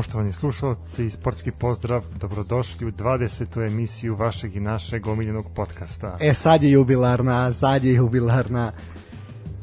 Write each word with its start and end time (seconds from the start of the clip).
Poštovani 0.00 0.32
slušalci, 0.32 1.10
sportski 1.10 1.50
pozdrav, 1.50 2.04
dobrodošli 2.20 2.86
u 2.86 2.92
20. 2.92 3.66
emisiju 3.66 4.16
vašeg 4.16 4.56
i 4.56 4.60
našeg 4.60 5.06
omiljenog 5.06 5.46
podcasta. 5.54 6.16
E, 6.20 6.34
sad 6.34 6.62
je 6.62 6.70
jubilarna, 6.70 7.52
sad 7.52 7.84
je 7.84 7.94
jubilarna. 7.94 8.72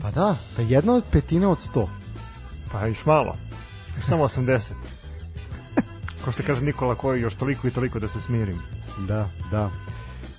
Pa 0.02 0.12
da, 0.12 0.36
pa 0.56 0.62
jedna 0.62 0.94
od 0.94 1.03
petina 1.12 1.50
od 1.50 1.62
sto. 1.62 1.90
Pa 2.72 2.88
još 2.88 3.06
malo, 3.06 3.38
još 3.96 4.06
samo 4.06 4.24
80. 4.24 4.72
Ko 6.26 6.31
što 6.31 6.44
kaže 6.44 6.66
Nikola 6.66 6.96
koji 6.96 7.22
još 7.22 7.36
toliko 7.36 7.68
i 7.68 7.72
toliko 7.72 8.00
da 8.00 8.08
se 8.08 8.22
smirim. 8.22 8.59
Da, 9.08 9.30
da. 9.52 9.72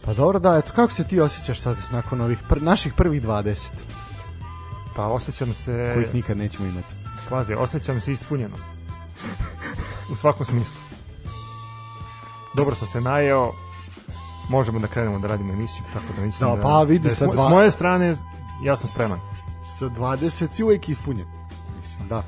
Pa 0.05 0.15
dobro 0.15 0.39
da, 0.39 0.57
eto, 0.59 0.73
kako 0.75 0.93
se 0.93 1.05
ti 1.05 1.21
osjećaš 1.21 1.61
sad 1.61 1.77
nakon 1.93 2.21
ovih 2.21 2.39
pr 2.49 2.63
naših 2.63 2.93
prvih 2.97 3.23
20? 3.23 3.71
Pa 4.97 5.07
osjećam 5.07 5.55
se... 5.55 5.91
Kojih 5.95 6.15
nikad 6.15 6.37
nećemo 6.37 6.69
imati. 6.69 6.95
Kvazi, 7.29 7.55
osjećam 7.55 8.01
se 8.01 8.13
ispunjeno. 8.13 8.78
U 10.13 10.17
svakom 10.17 10.47
smislu. 10.47 10.81
Dobro 12.55 12.75
sam 12.75 12.89
se 12.89 13.01
najeo, 13.01 13.53
možemo 14.49 14.79
da 14.79 14.87
krenemo 14.87 15.19
da 15.19 15.29
radimo 15.29 15.53
emisiju, 15.53 15.85
tako 15.93 16.07
da 16.17 16.23
mislim 16.23 16.51
da, 16.51 16.57
da, 16.57 16.63
pa 16.63 16.83
vidi 16.83 17.09
da 17.09 17.15
sa 17.15 17.27
dva... 17.27 17.49
s 17.49 17.51
moje 17.51 17.71
strane 17.71 18.17
ja 18.63 18.77
sam 18.77 18.91
spreman. 18.91 19.21
Sa 19.79 19.85
20 19.85 20.49
si 20.53 20.63
uvek 20.63 20.89
ispunjen. 20.89 21.27
Mislim, 21.83 22.09
da. 22.09 22.23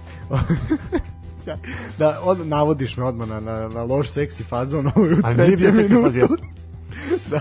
da, 1.98 2.20
od, 2.22 2.46
navodiš 2.46 2.96
me 2.96 3.04
odmah 3.04 3.28
na, 3.28 3.40
na, 3.40 3.68
na 3.68 3.82
loš 3.82 4.10
seksi 4.10 4.44
fazon 4.44 4.86
u 4.86 5.22
trećem 5.36 5.76
minutu. 5.76 6.26
da, 7.30 7.40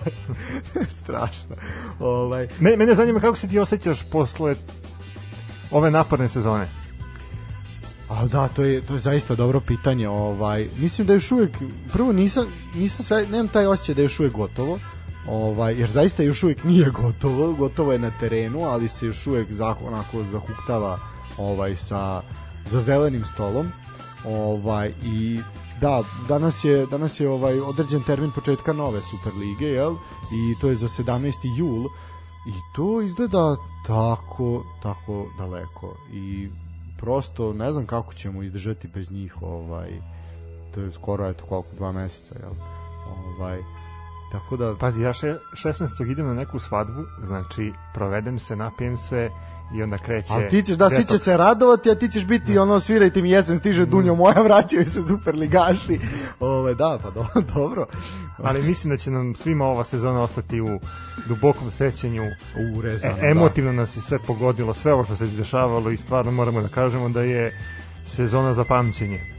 strašno. 1.04 1.56
Ovaj. 2.00 2.48
Me, 2.60 2.78
mene 2.78 2.96
zanima 2.96 3.20
kako 3.20 3.36
se 3.36 3.48
ti 3.48 3.60
osjećaš 3.60 4.04
posle 4.12 4.56
ove 5.72 5.92
naporne 5.92 6.30
sezone. 6.30 6.79
A 8.10 8.26
da, 8.26 8.48
to 8.48 8.64
je 8.64 8.82
to 8.82 8.94
je 8.94 9.00
zaista 9.00 9.36
dobro 9.36 9.60
pitanje. 9.60 10.10
Ovaj 10.10 10.68
mislim 10.78 11.08
da 11.08 11.14
još 11.14 11.32
uvek 11.32 11.58
prvo 11.94 12.14
nisam 12.14 12.48
nisam 12.76 13.06
sve 13.06 13.26
nemam 13.32 13.48
taj 13.48 13.66
osjećaj 13.66 13.96
da 13.96 14.02
je 14.02 14.06
još 14.06 14.20
uvek 14.20 14.34
gotovo. 14.34 14.80
Ovaj 15.28 15.76
jer 15.80 15.90
zaista 15.90 16.24
još 16.24 16.44
uvek 16.44 16.64
nije 16.64 16.90
gotovo, 17.02 17.54
gotovo 17.54 17.92
je 17.94 18.00
na 18.00 18.12
terenu, 18.20 18.64
ali 18.64 18.88
se 18.88 19.06
još 19.06 19.28
uvek 19.28 19.52
zah, 19.52 19.78
onako 19.82 20.24
zahuktava 20.24 21.00
ovaj 21.38 21.76
sa 21.76 22.22
za 22.66 22.80
zelenim 22.80 23.26
stolom. 23.26 23.68
Ovaj 24.26 24.94
i 25.04 25.40
da, 25.82 26.04
danas 26.28 26.64
je 26.64 26.86
danas 26.86 27.20
je 27.20 27.30
ovaj 27.30 27.60
određen 27.60 28.04
termin 28.04 28.32
početka 28.32 28.74
nove 28.74 29.02
Superlige, 29.02 29.66
jel? 29.66 29.96
I 30.32 30.60
to 30.62 30.70
je 30.70 30.76
za 30.76 30.88
17. 30.88 31.58
jul 31.58 31.86
i 32.48 32.54
to 32.76 33.02
izgleda 33.02 33.56
tako 33.88 34.64
tako 34.84 35.26
daleko 35.38 35.96
i 36.14 36.50
prosto 37.00 37.54
ne 37.54 37.72
znam 37.72 37.86
kako 37.86 38.14
ćemo 38.14 38.44
izdržati 38.44 38.88
bez 38.88 39.12
njih 39.12 39.42
ovaj 39.42 39.90
to 40.74 40.82
je 40.82 40.92
skoro 40.92 41.28
eto 41.28 41.46
koliko 41.46 41.76
dva 41.76 41.92
meseca 41.92 42.36
jel 42.40 42.52
ovaj 43.38 43.60
tako 44.32 44.58
da 44.58 44.76
pazi 44.80 45.04
ja 45.04 45.14
še, 45.14 45.36
16. 45.54 46.12
idem 46.12 46.28
na 46.28 46.34
neku 46.34 46.60
svadbu 46.60 47.04
znači 47.24 47.74
provedem 47.94 48.40
se 48.40 48.56
napijem 48.56 48.98
se 48.98 49.30
i 49.74 49.84
onda 49.84 49.98
kreće 49.98 50.34
A 50.34 50.50
ti 50.50 50.64
ćeš 50.64 50.78
da 50.78 50.90
svi 50.90 51.06
će 51.06 51.18
se 51.18 51.38
radovati, 51.38 51.92
a 51.92 51.96
ti 51.96 52.10
ćeš 52.10 52.26
biti 52.26 52.54
da. 52.54 52.62
ono 52.62 52.80
svirajte 52.80 53.22
mi 53.22 53.30
jesen 53.30 53.58
stiže 53.58 53.86
dunjo 53.86 54.16
moja, 54.16 54.42
vraćaju 54.48 54.86
se 54.86 55.02
superligaši. 55.08 56.00
Ove 56.40 56.76
da, 56.76 57.00
pa 57.04 57.10
do, 57.10 57.26
dobro. 57.56 57.88
Ali 58.38 58.62
mislim 58.62 58.92
da 58.92 58.98
će 58.98 59.12
nam 59.12 59.36
svima 59.36 59.66
ova 59.66 59.84
sezona 59.84 60.22
ostati 60.22 60.62
u 60.62 60.80
dubokom 61.28 61.72
sećanju. 61.72 62.24
U 62.76 62.82
rezano, 62.82 63.16
e, 63.22 63.32
emotivno 63.32 63.72
da. 63.72 63.78
nas 63.78 63.98
je 63.98 64.02
sve 64.02 64.20
pogodilo, 64.20 64.74
sve 64.74 64.94
ovo 64.94 65.04
što 65.04 65.16
se 65.16 65.28
dešavalo 65.28 65.92
i 65.92 65.98
stvarno 65.98 66.32
moramo 66.32 66.62
da 66.62 66.68
kažemo 66.68 67.10
da 67.10 67.22
je 67.22 67.60
sezona 68.06 68.54
za 68.54 68.64
pamćenje. 68.64 69.39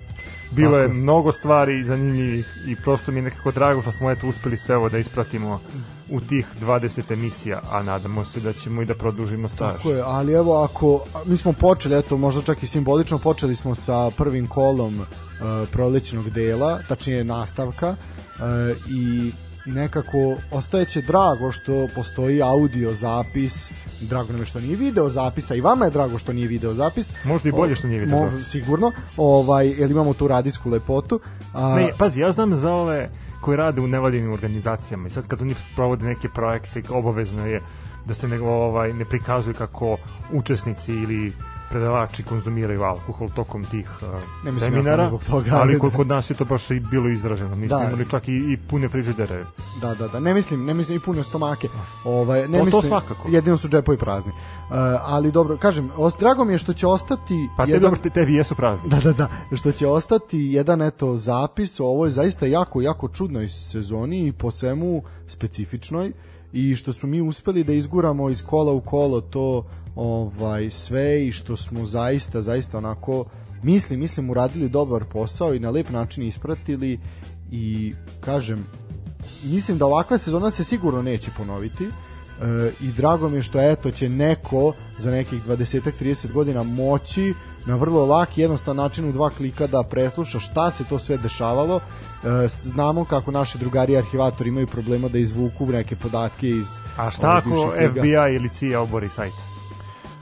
Bilo 0.51 0.79
je 0.79 0.89
mnogo 0.89 1.33
stvari 1.33 1.85
zanimljivih 1.85 2.47
i 2.67 2.77
prosto 2.77 3.13
mi 3.13 3.19
je 3.19 3.23
nekako 3.23 3.53
drago 3.53 3.83
što 3.83 3.93
smo 3.93 4.11
eto 4.11 4.29
uspeli 4.29 4.57
sve 4.57 4.77
ovo 4.77 4.89
da 4.89 4.99
ispratimo 4.99 5.61
u 6.11 6.21
tih 6.21 6.47
20 6.61 7.13
emisija, 7.13 7.61
a 7.71 7.83
nadamo 7.83 8.25
se 8.25 8.41
da 8.41 8.53
ćemo 8.53 8.83
i 8.83 8.85
da 8.85 8.95
produžimo 8.95 9.49
staž. 9.49 9.77
Tako 9.77 9.91
je, 9.91 10.03
ali 10.07 10.33
evo 10.33 10.63
ako 10.65 11.05
mi 11.27 11.37
smo 11.37 11.53
počeli, 11.53 11.99
eto 11.99 12.17
možda 12.17 12.43
čak 12.43 12.63
i 12.63 12.67
simbolično 12.67 13.19
počeli 13.19 13.57
smo 13.57 13.75
sa 13.75 14.11
prvim 14.17 14.47
kolom 14.47 15.01
uh, 15.01 15.07
prolećnog 15.73 16.31
dela, 16.31 16.79
tačnije 16.89 17.25
nastavka 17.25 17.91
uh, 17.91 18.45
i 18.89 19.33
nekako 19.67 20.37
ostajeće 20.51 21.03
drago 21.03 21.53
što 21.53 21.89
postoji 21.95 22.43
audio 22.43 22.93
zapis. 22.93 23.71
Drago 24.01 24.33
nam 24.33 24.41
je 24.41 24.47
što 24.47 24.61
nije 24.61 24.77
video 24.77 25.09
zapisa 25.09 25.55
i 25.55 25.61
vama 25.61 25.85
je 25.85 25.91
drago 25.91 26.19
što 26.19 26.33
nije 26.33 26.49
video 26.49 26.75
zapis. 26.75 27.13
Možda 27.25 27.49
i 27.49 27.53
bolje 27.53 27.75
što 27.75 27.89
nije 27.89 28.01
video 28.01 28.31
zapis. 28.31 28.49
sigurno. 28.49 28.93
Ovaj, 29.17 29.69
jer 29.69 29.91
imamo 29.91 30.15
tu 30.15 30.29
radijsku 30.29 30.71
lepotu? 30.71 31.21
A... 31.55 31.75
ne, 31.75 31.93
pazi, 31.99 32.21
ja 32.21 32.33
znam 32.33 32.55
za 32.55 32.73
ove 32.73 33.11
koji 33.41 33.57
rade 33.57 33.81
u 33.81 33.87
nevladinim 33.87 34.33
organizacijama 34.33 35.07
i 35.07 35.11
sad 35.11 35.27
kad 35.27 35.43
oni 35.43 35.55
provode 35.75 36.05
neke 36.05 36.29
projekte 36.29 36.83
obavezno 36.91 37.47
je 37.47 37.61
da 38.07 38.15
se 38.15 38.29
ne, 38.29 38.41
ovaj, 38.41 38.93
ne 38.93 39.05
prikazuju 39.05 39.55
kako 39.55 39.97
učesnici 40.33 40.93
ili 40.93 41.33
predavači 41.71 42.23
konzumiraju 42.23 42.83
alkohol 42.83 43.29
tokom 43.35 43.65
tih 43.65 43.91
uh, 44.03 44.09
ne 44.45 44.53
seminara, 44.53 45.11
toga, 45.27 45.51
ali 45.53 45.79
kod, 45.79 45.93
kod 45.93 46.07
nas 46.07 46.31
je 46.31 46.35
to 46.35 46.45
baš 46.45 46.71
i 46.71 46.81
bilo 46.81 47.09
izraženo. 47.09 47.57
Mi 47.57 47.69
smo 47.69 47.79
da. 47.79 47.85
imali 47.85 48.07
čak 48.11 48.29
i, 48.29 48.33
i 48.33 48.59
pune 48.69 48.89
frižidere. 48.89 49.45
Da, 49.81 49.95
da, 49.95 50.09
da. 50.09 50.21
Ne 50.21 50.35
mislim, 50.35 50.65
ne 50.65 50.75
mislim 50.75 50.99
i 50.99 51.01
pune 51.01 51.23
stomake. 51.23 51.69
Ovaj, 52.05 52.49
ne 52.49 52.59
to, 52.59 52.65
mislim, 52.65 52.83
to 52.83 52.89
svakako. 52.89 53.29
Jedino 53.29 53.57
su 53.57 53.69
džepovi 53.69 53.99
prazni. 53.99 54.33
Uh, 54.33 54.77
ali 55.03 55.33
dobro, 55.33 55.57
kažem, 55.57 55.91
os, 55.97 56.15
drago 56.21 56.45
mi 56.45 56.53
je 56.53 56.59
što 56.59 56.73
će 56.73 56.87
ostati... 56.87 57.49
Pa 57.57 57.65
jedan, 57.65 57.81
dobro, 57.81 58.01
te, 58.03 58.11
tebi 58.11 58.35
jesu 58.35 58.55
prazni. 58.55 58.89
Da, 58.89 59.01
da, 59.01 59.13
da. 59.13 59.29
Što 59.57 59.73
će 59.73 59.87
ostati 59.87 60.39
jedan, 60.39 60.83
eto, 60.83 61.17
zapis 61.17 61.81
o 61.81 61.85
ovoj 61.85 62.11
zaista 62.11 62.47
jako, 62.47 62.81
jako 62.81 63.09
čudnoj 63.09 63.49
sezoni 63.49 64.27
i 64.27 64.33
po 64.33 64.51
svemu 64.51 65.03
specifičnoj. 65.27 66.09
Uh, 66.09 66.15
i 66.53 66.77
što 66.77 66.93
smo 66.93 67.09
mi 67.09 67.21
uspeli 67.21 67.65
da 67.65 67.73
izguramo 67.73 68.31
iz 68.31 68.45
kola 68.45 68.73
u 68.73 68.81
kolo 68.81 69.21
to 69.21 69.67
ovaj 69.97 70.71
sve 70.71 71.27
i 71.27 71.33
što 71.33 71.57
smo 71.57 71.87
zaista 71.87 72.43
zaista 72.43 72.79
onako 72.79 73.25
mislim 73.63 74.01
mislim 74.01 74.31
uradili 74.31 74.69
dobar 74.69 75.05
posao 75.05 75.55
i 75.55 75.61
na 75.61 75.71
lep 75.71 75.91
način 75.91 76.23
ispratili 76.23 76.99
i 77.51 77.95
kažem 78.21 78.67
mislim 79.45 79.79
da 79.79 79.87
ovakva 79.87 80.19
sezona 80.19 80.51
se 80.51 80.65
sigurno 80.65 81.03
neće 81.03 81.31
ponoviti 81.37 81.85
e, 81.85 81.91
i 82.81 82.93
drago 82.93 83.29
mi 83.29 83.39
je 83.39 83.43
što 83.43 83.61
eto 83.61 83.91
će 83.91 84.09
neko 84.09 84.73
za 84.99 85.11
nekih 85.11 85.47
20-30 85.47 86.33
godina 86.33 86.63
moći 86.63 87.35
na 87.67 87.77
vrlo 87.77 88.07
lak 88.07 88.39
i 88.39 88.41
jednostavan 88.41 88.77
način 88.77 89.09
u 89.09 89.13
dva 89.13 89.31
klika 89.31 89.67
da 89.67 89.83
presluša 89.91 90.41
šta 90.41 90.71
se 90.71 90.85
to 90.85 90.99
sve 90.99 91.17
dešavalo. 91.17 91.81
E, 91.81 92.49
znamo 92.49 93.05
kako 93.05 93.31
naši 93.31 93.59
drugari 93.59 93.97
arhivatori 93.97 94.49
imaju 94.49 94.67
problema 94.67 95.09
da 95.09 95.19
izvuku 95.19 95.67
neke 95.67 95.97
podatke 95.97 96.49
iz 96.49 96.81
A 96.97 97.11
šta 97.11 97.37
ako 97.37 97.73
FBI 97.91 98.35
ili 98.37 98.49
CIA 98.49 98.81
obori 98.81 99.09
sajt? 99.09 99.35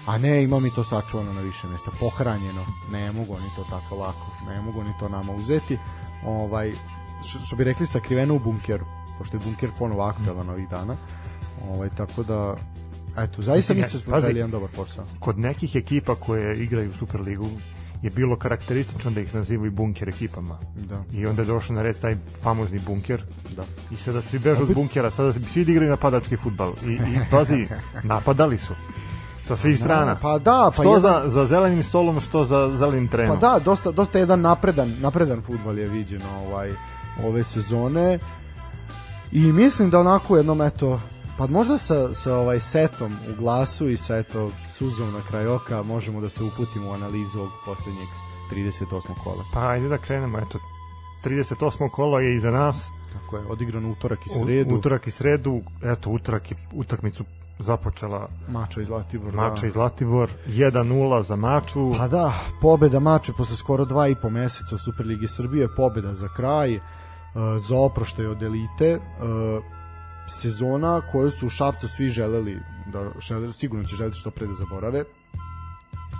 A 0.06 0.18
ne, 0.18 0.42
ima 0.42 0.60
mi 0.60 0.70
to 0.70 0.84
sačuvano 0.84 1.32
na 1.32 1.40
više 1.40 1.66
mesta, 1.66 1.90
pohranjeno. 2.00 2.64
Ne 2.92 3.12
mogu 3.12 3.34
oni 3.34 3.48
to 3.56 3.64
tako 3.70 3.96
lako, 3.96 4.26
ne 4.48 4.60
mogu 4.60 4.80
oni 4.80 4.92
to 5.00 5.08
nama 5.08 5.32
uzeti. 5.32 5.78
Ovaj, 6.26 6.72
što, 7.24 7.38
što 7.38 7.56
bi 7.56 7.64
rekli, 7.64 7.86
sakriveno 7.86 8.34
u 8.34 8.38
bunkeru, 8.38 8.84
pošto 9.18 9.36
je 9.36 9.40
bunker 9.44 9.70
ponovo 9.78 10.02
aktualan 10.02 10.50
ovih 10.50 10.68
dana. 10.68 10.96
Ovaj, 11.70 11.88
tako 11.96 12.22
da 12.22 12.56
Eto, 13.24 13.42
zaista 13.42 13.74
mislim 13.74 13.92
da 13.92 14.04
smo 14.04 14.12
radili 14.12 14.38
jedan 14.38 14.50
dobar 14.50 14.68
posao. 14.76 15.04
Kod 15.20 15.38
nekih 15.38 15.76
ekipa 15.76 16.14
koje 16.14 16.62
igraju 16.62 16.90
u 16.90 16.94
Superligu 16.94 17.48
je 18.02 18.10
bilo 18.10 18.36
karakteristično 18.36 19.10
da 19.10 19.20
ih 19.20 19.34
nazivaju 19.34 19.70
bunker 19.70 20.08
ekipama. 20.08 20.58
Da. 20.76 21.02
I 21.12 21.26
onda 21.26 21.42
je 21.42 21.46
došao 21.46 21.76
na 21.76 21.82
red 21.82 21.98
taj 22.00 22.16
famozni 22.42 22.80
bunker. 22.86 23.22
Da. 23.56 23.64
I 23.90 23.96
sada 23.96 24.22
svi 24.22 24.38
bežu 24.38 24.62
od 24.62 24.74
bunkera, 24.74 25.10
sada 25.10 25.32
svi 25.32 25.62
igraju 25.62 25.90
napadački 25.90 26.36
futbal. 26.36 26.74
I, 26.86 26.92
i 26.92 27.18
pazi, 27.30 27.68
napadali 28.02 28.58
su 28.58 28.74
sa 29.42 29.56
svih 29.56 29.78
strana. 29.78 30.16
Pa 30.22 30.38
da, 30.38 30.70
pa 30.76 30.82
što 30.82 30.94
jedan... 30.94 31.22
za, 31.22 31.28
za 31.28 31.46
zelenim 31.46 31.82
stolom, 31.82 32.20
što 32.20 32.44
za 32.44 32.70
zelenim 32.74 33.08
trenom. 33.08 33.40
Pa 33.40 33.48
da, 33.48 33.58
dosta, 33.64 33.90
dosta 33.90 34.18
jedan 34.18 34.40
napredan, 34.40 34.94
napredan 35.00 35.42
futbal 35.42 35.78
je 35.78 35.88
viđeno 35.88 36.26
ovaj, 36.46 36.72
ove 37.24 37.44
sezone. 37.44 38.18
I 39.32 39.52
mislim 39.52 39.90
da 39.90 40.00
onako 40.00 40.36
jednom, 40.36 40.62
eto, 40.62 41.00
Pa 41.38 41.46
možda 41.46 41.78
sa, 41.78 42.14
sa 42.14 42.36
ovaj 42.36 42.60
setom 42.60 43.12
u 43.12 43.40
glasu 43.40 43.88
i 43.88 43.96
sa 43.96 44.16
eto 44.16 44.50
suzom 44.78 45.12
na 45.12 45.20
kraj 45.28 45.46
oka 45.46 45.82
možemo 45.82 46.20
da 46.20 46.28
se 46.28 46.42
uputimo 46.42 46.90
u 46.90 46.92
analizu 46.92 47.38
ovog 47.38 47.52
poslednjeg 47.64 48.08
38. 48.52 48.86
kola. 49.24 49.44
Pa 49.54 49.68
ajde 49.68 49.88
da 49.88 49.98
krenemo, 49.98 50.38
eto 50.38 50.58
38. 51.24 51.90
kola 51.90 52.20
je 52.20 52.34
iza 52.34 52.50
nas. 52.50 52.90
Tako 53.12 53.36
je, 53.36 53.46
odigran 53.46 53.84
utorak 53.84 54.26
i 54.26 54.28
sredu. 54.28 54.74
U, 54.74 54.78
utorak 54.78 55.06
i 55.06 55.10
sredu, 55.10 55.60
eto 55.82 56.10
utorak 56.10 56.50
i 56.50 56.54
utakmicu 56.72 57.24
započela 57.58 58.28
Mača 58.48 58.80
iz 58.80 58.86
Zlatibor. 58.86 59.34
Mača 59.34 59.60
da. 59.60 59.66
iz 59.66 59.72
Zlatibor, 59.72 60.30
1-0 60.48 61.22
za 61.22 61.36
Maču. 61.36 61.92
Pa 61.96 62.08
da, 62.08 62.32
pobeda 62.60 63.00
Mače 63.00 63.32
posle 63.32 63.56
skoro 63.56 63.84
dva 63.84 64.08
i 64.08 64.14
po 64.22 64.30
meseca 64.30 64.74
u 64.74 64.78
Superligi 64.78 65.28
Srbije, 65.28 65.68
pobeda 65.76 66.14
za 66.14 66.28
kraj, 66.36 66.76
uh, 66.76 66.82
za 67.58 67.78
oproštaj 67.78 68.26
od 68.26 68.42
elite. 68.42 68.96
Uh, 68.96 69.77
sezona 70.28 71.00
koju 71.12 71.30
su 71.30 71.46
u 71.46 71.50
Šapcu 71.50 71.88
svi 71.88 72.08
želeli 72.08 72.58
da 72.92 73.10
žele, 73.20 73.52
sigurno 73.52 73.84
će 73.84 73.96
želiti 73.96 74.18
što 74.18 74.30
pre 74.30 74.46
da 74.46 74.54
zaborave 74.54 75.04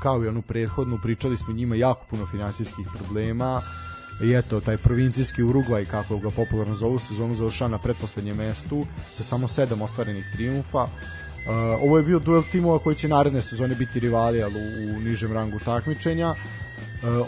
kao 0.02 0.25
i 0.25 0.28
onu 0.28 0.43
prethodnu 0.43 0.99
pričali 1.02 1.37
smo 1.37 1.55
njima 1.55 1.76
jako 1.76 2.05
puno 2.10 2.26
finansijskih 2.26 2.87
problema 2.99 3.60
i 4.22 4.34
eto, 4.34 4.60
taj 4.60 4.76
provincijski 4.76 5.43
Urugvaj, 5.43 5.84
kako 5.84 6.19
ga 6.19 6.31
popularno 6.31 6.75
zovu, 6.75 6.99
sezonu 6.99 7.34
završava 7.34 7.70
na 7.70 7.78
pretposlednjem 7.78 8.37
mestu 8.37 8.87
sa 9.16 9.22
samo 9.22 9.49
sedam 9.49 9.82
ostvarenih 9.82 10.25
triumfa. 10.32 10.82
Uh, 10.82 10.90
ovo 11.82 11.99
je 11.99 12.05
bio 12.05 12.19
duel 12.19 12.43
timova 12.52 12.78
koji 12.78 12.96
će 12.96 13.08
naredne 13.08 13.43
sezone 13.43 13.75
biti 13.75 14.00
rivali 14.00 14.43
ali 14.43 14.55
u, 14.55 14.96
u 14.96 15.00
nižem 15.00 15.32
rangu 15.32 15.58
takmičenja. 15.64 16.31
Uh, 16.31 16.68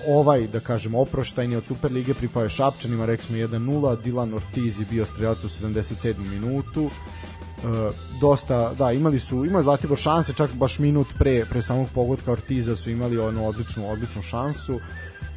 ovaj, 0.09 0.47
da 0.47 0.61
kažem, 0.61 0.95
oproštajni 0.95 1.57
od 1.57 1.65
Superlige 1.65 2.15
pripao 2.15 2.43
je 2.43 2.49
Šapčanima, 2.49 3.07
rekli 3.07 3.27
smo 3.27 3.37
1-0, 3.37 4.03
Dilan 4.03 4.35
Ortiz 4.35 4.81
je 4.81 4.87
bio 4.91 5.07
strelac 5.07 5.45
u 5.45 5.49
77. 5.49 6.15
minutu. 6.31 6.85
Uh, 6.85 7.95
dosta, 8.21 8.73
da, 8.79 8.93
imali 8.93 9.19
su, 9.19 9.45
imali 9.45 9.63
Zlatibor 9.63 9.99
šanse, 9.99 10.33
čak 10.33 10.53
baš 10.53 10.79
minut 10.79 11.07
pre, 11.19 11.45
pre 11.45 11.63
samog 11.63 11.89
pogodka 11.95 12.33
Ortiza 12.33 12.77
su 12.77 12.91
imali 12.91 13.19
onu 13.19 13.47
odličnu, 13.47 13.91
odličnu 13.91 14.23
šansu. 14.23 14.81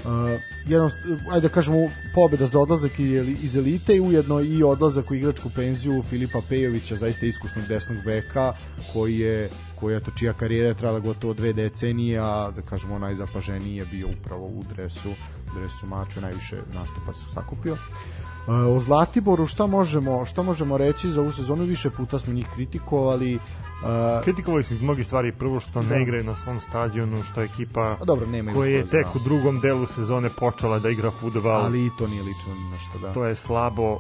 Uh, 0.06 0.10
Uh, 0.34 0.42
jedno, 0.66 0.90
ajde 1.32 1.48
da 1.48 1.54
kažemo, 1.54 1.78
pobeda 2.16 2.46
za 2.46 2.60
odlazak 2.60 3.00
iz 3.44 3.56
elite 3.58 3.96
i 3.96 4.02
ujedno 4.02 4.42
i 4.42 4.64
odlazak 4.64 5.12
u 5.12 5.14
igračku 5.14 5.50
penziju 5.56 6.04
Filipa 6.04 6.42
Pejovića, 6.50 6.96
zaista 6.96 7.26
iskusnog 7.26 7.66
desnog 7.68 7.98
beka, 8.06 8.54
koji 8.94 9.20
je 9.20 9.50
koji 9.80 9.94
je 9.94 10.00
to 10.00 10.12
čija 10.12 10.34
karijera 10.34 10.68
je 10.68 10.74
trajala 10.74 11.00
gotovo 11.00 11.34
dve 11.34 11.54
decenije, 11.54 12.20
a 12.20 12.52
da 12.56 12.62
kažemo 12.62 13.00
najzapaženiji 13.00 13.76
je 13.76 13.86
bio 13.86 14.08
upravo 14.20 14.48
u 14.48 14.64
dresu, 14.64 15.14
dresu 15.56 15.88
mačve, 15.88 16.22
najviše 16.22 16.58
nastupa 16.74 17.14
se 17.14 17.26
sakupio. 17.34 17.74
Uh, 17.74 18.78
o 18.78 18.80
Zlatiboru 18.80 19.48
šta 19.48 19.68
možemo, 19.68 20.26
šta 20.26 20.44
možemo 20.44 20.78
reći 20.78 21.10
za 21.10 21.22
ovu 21.22 21.32
sezonu 21.32 21.64
više 21.64 21.90
puta 21.90 22.20
smo 22.20 22.34
njih 22.34 22.48
kritikovali 22.56 23.40
Uh, 23.84 24.24
Kritikovali 24.24 24.64
su 24.64 24.76
mnogi 24.76 25.04
stvari, 25.04 25.32
prvo 25.32 25.60
što 25.60 25.82
ne 25.82 25.88
da. 25.90 25.98
igraju 25.98 26.24
na 26.24 26.36
svom 26.36 26.60
stadionu, 26.60 27.24
što 27.24 27.42
je 27.42 27.46
ekipa 27.46 27.82
A 27.82 28.06
dobro, 28.06 28.28
nema 28.28 28.54
koja 28.54 28.70
je 28.70 28.90
tek 28.90 29.16
u 29.16 29.20
drugom 29.20 29.60
delu 29.60 29.86
sezone 29.86 30.30
počela 30.30 30.80
da 30.80 30.90
igra 30.90 31.12
futbal. 31.12 31.66
Ali 31.66 31.86
i 31.86 31.90
to 31.98 32.08
nije 32.08 32.22
lično 32.24 32.56
na 32.72 32.78
što 32.78 33.00
da. 33.00 33.14
To 33.14 33.26
je 33.26 33.36
slabo. 33.36 34.00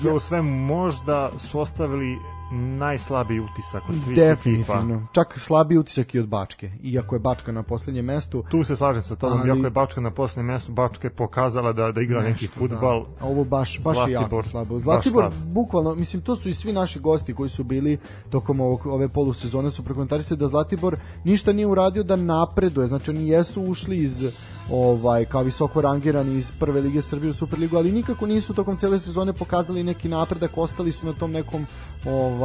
Sve 0.00 0.10
ja. 0.10 0.14
u 0.14 0.20
svemu 0.20 0.50
možda 0.50 1.30
su 1.38 1.60
ostavili 1.60 2.18
najslabiji 2.50 3.40
utisak 3.40 3.82
od 3.88 3.94
svih 4.04 4.16
Definitivno. 4.16 4.94
ekipa. 4.94 5.12
Čak 5.12 5.38
slabiji 5.38 5.78
utisak 5.78 6.14
i 6.14 6.18
od 6.18 6.28
Bačke. 6.28 6.70
Iako 6.82 7.14
je 7.14 7.18
Bačka 7.18 7.52
na 7.52 7.62
poslednjem 7.62 8.04
mestu. 8.04 8.44
Tu 8.50 8.64
se 8.64 8.76
slažem 8.76 9.02
sa 9.02 9.16
tobom. 9.16 9.38
Ali... 9.40 9.48
Iako 9.48 9.66
je 9.66 9.70
Bačka 9.70 10.00
na 10.00 10.10
poslednjem 10.10 10.46
mestu, 10.46 10.72
Bačka 10.72 11.06
je 11.06 11.12
pokazala 11.12 11.72
da, 11.72 11.92
da 11.92 12.00
igra 12.00 12.22
Nešto, 12.22 12.30
neki 12.30 12.46
futbal. 12.46 13.04
Da. 13.04 13.24
A 13.24 13.28
ovo 13.28 13.44
baš, 13.44 13.80
baš 13.82 13.94
Zlatibor, 13.94 14.08
je 14.08 14.12
jako 14.12 14.42
slabo. 14.42 14.80
Zlatibor, 14.80 15.32
slab. 15.32 15.52
bukvalno, 15.52 15.94
mislim, 15.94 16.22
to 16.22 16.36
su 16.36 16.48
i 16.48 16.54
svi 16.54 16.72
naši 16.72 17.00
gosti 17.00 17.34
koji 17.34 17.50
su 17.50 17.64
bili 17.64 17.98
tokom 18.30 18.60
ovog, 18.60 18.86
ove 18.86 19.08
polusezone 19.08 19.70
su 19.70 19.84
prokomentarisali 19.84 20.38
da 20.38 20.48
Zlatibor 20.48 20.96
ništa 21.24 21.52
nije 21.52 21.66
uradio 21.66 22.02
da 22.02 22.16
napreduje. 22.16 22.86
Znači, 22.86 23.10
oni 23.10 23.28
jesu 23.28 23.62
ušli 23.62 23.98
iz 23.98 24.24
ovaj 24.70 25.24
kao 25.24 25.42
visoko 25.42 25.80
rangirani 25.80 26.36
iz 26.36 26.52
prve 26.60 26.80
lige 26.80 27.02
Srbije 27.02 27.30
u 27.30 27.32
Superligu, 27.32 27.76
ali 27.76 27.92
nikako 27.92 28.26
nisu 28.26 28.54
tokom 28.54 28.76
cele 28.76 28.98
sezone 28.98 29.32
pokazali 29.32 29.82
neki 29.82 30.08
napredak, 30.08 30.58
ostali 30.58 30.92
su 30.92 31.06
na 31.06 31.12
tom 31.12 31.32
nekom 31.32 31.66
ovaj 32.04 32.37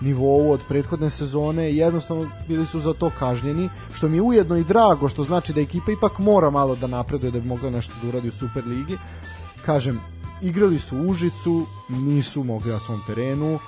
nivou 0.00 0.50
od 0.50 0.60
prethodne 0.68 1.10
sezone, 1.10 1.72
jednostavno 1.72 2.30
bili 2.48 2.66
su 2.66 2.80
za 2.80 2.92
to 2.92 3.10
kažnjeni, 3.18 3.68
što 3.94 4.08
mi 4.08 4.16
je 4.16 4.22
ujedno 4.22 4.56
i 4.56 4.64
drago, 4.64 5.08
što 5.08 5.22
znači 5.22 5.52
da 5.52 5.60
ekipa 5.60 5.92
ipak 5.92 6.18
mora 6.18 6.50
malo 6.50 6.76
da 6.76 6.86
napreduje 6.86 7.30
da 7.30 7.40
bi 7.40 7.48
mogla 7.48 7.70
nešto 7.70 7.92
da 8.02 8.08
uradi 8.08 8.28
u 8.28 8.32
Superligi. 8.32 8.98
Kažem, 9.66 10.00
igrali 10.42 10.78
su 10.78 10.96
Užicu, 10.98 11.66
nisu 11.88 12.44
mogli 12.44 12.72
na 12.72 12.78
svom 12.78 13.00
terenu, 13.06 13.58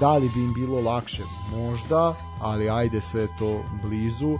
da 0.00 0.16
li 0.16 0.30
bi 0.34 0.40
im 0.40 0.54
bilo 0.54 0.80
lakše? 0.80 1.22
Možda, 1.56 2.14
ali 2.40 2.70
ajde 2.70 3.00
sve 3.00 3.26
to 3.38 3.64
blizu 3.82 4.38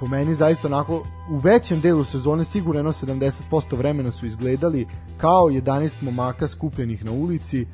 po 0.00 0.06
meni 0.06 0.34
zaista 0.34 0.68
onako 0.68 1.02
u 1.30 1.38
većem 1.38 1.80
delu 1.80 2.04
sezone 2.04 2.44
sigurno 2.44 2.92
70% 2.92 3.76
vremena 3.76 4.10
su 4.10 4.26
izgledali 4.26 4.86
kao 5.16 5.44
11 5.44 5.94
momaka 6.00 6.48
skupljenih 6.48 7.04
na 7.04 7.12
ulici 7.12 7.66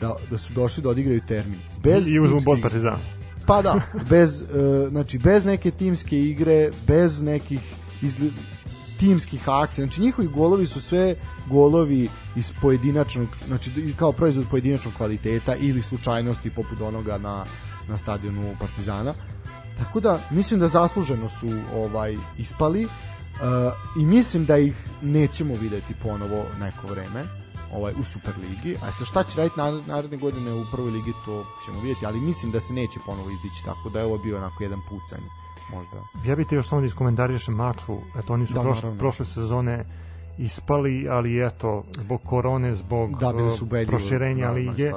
da, 0.00 0.16
da 0.30 0.38
su 0.38 0.52
došli 0.52 0.82
da 0.82 0.88
odigraju 0.88 1.20
termin. 1.28 1.60
Bez 1.82 2.08
I 2.08 2.18
uzmu 2.18 2.40
bod 2.40 2.58
Partizan. 2.62 3.00
Pa 3.46 3.62
da, 3.62 3.80
bez, 4.10 4.40
uh, 4.40 4.88
znači, 4.88 5.18
bez 5.18 5.44
neke 5.44 5.70
timske 5.70 6.20
igre, 6.20 6.70
bez 6.86 7.22
nekih 7.22 7.60
izgled, 8.02 8.32
timskih 8.98 9.48
akcija. 9.48 9.86
Znači 9.86 10.00
njihovi 10.00 10.28
golovi 10.28 10.66
su 10.66 10.80
sve 10.80 11.14
golovi 11.50 12.08
iz 12.36 12.52
pojedinačnog, 12.62 13.28
znači 13.46 13.94
kao 13.96 14.12
proizvod 14.12 14.46
pojedinačnog 14.50 14.94
kvaliteta 14.94 15.56
ili 15.56 15.82
slučajnosti 15.82 16.50
poput 16.50 16.80
onoga 16.80 17.18
na, 17.18 17.44
na 17.88 17.96
stadionu 17.96 18.56
Partizana. 18.60 19.14
Tako 19.78 20.00
da 20.00 20.20
mislim 20.30 20.60
da 20.60 20.68
zasluženo 20.68 21.28
su 21.28 21.48
ovaj 21.74 22.16
ispali 22.38 22.84
uh, 22.84 22.90
i 24.02 24.06
mislim 24.06 24.44
da 24.44 24.58
ih 24.58 24.74
nećemo 25.02 25.54
videti 25.54 25.94
ponovo 26.02 26.44
neko 26.60 26.86
vreme 26.86 27.47
ovaj 27.72 27.92
u 28.00 28.04
Superligi. 28.04 28.76
A 28.82 28.92
sa 28.92 29.04
šta 29.04 29.24
će 29.24 29.38
raditi 29.38 29.60
naredne 29.86 30.16
godine 30.16 30.52
u 30.54 30.64
prvoj 30.72 30.90
ligi 30.90 31.12
to 31.24 31.44
ćemo 31.64 31.80
vidjeti, 31.80 32.06
ali 32.06 32.20
mislim 32.20 32.52
da 32.52 32.60
se 32.60 32.72
neće 32.72 33.00
ponovo 33.06 33.30
izdići, 33.30 33.64
tako 33.64 33.88
da 33.88 33.98
je 33.98 34.06
ovo 34.06 34.18
bio 34.18 34.36
onako 34.36 34.62
jedan 34.62 34.80
pucanj 34.88 35.24
možda. 35.70 35.96
Ja 36.24 36.36
bih 36.36 36.46
te 36.46 36.56
još 36.56 36.68
samo 36.68 36.80
da 36.80 36.86
iskomentarišem 36.86 37.54
maču, 37.54 37.96
eto 38.18 38.32
oni 38.32 38.46
su 38.46 38.54
da, 38.54 38.60
prošle, 38.60 38.98
prošle 38.98 39.26
sezone 39.26 39.84
ispali, 40.38 41.08
ali 41.10 41.46
eto, 41.46 41.84
zbog 41.98 42.20
korone, 42.24 42.74
zbog 42.74 43.18
da, 43.20 43.50
su 43.50 43.64
beljivo, 43.64 43.90
proširenja 43.90 44.46
da, 44.46 44.52
lige, 44.52 44.92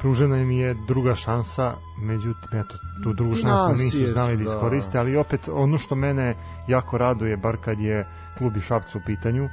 pružena 0.00 0.38
im 0.38 0.50
je 0.50 0.74
druga 0.86 1.14
šansa, 1.14 1.74
međutim, 1.98 2.58
eto, 2.60 2.74
tu 3.04 3.12
drugu 3.12 3.36
šansu 3.36 3.82
nisu 3.82 4.06
znali 4.06 4.36
da, 4.36 4.44
da 4.44 4.50
iskoriste, 4.50 4.98
ali 4.98 5.16
opet 5.16 5.48
ono 5.52 5.78
što 5.78 5.94
mene 5.94 6.34
jako 6.68 6.98
raduje, 6.98 7.36
bar 7.36 7.56
kad 7.64 7.80
je 7.80 8.06
klub 8.38 8.56
i 8.56 8.60
Šapcu 8.60 8.98
u 8.98 9.00
pitanju, 9.06 9.48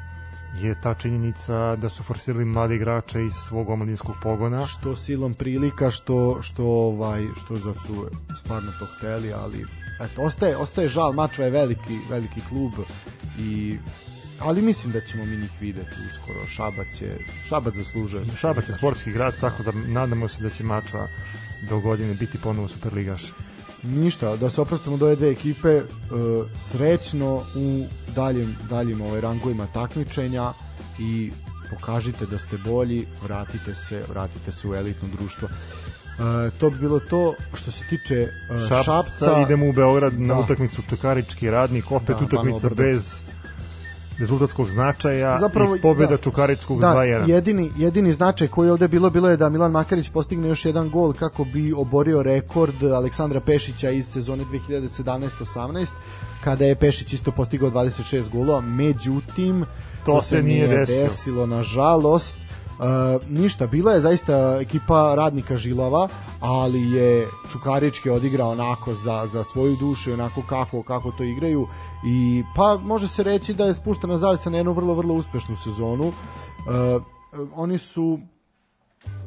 je 0.62 0.81
ta 0.81 0.93
činjenica 0.93 1.75
da 1.75 1.89
su 1.89 2.03
forsirali 2.03 2.45
mlade 2.45 2.75
igrače 2.75 3.25
iz 3.25 3.33
svog 3.33 3.69
omladinskog 3.69 4.15
pogona. 4.24 4.67
Što 4.67 4.95
silom 4.95 5.33
prilika, 5.33 5.91
što 5.91 6.38
što 6.41 6.63
ovaj 6.65 7.25
što 7.43 7.57
za 7.57 7.74
su 7.74 8.07
stvarno 8.39 8.72
to 8.79 8.86
hteli, 8.98 9.33
ali 9.33 9.65
eto 10.01 10.22
ostaje 10.22 10.57
ostaje 10.57 10.88
žal, 10.88 11.13
Mačva 11.13 11.45
je 11.45 11.51
veliki 11.51 12.00
veliki 12.10 12.41
klub 12.50 12.72
i 13.39 13.77
ali 14.39 14.62
mislim 14.62 14.91
da 14.93 15.01
ćemo 15.01 15.25
mi 15.25 15.38
njih 15.38 15.51
videti 15.60 15.95
uskoro. 16.10 16.48
Šabac 16.48 17.01
je 17.01 17.19
Šabac 17.50 17.74
zaslužuje. 17.74 18.25
Šabac 18.38 18.69
je 18.69 18.75
sportski 18.75 19.12
grad, 19.12 19.33
tako 19.41 19.63
da 19.63 19.72
nadamo 19.72 20.27
se 20.27 20.43
da 20.43 20.50
će 20.50 20.63
Mačva 20.63 21.07
do 21.69 21.79
godine 21.79 22.13
biti 22.13 22.38
ponovo 22.43 22.67
superligaš. 22.67 23.24
Ništa, 23.83 24.35
da 24.35 24.49
se 24.49 24.61
oprostimo 24.61 24.97
do 24.97 25.05
ove 25.05 25.15
dve 25.15 25.31
ekipe, 25.31 25.77
uh, 25.77 25.85
srećno 26.57 27.35
u 27.55 27.85
daljim, 28.15 28.55
daljim 28.69 29.01
ovaj, 29.01 29.21
rangovima 29.21 29.67
takmičenja 29.73 30.53
i 30.99 31.31
pokažite 31.69 32.25
da 32.25 32.37
ste 32.37 32.57
bolji, 32.57 33.05
vratite 33.23 33.75
se, 33.75 34.03
vratite 34.09 34.51
se 34.51 34.67
u 34.67 34.75
elitno 34.75 35.07
društvo. 35.17 35.47
Uh, 35.47 36.59
to 36.59 36.69
bi 36.69 36.77
bilo 36.77 36.99
to 36.99 37.33
što 37.53 37.71
se 37.71 37.83
tiče 37.89 38.19
uh, 38.19 38.67
Šapca. 38.69 38.83
Šapca. 38.83 39.41
Idemo 39.41 39.69
u 39.69 39.73
Beograd 39.73 40.21
na 40.21 40.33
da. 40.33 40.39
utakmicu 40.39 40.81
Čukarički 40.89 41.49
radnik, 41.49 41.91
opet 41.91 42.17
da, 42.19 42.25
utakmica 42.25 42.69
bez 42.69 43.19
rezultatskog 44.23 44.69
značaja 44.69 45.37
Zapravo, 45.39 45.75
i 45.75 45.81
pobjeda 45.81 46.15
da, 46.15 46.21
Čukaričkog 46.21 46.79
da, 46.79 46.87
2-1. 46.87 47.29
Jedini, 47.29 47.71
jedini 47.77 48.13
značaj 48.13 48.47
koji 48.47 48.67
je 48.67 48.71
ovde 48.71 48.87
bilo, 48.87 49.09
bilo 49.09 49.29
je 49.29 49.37
da 49.37 49.49
Milan 49.49 49.71
Makarić 49.71 50.09
postigne 50.09 50.47
još 50.49 50.65
jedan 50.65 50.89
gol 50.89 51.13
kako 51.13 51.43
bi 51.43 51.73
oborio 51.73 52.23
rekord 52.23 52.83
Aleksandra 52.83 53.39
Pešića 53.39 53.89
iz 53.89 54.07
sezone 54.07 54.45
2017-18, 54.45 55.87
kada 56.43 56.65
je 56.65 56.75
Pešić 56.75 57.13
isto 57.13 57.31
postigao 57.31 57.69
26 57.69 58.29
golova, 58.29 58.61
međutim, 58.61 59.65
to, 60.05 60.11
to 60.11 60.21
se 60.21 60.41
nije 60.41 60.67
desilo. 60.67 61.03
desilo, 61.03 61.45
nažalost, 61.45 62.35
Uh, 62.73 63.29
ništa, 63.29 63.67
bila 63.67 63.93
je 63.93 63.99
zaista 63.99 64.57
ekipa 64.61 65.13
radnika 65.15 65.57
žilava, 65.57 66.07
ali 66.39 66.91
je 66.91 67.27
Čukarički 67.51 68.09
odigrao 68.09 68.49
onako 68.49 68.93
za, 68.93 69.27
za 69.27 69.43
svoju 69.43 69.75
dušu, 69.75 70.13
onako 70.13 70.41
kako, 70.49 70.83
kako 70.83 71.11
to 71.11 71.23
igraju 71.23 71.67
i 72.05 72.43
pa 72.55 72.77
može 72.83 73.07
se 73.07 73.24
reći 73.24 73.53
da 73.53 73.65
je 73.65 73.74
spuštena 73.74 74.17
zavisa 74.17 74.50
na 74.50 74.57
jednu 74.57 74.74
vrlo, 74.74 74.93
vrlo 74.93 75.13
uspešnu 75.13 75.55
sezonu. 75.55 76.07
Uh, 76.07 76.13
oni 77.55 77.77
su 77.77 78.19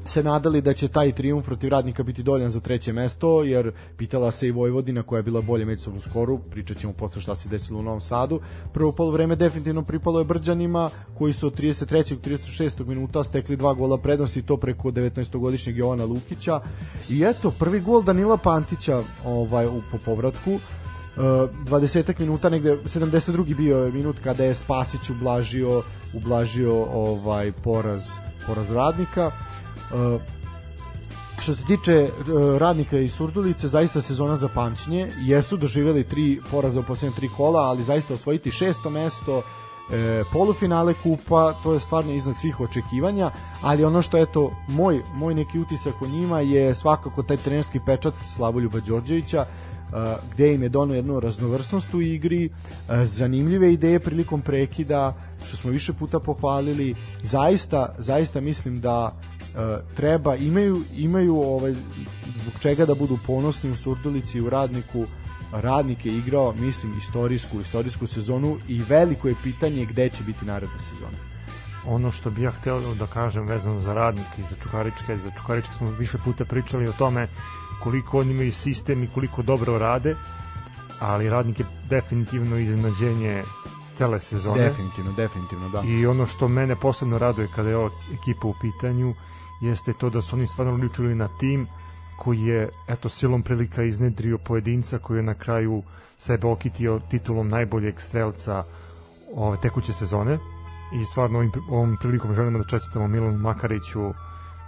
se 0.05 0.23
nadali 0.23 0.61
da 0.61 0.73
će 0.73 0.89
taj 0.89 1.13
trijumf 1.13 1.47
protiv 1.47 1.69
radnika 1.69 2.03
biti 2.03 2.23
doljan 2.23 2.51
za 2.51 2.61
treće 2.61 2.93
mesto, 2.93 3.43
jer 3.43 3.73
pitala 3.97 4.31
se 4.31 4.49
i 4.49 4.51
Vojvodina 4.51 5.03
koja 5.03 5.19
je 5.19 5.23
bila 5.23 5.41
bolje 5.41 5.65
međusobnu 5.65 6.01
skoru, 6.01 6.39
pričat 6.51 6.77
ćemo 6.77 6.93
posle 6.93 7.23
šta 7.23 7.35
se 7.35 7.49
desilo 7.49 7.79
u 7.79 7.83
Novom 7.83 8.01
Sadu. 8.01 8.41
Prvo 8.73 8.93
polovreme 8.93 9.37
definitivno 9.37 9.83
pripalo 9.83 10.19
je 10.19 10.25
Brđanima, 10.25 10.91
koji 11.19 11.33
su 11.33 11.47
od 11.47 11.61
33. 11.61 12.13
i 12.13 12.17
36. 12.17 12.87
minuta 12.87 13.25
stekli 13.25 13.57
dva 13.57 13.75
gola 13.75 13.99
prednosti, 13.99 14.43
to 14.43 14.57
preko 14.57 14.91
19-godišnjeg 14.91 15.77
Jovana 15.77 16.05
Lukića. 16.05 16.61
I 17.11 17.25
eto, 17.25 17.51
prvi 17.59 17.81
gol 17.81 18.03
Danila 18.03 18.37
Pantića 18.37 19.03
ovaj, 19.25 19.67
u, 19.67 19.83
po 19.93 19.99
povratku, 20.05 20.59
20 21.17 22.21
minuta 22.21 22.49
negde 22.49 22.77
72. 22.85 23.57
bio 23.57 23.79
je 23.79 23.93
minut 23.93 24.17
kada 24.25 24.45
je 24.45 24.55
Spasić 24.55 25.11
ublažio 25.11 25.83
ublažio 26.15 26.85
ovaj 26.85 27.53
poraz 27.53 28.03
poraz 28.47 28.71
radnika. 28.71 29.27
Uh, 29.27 30.21
što 31.39 31.55
se 31.55 31.63
tiče 31.67 32.11
uh, 32.11 32.59
radnika 32.59 32.99
i 32.99 33.09
Surdulice, 33.09 33.69
zaista 33.69 34.01
sezona 34.01 34.37
za 34.37 34.49
pamćenje, 34.49 35.13
jesu 35.21 35.57
doživeli 35.57 36.05
tri 36.05 36.41
poraza 36.51 36.81
u 36.81 36.83
posljednje 36.83 37.17
tri 37.17 37.29
kola, 37.37 37.61
ali 37.61 37.83
zaista 37.83 38.15
osvojiti 38.15 38.51
šesto 38.51 38.91
mesto 38.91 39.43
e, 39.91 40.25
polufinale 40.33 40.95
kupa, 41.03 41.53
to 41.63 41.75
je 41.75 41.81
stvarno 41.81 42.13
iznad 42.13 42.35
svih 42.41 42.61
očekivanja, 42.61 43.31
ali 43.63 43.85
ono 43.85 44.03
što 44.03 44.19
eto 44.19 44.53
moj 44.69 45.03
moj 45.15 45.35
neki 45.35 45.59
utisak 45.59 46.03
o 46.03 46.07
njima 46.07 46.41
je 46.41 46.75
svakako 46.75 47.23
taj 47.23 47.37
trenerski 47.37 47.81
pečat 47.87 48.15
Slavoljuba 48.37 48.81
Đorđevića 48.81 49.47
gde 50.35 50.55
im 50.55 50.63
je 50.63 50.69
donao 50.69 50.97
jednu 50.97 51.21
raznovrsnost 51.21 51.95
u 51.95 52.01
igri, 52.01 52.51
zanimljive 53.05 53.73
ideje 53.73 54.01
prilikom 54.01 54.43
prekida, 54.43 55.15
što 55.47 55.57
smo 55.57 55.71
više 55.71 55.93
puta 55.93 56.21
pohvalili. 56.21 56.95
Zaista, 57.23 57.95
zaista 57.99 58.41
mislim 58.41 58.81
da 58.81 59.13
treba 59.95 60.35
imaju 60.37 60.79
imaju 60.97 61.37
ovaj 61.37 61.75
zbog 62.43 62.55
čega 62.61 62.87
da 62.87 62.95
budu 62.95 63.19
ponosni 63.27 63.71
u 63.71 63.77
Surdulici 63.77 64.39
i 64.39 64.41
u 64.41 64.51
Radniku 64.51 65.07
Radnik 65.53 66.07
je 66.07 66.17
igrao, 66.17 66.53
mislim, 66.53 66.99
istorijsku, 66.99 67.61
istorijsku 67.61 68.07
sezonu 68.07 68.59
i 68.69 68.83
veliko 68.89 69.29
je 69.29 69.35
pitanje 69.43 69.87
gde 69.87 70.09
će 70.09 70.25
biti 70.25 70.45
naredna 70.45 70.79
sezona. 70.79 71.19
Ono 71.87 72.11
što 72.11 72.31
bih 72.31 72.45
ja 72.45 72.51
hteo 72.51 72.95
da 72.95 73.07
kažem 73.07 73.47
vezano 73.47 73.81
za 73.81 73.95
radnik 73.95 74.27
i 74.39 74.43
za 74.43 74.57
Čukaričke, 74.63 75.19
za 75.19 75.31
Čukaričke 75.31 75.75
smo 75.75 75.91
više 75.91 76.19
puta 76.25 76.45
pričali 76.45 76.89
o 76.89 76.93
tome 76.93 77.29
koliko 77.83 78.19
oni 78.21 78.31
imaju 78.31 78.53
sistem 78.53 79.03
i 79.03 79.09
koliko 79.15 79.43
dobro 79.43 79.79
rade, 79.79 80.17
ali 81.01 81.31
radnik 81.31 81.61
je 81.61 81.67
definitivno 81.89 82.59
iznenađenje 82.59 83.43
cele 83.95 84.21
sezone. 84.21 84.63
Definitivno, 84.63 85.13
definitivno, 85.13 85.69
da. 85.69 85.83
I 85.87 86.07
ono 86.07 86.27
što 86.27 86.49
mene 86.49 86.77
posebno 86.77 87.19
raduje 87.19 87.49
kada 87.55 87.69
je 87.69 87.77
ova 87.77 87.91
ekipa 88.13 88.49
u 88.49 88.55
pitanju 88.61 89.15
jeste 89.61 89.93
to 89.93 90.11
da 90.11 90.23
su 90.23 90.37
oni 90.37 90.47
stvarno 90.47 90.73
ličili 90.73 91.15
na 91.15 91.29
tim 91.39 91.67
koji 92.19 92.43
je 92.43 92.69
eto 92.89 93.09
silom 93.09 93.43
prilika 93.43 93.83
iznedrio 93.83 94.39
pojedinca 94.39 94.99
koji 94.99 95.19
je 95.19 95.23
na 95.23 95.35
kraju 95.35 95.83
sebe 96.19 96.47
okitio 96.47 97.01
titulom 97.11 97.49
najboljeg 97.49 98.01
strelca 98.01 98.65
ove 99.35 99.57
tekuće 99.61 99.93
sezone 99.93 100.39
i 101.01 101.05
stvarno 101.05 101.39
ovim, 101.39 101.53
ovom 101.71 101.97
prilikom 102.01 102.35
želimo 102.35 102.59
da 102.59 102.65
čestitamo 102.65 103.09
Milanu 103.09 103.39
Makariću 103.39 104.13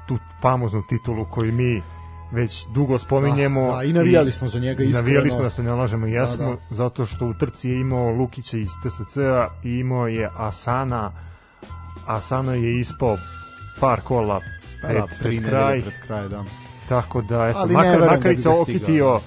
tu 0.08 0.18
famoznu 0.42 0.82
titulu 0.88 1.24
koju 1.30 1.52
mi 1.52 1.82
već 2.32 2.66
dugo 2.74 2.98
spominjemo. 2.98 3.66
Da, 3.66 3.76
da, 3.76 3.82
i 3.82 3.92
navijali 3.92 4.32
smo 4.32 4.48
za 4.48 4.58
njega 4.58 4.84
iskreno. 4.84 5.02
Navijali 5.02 5.30
smo 5.30 5.42
da 5.42 5.50
se 5.50 5.62
ne 5.62 5.72
lažemo 5.72 6.06
i 6.06 6.12
jesmo, 6.12 6.44
da, 6.44 6.50
da. 6.50 6.76
zato 6.76 7.06
što 7.06 7.26
u 7.26 7.34
trci 7.34 7.70
je 7.70 7.80
imao 7.80 8.10
Lukića 8.10 8.58
iz 8.58 8.68
TSC-a 8.68 9.48
i 9.64 9.70
imao 9.70 10.06
je 10.06 10.30
Asana. 10.36 11.12
Asana 12.06 12.54
je 12.54 12.78
ispao 12.78 13.16
par 13.80 14.00
kola 14.00 14.40
pred, 14.82 14.96
da, 14.96 15.06
pred 15.22 15.48
kraj. 15.48 15.80
Pred 15.80 15.94
kraj 16.06 16.28
da. 16.28 16.44
Tako 16.88 17.22
da, 17.22 17.46
eto, 17.46 17.58
Ali 17.58 17.74
makar, 17.74 18.00
makar 18.00 18.34
da 18.34 18.40
se 18.40 18.48
okitio 18.48 19.20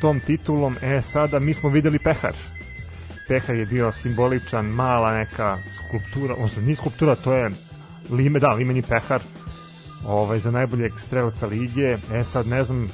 tom 0.00 0.20
titulom, 0.20 0.76
e 0.82 1.02
sada 1.02 1.38
mi 1.38 1.54
smo 1.54 1.68
videli 1.68 1.98
pehar. 1.98 2.34
Pehar 3.28 3.56
je 3.56 3.66
bio 3.66 3.92
simboličan, 3.92 4.66
mala 4.66 5.12
neka 5.12 5.58
skulptura, 5.78 6.34
odnosno 6.34 6.62
nije 6.62 6.76
skulptura, 6.76 7.14
to 7.14 7.32
je 7.32 7.50
lime, 8.10 8.38
da, 8.38 8.52
limeni 8.52 8.82
pehar 8.82 9.20
ovaj, 10.06 10.40
za 10.40 10.50
najboljeg 10.50 10.92
strelca 10.98 11.46
lige. 11.46 11.98
E 12.12 12.24
sad, 12.24 12.46
ne 12.46 12.64
znam, 12.64 12.88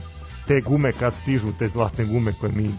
te 0.47 0.61
gume 0.61 0.93
kad 0.93 1.15
stižu, 1.15 1.53
te 1.59 1.69
zlatne 1.69 2.05
gume 2.05 2.33
koje 2.41 2.53
mi 2.53 2.71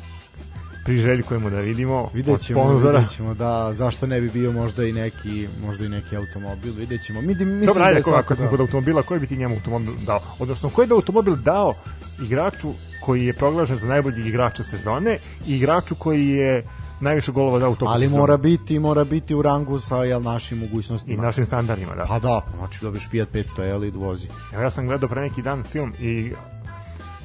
priželjkujemo 0.85 1.49
da 1.49 1.59
vidimo 1.59 2.09
vidjet 2.13 2.41
ćemo, 2.41 2.61
od 2.61 2.67
sponzora. 2.67 2.99
Vidjet 2.99 3.15
ćemo, 3.15 3.33
da, 3.33 3.73
zašto 3.73 4.07
ne 4.07 4.21
bi 4.21 4.29
bio 4.29 4.51
možda 4.51 4.83
i 4.83 4.93
neki, 4.93 5.47
možda 5.65 5.85
i 5.85 5.89
neki 5.89 6.17
automobil, 6.17 6.73
vidjet 6.73 7.03
ćemo. 7.03 7.21
Mi, 7.21 7.27
mislim 7.27 7.65
Dobro, 7.65 7.83
ajde, 7.83 8.01
da 8.05 8.15
ako 8.15 8.35
smo 8.35 8.47
kod 8.49 8.59
automobila, 8.59 9.03
koji 9.03 9.19
bi 9.19 9.27
ti 9.27 9.37
njemu 9.37 9.55
automobil 9.55 9.93
dao? 10.05 10.19
Odnosno, 10.39 10.69
koji 10.69 10.87
bi 10.87 10.93
automobil 10.93 11.35
dao 11.35 11.73
igraču 12.21 12.69
koji 13.01 13.25
je 13.25 13.33
proglašen 13.33 13.77
za 13.77 13.87
najbolji 13.87 14.27
igrača 14.27 14.63
sezone 14.63 15.19
i 15.47 15.55
igraču 15.55 15.95
koji 15.95 16.27
je 16.27 16.63
najviše 16.99 17.31
golova 17.31 17.59
dao 17.59 17.71
u 17.71 17.75
toku 17.75 17.91
Ali 17.91 18.07
mora 18.07 18.37
biti, 18.37 18.79
mora 18.79 19.03
biti 19.03 19.35
u 19.35 19.41
rangu 19.41 19.79
sa 19.79 20.03
jel, 20.03 20.21
našim 20.21 20.59
mogućnostima. 20.59 21.23
I 21.23 21.25
našim 21.25 21.45
standardima, 21.45 21.95
da. 21.95 22.05
Pa 22.07 22.19
da, 22.19 22.41
znači 22.57 22.79
dobiš 22.81 23.09
Fiat 23.09 23.29
500 23.33 23.69
L 23.69 23.83
i 23.83 23.91
vozi. 23.91 24.27
Evo 24.53 24.63
ja 24.63 24.69
sam 24.69 24.85
gledao 24.85 25.09
pre 25.09 25.21
neki 25.21 25.41
dan 25.41 25.63
film 25.63 25.93
i 25.99 26.33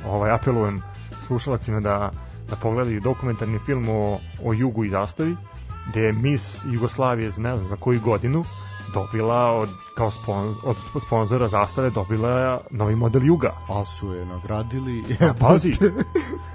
ovaj, 0.06 0.30
apelujem 0.30 0.82
slušalacima 1.26 1.80
da 1.80 2.10
da 2.52 2.56
pogledaju 2.56 3.00
dokumentarni 3.00 3.58
film 3.58 3.88
o, 3.88 4.18
o 4.44 4.52
Jugu 4.52 4.84
i 4.84 4.88
zastavi, 4.88 5.36
gde 5.88 6.00
je 6.00 6.12
Miss 6.12 6.60
Jugoslavije, 6.72 7.30
ne 7.36 7.56
znam 7.56 7.66
za 7.66 7.76
koju 7.76 8.00
godinu, 8.00 8.44
dobila 8.94 9.52
od, 9.52 9.68
kao 9.94 10.10
spon, 10.10 10.54
od 10.64 10.76
sponzora 11.06 11.48
zastave 11.48 11.90
dobila 11.90 12.60
novi 12.70 12.94
model 12.96 13.24
Juga. 13.24 13.52
A 13.68 13.84
su 13.84 14.12
je 14.12 14.26
nagradili. 14.26 15.04
A, 15.20 15.34
pazi, 15.40 15.76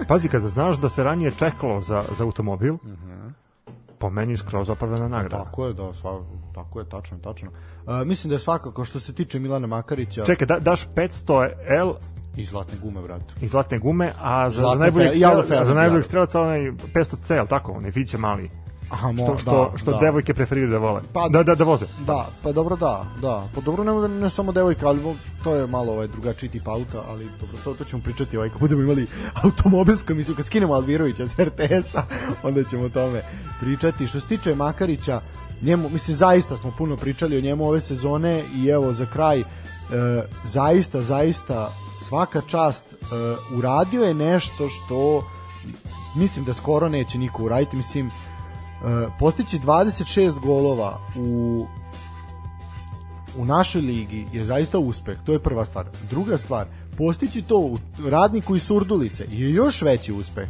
pazi, 0.07 0.27
kada 0.27 0.47
znaš 0.47 0.77
da 0.77 0.89
se 0.89 1.03
ranije 1.03 1.31
čekalo 1.31 1.81
za, 1.81 2.03
za 2.17 2.23
automobil, 2.23 2.73
uh 2.73 2.85
mhm. 2.85 3.11
-huh. 3.11 3.31
po 3.97 4.09
meni 4.09 4.37
skroz 4.37 4.69
opravdana 4.69 5.07
nagrada. 5.07 5.43
Tako 5.43 5.65
je, 5.65 5.73
da, 5.73 5.93
svak, 5.93 6.21
tako 6.55 6.79
je, 6.79 6.89
tačno, 6.89 7.17
tačno. 7.17 7.49
Uh, 7.51 7.93
mislim 8.05 8.29
da 8.29 8.35
je 8.35 8.39
svakako 8.39 8.85
što 8.85 8.99
se 8.99 9.13
tiče 9.13 9.39
Milana 9.39 9.67
Makarića... 9.67 10.25
Čekaj, 10.25 10.47
da, 10.47 10.59
daš 10.59 10.87
500 10.87 11.49
L 11.67 11.93
I 12.35 12.45
zlatne 12.45 12.77
gume, 12.81 13.01
brate. 13.01 13.33
I 13.41 13.47
zlatne 13.47 13.79
gume, 13.79 14.11
a 14.21 14.49
za, 14.49 14.69
za 14.73 14.79
najboljeg 14.79 15.13
strelaca, 15.15 15.65
za 15.65 15.73
najboljeg 15.73 16.05
strelaca 16.05 16.41
onaj 16.41 16.59
500C, 16.59 17.39
al 17.39 17.47
tako, 17.47 17.71
onaj 17.71 17.91
Fiće 17.91 18.17
mali. 18.17 18.49
Aha, 18.89 19.11
mo, 19.11 19.23
što, 19.23 19.37
što, 19.37 19.51
da, 19.71 19.77
što 19.77 19.91
da. 19.91 19.97
devojke 19.97 20.33
preferiraju 20.33 20.71
da 20.71 20.77
vole. 20.77 21.01
Pa, 21.13 21.29
da, 21.29 21.43
da, 21.43 21.55
da 21.55 21.63
voze. 21.63 21.85
Da, 22.05 22.27
pa 22.43 22.51
dobro 22.51 22.75
da, 22.75 23.05
da. 23.21 23.49
Pa 23.55 23.61
dobro 23.61 23.83
ne, 23.83 24.07
ne 24.07 24.29
samo 24.29 24.51
devojke, 24.51 24.85
ali 24.85 25.15
to 25.43 25.55
je 25.55 25.67
malo 25.67 25.93
ovaj 25.93 26.07
drugačiji 26.07 26.49
tip 26.49 26.67
auta, 26.67 27.03
ali 27.07 27.27
dobro, 27.39 27.57
to, 27.63 27.73
to 27.73 27.83
ćemo 27.83 28.01
pričati 28.03 28.37
ovaj 28.37 28.49
kad 28.49 28.59
budemo 28.59 28.81
imali 28.81 29.07
automobilsku 29.43 30.11
emisiju, 30.11 30.35
kad 30.35 30.45
skinemo 30.45 30.73
Alvirovića 30.73 31.27
s 31.27 31.39
RTS-a, 31.39 32.03
onda 32.47 32.63
ćemo 32.63 32.83
o 32.83 32.89
tome 32.89 33.21
pričati. 33.59 34.07
Što 34.07 34.19
se 34.19 34.27
tiče 34.27 34.55
Makarića, 34.55 35.21
njemu, 35.61 35.89
mislim, 35.89 36.15
zaista 36.17 36.57
smo 36.57 36.71
puno 36.77 36.97
pričali 36.97 37.37
o 37.37 37.41
njemu 37.41 37.67
ove 37.67 37.81
sezone 37.81 38.43
i 38.55 38.67
evo 38.67 38.93
za 38.93 39.05
kraj, 39.05 39.39
e, 39.39 39.45
zaista, 40.45 41.01
zaista 41.01 41.69
svaka 42.07 42.41
čast 42.41 42.85
uh, 42.93 43.57
uradio 43.57 44.03
je 44.03 44.13
nešto 44.13 44.69
što 44.69 45.23
mislim 46.15 46.45
da 46.45 46.53
skoro 46.53 46.89
neće 46.89 47.17
niko 47.17 47.43
uraditi 47.43 47.75
mislim 47.75 48.11
postići 49.19 49.59
26 49.59 50.39
golova 50.39 50.99
u 51.15 51.65
u 53.37 53.45
našoj 53.45 53.81
ligi 53.81 54.27
je 54.33 54.43
zaista 54.43 54.79
uspeh, 54.79 55.17
to 55.25 55.33
je 55.33 55.39
prva 55.39 55.65
stvar. 55.65 55.85
Druga 56.09 56.37
stvar, 56.37 56.65
postići 56.97 57.41
to 57.41 57.57
u 57.57 57.79
radniku 58.09 58.55
i 58.55 58.59
surdulice 58.59 59.25
je 59.29 59.53
još 59.53 59.81
veći 59.81 60.13
uspeh. 60.13 60.47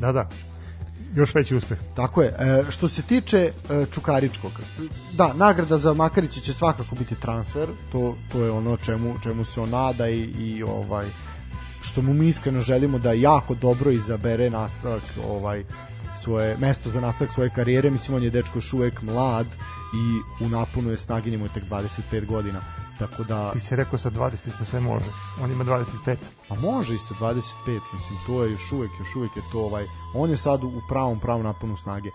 Da, 0.00 0.12
da 0.12 0.28
još 1.14 1.34
veći 1.34 1.56
uspeh. 1.56 1.78
Tako 1.96 2.22
je. 2.22 2.28
E, 2.28 2.64
što 2.70 2.88
se 2.88 3.02
tiče 3.02 3.38
e, 3.38 3.86
Čukaričkog, 3.92 4.52
da, 5.12 5.32
nagrada 5.32 5.78
za 5.78 5.94
Makarića 5.94 6.40
će 6.40 6.52
svakako 6.52 6.94
biti 6.94 7.14
transfer, 7.14 7.68
to, 7.92 8.14
to 8.32 8.44
je 8.44 8.50
ono 8.50 8.76
čemu, 8.76 9.14
čemu 9.22 9.44
se 9.44 9.60
on 9.60 9.70
nada 9.70 10.08
i, 10.08 10.20
i 10.20 10.62
ovaj 10.62 11.06
što 11.80 12.02
mu 12.02 12.14
mi 12.14 12.28
iskreno 12.28 12.60
želimo 12.60 12.98
da 12.98 13.12
jako 13.12 13.54
dobro 13.54 13.90
izabere 13.90 14.50
nastavak 14.50 15.02
ovaj 15.30 15.64
svoje 16.24 16.56
mesto 16.60 16.90
za 16.90 17.00
nastavak 17.00 17.32
svoje 17.32 17.50
karijere. 17.50 17.90
Mislim 17.90 18.16
on 18.16 18.22
je 18.22 18.30
dečko 18.30 18.58
još 18.58 18.72
uvek 18.72 19.02
mlad 19.02 19.46
i 19.94 20.04
u 20.44 20.48
napunu 20.48 20.90
je 20.90 20.98
snagi 20.98 21.30
njemu 21.30 21.48
tek 21.48 21.64
25 21.64 22.26
godina 22.26 22.60
Tako 22.98 23.24
da... 23.24 23.52
Ti 23.52 23.60
si 23.60 23.76
rekao 23.76 23.98
sa 23.98 24.10
20 24.10 24.36
se 24.36 24.64
sve 24.64 24.80
može. 24.80 25.06
On 25.42 25.52
ima 25.52 25.64
25. 25.64 26.16
A 26.48 26.54
može 26.54 26.94
i 26.94 26.98
sa 26.98 27.14
25, 27.14 27.80
mislim, 27.94 28.18
to 28.26 28.44
je 28.44 28.50
još 28.50 28.72
uvek, 28.72 28.90
još 28.98 29.16
uvek 29.16 29.36
je 29.36 29.42
to 29.52 29.60
ovaj... 29.60 29.84
On 30.14 30.30
je 30.30 30.36
sad 30.36 30.64
u 30.64 30.82
pravom, 30.88 31.20
pravom 31.20 31.42
naponu 31.42 31.76
snage. 31.76 32.08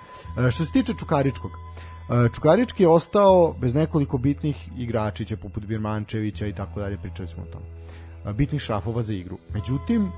E, 0.48 0.52
što 0.52 0.66
se 0.66 0.72
tiče 0.72 0.94
Čukaričkog, 1.00 1.52
e, 2.10 2.30
Čukarički 2.34 2.84
je 2.84 2.90
ostao 2.90 3.54
bez 3.54 3.74
nekoliko 3.74 4.18
bitnih 4.18 4.70
igračića, 4.78 5.38
poput 5.38 5.66
Birmančevića 5.66 6.48
i 6.48 6.54
tako 6.54 6.80
dalje, 6.80 6.98
pričali 6.98 7.28
smo 7.28 7.44
o 7.44 7.52
tom. 7.52 7.62
E, 8.26 8.34
bitnih 8.34 8.62
šrafova 8.62 9.02
za 9.02 9.14
igru. 9.14 9.38
Međutim, 9.54 10.12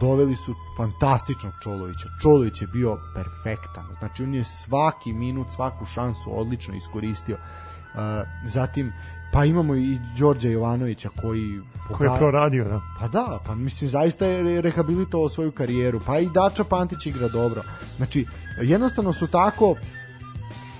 doveli 0.00 0.36
su 0.36 0.54
fantastičnog 0.76 1.52
Čolovića. 1.62 2.08
Čolović 2.22 2.60
je 2.62 2.66
bio 2.66 2.98
perfektan. 3.14 3.86
Znači, 3.98 4.22
on 4.22 4.34
je 4.34 4.44
svaki 4.44 5.12
minut, 5.12 5.46
svaku 5.54 5.84
šansu 5.84 6.40
odlično 6.40 6.74
iskoristio. 6.74 7.36
Uh, 7.36 8.00
zatim 8.46 8.92
Pa 9.32 9.44
imamo 9.44 9.74
i 9.74 9.98
Đorđa 10.18 10.48
Jovanovića 10.48 11.08
koji 11.20 11.60
koji 11.92 12.08
je 12.08 12.18
proradio, 12.18 12.64
da. 12.64 12.80
Pa 13.00 13.08
da, 13.08 13.38
pa 13.46 13.54
mislim 13.54 13.90
zaista 13.90 14.26
je 14.26 14.60
rehabilitovao 14.60 15.28
svoju 15.28 15.52
karijeru. 15.52 16.00
Pa 16.06 16.18
i 16.18 16.28
Dača 16.34 16.64
Pantić 16.64 17.06
igra 17.06 17.28
dobro. 17.28 17.62
Znači, 17.96 18.26
jednostavno 18.62 19.12
su 19.12 19.26
tako 19.26 19.74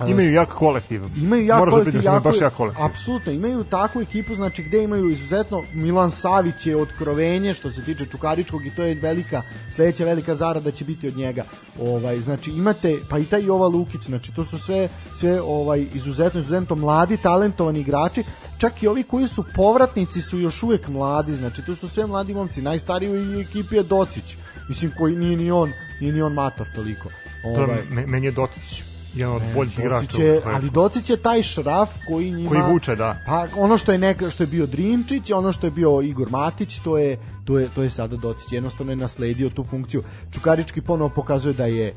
Imaju 0.06 0.32
jak 0.32 0.48
kolektiv. 0.48 1.02
Imaju 1.16 1.46
jak 1.46 1.58
Moraš 1.58 1.74
da 1.74 1.78
kolektiv, 1.78 2.02
da 2.02 2.10
jako, 2.10 2.24
baš 2.24 2.40
jak 2.40 2.54
kolektiv. 2.54 2.84
Apsolutno, 2.84 3.32
imaju 3.32 3.64
takvu 3.64 4.02
ekipu, 4.02 4.34
znači 4.34 4.62
gde 4.62 4.82
imaju 4.82 5.08
izuzetno 5.08 5.62
Milan 5.72 6.10
Savić 6.10 6.66
je 6.66 6.76
otkrovenje 6.76 7.54
što 7.54 7.70
se 7.70 7.82
tiče 7.82 8.06
Čukaričkog 8.06 8.66
i 8.66 8.70
to 8.70 8.82
je 8.82 8.94
velika 8.94 9.42
sledeća 9.74 10.04
velika 10.04 10.34
zarada 10.34 10.70
će 10.70 10.84
biti 10.84 11.08
od 11.08 11.16
njega. 11.16 11.44
Ovaj 11.82 12.20
znači 12.20 12.50
imate 12.50 12.96
pa 13.10 13.18
i 13.18 13.24
taj 13.24 13.44
Jova 13.44 13.66
Lukić, 13.66 14.02
znači 14.02 14.34
to 14.34 14.44
su 14.44 14.58
sve 14.58 14.88
sve 15.18 15.42
ovaj 15.42 15.86
izuzetno 15.94 16.40
izuzetno 16.40 16.76
mladi 16.76 17.16
talentovani 17.16 17.80
igrači, 17.80 18.24
čak 18.58 18.82
i 18.82 18.88
ovi 18.88 19.02
koji 19.02 19.28
su 19.28 19.44
povratnici 19.54 20.22
su 20.22 20.38
još 20.38 20.62
uvek 20.62 20.88
mladi, 20.88 21.32
znači 21.32 21.62
to 21.62 21.76
su 21.76 21.88
sve 21.88 22.06
mladi 22.06 22.34
momci. 22.34 22.62
Najstariji 22.62 23.36
u 23.36 23.40
ekipi 23.40 23.76
je 23.76 23.82
Docić. 23.82 24.36
Mislim 24.68 24.92
koji 24.98 25.16
nije 25.16 25.36
ni 25.36 25.50
on, 25.50 25.72
nije 26.00 26.12
ni 26.12 26.22
on 26.22 26.32
mator 26.32 26.66
toliko. 26.74 27.08
Ovaj. 27.44 27.76
To, 27.76 27.94
meni 28.06 28.26
je 28.26 28.32
Docić 28.32 28.87
jedan 29.18 29.36
od 29.36 29.42
boljih 29.54 29.78
igrača. 29.78 30.22
Je, 30.22 30.40
ali 30.44 30.70
Docić 30.70 31.10
je 31.10 31.16
taj 31.16 31.42
šraf 31.42 31.90
koji 32.08 32.30
njima... 32.30 32.48
Koji 32.48 32.62
vuče, 32.62 32.96
da. 32.96 33.16
Pa 33.26 33.46
ono 33.56 33.78
što 33.78 33.92
je 33.92 33.98
neka 33.98 34.30
što 34.30 34.42
je 34.42 34.46
bio 34.46 34.66
Drinčić, 34.66 35.30
ono 35.30 35.52
što 35.52 35.66
je 35.66 35.70
bio 35.70 36.00
Igor 36.02 36.30
Matić, 36.30 36.78
to 36.78 36.98
je 36.98 37.18
to 37.44 37.58
je 37.58 37.68
to 37.74 37.82
je 37.82 37.90
sada 37.90 38.16
Docić. 38.16 38.52
Jednostavno 38.52 38.92
je 38.92 38.96
nasledio 38.96 39.50
tu 39.50 39.64
funkciju. 39.64 40.02
Čukarički 40.32 40.80
ponovo 40.80 41.10
pokazuje 41.10 41.54
da 41.54 41.66
je 41.66 41.94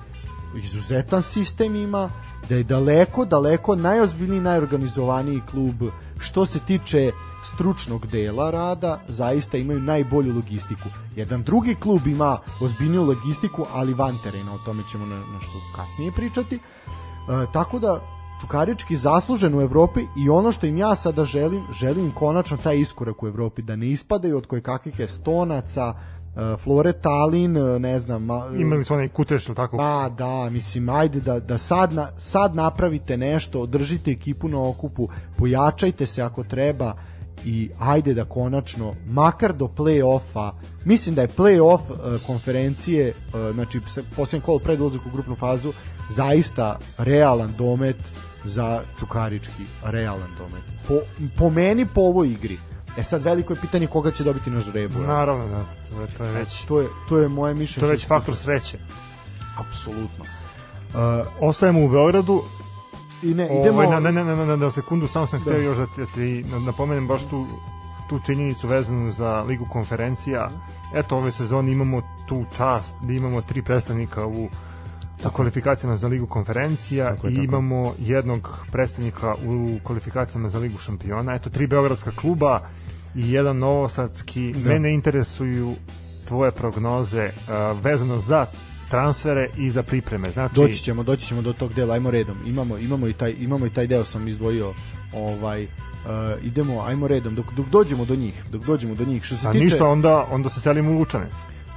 izuzetan 0.63 1.23
sistem 1.23 1.75
ima, 1.75 2.10
da 2.49 2.55
je 2.55 2.63
daleko, 2.63 3.25
daleko 3.25 3.75
najozbiljniji, 3.75 4.39
najorganizovaniji 4.39 5.41
klub 5.51 5.75
što 6.19 6.45
se 6.45 6.60
tiče 6.60 7.12
stručnog 7.43 8.07
dela 8.07 8.51
rada, 8.51 9.01
zaista 9.07 9.57
imaju 9.57 9.79
najbolju 9.79 10.36
logistiku. 10.36 10.89
Jedan 11.15 11.43
drugi 11.43 11.75
klub 11.75 12.07
ima 12.07 12.39
ozbiljniju 12.62 13.03
logistiku, 13.03 13.65
ali 13.73 13.93
van 13.93 14.17
terena, 14.23 14.53
o 14.53 14.57
tome 14.65 14.84
ćemo 14.91 15.05
na, 15.05 15.15
na 15.15 15.39
što 15.41 15.60
kasnije 15.75 16.12
pričati. 16.12 16.60
E, 17.29 17.45
tako 17.53 17.79
da 17.79 17.99
Čukarički 18.41 18.95
zaslužen 18.95 19.55
u 19.55 19.62
Evropi 19.62 19.99
i 20.17 20.29
ono 20.29 20.51
što 20.51 20.65
im 20.65 20.77
ja 20.77 20.95
sada 20.95 21.25
želim, 21.25 21.63
želim 21.73 22.12
konačno 22.12 22.57
taj 22.57 22.79
iskorak 22.79 23.23
u 23.23 23.27
Evropi, 23.27 23.62
da 23.62 23.75
ne 23.75 23.88
ispadaju 23.88 24.38
od 24.38 24.47
koje 24.47 24.62
kakvih 24.62 24.99
estonaca, 24.99 25.93
e, 25.93 26.57
Flore 26.57 26.93
Talin, 26.93 27.57
e, 27.57 27.79
ne 27.79 27.99
znam, 27.99 28.25
ma, 28.25 28.47
Imali 28.57 28.84
su 28.84 28.93
onaj 28.93 29.07
kuteš, 29.07 29.47
ili 29.47 29.55
tako? 29.55 29.77
Pa 29.77 30.10
da, 30.17 30.49
mislim, 30.49 30.89
ajde 30.89 31.19
da, 31.19 31.39
da 31.39 31.57
sad, 31.57 31.93
na, 31.93 32.07
sad 32.17 32.55
napravite 32.55 33.17
nešto, 33.17 33.62
održite 33.62 34.12
ekipu 34.12 34.47
na 34.47 34.69
okupu, 34.69 35.10
pojačajte 35.38 36.05
se 36.05 36.21
ako 36.21 36.43
treba 36.43 36.93
i 37.45 37.69
ajde 37.79 38.13
da 38.13 38.25
konačno, 38.25 38.93
makar 39.07 39.53
do 39.53 39.65
play-offa, 39.65 40.51
mislim 40.86 41.15
da 41.15 41.21
je 41.21 41.27
play-off 41.27 41.81
konferencije, 42.27 43.13
znači 43.53 43.79
posljednji 44.15 44.45
kolo 44.45 44.60
pred 44.60 44.81
ulazak 44.81 45.01
u 45.05 45.10
grupnu 45.13 45.36
fazu, 45.36 45.73
zaista 46.12 46.67
realan 46.97 47.54
domet 47.58 47.97
za 48.43 48.82
Čukarički, 49.00 49.63
realan 49.84 50.30
domet. 50.38 50.63
Po, 50.88 50.93
po 51.38 51.50
meni, 51.50 51.86
po 51.86 52.02
ovoj 52.02 52.28
igri. 52.28 52.58
E 52.97 53.04
sad 53.04 53.24
veliko 53.24 53.54
je 53.54 53.60
pitanje 53.62 53.88
koga 53.88 54.12
će 54.12 54.24
dobiti 54.24 54.50
na 54.50 54.60
žrebu. 54.60 55.00
Naravno, 55.00 55.47
da, 55.47 55.65
to 55.89 56.02
je, 56.02 56.08
to 56.08 56.24
je 56.24 56.32
već, 56.32 56.65
To 56.65 56.82
je, 56.82 56.88
to 57.10 57.17
je 57.17 57.28
moje 57.28 57.54
mišljenje. 57.54 57.80
to 57.80 57.86
je 57.86 57.91
već 57.91 58.08
faktor 58.08 58.36
sreće. 58.36 58.78
Apsolutno. 59.58 60.26
Uh, 60.89 61.00
Ostajemo 61.39 61.86
u 61.86 61.89
Beogradu, 61.89 62.41
I 63.24 63.34
ne, 63.34 63.45
idemo... 63.45 63.78
Ovaj, 63.78 63.88
na, 63.88 64.00
na, 64.00 64.12
na, 64.12 64.36
na, 64.36 64.45
na, 64.45 64.56
na 64.56 64.71
sekundu, 64.71 65.08
samo 65.08 65.28
sam 65.28 65.41
hteo 65.41 65.58
još 65.60 65.78
da 65.78 65.86
ti, 65.86 65.91
da 65.97 66.06
ti 66.06 66.45
na- 66.52 66.60
napomenem 66.60 67.08
baš 67.08 67.21
tu, 67.24 67.45
tu 68.10 68.19
činjenicu 68.26 68.67
vezanu 68.67 69.12
za 69.12 69.41
Ligu 69.41 69.65
konferencija. 69.69 70.50
Eto, 70.93 71.15
ove 71.17 71.32
sezone 71.32 71.71
imamo 71.71 72.02
tu 72.26 72.45
čast 72.58 72.95
da 73.02 73.13
imamo 73.13 73.41
tri 73.41 73.62
predstavnika 73.62 74.26
u 74.26 74.50
u 75.25 75.31
kvalifikacijama 75.31 75.97
za 75.97 76.07
Ligu 76.07 76.27
konferencija 76.27 77.15
Tako 77.15 77.27
je, 77.27 77.34
i 77.34 77.36
tako 77.36 77.41
je. 77.41 77.45
imamo 77.45 77.93
jednog 77.99 78.57
predstavnika 78.71 79.36
u 79.45 79.79
kvalifikacijama 79.84 80.49
za 80.49 80.60
Ligu 80.60 80.77
šampiona. 80.77 81.36
Eto, 81.36 81.49
tri 81.49 81.67
beogradska 81.67 82.12
kluba 82.12 82.60
i 83.15 83.31
jedan 83.31 83.57
novosadski. 83.57 84.53
Da. 84.53 84.69
Mene 84.69 84.93
interesuju 84.93 85.75
tvoje 86.27 86.51
prognoze 86.51 87.25
uh, 87.25 87.84
vezano 87.84 88.19
za 88.19 88.45
transfere 88.89 89.49
i 89.57 89.69
za 89.69 89.84
pripreme. 89.84 90.31
Znači, 90.31 90.55
Doći 90.55 90.77
ćemo, 90.77 91.03
doći 91.03 91.25
ćemo 91.25 91.41
do 91.41 91.53
tog 91.53 91.73
dela, 91.73 91.93
ajmo 91.93 92.12
redom. 92.12 92.38
Imamo, 92.45 92.77
imamo 92.77 93.07
i 93.07 93.13
taj 93.13 93.36
imamo 93.39 93.65
i 93.65 93.69
taj 93.69 93.88
deo 93.88 94.05
sam 94.05 94.27
izdvojio. 94.27 94.73
Ovaj 95.13 95.63
uh, 95.63 95.69
idemo, 96.43 96.81
ajmo 96.81 97.07
redom 97.07 97.36
dok 97.36 97.53
dok 97.53 97.67
dođemo 97.67 98.05
do 98.05 98.15
njih, 98.15 98.43
dok 98.51 98.65
dođemo 98.65 98.95
do 98.95 99.05
njih. 99.05 99.23
Što 99.23 99.36
se 99.36 99.47
a 99.47 99.51
tiče 99.51 99.63
ništa, 99.63 99.88
onda, 99.88 100.27
onda 100.31 100.49
se 100.49 100.62
selimo 100.62 100.91
u 100.91 100.93
Lučane. 100.93 101.27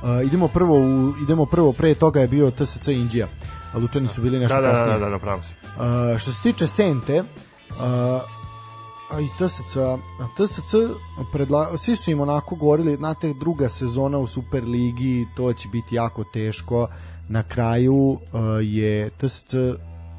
Uh, 0.04 0.26
idemo 0.26 0.48
prvo 0.48 0.78
u, 0.78 1.12
idemo 1.22 1.46
prvo 1.46 1.72
pre 1.72 1.94
toga 1.94 2.20
je 2.20 2.28
bio 2.28 2.50
TSC 2.50 2.88
Indija. 2.88 3.26
Lučani 3.74 4.08
su 4.08 4.22
bili 4.22 4.38
nešto 4.38 4.54
Da, 4.54 4.60
da, 4.60 4.68
da, 4.68 4.74
kasnije. 4.74 4.98
da, 4.98 5.10
da, 5.10 5.18
pravo 5.18 5.42
si. 5.42 5.54
Uh, 5.64 6.18
što 6.18 6.32
se 6.32 6.42
tiče 6.42 6.66
Sente, 6.66 7.20
uh, 7.20 7.76
a 9.10 9.20
i 9.20 9.28
TSC, 9.38 9.76
a 9.76 10.26
TSC 10.36 10.74
predla, 11.32 11.78
svi 11.78 11.96
su 11.96 12.10
im 12.10 12.20
onako 12.20 12.54
govorili, 12.54 12.96
znate, 12.96 13.34
druga 13.40 13.68
sezona 13.68 14.18
u 14.18 14.26
Superligi, 14.26 15.26
to 15.36 15.52
će 15.52 15.68
biti 15.68 15.94
jako 15.94 16.24
teško. 16.24 16.88
Na 17.28 17.42
kraju 17.42 17.94
uh, 17.94 18.18
je 18.62 19.10
TSC 19.10 19.54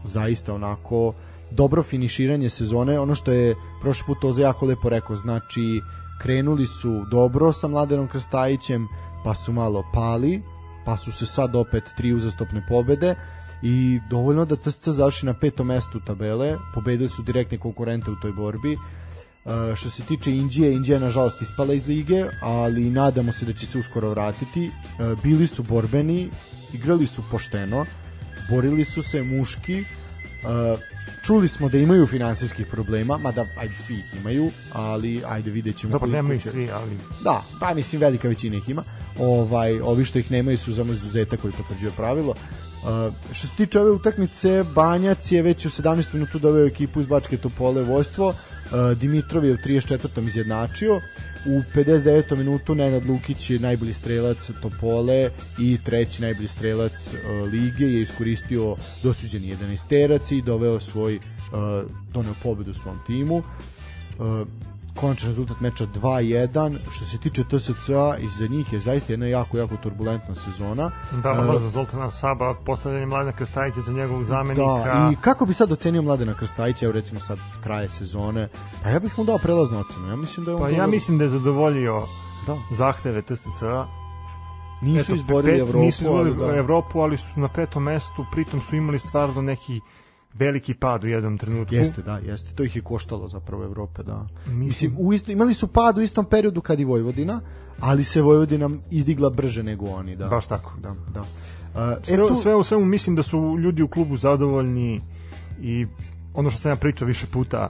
zaista 0.05 0.53
onako 0.53 1.13
dobro 1.51 1.83
finiširanje 1.83 2.49
sezone, 2.49 2.99
ono 2.99 3.15
što 3.15 3.31
je 3.31 3.55
prošli 3.81 4.05
put 4.05 4.23
Oza 4.23 4.41
jako 4.41 4.65
lepo 4.65 4.89
rekao, 4.89 5.15
znači 5.15 5.81
krenuli 6.21 6.65
su 6.65 7.05
dobro 7.11 7.53
sa 7.53 7.67
Mladenom 7.67 8.07
Krstajićem, 8.07 8.87
pa 9.25 9.33
su 9.33 9.53
malo 9.53 9.83
pali, 9.93 10.41
pa 10.85 10.97
su 10.97 11.11
se 11.11 11.25
sad 11.25 11.55
opet 11.55 11.83
tri 11.97 12.13
uzastopne 12.13 12.61
pobede 12.69 13.15
i 13.61 13.99
dovoljno 14.09 14.45
da 14.45 14.55
TSC 14.55 14.87
završi 14.89 15.25
na 15.25 15.33
petom 15.33 15.67
mestu 15.67 15.99
tabele, 15.99 16.55
pobedili 16.73 17.09
su 17.09 17.23
direktne 17.23 17.57
konkurente 17.57 18.11
u 18.11 18.15
toj 18.15 18.31
borbi. 18.31 18.77
Uh, 19.45 19.51
što 19.75 19.89
se 19.89 20.03
tiče 20.03 20.31
Indije, 20.31 20.73
Indija 20.73 20.95
je 20.95 20.99
nažalost 20.99 21.41
ispala 21.41 21.73
iz 21.73 21.87
lige, 21.87 22.25
ali 22.41 22.89
nadamo 22.89 23.31
se 23.31 23.45
da 23.45 23.53
će 23.53 23.65
se 23.65 23.77
uskoro 23.77 24.09
vratiti. 24.09 24.69
Uh, 24.69 25.21
bili 25.23 25.47
su 25.47 25.63
borbeni, 25.63 26.29
igrali 26.73 27.07
su 27.07 27.23
pošteno, 27.31 27.85
borili 28.49 28.85
su 28.85 29.03
se 29.03 29.23
muški, 29.23 29.79
uh, 29.81 30.79
čuli 31.23 31.47
smo 31.47 31.69
da 31.69 31.77
imaju 31.77 32.07
finansijskih 32.07 32.65
problema, 32.67 33.17
mada 33.17 33.45
ajde 33.59 33.73
svi 33.75 33.93
ih 33.95 34.19
imaju, 34.19 34.51
ali 34.73 35.21
ajde 35.27 35.51
vidjet 35.51 35.77
ćemo. 35.77 35.91
Dobro, 35.91 36.09
nemaju 36.09 36.39
će- 36.39 36.49
svi, 36.49 36.69
ali 36.71 36.97
Da, 37.23 37.43
pa 37.59 37.73
mislim 37.73 38.01
velika 38.01 38.27
većina 38.27 38.57
ih 38.57 38.69
ima. 38.69 38.83
Ovaj, 39.19 39.79
ovi 39.79 40.05
što 40.05 40.19
ih 40.19 40.31
nemaju 40.31 40.57
su 40.57 40.75
samo 40.75 40.93
izuzetak 40.93 41.41
koji 41.41 41.53
potvrđuje 41.53 41.91
pravilo. 41.97 42.31
Uh, 42.31 43.13
što 43.33 43.47
se 43.47 43.55
tiče 43.55 43.79
ove 43.79 43.91
utakmice, 43.91 44.63
Banjac 44.75 45.31
je 45.31 45.41
već 45.41 45.65
u 45.65 45.69
17. 45.69 46.13
minutu 46.13 46.39
doveo 46.39 46.65
ekipu 46.65 47.01
iz 47.01 47.07
Bačke 47.07 47.37
Topole 47.37 47.83
vojstvo. 47.83 48.27
Uh, 48.27 48.97
Dimitrov 48.97 49.45
je 49.45 49.53
u 49.53 49.57
34. 49.57 50.27
izjednačio. 50.27 50.95
U 51.45 51.61
59. 51.75 52.35
minutu 52.35 52.75
Nenad 52.75 53.05
Lukić 53.05 53.49
je 53.49 53.59
najbolji 53.59 53.93
strelac 53.93 54.51
Topole 54.61 55.29
i 55.59 55.77
treći 55.83 56.21
najbolji 56.21 56.47
strelac 56.47 56.91
uh, 56.91 57.49
lige 57.51 57.85
je 57.85 58.01
iskoristio 58.01 58.75
dosuđeni 59.03 59.55
11 59.55 59.87
terac 59.89 60.31
i 60.31 60.41
doveo 60.41 60.79
svoj 60.79 61.15
uh, 61.15 61.21
doneo 62.13 62.33
pobedu 62.43 62.73
svom 62.73 62.99
timu. 63.07 63.37
Uh, 63.37 64.47
konačan 64.95 65.27
rezultat 65.27 65.59
meča 65.59 65.85
2-1 65.85 66.47
što 66.89 67.05
se 67.05 67.17
tiče 67.17 67.43
TSC-a 67.45 68.17
iza 68.17 68.47
njih 68.47 68.73
je 68.73 68.79
zaista 68.79 69.13
jedna 69.13 69.25
jako 69.27 69.57
jako 69.57 69.75
turbulentna 69.77 70.35
sezona. 70.35 70.91
Da, 71.13 71.29
E, 71.31 71.39
uh, 71.47 71.61
za 71.61 71.69
Zoltana 71.69 72.11
Saba, 72.11 72.53
postavljanje 72.55 73.05
Mladena 73.05 73.31
Krstajića 73.31 73.81
za 73.81 73.93
njegovog 73.93 74.23
zamenika. 74.23 74.61
da, 74.61 75.09
i 75.13 75.17
kako 75.17 75.45
bi 75.45 75.53
sad 75.53 75.71
ocenio 75.71 76.01
Mladena 76.01 76.33
Krstajića 76.33 76.85
evo 76.85 76.93
recimo 76.93 77.19
sad 77.19 77.37
kraje 77.63 77.89
sezone? 77.89 78.49
Pa 78.83 78.89
ja 78.89 78.99
bih 78.99 79.13
mu 79.17 79.23
dao 79.25 79.37
prelaznu 79.37 79.79
ocenu. 79.79 80.07
Ja 80.07 80.15
mislim 80.15 80.45
da 80.45 80.51
je 80.51 80.55
on 80.55 80.61
Pa 80.61 80.67
dobro- 80.67 80.77
ja 80.77 80.87
mislim 80.87 81.17
da 81.17 81.23
je 81.23 81.29
zadovoljio 81.29 82.03
da, 82.47 82.57
zahteve 82.71 83.21
TSC-a. 83.23 83.87
nisu 84.81 85.01
Eto, 85.03 85.15
izborili 85.15 85.53
pet- 85.53 85.59
Evropu 85.59 85.79
nisu 85.79 86.03
izborili 86.03 86.35
ali 86.39 86.51
da. 86.51 86.57
Evropu, 86.57 86.99
ali 86.99 87.17
su 87.17 87.39
na 87.39 87.47
petom 87.47 87.83
mestu, 87.83 88.25
pritom 88.31 88.61
su 88.61 88.75
imali 88.75 88.99
stvarno 88.99 89.41
neki 89.41 89.81
veliki 90.35 90.73
pad 90.73 91.03
u 91.03 91.07
jednom 91.07 91.37
trenutku. 91.37 91.75
Jeste, 91.75 92.01
da, 92.01 92.17
jeste. 92.17 92.55
To 92.55 92.63
ih 92.63 92.75
je 92.75 92.81
koštalo 92.81 93.27
zapravo 93.27 93.63
Evrope, 93.63 94.03
da. 94.03 94.27
Mislim- 94.37 94.59
Mislim, 94.59 94.95
u 94.97 95.13
isto, 95.13 95.31
imali 95.31 95.53
su 95.53 95.67
pad 95.67 95.97
u 95.97 96.01
istom 96.01 96.25
periodu 96.25 96.61
kad 96.61 96.79
i 96.79 96.85
Vojvodina, 96.85 97.41
ali 97.79 98.03
se 98.03 98.21
Vojvodina 98.21 98.69
izdigla 98.91 99.29
brže 99.29 99.63
nego 99.63 99.85
oni, 99.85 100.15
da. 100.15 100.27
Baš 100.27 100.45
tako. 100.45 100.73
Da, 100.79 100.95
da. 101.13 101.21
Uh, 101.21 102.03
Sve, 102.03 102.35
sve 102.35 102.55
u 102.55 102.63
svemu 102.63 102.85
mislim 102.85 103.15
da 103.15 103.23
su 103.23 103.57
ljudi 103.59 103.81
u 103.81 103.87
klubu 103.87 104.17
zadovoljni 104.17 105.01
i 105.61 105.87
ono 106.33 106.51
što 106.51 106.59
sam 106.59 106.71
ja 106.71 106.75
pričao 106.75 107.07
više 107.07 107.25
puta 107.27 107.69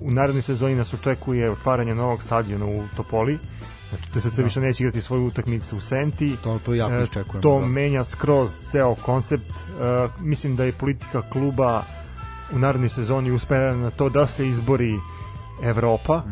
u 0.00 0.10
narednoj 0.10 0.42
sezoni 0.42 0.74
nas 0.74 0.94
očekuje 0.94 1.50
otvaranje 1.50 1.94
novog 1.94 2.22
stadiona 2.22 2.66
u 2.66 2.84
Topoli 2.96 3.38
znači 3.90 4.20
TSC 4.20 4.36
Da. 4.36 4.42
više 4.42 4.60
neće 4.60 4.82
igrati 4.82 5.00
svoju 5.00 5.26
utakmicu 5.26 5.76
u 5.76 5.80
Senti 5.80 6.36
To, 6.36 6.58
to 6.58 6.74
jako 6.74 6.94
E, 6.94 7.02
iščekujemo. 7.02 7.42
to 7.42 7.60
da. 7.60 7.66
menja 7.66 8.04
skroz 8.04 8.58
ceo 8.70 8.94
koncept 8.96 9.50
E, 9.50 10.08
mislim 10.20 10.56
da 10.56 10.64
je 10.64 10.72
politika 10.72 11.22
kluba 11.22 11.82
u 12.52 12.58
narednoj 12.58 12.88
sezoni 12.88 13.30
usmerena 13.30 13.76
na 13.76 13.90
to 13.90 14.08
da 14.08 14.26
se 14.26 14.48
izbori 14.48 14.98
Evropa 15.62 16.22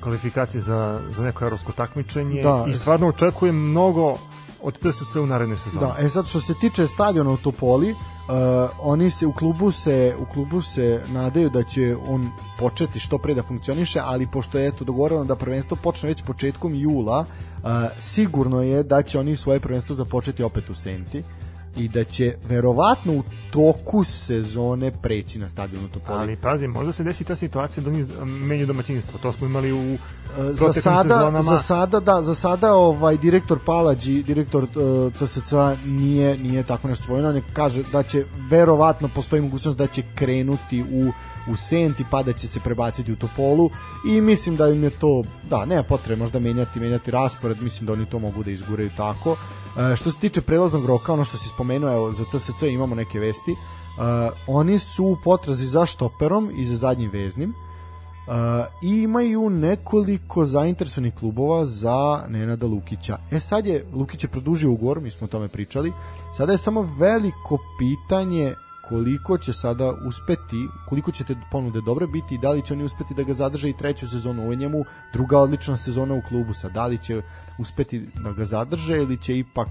kvalifikacije 0.00 0.60
za, 0.60 1.00
za 1.10 1.24
neko 1.24 1.44
evropsko 1.44 1.72
takmičenje. 1.72 2.42
Da. 2.42 2.64
i 2.68 2.74
stvarno 2.74 3.08
očekujem 3.08 3.56
mnogo 3.60 4.18
od 4.62 4.78
TSC 4.78 5.16
u 5.16 5.26
narednoj 5.26 5.58
sezoni 5.58 5.80
Da, 5.80 5.96
e 5.98 6.08
sad 6.08 6.26
što 6.26 6.40
se 6.40 6.54
tiče 6.54 6.86
stadiona 6.86 7.30
u 7.30 7.36
Topoli, 7.36 7.94
uh, 8.28 8.70
oni 8.80 9.10
se 9.10 9.26
u 9.26 9.32
klubu 9.32 9.70
se 9.72 10.14
u 10.18 10.24
klubu 10.32 10.62
se 10.62 11.02
nadaju 11.08 11.50
da 11.50 11.62
će 11.62 11.96
on 12.08 12.30
početi 12.58 13.00
što 13.00 13.18
pre 13.18 13.34
da 13.34 13.42
funkcioniše, 13.42 14.00
ali 14.02 14.26
pošto 14.26 14.58
je 14.58 14.68
eto 14.68 14.84
dogovoreno 14.84 15.24
da 15.24 15.36
prvenstvo 15.36 15.76
počne 15.82 16.08
već 16.08 16.22
početkom 16.22 16.74
jula, 16.74 17.18
uh, 17.18 17.68
sigurno 18.00 18.62
je 18.62 18.82
da 18.82 19.02
će 19.02 19.18
oni 19.18 19.36
svoje 19.36 19.60
prvenstvo 19.60 19.94
započeti 19.94 20.42
opet 20.42 20.70
u 20.70 20.74
Senti. 20.74 21.22
I 21.76 21.88
da 21.88 22.04
će 22.04 22.34
verovatno 22.48 23.12
u 23.12 23.22
toku 23.50 24.04
sezone 24.04 24.92
preći 25.02 25.38
na 25.38 25.48
stadion 25.48 25.84
u 25.84 25.88
Topoli. 25.88 26.18
Ali 26.18 26.36
pazi, 26.36 26.66
možda 26.66 26.92
se 26.92 27.04
desi 27.04 27.24
ta 27.24 27.36
situacija 27.36 27.84
da 27.84 27.90
oni 27.90 28.06
menju 28.24 28.66
domaćinstvo. 28.66 29.18
To 29.18 29.32
smo 29.32 29.46
imali 29.46 29.72
u 29.72 29.94
e, 29.94 29.98
za 30.52 30.72
sada, 30.72 31.02
sezonama. 31.02 31.42
Za 31.42 31.58
sada, 31.58 32.00
da, 32.00 32.22
za 32.22 32.34
sada 32.34 32.74
ovaj 32.74 33.16
direktor 33.16 33.58
Palađi, 33.66 34.22
direktor 34.22 34.64
uh, 34.64 35.12
TSC 35.12 35.52
nije, 35.84 36.38
nije 36.38 36.62
tako 36.62 36.88
nešto 36.88 37.04
spomenuo, 37.04 37.32
ne 37.32 37.42
kaže 37.52 37.82
da 37.92 38.02
će 38.02 38.24
verovatno 38.50 39.10
postoji 39.14 39.42
mogućnost 39.42 39.78
da 39.78 39.86
će 39.86 40.02
krenuti 40.14 40.82
u 40.82 41.12
u 41.48 41.56
Senti 41.56 42.04
pa 42.10 42.22
da 42.22 42.32
će 42.32 42.48
se 42.48 42.60
prebaciti 42.60 43.12
u 43.12 43.16
Topolu 43.16 43.70
i 44.08 44.20
mislim 44.20 44.56
da 44.56 44.68
im 44.68 44.82
je 44.84 44.90
to, 44.90 45.22
da, 45.50 45.64
nema 45.64 45.82
potrebe 45.82 46.18
možda 46.18 46.38
menjati, 46.38 46.80
menjati 46.80 47.10
raspored, 47.10 47.62
mislim 47.62 47.86
da 47.86 47.92
oni 47.92 48.06
to 48.06 48.18
mogu 48.18 48.42
da 48.42 48.50
izguraju 48.50 48.90
tako. 48.96 49.36
E, 49.76 49.96
što 49.96 50.10
se 50.10 50.18
tiče 50.18 50.40
prelaznog 50.40 50.86
roka, 50.86 51.12
ono 51.12 51.24
što 51.24 51.36
si 51.36 51.48
spomenuo, 51.48 51.92
evo, 51.92 52.12
za 52.12 52.24
TSC 52.24 52.62
imamo 52.62 52.94
neke 52.94 53.18
vesti, 53.18 53.52
e, 53.52 53.56
oni 54.46 54.78
su 54.78 55.04
u 55.04 55.16
potrazi 55.24 55.66
za 55.66 55.86
štoperom 55.86 56.50
i 56.56 56.66
za 56.66 56.76
zadnjim 56.76 57.10
veznim, 57.10 57.54
Uh, 58.28 58.34
i 58.82 59.02
imaju 59.02 59.50
nekoliko 59.50 60.44
zainteresovanih 60.44 61.14
klubova 61.14 61.66
za 61.66 62.24
Nenada 62.28 62.66
Lukića. 62.66 63.18
E 63.30 63.40
sad 63.40 63.66
je 63.66 63.84
Lukić 63.92 64.24
je 64.24 64.28
produžio 64.28 64.70
ugovor, 64.70 65.00
mi 65.00 65.10
smo 65.10 65.24
o 65.24 65.28
tome 65.28 65.48
pričali. 65.48 65.92
Sada 66.36 66.52
je 66.52 66.58
samo 66.58 66.94
veliko 66.98 67.58
pitanje 67.78 68.54
koliko 68.88 69.38
će 69.38 69.52
sada 69.52 69.92
uspeti, 70.06 70.68
koliko 70.88 71.12
će 71.12 71.24
te 71.24 71.36
ponude 71.52 71.80
dobre 71.80 72.06
biti 72.06 72.34
i 72.34 72.38
da 72.38 72.50
li 72.50 72.62
će 72.62 72.74
oni 72.74 72.84
uspeti 72.84 73.14
da 73.14 73.22
ga 73.22 73.34
zadrže 73.34 73.68
i 73.68 73.76
treću 73.76 74.08
sezonu. 74.08 74.50
Je 74.50 74.56
njemu 74.56 74.84
druga 75.12 75.38
odlična 75.38 75.76
sezona 75.76 76.14
u 76.14 76.22
klubu. 76.28 76.54
Sad, 76.54 76.72
da 76.72 76.86
li 76.86 76.98
će 76.98 77.22
uspeti 77.58 78.06
da 78.24 78.32
ga 78.32 78.44
zadrže 78.44 78.96
ili 78.96 79.16
će 79.16 79.38
ipak 79.38 79.68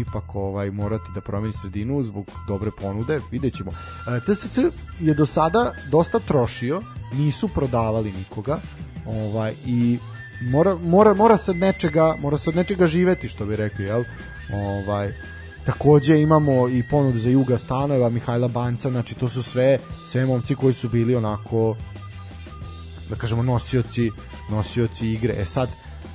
ipak 0.00 0.34
ovaj 0.34 0.70
morati 0.70 1.04
da 1.14 1.20
promeni 1.20 1.52
sredinu 1.52 2.02
zbog 2.02 2.26
dobre 2.48 2.70
ponude, 2.80 3.20
vidjet 3.30 3.54
ćemo. 3.54 3.70
E, 3.70 4.34
TSC 4.34 4.58
je 5.00 5.14
do 5.14 5.26
sada 5.26 5.72
dosta 5.90 6.18
trošio, 6.18 6.82
nisu 7.12 7.48
prodavali 7.48 8.12
nikoga, 8.12 8.60
ovaj 9.06 9.54
i 9.66 9.98
mora, 10.42 10.76
mora, 10.76 11.14
mora 11.14 11.36
se 11.36 11.50
od 11.50 11.56
nečega, 11.56 12.16
mora 12.20 12.38
se 12.38 12.50
od 12.50 12.56
nečega 12.56 12.86
živeti, 12.86 13.28
što 13.28 13.46
bi 13.46 13.56
rekli, 13.56 13.84
jel? 13.84 14.04
Ovaj 14.54 15.12
Takođe 15.64 16.20
imamo 16.20 16.68
i 16.68 16.82
ponudu 16.90 17.18
za 17.18 17.30
Juga 17.30 17.58
Stanova, 17.58 18.08
Mihajla 18.08 18.48
Banca, 18.48 18.90
znači 18.90 19.14
to 19.14 19.28
su 19.28 19.42
sve 19.42 19.78
sve 20.06 20.26
momci 20.26 20.54
koji 20.54 20.74
su 20.74 20.88
bili 20.88 21.16
onako 21.16 21.76
da 23.10 23.16
kažemo 23.16 23.42
nosioci 23.42 24.10
nosioci 24.50 25.08
igre. 25.08 25.34
E 25.38 25.44
sad 25.44 25.68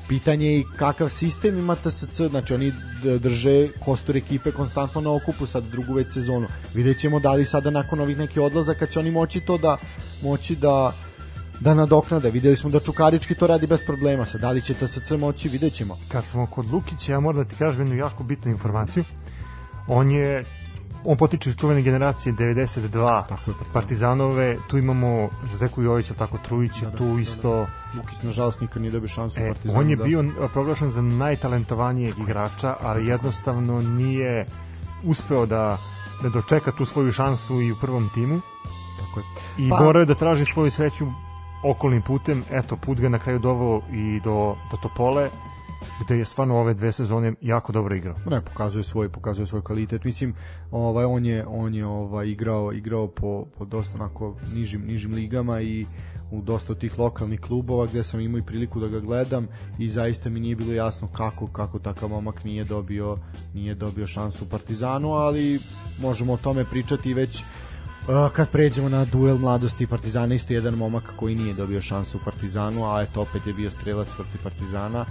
pitanje 0.07 0.47
je 0.47 0.59
i 0.59 0.65
kakav 0.77 1.09
sistem 1.09 1.57
ima 1.57 1.75
TSC, 1.75 2.21
znači 2.29 2.53
oni 2.53 2.71
drže 3.19 3.67
kostur 3.85 4.17
ekipe 4.17 4.51
konstantno 4.51 5.01
na 5.01 5.15
okupu 5.15 5.45
sad 5.45 5.63
drugu 5.63 5.93
već 5.93 6.13
sezonu. 6.13 6.47
Vidjet 6.73 6.99
ćemo 6.99 7.19
da 7.19 7.33
li 7.33 7.45
sada 7.45 7.69
nakon 7.69 7.99
ovih 7.99 8.17
nekih 8.17 8.41
odlazaka 8.41 8.85
će 8.85 8.99
oni 8.99 9.11
moći 9.11 9.39
to 9.39 9.57
da 9.57 9.77
moći 10.23 10.55
da 10.55 10.93
da 11.59 11.73
nadoknade. 11.73 12.31
Videli 12.31 12.55
smo 12.55 12.69
da 12.69 12.79
Čukarički 12.79 13.35
to 13.35 13.47
radi 13.47 13.67
bez 13.67 13.83
problema. 13.85 14.25
Sad, 14.25 14.41
da 14.41 14.51
li 14.51 14.61
će 14.61 14.73
TSC 14.73 15.11
moći, 15.11 15.49
vidjet 15.49 15.73
ćemo. 15.73 15.97
Kad 16.07 16.25
smo 16.25 16.47
kod 16.47 16.71
Lukića, 16.71 17.11
ja 17.11 17.19
moram 17.19 17.43
da 17.43 17.49
ti 17.49 17.55
kažem 17.55 17.81
jednu 17.81 17.95
jako 17.95 18.23
bitnu 18.23 18.51
informaciju. 18.51 19.03
On 19.87 20.11
je 20.11 20.45
on 21.05 21.17
potiče 21.17 21.49
iz 21.49 21.55
čuvene 21.55 21.81
generacije 21.81 22.33
92 22.33 23.27
tako 23.27 23.51
je, 23.51 23.55
Partizanove, 23.73 24.57
tu 24.67 24.77
imamo 24.77 25.29
Zdeku 25.53 25.81
Jovića, 25.81 26.13
tako 26.13 26.37
Trujića, 26.37 26.85
da, 26.85 26.91
da, 26.91 26.97
tu 26.97 27.15
da, 27.15 27.21
isto 27.21 27.49
da, 27.49 27.65
da. 27.93 27.99
Lukić 27.99 28.21
nažalost 28.23 28.61
nikad 28.61 28.81
nije 28.81 28.91
dobio 28.91 29.07
šansu 29.07 29.39
e, 29.41 29.47
Partizanu. 29.47 29.79
On 29.79 29.89
je 29.89 29.95
da. 29.95 30.03
bio 30.03 30.23
proglašen 30.53 30.89
za 30.89 31.01
najtalentovanijeg 31.01 32.19
igrača, 32.19 32.75
ali 32.81 33.07
jednostavno 33.07 33.81
nije 33.81 34.45
uspeo 35.03 35.45
da 35.45 35.77
da 36.21 36.29
dočeka 36.29 36.71
tu 36.71 36.85
svoju 36.85 37.11
šansu 37.11 37.61
i 37.61 37.71
u 37.71 37.75
prvom 37.75 38.09
timu. 38.13 38.41
Tako 38.99 39.19
je. 39.19 39.25
I 39.57 39.69
pa, 39.69 39.83
morao 39.83 39.99
je 39.99 40.05
da 40.05 40.15
traži 40.15 40.45
svoju 40.45 40.71
sreću 40.71 41.07
okolnim 41.63 42.01
putem, 42.01 42.43
eto, 42.51 42.75
put 42.75 42.99
ga 42.99 43.09
na 43.09 43.19
kraju 43.19 43.39
doveo 43.39 43.81
i 43.91 44.19
do, 44.23 44.55
do 44.71 44.77
Topole, 44.77 45.29
gde 46.03 46.17
je 46.17 46.25
stvarno 46.25 46.57
ove 46.57 46.73
dve 46.73 46.91
sezone 46.91 47.33
jako 47.41 47.71
dobro 47.71 47.95
igrao. 47.95 48.15
Ne, 48.29 48.41
pokazuje 48.41 48.83
svoj, 48.83 49.09
pokazuje 49.09 49.47
svoj 49.47 49.61
kvalitet. 49.61 50.03
Mislim, 50.03 50.35
ovaj 50.71 51.05
on 51.05 51.25
je 51.25 51.45
on 51.47 51.75
je 51.75 51.85
ovaj 51.85 52.27
igrao 52.27 52.73
igrao 52.73 53.07
po 53.07 53.45
po 53.57 53.65
dosta 53.65 53.95
onako 53.95 54.35
nižim 54.53 54.85
nižim 54.85 55.13
ligama 55.13 55.61
i 55.61 55.85
u 56.31 56.41
dosta 56.41 56.75
tih 56.75 56.99
lokalnih 56.99 57.39
klubova 57.39 57.85
gde 57.85 58.03
sam 58.03 58.19
imao 58.19 58.39
i 58.39 58.43
priliku 58.43 58.79
da 58.79 58.87
ga 58.87 58.99
gledam 58.99 59.47
i 59.79 59.89
zaista 59.89 60.29
mi 60.29 60.39
nije 60.39 60.55
bilo 60.55 60.73
jasno 60.73 61.07
kako 61.07 61.47
kako 61.47 61.79
takav 61.79 62.09
momak 62.09 62.43
nije 62.43 62.63
dobio 62.63 63.17
nije 63.53 63.75
dobio 63.75 64.07
šansu 64.07 64.45
u 64.45 64.47
Partizanu, 64.47 65.11
ali 65.11 65.59
možemo 66.01 66.33
o 66.33 66.37
tome 66.37 66.65
pričati 66.65 67.13
već 67.13 67.43
kad 68.33 68.49
pređemo 68.49 68.89
na 68.89 69.05
duel 69.05 69.37
mladosti 69.37 69.83
i 69.83 69.87
Partizana, 69.87 70.35
isto 70.35 70.53
jedan 70.53 70.75
momak 70.75 71.13
koji 71.15 71.35
nije 71.35 71.53
dobio 71.53 71.81
šansu 71.81 72.17
u 72.17 72.21
Partizanu, 72.25 72.85
a 72.85 73.01
eto 73.01 73.21
opet 73.21 73.47
je 73.47 73.53
bio 73.53 73.71
strelac 73.71 74.15
protiv 74.15 74.43
Partizana. 74.43 75.05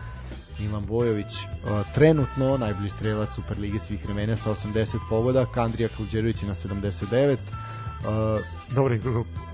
Milan 0.58 0.86
Bojović, 0.86 1.34
uh, 1.44 1.70
trenutno 1.94 2.58
najbolji 2.58 2.88
strelac 2.88 3.34
Superlige 3.34 3.78
svih 3.78 4.04
vremena 4.04 4.36
sa 4.36 4.50
80 4.50 4.98
pogoda, 5.08 5.46
Andrija 5.54 5.88
Kluđerović 5.96 6.42
je 6.42 6.48
na 6.48 6.54
79. 6.54 7.36
Uh, 8.04 8.40
Dobro, 8.74 8.98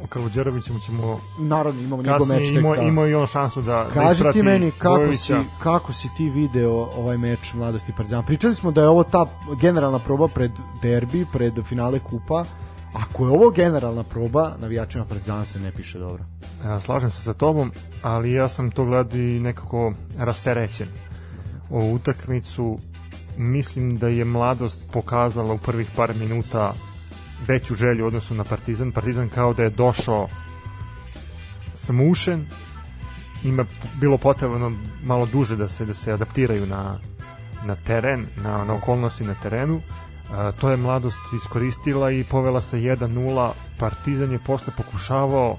o 0.04 0.06
Kaluđeroviću 0.06 0.72
ćemo 0.86 1.20
naravno 1.38 1.82
imamo 1.82 2.02
njegov 2.02 2.28
meč 2.28 2.48
imao, 2.48 2.76
da. 2.76 2.82
imao 2.82 3.08
i 3.08 3.14
on 3.14 3.26
šansu 3.26 3.62
da, 3.62 3.86
da 3.94 4.00
Kaži 4.00 4.22
da 4.22 4.32
ti 4.32 4.42
meni 4.42 4.70
kako 4.78 4.96
Bojovića. 4.96 5.42
si, 5.42 5.48
kako 5.62 5.92
si 5.92 6.08
ti 6.16 6.30
video 6.30 6.72
ovaj 6.72 7.18
meč 7.18 7.54
mladosti 7.54 7.92
Partizana. 7.96 8.22
Pričali 8.22 8.54
smo 8.54 8.70
da 8.70 8.82
je 8.82 8.88
ovo 8.88 9.04
ta 9.04 9.26
generalna 9.60 9.98
proba 9.98 10.28
pred 10.28 10.50
derbi, 10.82 11.26
pred 11.32 11.54
finale 11.68 11.98
kupa 11.98 12.44
Ako 12.92 13.26
je 13.26 13.33
ovo 13.33 13.50
generalna 13.50 14.03
proba, 14.03 14.53
navijačima 14.61 15.05
pred 15.05 15.22
Zan 15.22 15.46
se 15.46 15.61
ne 15.61 15.72
piše 15.72 15.98
dobro. 15.98 16.24
Ja, 16.64 16.81
slažem 16.81 17.11
se 17.11 17.22
sa 17.22 17.35
tobom, 17.35 17.72
ali 18.03 18.33
ja 18.33 18.48
sam 18.48 18.70
to 18.70 18.85
gledao 18.85 19.20
i 19.20 19.40
nekako 19.40 19.92
rasterećen. 20.18 20.88
O 21.70 21.85
utakmicu 21.85 22.79
mislim 23.37 23.96
da 23.98 24.09
je 24.09 24.24
mladost 24.24 24.90
pokazala 24.92 25.55
u 25.55 25.59
prvih 25.59 25.90
par 25.96 26.14
minuta 26.14 26.74
veću 27.48 27.74
želju 27.74 28.07
odnosu 28.07 28.35
na 28.35 28.44
Partizan. 28.44 28.92
Partizan 28.92 29.29
kao 29.29 29.55
da 29.55 29.62
je 29.62 29.70
došao 29.70 30.29
smušen, 31.74 32.46
ima 33.44 33.64
bilo 34.00 34.18
potrebno 34.18 34.72
malo 35.03 35.26
duže 35.26 35.57
da 35.57 35.68
se 35.68 35.85
da 35.85 35.94
se 35.94 36.12
adaptiraju 36.12 36.66
na 36.66 36.98
na 37.64 37.76
teren, 37.76 38.26
na, 38.37 38.64
na 38.64 38.74
okolnosti 38.74 39.24
na 39.24 39.35
terenu 39.35 39.81
to 40.60 40.70
je 40.70 40.76
mladost 40.76 41.20
iskoristila 41.36 42.10
i 42.10 42.24
povela 42.24 42.60
se 42.60 42.76
1-0 42.76 43.52
Partizan 43.78 44.32
je 44.32 44.38
posle 44.38 44.72
pokušavao 44.76 45.56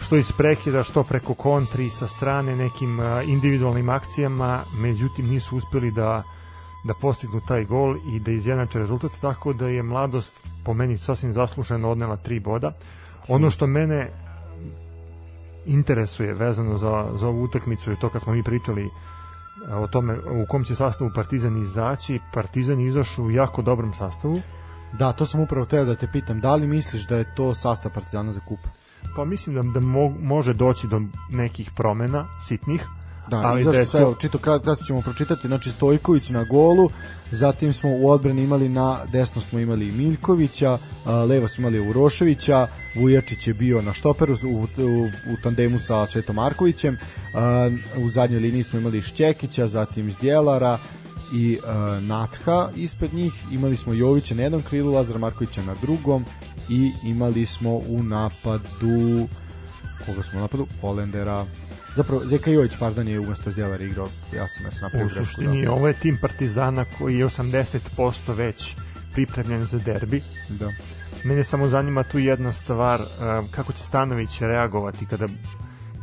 što 0.00 0.16
iz 0.16 0.32
prekida, 0.32 0.82
što 0.82 1.02
preko 1.04 1.34
kontri 1.34 1.90
sa 1.90 2.06
strane 2.06 2.56
nekim 2.56 3.00
individualnim 3.26 3.88
akcijama, 3.88 4.60
međutim 4.78 5.26
nisu 5.26 5.56
uspeli 5.56 5.90
da 5.90 6.22
da 6.84 6.94
postignu 6.94 7.40
taj 7.40 7.64
gol 7.64 7.96
i 7.96 8.20
da 8.20 8.30
izjednače 8.30 8.78
rezultat, 8.78 9.12
tako 9.20 9.52
da 9.52 9.68
je 9.68 9.82
mladost 9.82 10.46
po 10.64 10.74
meni 10.74 10.98
sasvim 10.98 11.32
zasluženo 11.32 11.90
odnela 11.90 12.16
tri 12.16 12.40
boda. 12.40 12.72
Ono 13.28 13.50
što 13.50 13.66
mene 13.66 14.10
interesuje 15.66 16.34
vezano 16.34 16.78
za, 16.78 17.08
za 17.14 17.28
ovu 17.28 17.42
utakmicu 17.42 17.90
je 17.90 18.00
to 18.00 18.08
kad 18.08 18.22
smo 18.22 18.32
mi 18.32 18.42
pričali 18.42 18.90
o 19.70 19.86
tome 19.86 20.18
u 20.18 20.46
kom 20.46 20.64
će 20.64 20.74
sastavu 20.74 21.10
Partizan 21.14 21.62
izaći. 21.62 22.20
Partizan 22.34 22.80
je 22.80 22.86
izašao 22.86 23.24
u 23.24 23.30
jako 23.30 23.62
dobrom 23.62 23.94
sastavu. 23.94 24.40
Da, 24.98 25.12
to 25.12 25.26
sam 25.26 25.40
upravo 25.40 25.66
teo 25.66 25.84
da 25.84 25.94
te 25.94 26.08
pitam. 26.12 26.40
Da 26.40 26.54
li 26.54 26.66
misliš 26.66 27.06
da 27.06 27.16
je 27.16 27.34
to 27.34 27.54
sastav 27.54 27.92
Partizana 27.92 28.32
za 28.32 28.40
kup? 28.40 28.58
Pa 29.16 29.24
mislim 29.24 29.56
da, 29.56 29.62
da 29.62 29.80
mo, 29.80 30.08
može 30.08 30.54
doći 30.54 30.86
do 30.86 31.00
nekih 31.30 31.70
promena 31.76 32.26
sitnih 32.48 32.86
Da, 33.28 33.36
ali 33.36 33.62
zašto 33.62 33.84
se, 33.84 33.98
to... 33.98 34.14
čito 34.20 34.38
kratko 34.38 34.84
ćemo 34.86 35.00
pročitati, 35.00 35.46
znači 35.46 35.70
Stojković 35.70 36.30
na 36.30 36.44
golu, 36.44 36.90
zatim 37.30 37.72
smo 37.72 37.90
u 37.90 38.10
odbrani 38.10 38.42
imali 38.42 38.68
na 38.68 38.98
desno 39.12 39.40
smo 39.40 39.58
imali 39.58 39.92
Miljkovića, 39.92 40.78
levo 41.28 41.48
smo 41.48 41.62
imali 41.62 41.88
Uroševića, 41.90 42.66
Vujačić 42.96 43.46
je 43.46 43.54
bio 43.54 43.82
na 43.82 43.92
štoperu 43.92 44.36
u, 44.44 44.62
u, 44.82 45.04
u 45.06 45.36
tandemu 45.42 45.78
sa 45.78 46.06
Svetom 46.06 46.36
Markovićem, 46.36 46.98
u 48.04 48.08
zadnjoj 48.08 48.40
liniji 48.40 48.62
smo 48.62 48.78
imali 48.78 49.02
Šćekića, 49.02 49.66
zatim 49.66 50.12
Zdjelara, 50.12 50.78
i 51.34 51.58
uh, 51.58 52.02
Natha 52.02 52.70
ispred 52.76 53.14
njih, 53.14 53.32
imali 53.52 53.76
smo 53.76 53.92
Jovića 53.92 54.34
na 54.34 54.42
jednom 54.42 54.62
krilu, 54.62 54.92
Lazar 54.92 55.18
Markovića 55.18 55.62
na 55.62 55.74
drugom 55.82 56.24
i 56.68 56.90
imali 57.04 57.46
smo 57.46 57.70
u 57.70 58.02
napadu 58.02 59.28
koga 60.06 60.22
smo 60.22 60.38
u 60.38 60.42
napadu? 60.42 60.66
Polendera 60.80 61.44
Zapravo, 61.94 62.20
Zeka 62.24 62.50
Jović, 62.50 62.76
pardon, 62.78 63.08
je 63.08 63.20
umesto 63.20 63.50
Zjelara 63.50 63.84
igrao, 63.84 64.06
ja 64.36 64.48
sam 64.48 64.64
ja 64.64 64.70
sam 64.70 64.82
napravio 64.82 65.06
grešku. 65.06 65.22
U 65.22 65.24
suštini, 65.24 65.64
da. 65.64 65.72
ovo 65.72 65.88
je 65.88 65.94
tim 65.94 66.18
Partizana 66.20 66.84
koji 66.98 67.18
je 67.18 67.26
80% 67.26 68.34
već 68.34 68.76
pripremljen 69.12 69.64
za 69.64 69.78
derbi. 69.78 70.22
Da. 70.48 70.72
Mene 71.24 71.44
samo 71.44 71.68
zanima 71.68 72.02
tu 72.02 72.18
jedna 72.18 72.52
stvar, 72.52 73.00
kako 73.50 73.72
će 73.72 73.82
Stanović 73.82 74.40
reagovati 74.40 75.06
kada, 75.06 75.28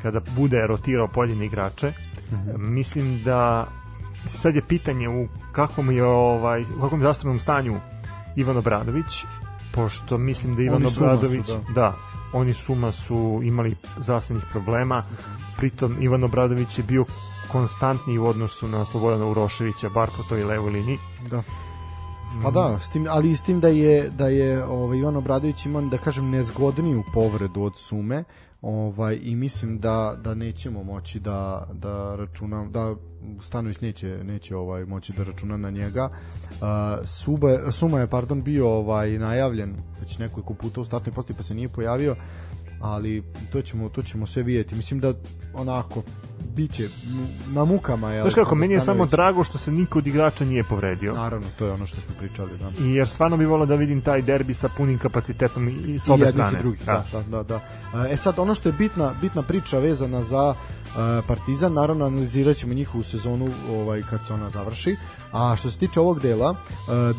kada 0.01 0.19
bude 0.35 0.67
rotirao 0.67 1.07
poljene 1.07 1.45
igrače. 1.45 1.93
-hmm. 2.31 2.57
Mislim 2.57 3.23
da 3.23 3.67
sad 4.25 4.55
je 4.55 4.61
pitanje 4.61 5.09
u 5.09 5.27
kakvom 5.51 5.91
je 5.91 6.03
ovaj 6.03 6.61
u 6.61 6.81
kakvom 6.81 6.99
zdravstvenom 6.99 7.39
stanju 7.39 7.79
Ivan 8.35 8.57
Obradović 8.57 9.25
pošto 9.71 10.17
mislim 10.17 10.55
da 10.55 10.61
Ivan 10.61 10.85
Obradović 10.85 11.47
da. 11.47 11.73
da 11.73 11.97
oni 12.33 12.53
Suma 12.53 12.91
su 12.91 13.41
imali 13.43 13.75
zdravstvenih 13.97 14.43
problema. 14.51 15.03
Pritom 15.57 16.01
Ivan 16.01 16.23
Obradović 16.23 16.77
je 16.77 16.83
bio 16.83 17.05
konstantni 17.51 18.17
u 18.17 18.25
odnosu 18.25 18.67
na 18.67 18.85
Slobodana 18.85 19.25
Uroševića 19.25 19.89
bar 19.89 20.09
po 20.17 20.23
toj 20.23 20.43
levoj 20.43 20.71
liniji. 20.71 20.97
Da. 21.29 21.43
Pa 22.43 22.51
da, 22.51 22.79
s 22.79 22.89
tim, 22.89 23.07
ali 23.09 23.35
s 23.35 23.41
tim 23.41 23.59
da 23.59 23.67
je 23.67 24.09
da 24.09 24.27
je 24.27 24.65
ovaj 24.65 24.97
Ivan 24.97 25.15
Obradović 25.15 25.65
imao 25.65 25.81
da 25.81 25.97
kažem 25.97 26.29
nezgodniju 26.29 27.03
povredu 27.13 27.63
od 27.63 27.77
sume, 27.77 28.23
ovaj 28.61 29.19
i 29.21 29.35
mislim 29.35 29.79
da 29.79 30.17
da 30.23 30.33
nećemo 30.33 30.83
moći 30.83 31.19
da 31.19 31.67
da 31.73 32.15
računam 32.15 32.71
da 32.71 32.95
Stanović 33.41 33.81
neće 33.81 34.23
neće 34.23 34.55
ovaj 34.55 34.85
moći 34.85 35.13
da 35.13 35.23
računa 35.23 35.57
na 35.57 35.69
njega. 35.69 36.09
Uh, 36.49 37.07
Suba, 37.07 37.71
Suma 37.71 37.99
je 37.99 38.07
pardon 38.07 38.43
bio 38.43 38.69
ovaj 38.69 39.17
najavljen 39.17 39.75
već 40.01 40.17
nekoliko 40.17 40.53
puta 40.53 40.81
u 40.81 40.85
startnoj 40.85 41.13
postaji 41.13 41.37
pa 41.37 41.43
se 41.43 41.55
nije 41.55 41.67
pojavio 41.67 42.15
ali 42.81 43.23
to 43.51 43.61
ćemo 43.61 43.89
to 43.89 44.01
ćemo 44.01 44.27
sve 44.27 44.43
vidjeti. 44.43 44.75
Mislim 44.75 44.99
da 44.99 45.13
onako 45.53 46.03
biće 46.55 46.87
na 47.47 47.65
mukama 47.65 48.11
je. 48.11 48.21
Znaš 48.21 48.33
kako, 48.33 48.55
meni 48.55 48.73
je 48.73 48.81
samo 48.81 49.05
drago 49.05 49.43
što 49.43 49.57
se 49.57 49.71
niko 49.71 49.99
od 49.99 50.07
igrača 50.07 50.45
nije 50.45 50.63
povredio. 50.63 51.13
Naravno, 51.13 51.47
to 51.59 51.65
je 51.65 51.71
ono 51.71 51.85
što 51.85 52.01
smo 52.01 52.15
pričali. 52.19 52.57
Da. 52.57 52.71
I 52.83 52.93
jer 52.93 53.07
stvarno 53.07 53.37
bi 53.37 53.45
volio 53.45 53.65
da 53.65 53.75
vidim 53.75 54.01
taj 54.01 54.21
derbi 54.21 54.53
sa 54.53 54.69
punim 54.77 54.97
kapacitetom 54.97 55.69
i 55.69 55.99
s 55.99 56.09
obe 56.09 56.25
I 56.25 56.27
strane. 56.27 56.59
I 56.59 56.61
drugih, 56.61 56.85
da. 56.85 57.05
da, 57.11 57.23
da, 57.23 57.43
da. 57.43 57.61
E 58.09 58.17
sad, 58.17 58.39
ono 58.39 58.55
što 58.55 58.69
je 58.69 58.73
bitna, 58.73 59.13
bitna 59.21 59.43
priča 59.43 59.79
vezana 59.79 60.21
za 60.21 60.49
uh, 60.49 61.25
Partizan, 61.27 61.73
naravno 61.73 62.05
analizirat 62.05 62.57
ćemo 62.57 62.73
njihovu 62.73 63.03
sezonu 63.03 63.51
ovaj, 63.69 64.03
kad 64.09 64.25
se 64.27 64.33
ona 64.33 64.49
završi. 64.49 64.95
A 65.31 65.55
što 65.55 65.71
se 65.71 65.77
tiče 65.77 65.99
ovog 65.99 66.19
dela, 66.19 66.51
uh, 66.51 66.57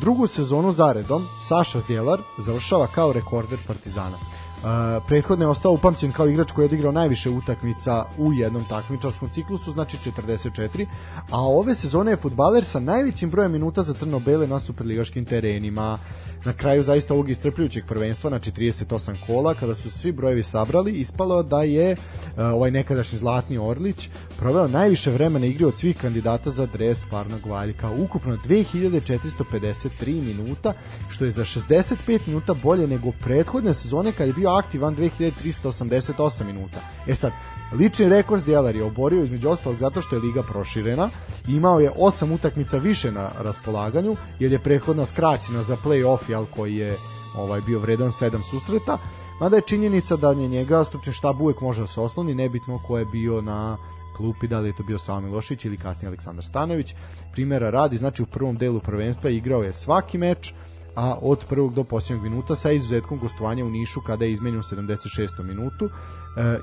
drugu 0.01 0.27
sezonu 0.27 0.73
zaredom 0.73 1.23
Saša 1.49 1.81
Zdjelar 1.81 2.21
završava 2.39 2.87
kao 2.87 3.13
rekorder 3.13 3.59
Partizana. 3.67 4.17
Uh, 4.61 4.67
prethodno 5.07 5.45
je 5.45 5.49
ostao 5.49 5.73
upamćen 5.73 6.13
kao 6.13 6.29
igrač 6.29 6.51
koji 6.53 6.63
je 6.63 6.67
odigrao 6.67 6.93
najviše 6.93 7.31
utakmica 7.31 8.05
u 8.19 8.33
jednom 8.33 8.65
takmičarskom 8.65 9.29
ciklusu, 9.29 9.73
znači 9.73 9.97
44, 9.97 10.87
a 11.31 11.41
ove 11.41 11.75
sezone 11.75 12.13
je 12.13 12.17
futbaler 12.17 12.65
sa 12.65 12.81
najvećim 12.81 13.31
brojem 13.31 13.53
minuta 13.53 13.83
za 13.83 13.95
crno-bele 13.95 14.47
na 14.47 14.59
superligaškim 14.59 15.25
terenima. 15.25 15.99
Na 16.45 16.53
kraju 16.53 16.83
zaista 16.83 17.15
ovog 17.15 17.31
istrpljujućeg 17.31 17.85
prvenstva, 17.87 18.31
znači 18.31 18.51
38 18.51 19.17
kola, 19.27 19.55
kada 19.55 19.75
su 19.75 19.91
svi 19.91 20.13
brojevi 20.13 20.43
sabrali, 20.43 20.93
ispalo 20.93 21.43
da 21.43 21.63
je 21.63 21.93
uh, 21.93 21.99
ovaj 22.37 22.71
nekadašnji 22.71 23.19
Zlatni 23.19 23.59
Orlić 23.59 24.09
proveo 24.39 24.69
najviše 24.69 25.11
vremena 25.11 25.47
igri 25.47 25.65
od 25.65 25.79
svih 25.79 25.97
kandidata 25.97 26.51
za 26.51 26.67
dres 26.67 26.99
parnog 27.11 27.47
valjka, 27.47 27.91
ukupno 27.91 28.37
2453 28.37 30.23
minuta, 30.23 30.73
što 31.09 31.25
je 31.25 31.31
za 31.31 31.45
65 31.45 32.21
minuta 32.27 32.55
bolje 32.55 32.87
nego 32.87 33.13
prethodne 33.25 33.75
sezone 33.75 34.13
kada 34.13 34.25
je 34.25 34.33
bio 34.33 34.51
aktivan 34.51 34.97
2388 34.97 36.45
minuta. 36.45 36.81
E 37.07 37.15
sad, 37.15 37.33
lični 37.73 38.09
rekord 38.09 38.45
Djelar 38.45 38.77
je 38.77 38.85
oborio 38.85 39.23
između 39.23 39.49
ostalog 39.49 39.79
zato 39.79 40.01
što 40.01 40.17
je 40.17 40.23
liga 40.23 40.43
proširena, 40.43 41.11
imao 41.49 41.81
je 41.81 41.91
8 41.91 42.35
utakmica 42.35 42.79
više 42.79 43.13
na 43.13 43.31
raspolaganju, 43.39 44.17
jer 44.39 44.53
je 44.53 44.59
prethodna 44.59 45.07
skraćena 45.07 45.63
za 45.63 45.77
play-off, 45.77 46.31
jel, 46.31 46.47
koji 46.57 46.77
je 46.77 46.97
ovaj 47.37 47.61
bio 47.61 47.79
vredan 47.79 48.11
7 48.11 48.39
susreta, 48.51 48.99
mada 49.41 49.57
je 49.57 49.63
činjenica 49.63 50.17
da 50.17 50.31
je 50.31 50.49
njega 50.49 50.85
stručni 50.85 51.13
štab 51.13 51.41
uvek 51.41 51.61
može 51.61 51.81
da 51.81 51.87
se 51.87 52.01
osloni, 52.01 52.35
nebitno 52.35 52.81
ko 52.87 52.99
je 52.99 53.05
bio 53.05 53.41
na 53.41 53.77
klupi, 54.17 54.49
da 54.49 54.61
li 54.61 54.69
je 54.69 54.77
to 54.77 54.83
bio 54.83 54.99
Savo 54.99 55.21
Milošić 55.21 55.65
ili 55.65 55.77
kasnije 55.77 56.09
Aleksandar 56.09 56.45
Stanović. 56.45 56.95
Primera 57.33 57.71
radi, 57.71 57.97
znači 57.97 58.23
u 58.23 58.27
prvom 58.27 58.57
delu 58.57 58.81
prvenstva 58.81 59.31
igrao 59.31 59.63
je 59.63 59.73
svaki 59.73 60.19
meč, 60.19 60.55
a 60.95 61.19
od 61.23 61.45
prvog 61.49 61.75
do 61.75 61.85
posljednjeg 61.85 62.23
minuta 62.23 62.57
sa 62.57 62.71
izuzetkom 62.71 63.19
gostovanja 63.19 63.65
u 63.65 63.71
Nišu 63.71 64.01
kada 64.01 64.25
je 64.25 64.33
izmenjen 64.33 64.61
u 64.61 64.63
76. 64.63 65.43
minutu 65.43 65.85
e, 65.85 65.91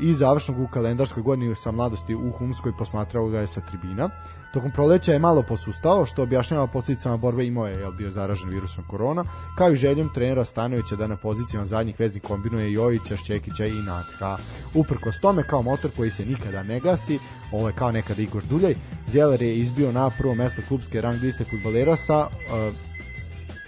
i 0.02 0.14
završnog 0.14 0.60
u 0.60 0.68
kalendarskoj 0.68 1.24
godini 1.24 1.56
sa 1.56 1.72
mladosti 1.72 2.16
u 2.16 2.32
Humskoj 2.32 2.72
posmatrao 2.78 3.28
ga 3.28 3.40
je 3.40 3.48
sa 3.48 3.62
tribina. 3.62 4.10
Tokom 4.54 4.72
proleća 4.72 5.14
je 5.14 5.20
malo 5.20 5.44
posustao, 5.44 6.06
što 6.06 6.24
objašnjava 6.24 6.68
posljedicama 6.68 7.18
borbe 7.18 7.46
imao 7.46 7.68
je 7.68 7.80
jel, 7.80 7.92
bio 7.92 8.12
zaražen 8.12 8.50
virusom 8.50 8.84
korona, 8.88 9.24
kao 9.58 9.72
i 9.72 9.76
željom 9.76 10.10
trenera 10.14 10.46
Stanovića 10.46 10.96
da 10.96 11.08
na 11.08 11.18
pozicijama 11.18 11.66
zadnjih 11.66 12.00
veznih 12.00 12.24
kombinuje 12.24 12.72
Jovića, 12.72 13.18
Šćekića 13.18 13.66
i 13.66 13.82
Natka. 13.86 14.38
Uprkos 14.74 15.20
tome, 15.20 15.44
kao 15.44 15.62
motor 15.62 15.92
koji 15.98 16.12
se 16.12 16.26
nikada 16.26 16.64
ne 16.64 16.80
gasi, 16.80 17.20
ovo 17.52 17.68
je 17.68 17.74
kao 17.74 17.92
nekada 17.92 18.22
Igor 18.22 18.44
Duljaj, 18.44 18.76
Zeler 19.08 19.42
je 19.42 19.58
izbio 19.58 19.92
na 19.92 20.10
prvo 20.10 20.36
mesto 20.36 20.62
klubske 20.68 21.02
rang 21.02 21.22
liste 21.22 21.44
futbalera 21.44 21.96
sa 21.96 22.28
uh, 22.28 22.87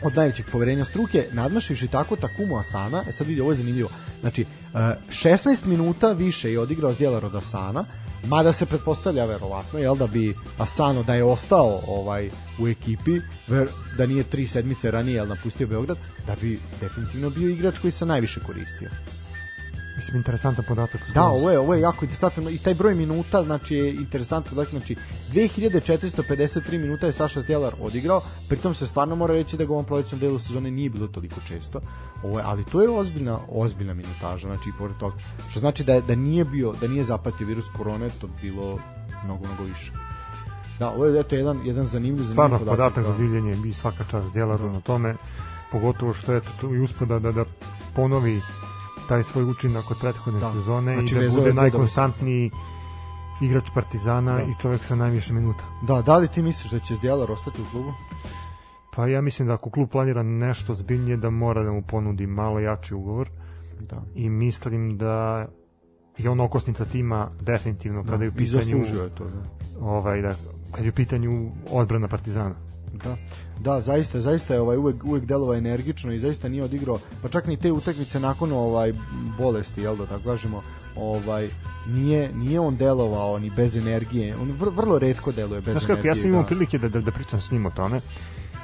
od 0.04 0.16
najvećeg 0.16 0.46
poverenja 0.52 0.86
struke, 0.86 1.26
nadmašivši 1.32 1.88
tako 1.88 2.16
Takumu 2.16 2.58
Asana, 2.58 3.04
e 3.10 3.12
sad 3.12 3.28
vidi, 3.28 3.42
ovo 3.42 3.52
je 3.52 3.56
zanimljivo, 3.56 3.90
znači, 4.22 4.46
16 4.74 5.66
minuta 5.66 6.12
više 6.12 6.52
je 6.52 6.60
odigrao 6.60 6.94
Zdjelar 6.94 7.26
od 7.26 7.36
Asana, 7.36 7.86
mada 8.28 8.54
se 8.54 8.66
pretpostavlja 8.66 9.26
verovatno, 9.26 9.80
jel, 9.80 9.96
da 9.96 10.08
bi 10.08 10.36
Asano, 10.58 11.04
da 11.04 11.14
je 11.16 11.24
ostao 11.24 11.82
ovaj 11.88 12.30
u 12.60 12.68
ekipi, 12.68 13.20
ver, 13.48 13.68
da 13.98 14.06
nije 14.06 14.24
tri 14.24 14.48
sedmice 14.48 14.92
ranije, 14.92 15.16
jel, 15.16 15.28
napustio 15.28 15.68
Beograd, 15.68 15.98
da 16.28 16.36
bi 16.42 16.60
definitivno 16.82 17.30
bio 17.30 17.50
igrač 17.50 17.80
koji 17.80 17.92
se 17.92 18.06
najviše 18.06 18.40
koristio. 18.40 18.90
Mislim, 20.00 20.18
interesantan 20.18 20.66
podatak. 20.68 21.02
Da, 21.14 21.24
ovo 21.24 21.50
je, 21.52 21.60
ovo 21.60 21.74
je 21.74 21.82
jako 21.82 22.06
interesantno 22.06 22.50
i 22.50 22.58
taj 22.58 22.74
broj 22.74 22.96
minuta, 22.96 23.44
znači 23.44 23.76
je 23.76 23.94
interesantan 23.94 24.50
podatak, 24.50 24.72
znači 24.72 24.96
2453 25.34 26.82
minuta 26.82 27.06
je 27.06 27.12
Saša 27.12 27.42
Zdjelar 27.42 27.76
odigrao, 27.82 28.22
pritom 28.50 28.74
se 28.74 28.88
stvarno 28.88 29.16
mora 29.16 29.34
reći 29.34 29.58
da 29.58 29.66
ga 29.66 29.72
u 29.72 29.74
ovom 29.74 29.86
prolećnom 29.86 30.20
delu 30.22 30.40
sezone 30.40 30.72
nije 30.72 30.90
bilo 30.90 31.08
toliko 31.08 31.42
često, 31.48 31.82
ovo 32.24 32.40
je, 32.40 32.46
ali 32.46 32.66
to 32.66 32.82
je 32.82 32.90
ozbiljna, 32.90 33.40
ozbiljna 33.50 33.94
minutaža, 33.94 34.48
znači 34.48 34.70
i 34.70 34.78
pored 34.78 34.98
toga, 34.98 35.16
što 35.50 35.60
znači 35.60 35.84
da, 35.84 36.02
da 36.02 36.16
nije 36.16 36.46
bio, 36.46 36.74
da 36.82 36.88
nije 36.88 37.04
zapatio 37.04 37.48
virus 37.48 37.66
korone, 37.78 38.10
to 38.22 38.28
bi 38.28 38.34
bilo 38.42 38.80
mnogo, 39.26 39.46
mnogo 39.46 39.64
više. 39.64 39.92
Da, 40.80 40.90
ovo 40.90 41.06
je 41.06 41.20
eto 41.20 41.36
jedan, 41.36 41.62
jedan 41.66 41.86
zanimljiv, 41.86 42.24
zanimljiv 42.24 42.34
Stvarno, 42.34 42.60
podatak, 42.60 42.78
podatak 42.78 43.06
za 43.06 43.14
divljenje 43.18 43.58
i 43.70 43.74
svaka 43.74 44.04
čast 44.12 44.28
Zdjelaru 44.28 44.64
da. 44.64 44.72
na 44.72 44.82
tome, 44.82 45.16
pogotovo 45.72 46.14
što 46.14 46.34
je 46.34 46.42
to 46.62 46.76
i 46.76 46.80
uspada 46.80 47.20
da, 47.20 47.32
da 47.32 47.46
ponovi 47.96 48.42
taj 49.10 49.24
svoj 49.24 49.44
učinak 49.44 49.92
od 49.92 49.98
prethodne 50.02 50.40
da. 50.40 50.52
sezone 50.52 50.94
znači, 50.94 51.16
i 51.16 51.28
da 51.28 51.36
bude 51.36 51.54
najkonstantniji 51.54 52.52
igrač 53.42 53.70
Partizana 53.74 54.36
da. 54.36 54.44
i 54.44 54.54
čovjek 54.62 54.84
sa 54.84 54.96
najviše 54.96 55.34
minuta. 55.34 55.64
Da, 55.82 56.02
da 56.02 56.18
li 56.18 56.28
ti 56.28 56.42
misliš 56.42 56.72
da 56.72 56.80
će 56.80 56.96
Zdjelar 56.96 57.32
ostati 57.32 57.62
u 57.62 57.66
klubu? 57.72 57.94
Pa 58.96 59.08
ja 59.08 59.22
mislim 59.22 59.48
da 59.48 59.54
ako 59.54 59.70
klub 59.70 59.90
planira 59.90 60.24
nešto 60.24 60.74
zbiljnije 60.74 61.18
da 61.18 61.30
mora 61.30 61.64
da 61.64 61.72
mu 61.72 61.82
ponudi 61.82 62.28
malo 62.28 62.60
jači 62.60 62.94
ugovor. 62.94 63.30
Da. 63.80 64.02
I 64.16 64.30
mislim 64.30 64.98
da 64.98 65.48
je 66.18 66.30
on 66.30 66.40
okosnica 66.40 66.86
tima 66.86 67.32
definitivno 67.42 68.04
kada 68.04 68.18
da, 68.18 68.24
je 68.24 68.30
u 68.30 68.34
pitanju 68.34 68.78
je 68.78 69.10
to, 69.16 69.24
da. 69.24 69.42
ovaj 69.82 70.22
da 70.22 70.36
kad 70.72 70.86
je 70.86 70.90
u 70.90 70.94
pitanju 70.94 71.52
odbrana 71.70 72.08
Partizana. 72.08 72.56
Da. 73.04 73.16
Da, 73.60 73.82
zaista, 73.82 74.22
zaista 74.22 74.54
je 74.54 74.62
ovaj 74.62 74.78
uvek 74.78 75.04
uvek 75.04 75.26
delovao 75.26 75.56
energično 75.56 76.12
i 76.12 76.20
zaista 76.20 76.50
nije 76.50 76.64
odigrao, 76.64 77.00
pa 77.22 77.30
čak 77.30 77.48
ni 77.48 77.58
te 77.58 77.72
utakmice 77.72 78.20
nakon 78.20 78.52
ovaj 78.52 78.94
bolesti, 79.38 79.82
jel 79.82 79.96
da 79.96 80.06
tako 80.06 80.24
kažemo, 80.24 80.64
ovaj 80.96 81.50
nije 81.88 82.34
nije 82.34 82.60
on 82.60 82.78
delovao 82.78 83.40
ni 83.40 83.50
bez 83.56 83.78
energije. 83.78 84.36
On 84.38 84.52
vr, 84.52 84.70
vrlo 84.70 85.00
retko 85.00 85.32
deluje 85.32 85.62
bez 85.62 85.74
Znaš 85.74 85.84
kako, 85.84 85.94
energije. 85.94 86.10
ja 86.10 86.16
sam 86.16 86.28
imao 86.30 86.42
da. 86.42 86.48
prilike 86.48 86.78
da, 86.78 86.90
da, 86.90 87.02
da 87.02 87.12
pričam 87.12 87.40
s 87.40 87.52
njim 87.52 87.66
o 87.66 87.70
tome 87.70 88.02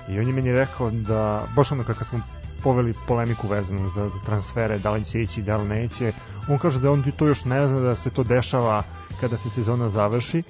i 0.10 0.20
on 0.20 0.28
je 0.28 0.34
meni 0.34 0.52
rekao 0.52 0.92
da 0.92 1.48
baš 1.56 1.72
ono 1.72 1.84
kad 1.84 1.96
smo 1.96 2.22
poveli 2.64 2.94
polemiku 3.08 3.48
vezanu 3.48 3.90
za, 3.90 4.10
za 4.10 4.20
transfere, 4.26 4.80
da 4.80 4.92
li 4.92 5.06
će 5.06 5.22
ići, 5.22 5.42
da 5.42 5.58
li 5.58 5.68
neće. 5.68 6.14
On 6.50 6.58
kaže 6.58 6.80
da 6.80 6.92
on 6.92 7.04
to 7.18 7.28
još 7.28 7.46
ne 7.46 7.68
zna 7.68 7.80
da 7.80 7.96
se 7.96 8.10
to 8.10 8.24
dešava 8.24 8.84
kada 9.22 9.38
se 9.38 9.50
sezona 9.50 9.90
završi, 9.90 10.44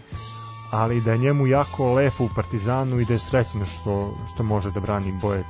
ali 0.76 1.02
da 1.02 1.12
je 1.12 1.18
njemu 1.18 1.48
jako 1.48 1.94
lepo 1.94 2.24
u 2.24 2.30
Partizanu 2.36 3.00
i 3.00 3.06
da 3.06 3.14
je 3.14 3.20
srećno 3.20 3.66
što, 3.66 4.14
što 4.34 4.44
može 4.44 4.72
da 4.72 4.80
brani 4.80 5.14
boje 5.22 5.44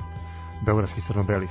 beogradskih 0.66 1.04
crnobelih. 1.04 1.50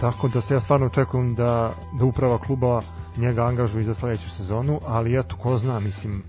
Tako 0.00 0.28
da 0.28 0.40
se 0.40 0.54
ja 0.54 0.60
stvarno 0.60 0.86
očekujem 0.86 1.34
da, 1.34 1.74
da 1.92 2.04
uprava 2.04 2.38
kluba 2.38 2.80
njega 3.16 3.44
angažuje 3.44 3.84
za 3.84 3.94
sledeću 3.94 4.30
sezonu, 4.30 4.80
ali 4.86 5.18
eto 5.18 5.36
ko 5.36 5.58
zna, 5.58 5.80
mislim, 5.80 6.22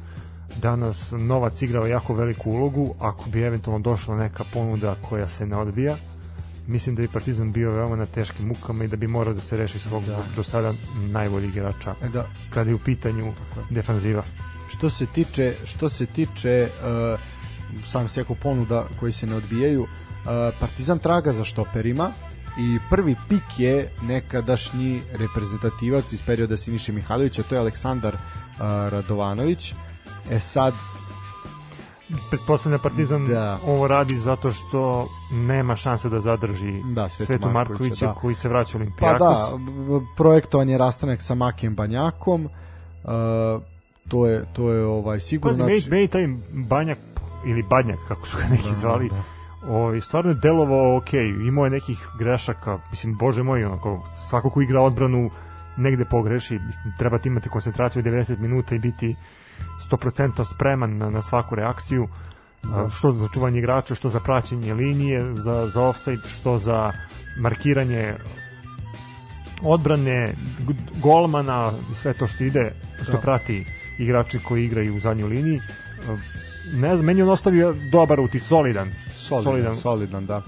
danas 0.61 1.13
Novac 1.17 1.61
igrao 1.61 1.87
jako 1.87 2.13
veliku 2.13 2.49
ulogu, 2.49 2.95
ako 2.99 3.29
bi 3.29 3.41
eventualno 3.41 3.79
došla 3.79 4.15
neka 4.17 4.43
ponuda 4.53 4.95
koja 5.09 5.27
se 5.27 5.45
ne 5.45 5.57
odbija, 5.57 5.95
mislim 6.67 6.95
da 6.95 7.01
bi 7.01 7.07
Partizan 7.07 7.51
bio 7.51 7.71
veoma 7.71 7.95
na 7.95 8.05
teškim 8.05 8.47
mukama 8.47 8.83
i 8.83 8.87
da 8.87 8.95
bi 8.97 9.07
morao 9.07 9.33
da 9.33 9.41
se 9.41 9.57
reši 9.57 9.79
svog 9.79 10.05
da. 10.05 10.23
do 10.35 10.43
sada 10.43 10.73
najboljih 11.11 11.49
igrača 11.49 11.95
e, 12.01 12.09
da. 12.09 12.25
kada 12.49 12.69
je 12.69 12.75
u 12.75 12.79
pitanju 12.79 13.33
defanziva 13.69 14.23
što 14.69 14.89
se 14.89 15.05
tiče 15.05 15.55
što 15.65 15.89
se 15.89 16.05
tiče 16.05 16.69
uh, 16.69 17.19
sam 17.85 18.09
seko 18.09 18.35
ponuda 18.35 18.85
koji 18.99 19.11
se 19.11 19.27
ne 19.27 19.35
odbijaju 19.35 19.81
uh, 19.81 19.89
Partizan 20.59 20.99
traga 20.99 21.33
za 21.33 21.43
štoperima 21.43 22.11
i 22.59 22.79
prvi 22.89 23.15
pik 23.29 23.59
je 23.59 23.91
nekadašnji 24.01 25.01
reprezentativac 25.13 26.13
iz 26.13 26.21
perioda 26.21 26.57
Siniše 26.57 26.91
Mihajlovića, 26.91 27.43
to 27.43 27.55
je 27.55 27.59
Aleksandar 27.59 28.15
uh, 28.15 28.19
Radovanović. 28.89 29.73
E 30.31 30.39
sad 30.39 30.73
pretpostavlja 32.29 32.77
Partizan 32.77 33.27
da. 33.27 33.57
ovo 33.65 33.87
radi 33.87 34.17
zato 34.17 34.51
što 34.51 35.07
nema 35.31 35.75
šanse 35.75 36.09
da 36.09 36.19
zadrži 36.19 36.81
da, 36.93 37.09
Svetu, 37.09 37.25
Svetu 37.25 37.49
Markovića 37.49 38.05
da. 38.05 38.13
koji 38.13 38.35
se 38.35 38.49
vraća 38.49 38.77
u 38.77 38.81
Olimpijakos. 38.81 39.19
Pa 39.19 39.25
da, 39.25 39.59
projektovan 40.17 40.69
je 40.69 40.77
rastanak 40.77 41.21
sa 41.21 41.35
Makijem 41.35 41.75
Banjakom, 41.75 42.45
uh, 42.45 43.11
to 44.09 44.27
je, 44.27 44.45
to 44.53 44.71
je 44.71 44.85
ovaj, 44.85 45.19
sigurno... 45.19 45.57
Pazi, 45.57 45.79
znači... 45.79 45.89
meni, 45.89 46.07
taj 46.07 46.27
Banjak 46.53 46.97
ili 47.45 47.63
Badnjak, 47.63 47.99
kako 48.07 48.27
su 48.27 48.37
ga 48.37 48.43
neki 48.49 48.69
da, 48.69 48.75
zvali, 48.75 49.09
da. 49.09 49.23
O, 49.73 49.93
i 49.93 50.01
stvarno 50.01 50.31
je 50.31 50.35
delovao 50.41 50.97
ok, 50.97 51.13
imao 51.47 51.65
je 51.65 51.71
nekih 51.71 52.07
grešaka, 52.19 52.79
mislim, 52.91 53.17
bože 53.17 53.43
moj, 53.43 53.65
onako, 53.65 54.03
svako 54.29 54.49
ko 54.49 54.61
igra 54.61 54.81
odbranu 54.81 55.29
negde 55.77 56.05
pogreši, 56.05 56.53
mislim, 56.53 56.93
treba 56.97 57.17
ti 57.17 57.29
imati 57.29 57.49
koncentraciju 57.49 58.03
90 58.03 58.39
minuta 58.39 58.75
i 58.75 58.79
biti 58.79 59.15
100% 59.91 60.45
spreman 60.55 60.97
na, 60.97 61.09
na 61.09 61.21
svaku 61.21 61.55
reakciju, 61.55 62.07
da. 62.63 62.89
što 62.89 63.13
za 63.13 63.27
čuvanje 63.33 63.59
igrača, 63.59 63.95
što 63.95 64.09
za 64.09 64.19
praćenje 64.19 64.73
linije, 64.73 65.35
za, 65.35 65.67
za 65.67 65.81
offside, 65.81 66.27
što 66.27 66.57
za 66.57 66.91
markiranje 67.39 68.13
odbrane, 69.61 70.33
golmana 71.01 71.71
i 71.91 71.95
sve 71.95 72.13
to 72.13 72.27
što 72.27 72.43
ide, 72.43 72.71
što 73.03 73.11
da. 73.11 73.17
prati 73.17 73.65
igrači 73.99 74.39
koji 74.39 74.65
igraju 74.65 74.95
u 74.95 74.99
zadnjoj 74.99 75.29
liniji. 75.29 75.61
Ne 76.73 76.95
znam, 76.95 77.05
meni 77.05 77.21
on 77.21 77.29
ostavio 77.29 77.75
dobar 77.91 78.19
utis, 78.19 78.47
solidan. 78.47 78.91
Solidan, 79.15 79.43
solidan, 79.43 79.75
solidan 79.75 80.25
da. 80.25 80.41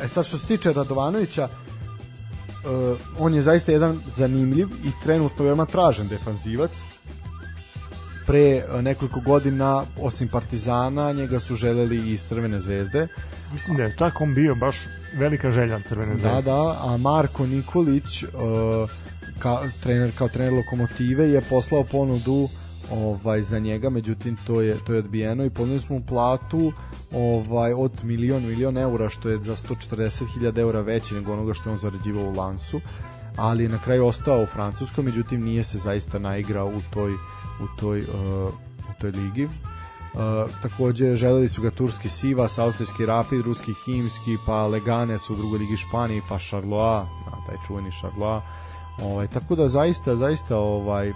E 0.00 0.08
sad 0.08 0.26
što 0.26 0.38
se 0.38 0.46
tiče 0.46 0.72
Radovanovića, 0.72 1.48
uh, 1.48 2.98
on 3.18 3.34
je 3.34 3.42
zaista 3.42 3.72
jedan 3.72 4.00
zanimljiv 4.06 4.68
i 4.84 4.90
trenutno 5.04 5.44
veoma 5.44 5.66
tražen 5.66 6.08
defanzivac 6.08 6.70
pre 8.26 8.56
e, 8.56 8.82
nekoliko 8.82 9.20
godina 9.20 9.84
osim 10.00 10.28
Partizana 10.28 11.12
njega 11.12 11.40
su 11.40 11.56
želeli 11.56 12.12
i 12.12 12.18
Crvene 12.18 12.60
zvezde 12.60 13.08
mislim 13.52 13.76
da 13.76 13.82
je 13.82 13.94
čak 13.98 14.20
on 14.20 14.34
bio 14.34 14.54
baš 14.54 14.76
velika 15.14 15.52
želja 15.52 15.80
Crvene 15.88 16.14
da, 16.14 16.20
zvezde 16.20 16.50
da 16.50 16.56
da 16.56 16.78
a 16.82 16.96
Marko 16.96 17.46
Nikolić 17.46 18.22
uh, 18.22 18.30
ka, 19.38 19.58
trener, 19.82 20.10
kao 20.18 20.28
trener 20.28 20.52
Lokomotive 20.52 21.28
je 21.28 21.40
poslao 21.40 21.84
ponudu 21.84 22.48
ovaj 22.92 23.42
za 23.42 23.58
njega, 23.58 23.90
međutim 23.90 24.36
to 24.46 24.60
je 24.60 24.78
to 24.84 24.92
je 24.92 24.98
odbijeno 24.98 25.44
i 25.44 25.50
ponudili 25.50 25.80
smo 25.80 25.98
mu 25.98 26.04
platu 26.06 26.72
ovaj 27.12 27.72
od 27.72 27.92
milion 28.02 28.46
milion 28.46 28.78
eura 28.78 29.08
što 29.08 29.28
je 29.28 29.42
za 29.42 29.56
140.000 29.56 30.58
eura 30.58 30.80
veći 30.80 31.14
nego 31.14 31.32
onoga 31.32 31.54
što 31.54 31.68
je 31.68 31.72
on 31.72 31.78
zarađivao 31.78 32.24
u 32.24 32.34
Lansu 32.34 32.80
ali 33.36 33.62
je 33.62 33.68
na 33.68 33.78
kraju 33.78 34.06
ostao 34.06 34.42
u 34.42 34.46
Francuskoj, 34.46 35.04
međutim 35.04 35.44
nije 35.44 35.64
se 35.64 35.78
zaista 35.78 36.18
naigrao 36.18 36.66
u 36.66 36.80
toj 36.90 37.12
u 37.60 37.66
toj, 37.80 38.00
uh, 38.02 38.54
u 38.90 39.00
toj 39.00 39.10
ligi. 39.10 39.44
Uh, 39.44 39.50
takođe 40.62 41.16
želeli 41.16 41.48
su 41.48 41.62
ga 41.62 41.70
turski 41.70 42.08
Siva, 42.08 42.48
austrijski 42.58 43.06
Rapid, 43.06 43.40
ruski 43.40 43.72
Himski, 43.84 44.36
pa 44.46 44.66
Leganes 44.66 45.30
u 45.30 45.36
drugoj 45.36 45.58
ligi 45.58 45.76
Španiji, 45.76 46.22
pa 46.28 46.38
Charloa, 46.38 47.06
na, 47.26 47.46
taj 47.46 47.56
čuveni 47.66 47.90
Charloa. 47.92 48.42
Ovaj, 49.02 49.28
tako 49.28 49.54
da 49.54 49.68
zaista, 49.68 50.16
zaista 50.16 50.56
ovaj, 50.56 51.12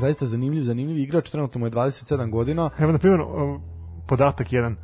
zaista 0.00 0.26
zanimljiv, 0.26 0.62
zanimljiv 0.62 0.98
igrač, 0.98 1.30
trenutno 1.30 1.58
mu 1.58 1.66
je 1.66 1.70
27 1.70 2.30
godina. 2.30 2.70
Evo, 2.78 2.92
na 2.92 2.98
primjer, 2.98 3.20
podatak 4.06 4.52
jedan, 4.52 4.76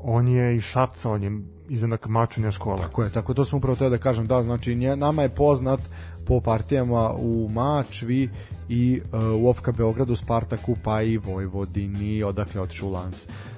on 0.00 0.28
je 0.28 0.56
iz 0.56 0.62
Šapca, 0.62 1.10
on 1.10 1.22
je 1.22 1.40
izanak 1.68 2.06
mačunja 2.08 2.50
škola. 2.50 2.78
Tako 2.78 3.02
je, 3.02 3.10
tako 3.10 3.34
to 3.34 3.44
sam 3.44 3.58
upravo 3.58 3.76
teo 3.76 3.90
da 3.90 3.98
kažem, 3.98 4.26
da, 4.26 4.42
znači 4.42 4.74
nje, 4.74 4.96
nama 4.96 5.22
je 5.22 5.28
poznat 5.28 5.80
po 6.26 6.40
partijama 6.40 7.12
u 7.12 7.48
Mačvi 7.48 8.30
i 8.68 9.00
uh, 9.12 9.42
u 9.42 9.48
Ofka 9.48 9.72
Beogradu, 9.72 10.16
Spartaku, 10.16 10.76
pa 10.84 11.02
i 11.02 11.16
Vojvodini, 11.16 12.22
odakle 12.22 12.60
otišao 12.60 12.88
u 12.88 12.92
Lans. 12.92 13.26
Uh, 13.26 13.51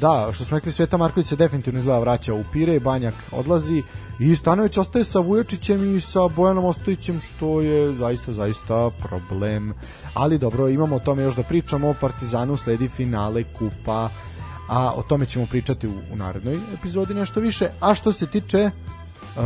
da, 0.00 0.30
što 0.32 0.44
smo 0.44 0.56
rekli, 0.56 0.72
Sveta 0.72 0.96
Marković 0.96 1.26
se 1.26 1.36
definitivno 1.36 1.78
izgleda 1.78 1.98
vraća 1.98 2.34
u 2.34 2.44
Pire, 2.52 2.80
Banjak 2.80 3.14
odlazi 3.32 3.82
i 4.20 4.36
Stanović 4.36 4.76
ostaje 4.76 5.04
sa 5.04 5.18
Vujočićem 5.18 5.96
i 5.96 6.00
sa 6.00 6.28
Bojanom 6.28 6.64
Ostojićem, 6.64 7.20
što 7.20 7.60
je 7.60 7.94
zaista, 7.94 8.32
zaista 8.32 8.90
problem. 8.90 9.74
Ali 10.14 10.38
dobro, 10.38 10.68
imamo 10.68 10.96
o 10.96 11.00
tome 11.00 11.22
još 11.22 11.36
da 11.36 11.42
pričamo, 11.42 11.90
o 11.90 11.94
Partizanu 12.00 12.56
sledi 12.56 12.88
finale 12.88 13.44
Kupa, 13.58 14.10
a 14.68 14.92
o 14.96 15.02
tome 15.02 15.26
ćemo 15.26 15.46
pričati 15.46 15.88
u, 15.88 15.92
u 16.12 16.16
narednoj 16.16 16.58
epizodi 16.74 17.14
nešto 17.14 17.40
više. 17.40 17.68
A 17.80 17.94
što 17.94 18.12
se 18.12 18.26
tiče 18.26 18.70
uh, 19.36 19.42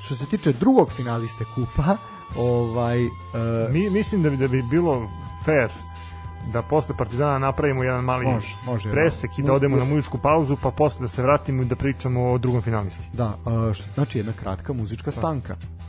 što 0.00 0.14
se 0.14 0.26
tiče 0.26 0.52
drugog 0.52 0.92
finaliste 0.92 1.44
kupa, 1.54 1.96
ovaj 2.36 3.04
uh, 3.04 3.10
Mi, 3.72 3.90
mislim 3.90 4.22
da 4.22 4.30
bi 4.30 4.36
da 4.36 4.48
bi 4.48 4.62
bilo 4.62 5.08
fair 5.44 5.70
da 6.52 6.62
posle 6.62 6.94
Partizana 6.98 7.38
napravimo 7.38 7.82
jedan 7.82 8.04
mali 8.04 8.26
može, 8.26 8.56
može, 8.64 8.90
presek 8.90 9.30
da. 9.30 9.42
i 9.42 9.46
da 9.46 9.52
odemo 9.52 9.76
na 9.76 9.84
muzičku 9.84 10.18
pauzu, 10.18 10.56
pa 10.62 10.70
posle 10.70 11.02
da 11.02 11.08
se 11.08 11.22
vratimo 11.22 11.62
i 11.62 11.64
da 11.64 11.76
pričamo 11.76 12.32
o 12.32 12.38
drugom 12.38 12.62
finalisti. 12.62 13.04
Da, 13.12 13.34
što 13.74 13.90
znači 13.94 14.18
jedna 14.18 14.32
kratka 14.32 14.72
muzička 14.72 15.10
stanka. 15.10 15.54
Da. 15.54 15.85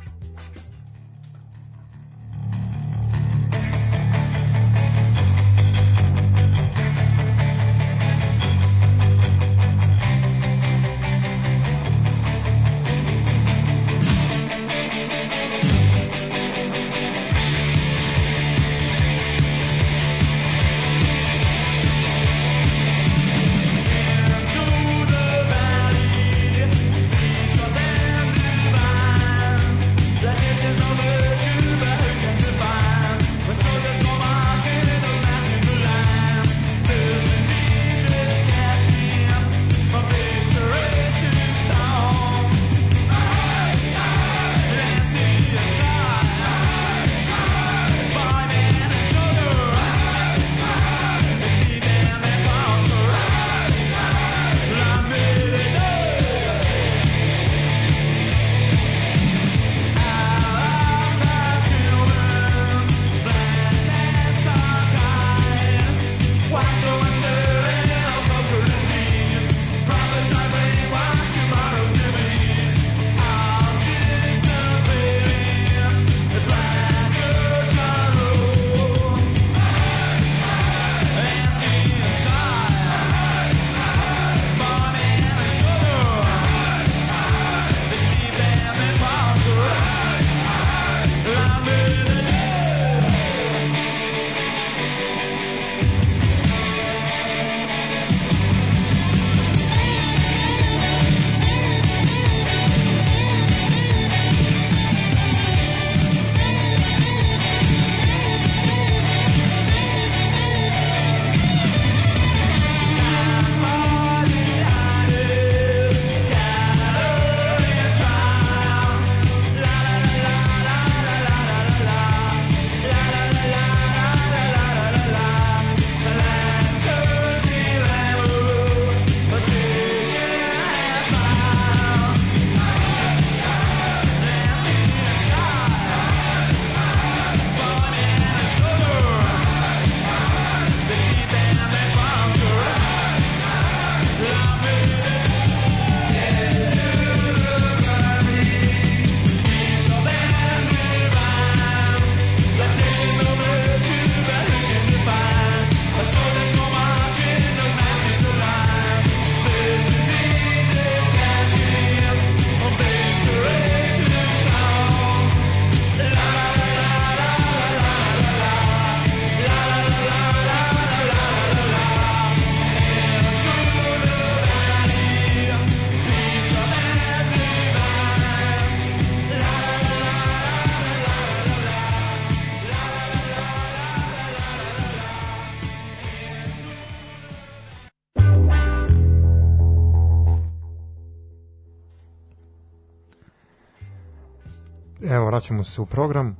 Vraćamo 195.37 195.63
se 195.63 195.81
u 195.81 195.85
program. 195.85 196.37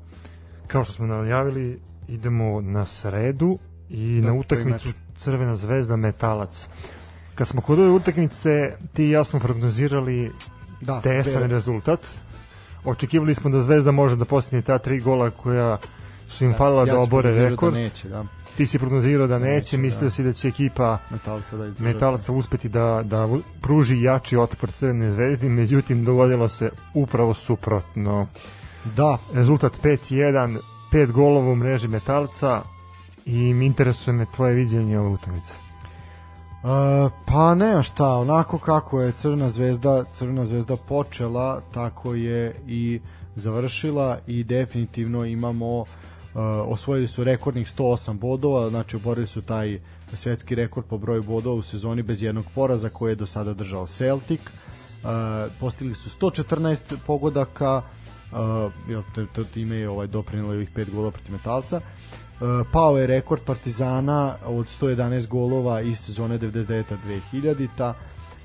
Kao 0.67 0.83
što 0.83 0.93
smo 0.93 1.05
najavili, 1.05 1.79
idemo 2.07 2.61
na 2.61 2.85
sredu 2.85 3.57
i 3.89 4.21
da, 4.21 4.27
na 4.27 4.33
utakmicu 4.33 4.89
Crvena 5.17 5.55
zvezda 5.55 5.95
Metalac. 5.95 6.67
Kad 7.35 7.47
smo 7.47 7.61
kod 7.61 7.79
ove 7.79 7.89
utakmice, 7.89 8.73
ti 8.93 9.05
i 9.05 9.09
ja 9.09 9.23
smo 9.23 9.39
prognozirali 9.39 10.31
da, 10.81 11.01
tesan 11.01 11.41
te... 11.41 11.47
rezultat. 11.47 11.99
Očekivali 12.85 13.35
smo 13.35 13.49
da 13.49 13.61
Zvezda 13.61 13.91
može 13.91 14.15
da 14.15 14.25
postigne 14.25 14.61
ta 14.61 14.77
tri 14.77 14.99
gola 14.99 15.29
koja 15.29 15.77
su 16.27 16.45
im 16.45 16.51
da, 16.51 16.57
falila 16.57 16.87
ja 16.87 16.93
da 16.93 16.99
obore 16.99 17.31
da 17.31 17.49
rekord. 17.49 17.73
Da 17.73 17.79
neće, 17.79 18.09
da. 18.09 18.25
Ti 18.57 18.65
si 18.65 18.79
prognozirao 18.79 19.27
da 19.27 19.39
neće, 19.39 19.53
neće 19.53 19.77
mislio 19.77 20.09
da. 20.09 20.11
si 20.11 20.23
da 20.23 20.33
će 20.33 20.47
ekipa 20.47 20.97
Metalca, 21.11 21.57
da 21.57 21.83
Metalca 21.83 22.33
uspeti 22.33 22.69
da, 22.69 23.01
da 23.05 23.29
pruži 23.61 24.01
jači 24.01 24.37
otpor 24.37 24.71
Crvene 24.71 25.11
zvezdi, 25.11 25.49
međutim 25.49 26.05
dogodilo 26.05 26.49
se 26.49 26.69
upravo 26.93 27.33
suprotno. 27.33 28.27
Da. 28.95 29.17
Rezultat 29.33 29.79
5-1, 29.83 30.57
5 30.91 31.11
golova 31.11 31.51
u 31.51 31.55
mreži 31.55 31.87
Metalca 31.87 32.61
i 33.25 33.49
interesuje 33.49 34.13
me 34.13 34.25
tvoje 34.35 34.53
viđenje 34.53 34.99
ove 34.99 35.09
utakmice. 35.09 35.53
Uh, 36.63 37.11
pa 37.25 37.55
ne, 37.55 37.83
šta, 37.83 38.17
onako 38.17 38.57
kako 38.57 39.01
je 39.01 39.11
Crvena 39.11 39.49
zvezda, 39.49 40.03
Crvena 40.11 40.45
zvezda 40.45 40.75
počela, 40.75 41.61
tako 41.73 42.13
je 42.13 42.55
i 42.67 42.99
završila 43.35 44.19
i 44.27 44.43
definitivno 44.43 45.25
imamo 45.25 45.79
uh, 45.79 45.85
osvojili 46.65 47.07
su 47.07 47.23
rekordnih 47.23 47.67
108 47.67 48.13
bodova, 48.13 48.69
znači 48.69 48.95
oborili 48.95 49.27
su 49.27 49.41
taj 49.41 49.79
svetski 50.13 50.55
rekord 50.55 50.87
po 50.87 50.97
broju 50.97 51.23
bodova 51.23 51.55
u 51.55 51.61
sezoni 51.61 52.01
bez 52.01 52.23
jednog 52.23 52.45
poraza 52.55 52.89
koje 52.89 53.11
je 53.11 53.15
do 53.15 53.25
sada 53.25 53.53
držao 53.53 53.87
Celtic. 53.87 54.41
Uh, 54.41 55.09
postigli 55.59 55.95
su 55.95 56.09
114 56.19 56.77
pogodaka, 57.05 57.81
jel, 58.87 59.03
time 59.53 59.75
je 59.75 59.89
ovaj 59.89 60.07
doprinilo 60.07 60.53
ovih 60.53 60.69
5 60.75 60.91
golova 60.91 61.11
protiv 61.11 61.31
Metalca. 61.31 61.77
Uh, 61.77 62.67
pao 62.71 62.97
je 62.97 63.07
rekord 63.07 63.41
Partizana 63.41 64.35
od 64.45 64.65
111 64.81 65.27
golova 65.27 65.81
iz 65.81 65.99
sezone 65.99 66.39
99-2000 66.39 67.93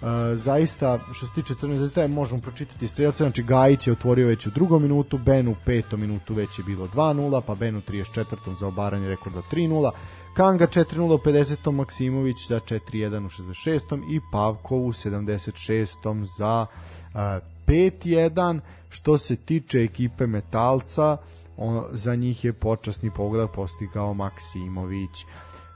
Uh, 0.03 0.09
zaista 0.35 0.99
što 1.13 1.27
se 1.27 1.33
tiče 1.35 1.55
Crne 1.61 1.77
zvezde 1.77 2.09
možemo 2.09 2.41
pročitati 2.41 2.89
strelce 2.89 3.25
znači 3.25 3.43
Gajić 3.43 3.87
je 3.87 3.93
otvorio 3.93 4.27
već 4.27 4.47
u 4.47 4.51
drugom 4.51 4.83
minutu 4.83 5.19
Ben 5.19 5.49
u 5.49 5.55
petom 5.65 6.01
minutu 6.01 6.35
već 6.35 6.59
je 6.59 6.65
bilo 6.65 6.89
2-0 6.89 7.41
pa 7.47 7.55
Ben 7.55 7.77
u 7.77 7.81
34. 7.81 8.59
za 8.61 8.67
obaranje 8.67 9.09
rekorda 9.09 9.43
3-0 9.53 9.91
Kanga 10.35 10.67
4-0 10.67 11.15
u 11.15 11.19
50. 11.19 11.73
Maksimović 11.73 12.49
za 12.49 12.61
4-1 12.61 13.27
u 13.27 13.29
66. 13.29 14.15
i 14.15 14.21
Pavkov 14.33 14.79
u 14.79 14.93
76. 14.93 16.25
za 16.37 16.67
uh, 17.15 17.52
5-1 17.67 18.61
što 18.89 19.19
se 19.19 19.37
tiče 19.37 19.83
ekipe 19.83 20.27
Metalca 20.27 21.17
on, 21.57 21.85
za 21.91 22.15
njih 22.15 22.45
je 22.45 22.53
počasni 22.53 23.11
pogled 23.17 23.49
postigao 23.55 24.15
Maksimović 24.15 25.25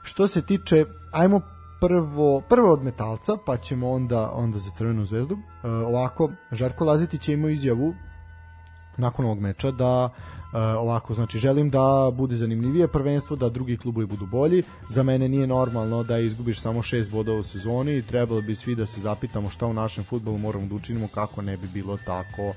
što 0.07 0.27
se 0.27 0.41
tiče 0.41 0.85
ajmo 1.11 1.41
prvo, 1.81 2.41
prvo 2.49 2.73
od 2.73 2.83
metalca, 2.83 3.37
pa 3.45 3.57
ćemo 3.57 3.89
onda 3.89 4.31
onda 4.31 4.59
za 4.59 4.71
Crvenu 4.71 5.05
zvezdu. 5.05 5.37
E, 5.63 5.67
ovako, 5.69 6.29
Žarko 6.51 6.85
Lazetić 6.85 7.29
je 7.29 7.33
imao 7.33 7.49
izjavu 7.49 7.93
nakon 8.97 9.25
ovog 9.25 9.39
meča 9.39 9.71
da 9.71 10.09
ovako, 10.79 11.13
znači 11.13 11.39
želim 11.39 11.69
da 11.69 12.11
bude 12.13 12.35
zanimljivije 12.35 12.87
prvenstvo, 12.87 13.35
da 13.35 13.49
drugi 13.49 13.77
klubovi 13.77 14.05
budu 14.05 14.25
bolji. 14.25 14.63
Za 14.89 15.03
mene 15.03 15.27
nije 15.27 15.47
normalno 15.47 16.03
da 16.03 16.19
izgubiš 16.19 16.61
samo 16.61 16.81
6 16.81 17.11
bodova 17.11 17.39
u 17.39 17.43
sezoni 17.43 17.97
i 17.97 18.01
trebalo 18.01 18.41
bi 18.41 18.55
svi 18.55 18.75
da 18.75 18.85
se 18.85 19.01
zapitamo 19.01 19.49
šta 19.49 19.65
u 19.65 19.73
našem 19.73 20.03
fudbalu 20.03 20.37
moramo 20.37 20.65
da 20.65 20.75
učinimo 20.75 21.07
kako 21.07 21.41
ne 21.41 21.57
bi 21.57 21.67
bilo 21.73 21.97
tako. 22.05 22.53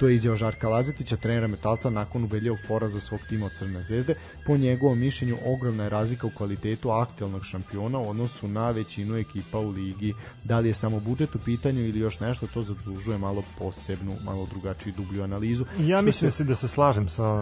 To 0.00 0.08
je 0.08 0.14
izjava 0.14 0.36
Žarka 0.36 0.68
Lazetića, 0.68 1.16
trenera 1.16 1.46
Metalca 1.46 1.90
nakon 1.90 2.24
ubedljivog 2.24 2.58
poraza 2.68 3.00
svog 3.00 3.20
tima 3.28 3.46
od 3.46 3.52
Crne 3.58 3.82
zvezde. 3.82 4.14
Po 4.46 4.56
njegovom 4.56 4.98
mišljenju 4.98 5.36
ogromna 5.46 5.84
je 5.84 5.90
razlika 5.90 6.26
u 6.26 6.30
kvalitetu 6.36 6.90
aktualnog 6.90 7.44
šampiona 7.44 7.98
u 7.98 8.10
odnosu 8.10 8.48
na 8.48 8.70
većinu 8.70 9.16
ekipa 9.16 9.58
u 9.58 9.70
ligi. 9.70 10.14
Da 10.44 10.58
li 10.58 10.68
je 10.68 10.74
samo 10.74 11.00
budžet 11.00 11.34
u 11.34 11.38
pitanju 11.38 11.80
ili 11.80 11.98
još 11.98 12.20
nešto, 12.20 12.46
to 12.46 12.62
zadružuje 12.62 13.18
malo 13.18 13.42
posebnu, 13.58 14.16
malo 14.24 14.46
drugačiju 14.50 14.92
dublju 14.96 15.22
analizu. 15.22 15.64
Ja 15.80 16.00
mislim 16.00 16.30
se 16.30 16.44
da 16.44 16.54
se 16.54 16.68
slažem 16.68 17.08
sa 17.08 17.41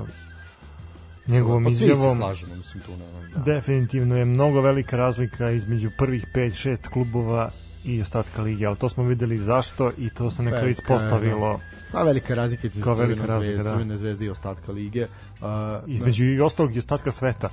njegovom 1.26 1.64
pa 1.64 1.70
izjavom. 1.70 2.16
slažemo, 2.16 2.54
mislim, 2.56 2.82
tu 2.82 2.92
nema, 2.92 3.28
da. 3.34 3.52
Definitivno 3.54 4.16
je 4.16 4.24
mnogo 4.24 4.60
velika 4.60 4.96
razlika 4.96 5.50
između 5.50 5.90
prvih 5.98 6.26
5-6 6.34 6.88
klubova 6.88 7.50
i 7.84 8.02
ostatka 8.02 8.42
lige, 8.42 8.66
ali 8.66 8.76
to 8.76 8.88
smo 8.88 9.04
videli 9.04 9.38
zašto 9.38 9.92
i 9.98 10.10
to 10.10 10.30
se 10.30 10.42
nekako 10.42 10.66
ispostavilo. 10.66 11.52
Da. 11.52 11.60
Pa 11.92 12.02
velika 12.02 12.34
razlika 12.34 12.66
između 12.66 12.84
Kao 12.84 12.94
velika 12.94 13.26
razlika, 13.26 13.44
zvezde, 13.44 13.62
da. 13.62 13.70
Crvene 13.70 13.96
zvezde 13.96 14.24
i 14.24 14.30
ostatka 14.30 14.72
lige. 14.72 15.02
Uh, 15.02 15.46
između 15.86 16.24
da. 16.24 16.30
i 16.30 16.40
ostalog 16.40 16.76
i 16.76 16.78
ostatka 16.78 17.12
sveta, 17.12 17.48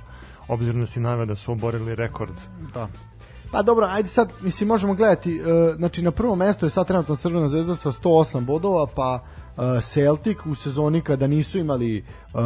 obzirom 0.48 0.80
da 0.80 0.86
si 0.86 1.00
naveo 1.00 1.26
da 1.26 1.36
su 1.36 1.52
oborili 1.52 1.94
rekord. 1.94 2.34
Da. 2.74 2.88
Pa 3.52 3.62
dobro, 3.62 3.86
ajde 3.86 4.08
sad, 4.08 4.32
mislim, 4.40 4.68
možemo 4.68 4.94
gledati, 4.94 5.40
uh, 5.40 5.76
znači 5.76 6.02
na 6.02 6.10
prvom 6.10 6.38
mestu 6.38 6.66
je 6.66 6.70
sad 6.70 6.86
trenutno 6.86 7.16
Crvena 7.16 7.48
zvezda 7.48 7.74
sa 7.74 7.92
108 7.92 8.44
bodova, 8.44 8.86
pa 8.86 9.24
Celtic 9.82 10.46
u 10.46 10.54
sezoni 10.54 11.00
kada 11.00 11.26
nisu 11.26 11.58
imali 11.58 12.04
uh, 12.34 12.40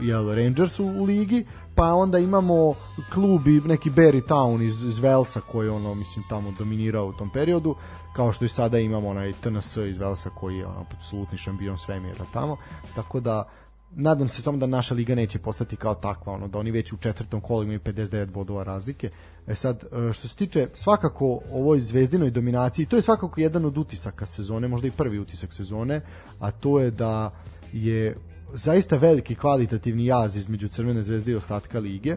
jel, 0.00 0.34
Rangers 0.34 0.80
u, 0.80 0.84
u 0.84 1.04
ligi, 1.04 1.44
pa 1.74 1.94
onda 1.94 2.18
imamo 2.18 2.74
klub 3.12 3.48
i 3.48 3.60
neki 3.60 3.90
Barry 3.90 4.28
Town 4.28 4.62
iz, 4.62 4.84
iz 4.84 4.98
Velsa 4.98 5.40
koji 5.40 5.68
ono 5.68 5.94
mislim 5.94 6.24
tamo 6.28 6.52
dominirao 6.58 7.06
u 7.06 7.12
tom 7.12 7.30
periodu 7.30 7.74
kao 8.12 8.32
što 8.32 8.44
i 8.44 8.48
sada 8.48 8.78
imamo 8.78 9.08
onaj 9.08 9.32
TNS 9.32 9.76
iz 9.76 9.98
Velsa 9.98 10.30
koji 10.30 10.58
je 10.58 10.66
ono, 10.66 10.86
apsolutni 10.90 11.38
šampion 11.38 11.78
svemira 11.78 12.24
tamo 12.32 12.56
tako 12.94 13.20
da 13.20 13.48
nadam 13.96 14.28
se 14.28 14.42
samo 14.42 14.58
da 14.58 14.66
naša 14.66 14.94
liga 14.94 15.14
neće 15.14 15.38
postati 15.38 15.76
kao 15.76 15.94
takva, 15.94 16.32
ono, 16.32 16.48
da 16.48 16.58
oni 16.58 16.70
već 16.70 16.92
u 16.92 16.96
četvrtom 16.96 17.40
kolu 17.40 17.62
imaju 17.62 17.80
59 17.80 18.30
bodova 18.30 18.64
razlike. 18.64 19.10
E 19.46 19.54
sad, 19.54 19.84
e, 19.84 20.12
što 20.12 20.28
se 20.28 20.36
tiče 20.36 20.68
svakako 20.74 21.40
ovoj 21.52 21.80
zvezdinoj 21.80 22.30
dominaciji, 22.30 22.86
to 22.86 22.96
je 22.96 23.02
svakako 23.02 23.40
jedan 23.40 23.64
od 23.64 23.78
utisaka 23.78 24.26
sezone, 24.26 24.68
možda 24.68 24.88
i 24.88 24.90
prvi 24.90 25.18
utisak 25.18 25.52
sezone, 25.52 26.00
a 26.38 26.50
to 26.50 26.80
je 26.80 26.90
da 26.90 27.30
je 27.72 28.16
zaista 28.54 28.96
veliki 28.96 29.34
kvalitativni 29.34 30.06
jaz 30.06 30.36
između 30.36 30.68
Crvene 30.68 31.02
zvezde 31.02 31.32
i 31.32 31.34
ostatka 31.34 31.78
lige 31.78 32.16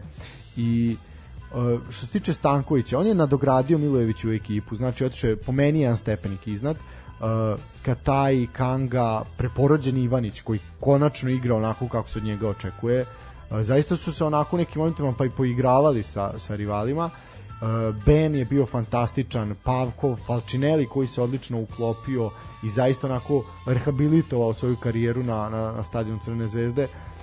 i 0.56 0.96
e, 0.96 1.78
što 1.90 2.06
se 2.06 2.12
tiče 2.12 2.32
Stankovića, 2.32 2.98
on 2.98 3.06
je 3.06 3.14
nadogradio 3.14 3.78
Milojeviću 3.78 4.32
ekipu, 4.32 4.76
znači 4.76 5.04
otišao 5.04 5.30
je 5.30 5.36
po 5.36 5.52
meni 5.52 5.80
jedan 5.80 5.96
stepenik 5.96 6.46
iznad, 6.46 6.76
uh, 7.20 7.60
Kataj, 7.82 8.46
Kanga, 8.52 9.22
preporođeni 9.36 10.02
Ivanić 10.02 10.40
koji 10.40 10.60
konačno 10.80 11.30
igra 11.30 11.56
onako 11.56 11.88
kako 11.88 12.08
se 12.08 12.18
od 12.18 12.24
njega 12.24 12.48
očekuje. 12.48 13.00
Uh, 13.00 13.60
zaista 13.60 13.96
su 13.96 14.12
se 14.12 14.24
onako 14.24 14.56
nekim 14.56 14.80
momentima 14.80 15.14
pa 15.18 15.24
i 15.24 15.30
poigravali 15.30 16.02
sa, 16.02 16.38
sa 16.38 16.56
rivalima. 16.56 17.04
Uh, 17.04 18.04
ben 18.04 18.34
je 18.34 18.44
bio 18.44 18.66
fantastičan, 18.66 19.54
Pavkov, 19.62 20.16
Falčinelli 20.26 20.86
koji 20.86 21.06
se 21.06 21.22
odlično 21.22 21.60
uklopio 21.60 22.30
i 22.62 22.70
zaista 22.70 23.06
onako 23.06 23.44
rehabilitovao 23.66 24.52
svoju 24.52 24.76
karijeru 24.76 25.22
na, 25.22 25.48
na, 25.48 25.72
na 25.72 25.82
stadionu 25.82 26.20
Crne 26.24 26.48
zvezde. 26.48 26.84
Uh, 26.84 27.15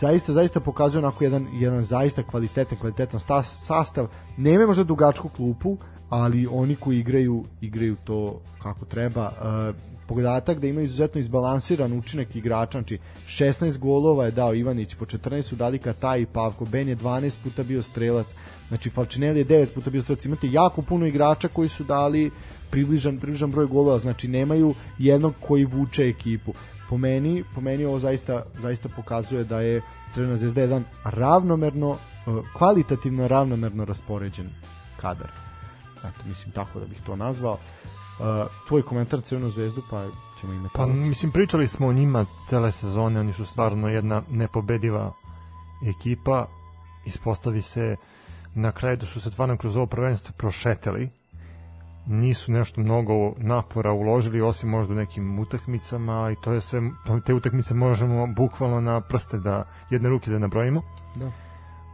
zaista 0.00 0.32
zaista 0.32 0.60
pokazuje 0.60 0.98
onako 0.98 1.24
jedan 1.24 1.46
jedan 1.52 1.84
zaista 1.84 2.22
kvalitetan 2.22 2.78
kvalitetan 2.78 3.20
sastav. 3.44 4.06
Nema 4.36 4.66
možda 4.66 4.84
dugačku 4.84 5.28
klupu, 5.28 5.76
ali 6.10 6.46
oni 6.50 6.76
koji 6.76 6.98
igraju 6.98 7.44
igraju 7.60 7.96
to 8.04 8.40
kako 8.62 8.84
treba. 8.84 9.32
Podatak 10.08 10.58
da 10.58 10.66
imaju 10.66 10.84
izuzetno 10.84 11.20
izbalansiran 11.20 11.98
učinak 11.98 12.36
igrača 12.36 12.78
znači 12.78 12.98
16 13.26 13.78
golova 13.78 14.24
je 14.24 14.30
dao 14.30 14.54
Ivanić 14.54 14.94
po 14.94 15.04
14 15.04 15.42
su 15.42 15.56
dali 15.56 15.78
Kataj 15.78 16.20
i 16.20 16.26
Pavko. 16.26 16.64
Ben 16.64 16.88
je 16.88 16.96
12 16.96 17.36
puta 17.42 17.62
bio 17.62 17.82
strelac. 17.82 18.26
Znači 18.68 18.90
Falčinelli 18.90 19.38
je 19.38 19.46
9 19.46 19.66
puta 19.74 19.90
bio 19.90 20.02
strelac. 20.02 20.24
Imate 20.24 20.48
jako 20.50 20.82
puno 20.82 21.06
igrača 21.06 21.48
koji 21.48 21.68
su 21.68 21.84
dali 21.84 22.30
približan, 22.70 23.18
približan 23.18 23.50
broj 23.50 23.66
golova. 23.66 23.98
Znači 23.98 24.28
nemaju 24.28 24.74
jednog 24.98 25.34
koji 25.40 25.64
vuče 25.64 26.08
ekipu 26.08 26.52
po 26.90 26.98
meni, 26.98 27.44
po 27.54 27.60
meni 27.60 27.84
ovo 27.84 27.98
zaista, 27.98 28.42
zaista 28.62 28.88
pokazuje 28.88 29.44
da 29.44 29.60
je 29.60 29.82
Crvena 30.14 30.36
zvezda 30.36 30.60
jedan 30.60 30.84
ravnomerno, 31.04 31.96
kvalitativno 32.56 33.28
ravnomerno 33.28 33.84
raspoređen 33.84 34.50
kadar. 34.96 35.30
Eto, 35.98 36.28
mislim 36.28 36.52
tako 36.52 36.80
da 36.80 36.86
bih 36.86 37.02
to 37.06 37.16
nazvao. 37.16 37.52
Uh, 37.52 38.26
tvoj 38.68 38.82
komentar 38.82 39.20
Crvenu 39.20 39.50
zvezdu, 39.50 39.82
pa 39.90 40.06
ćemo 40.40 40.52
imati. 40.52 40.74
Pa, 40.74 40.86
mislim, 40.86 41.32
pričali 41.32 41.68
smo 41.68 41.86
o 41.86 41.92
njima 41.92 42.26
cele 42.48 42.72
sezone, 42.72 43.20
oni 43.20 43.32
su 43.32 43.44
stvarno 43.44 43.88
jedna 43.88 44.22
nepobediva 44.30 45.12
ekipa. 45.86 46.46
Ispostavi 47.04 47.62
se 47.62 47.96
na 48.54 48.72
kraju 48.72 48.96
da 48.96 49.06
su 49.06 49.20
se 49.20 49.30
stvarno 49.30 49.56
kroz 49.56 49.76
ovo 49.76 49.86
prvenstvo 49.86 50.34
prošeteli. 50.36 51.10
Nisu 52.10 52.52
nešto 52.52 52.80
mnogo 52.80 53.32
napora 53.38 53.92
uložili, 53.92 54.40
osim 54.40 54.68
možda 54.68 54.92
u 54.92 54.96
nekim 54.96 55.38
utakmicama 55.38 56.30
i 56.30 56.36
to 56.44 56.52
je 56.52 56.60
sve, 56.60 56.80
te 57.26 57.34
utakmice 57.34 57.74
možemo 57.74 58.26
bukvalno 58.26 58.80
na 58.80 59.00
prste 59.00 59.38
da 59.38 59.64
jedne 59.90 60.08
ruke 60.08 60.30
da 60.30 60.38
nabrojimo. 60.38 60.82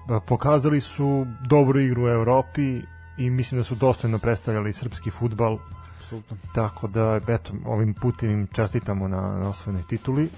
Da. 0.08 0.20
Pokazali 0.20 0.80
su 0.80 1.26
dobru 1.48 1.80
igru 1.80 2.04
u 2.04 2.08
Evropi, 2.08 2.80
i 3.16 3.30
mislim 3.30 3.60
da 3.60 3.64
su 3.64 3.74
dostojno 3.74 4.18
predstavljali 4.18 4.72
srpski 4.72 5.10
futbal. 5.10 5.58
Absolutno. 5.96 6.36
Tako 6.54 6.88
da, 6.88 7.20
eto, 7.28 7.52
ovim 7.64 7.94
putem 7.94 8.30
im 8.30 8.46
čestitamo 8.46 9.08
na, 9.08 9.20
na 9.20 9.48
osvojenoj 9.48 9.82
tituli. 9.82 10.28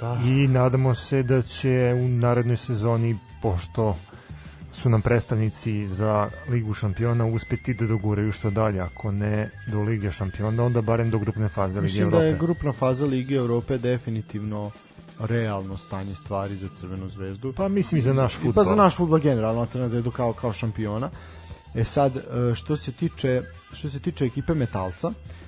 Da. 0.00 0.20
I 0.24 0.48
nadamo 0.48 0.94
se 0.94 1.22
da 1.22 1.42
će 1.42 1.94
u 1.96 2.08
narednoj 2.08 2.56
sezoni, 2.56 3.18
pošto 3.42 3.96
su 4.72 4.88
nam 4.90 5.02
predstavnici 5.02 5.86
za 5.86 6.30
Ligu 6.48 6.74
šampiona 6.74 7.26
uspeti 7.26 7.74
da 7.74 7.86
doguraju 7.86 8.32
što 8.32 8.50
dalje, 8.50 8.80
ako 8.80 9.12
ne 9.12 9.50
do 9.66 9.82
Lige 9.82 10.12
šampiona, 10.12 10.64
onda 10.64 10.80
barem 10.80 11.10
do 11.10 11.18
grupne 11.18 11.48
faze 11.48 11.80
Lige 11.80 11.82
Mislim 11.82 12.02
Evrope. 12.02 12.16
Mislim 12.16 12.38
da 12.38 12.44
je 12.44 12.46
grupna 12.46 12.72
faza 12.72 13.06
Lige 13.06 13.34
Evrope 13.34 13.78
definitivno 13.78 14.70
realno 15.18 15.76
stanje 15.76 16.14
stvari 16.14 16.56
za 16.56 16.68
Crvenu 16.80 17.08
zvezdu. 17.08 17.52
Pa 17.52 17.68
mislim 17.68 17.98
i 17.98 18.02
za 18.02 18.12
naš 18.12 18.34
futbol. 18.34 18.64
Pa 18.64 18.70
za 18.70 18.76
naš 18.76 18.96
futbol 18.96 19.18
generalno, 19.18 19.66
Crvena 19.66 19.88
zvezdu 19.88 20.10
kao, 20.10 20.32
kao 20.32 20.52
šampiona. 20.52 21.10
E 21.74 21.84
sad, 21.84 22.16
e, 22.16 22.54
što 22.54 22.76
se 22.76 22.92
tiče, 22.92 23.42
što 23.72 23.88
se 23.88 24.00
tiče 24.00 24.24
ekipe 24.24 24.54
Metalca, 24.54 25.08
Uh, 25.08 25.41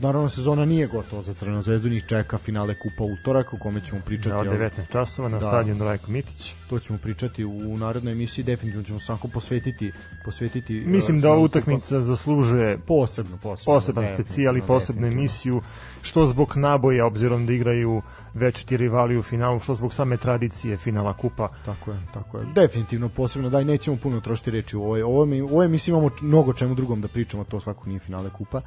naravno 0.00 0.28
sezona 0.28 0.64
nije 0.64 0.86
gotova 0.86 1.22
za 1.22 1.34
Crvenu 1.34 1.62
zvezdu, 1.62 1.88
njih 1.88 2.04
čeka 2.06 2.38
finale 2.38 2.74
kupa 2.74 3.04
utorak 3.04 3.52
o 3.52 3.58
kome 3.58 3.80
ćemo 3.80 4.00
pričati. 4.06 4.48
Da, 4.48 4.52
19 4.52 4.70
časova 4.92 5.28
na 5.28 5.38
da, 5.38 5.48
stadionu 5.48 5.84
Rajko 5.84 6.10
Mitić. 6.10 6.54
To 6.68 6.78
ćemo 6.78 6.98
pričati 6.98 7.44
u 7.44 7.78
narednoj 7.78 8.12
emisiji, 8.12 8.44
definitivno 8.44 8.84
ćemo 8.84 8.98
svako 8.98 9.28
posvetiti 9.28 9.92
posvetiti 10.24 10.82
Mislim 10.86 11.20
da 11.20 11.30
ova 11.30 11.38
utakmica 11.38 12.00
zaslužuje 12.00 12.78
posebno, 12.78 13.36
posebno 13.36 13.74
poseban 13.74 14.06
specijal 14.14 14.56
i 14.56 14.62
posebnu 14.62 15.06
emisiju 15.06 15.62
što 16.02 16.26
zbog 16.26 16.56
naboja 16.56 17.06
obzirom 17.06 17.46
da 17.46 17.52
igraju 17.52 18.02
večiti 18.34 18.76
rivali 18.76 19.18
u 19.18 19.22
finalu, 19.22 19.60
što 19.60 19.74
zbog 19.74 19.94
same 19.94 20.16
tradicije 20.16 20.76
finala 20.76 21.12
kupa. 21.12 21.48
Tako 21.64 21.90
je, 21.90 21.98
tako 22.14 22.38
je. 22.38 22.46
Definitivno 22.54 23.08
posebno, 23.08 23.50
daj 23.50 23.64
nećemo 23.64 23.96
puno 24.02 24.20
trošiti 24.20 24.50
reči 24.50 24.76
u 24.76 24.82
ovoj. 24.82 25.02
Ovo 25.02 25.24
mi, 25.24 25.40
ovo 25.40 25.68
mi 25.68 25.78
imamo 25.86 26.10
mnogo 26.22 26.52
čemu 26.52 26.74
drugom 26.74 27.00
da 27.00 27.08
pričamo, 27.08 27.44
to 27.44 27.60
svako 27.60 27.88
nije 27.88 28.00
finale 28.00 28.30
kupa. 28.30 28.60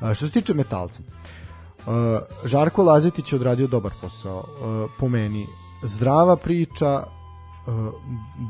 A, 0.00 0.14
što 0.14 0.26
se 0.26 0.32
tiče 0.32 0.54
metalca, 0.54 1.02
a, 1.86 2.20
Žarko 2.44 2.82
Lazetić 2.82 3.32
je 3.32 3.36
odradio 3.36 3.66
dobar 3.66 3.92
posao. 4.00 4.44
A, 4.62 4.86
po 4.98 5.08
meni, 5.08 5.46
zdrava 5.82 6.36
priča, 6.36 7.04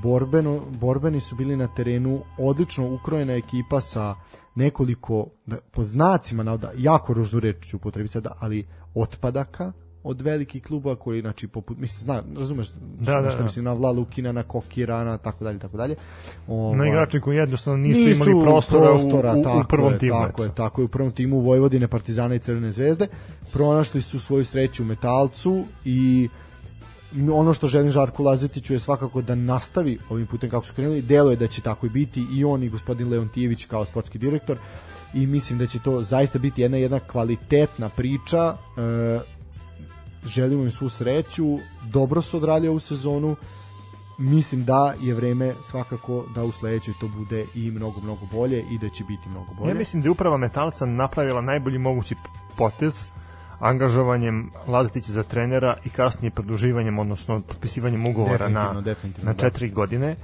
borbeno, 0.03 0.61
borbeni 0.71 1.21
su 1.21 1.37
bili 1.37 1.57
na 1.57 1.67
terenu 1.67 2.21
odlično 2.39 2.95
ukrojena 2.95 3.33
ekipa 3.33 3.81
sa 3.81 4.15
nekoliko 4.55 5.27
da, 5.47 5.57
po 5.73 5.85
znacima 5.85 6.59
jako 6.77 7.15
ružnu 7.15 7.41
reč 7.41 7.67
ću 7.67 7.77
upotrebiti 7.77 8.13
sada, 8.13 8.33
ali 8.41 8.67
otpadaka 8.95 9.73
od 10.07 10.21
velikih 10.21 10.63
klubova 10.63 10.97
koji 10.97 11.21
znači 11.21 11.49
poput 11.49 11.79
mislim 11.79 12.01
zna 12.01 12.23
razumeš 12.37 12.69
da, 13.01 13.21
da, 13.21 13.31
šta 13.31 13.39
da. 13.39 13.45
mislim 13.45 13.65
na 13.65 13.73
Vla 13.73 13.91
Lukina 13.91 14.33
na 14.33 14.43
Kokirana 14.43 15.19
tako 15.19 15.45
dalje 15.45 15.59
tako 15.59 15.77
dalje. 15.77 15.95
Ovaj, 16.49 16.79
na 16.79 16.89
igrači 16.89 17.21
koji 17.21 17.37
jednostavno 17.37 17.77
nisu, 17.79 18.01
nisu 18.01 18.31
imali 18.31 18.45
prostora, 18.45 18.87
prostora 18.87 19.33
u, 19.33 19.37
u, 19.37 19.61
u 19.61 19.65
prvom 19.69 19.93
je, 19.93 19.99
timu 19.99 20.13
tako 20.13 20.43
je 20.43 20.55
tako 20.55 20.81
je 20.81 20.85
u 20.85 20.89
prvom 20.89 21.13
timu 21.13 21.41
Vojvodine 21.41 21.89
Partizana 21.89 22.35
i 22.35 22.39
Crvene 22.39 22.73
zvezde. 22.73 23.07
Pronašli 23.53 24.03
su 24.03 24.21
svoju 24.21 24.45
sreću 24.45 24.83
u 24.83 24.87
Metalcu 24.87 25.65
i 25.85 26.29
ono 27.33 27.55
što 27.55 27.67
želim 27.67 27.91
Žarku 27.91 28.23
Lazetiću 28.23 28.73
je 28.73 28.79
svakako 28.79 29.23
da 29.23 29.35
nastavi 29.35 29.99
ovim 30.11 30.27
putem 30.27 30.51
kako 30.51 30.67
su 30.67 30.75
krenuli, 30.75 31.03
delo 31.03 31.31
je 31.31 31.37
da 31.37 31.47
će 31.47 31.63
tako 31.63 31.87
i 31.87 31.91
biti 31.91 32.27
i 32.33 32.45
on 32.45 32.63
i 32.63 32.69
gospodin 32.69 33.09
Leontijević 33.09 33.65
kao 33.65 33.85
sportski 33.85 34.19
direktor 34.19 34.59
i 35.15 35.27
mislim 35.27 35.59
da 35.59 35.67
će 35.67 35.79
to 35.79 36.03
zaista 36.03 36.39
biti 36.39 36.63
jedna 36.63 36.77
jedna 36.77 37.01
kvalitetna 37.01 37.89
priča 37.89 38.57
e, 38.77 39.36
želimo 40.27 40.63
im 40.63 40.71
svu 40.71 40.89
sreću 40.89 41.59
dobro 41.83 42.23
su 42.23 42.37
odradili 42.37 42.69
ovu 42.69 42.81
sezonu 42.81 43.37
mislim 44.19 44.65
da 44.65 44.95
je 45.01 45.15
vreme 45.15 45.55
svakako 45.63 46.25
da 46.35 46.45
u 46.45 46.53
sledećoj 46.53 46.95
to 47.01 47.09
bude 47.09 47.47
i 47.55 47.71
mnogo, 47.71 48.01
mnogo 48.01 48.27
bolje 48.33 48.65
i 48.71 48.79
da 48.79 48.89
će 48.89 49.05
biti 49.05 49.29
mnogo 49.29 49.55
bolje. 49.59 49.71
Ja 49.71 49.75
mislim 49.75 50.03
da 50.03 50.07
je 50.07 50.11
uprava 50.11 50.37
Metalca 50.37 50.87
napravila 50.87 51.41
najbolji 51.41 51.79
mogući 51.79 52.15
potez 52.57 53.07
angažovanjem 53.59 54.51
Lazetića 54.67 55.13
za 55.13 55.23
trenera 55.23 55.77
i 55.85 55.89
kasnije 55.89 56.31
produživanjem, 56.31 56.99
odnosno 56.99 57.41
potpisivanjem 57.41 58.07
ugovora 58.07 58.39
definitivno, 58.39 58.73
na, 58.73 58.81
definitivno, 58.81 59.33
na 59.33 59.39
četiri 59.39 59.69
da. 59.69 59.75
godine. 59.75 60.17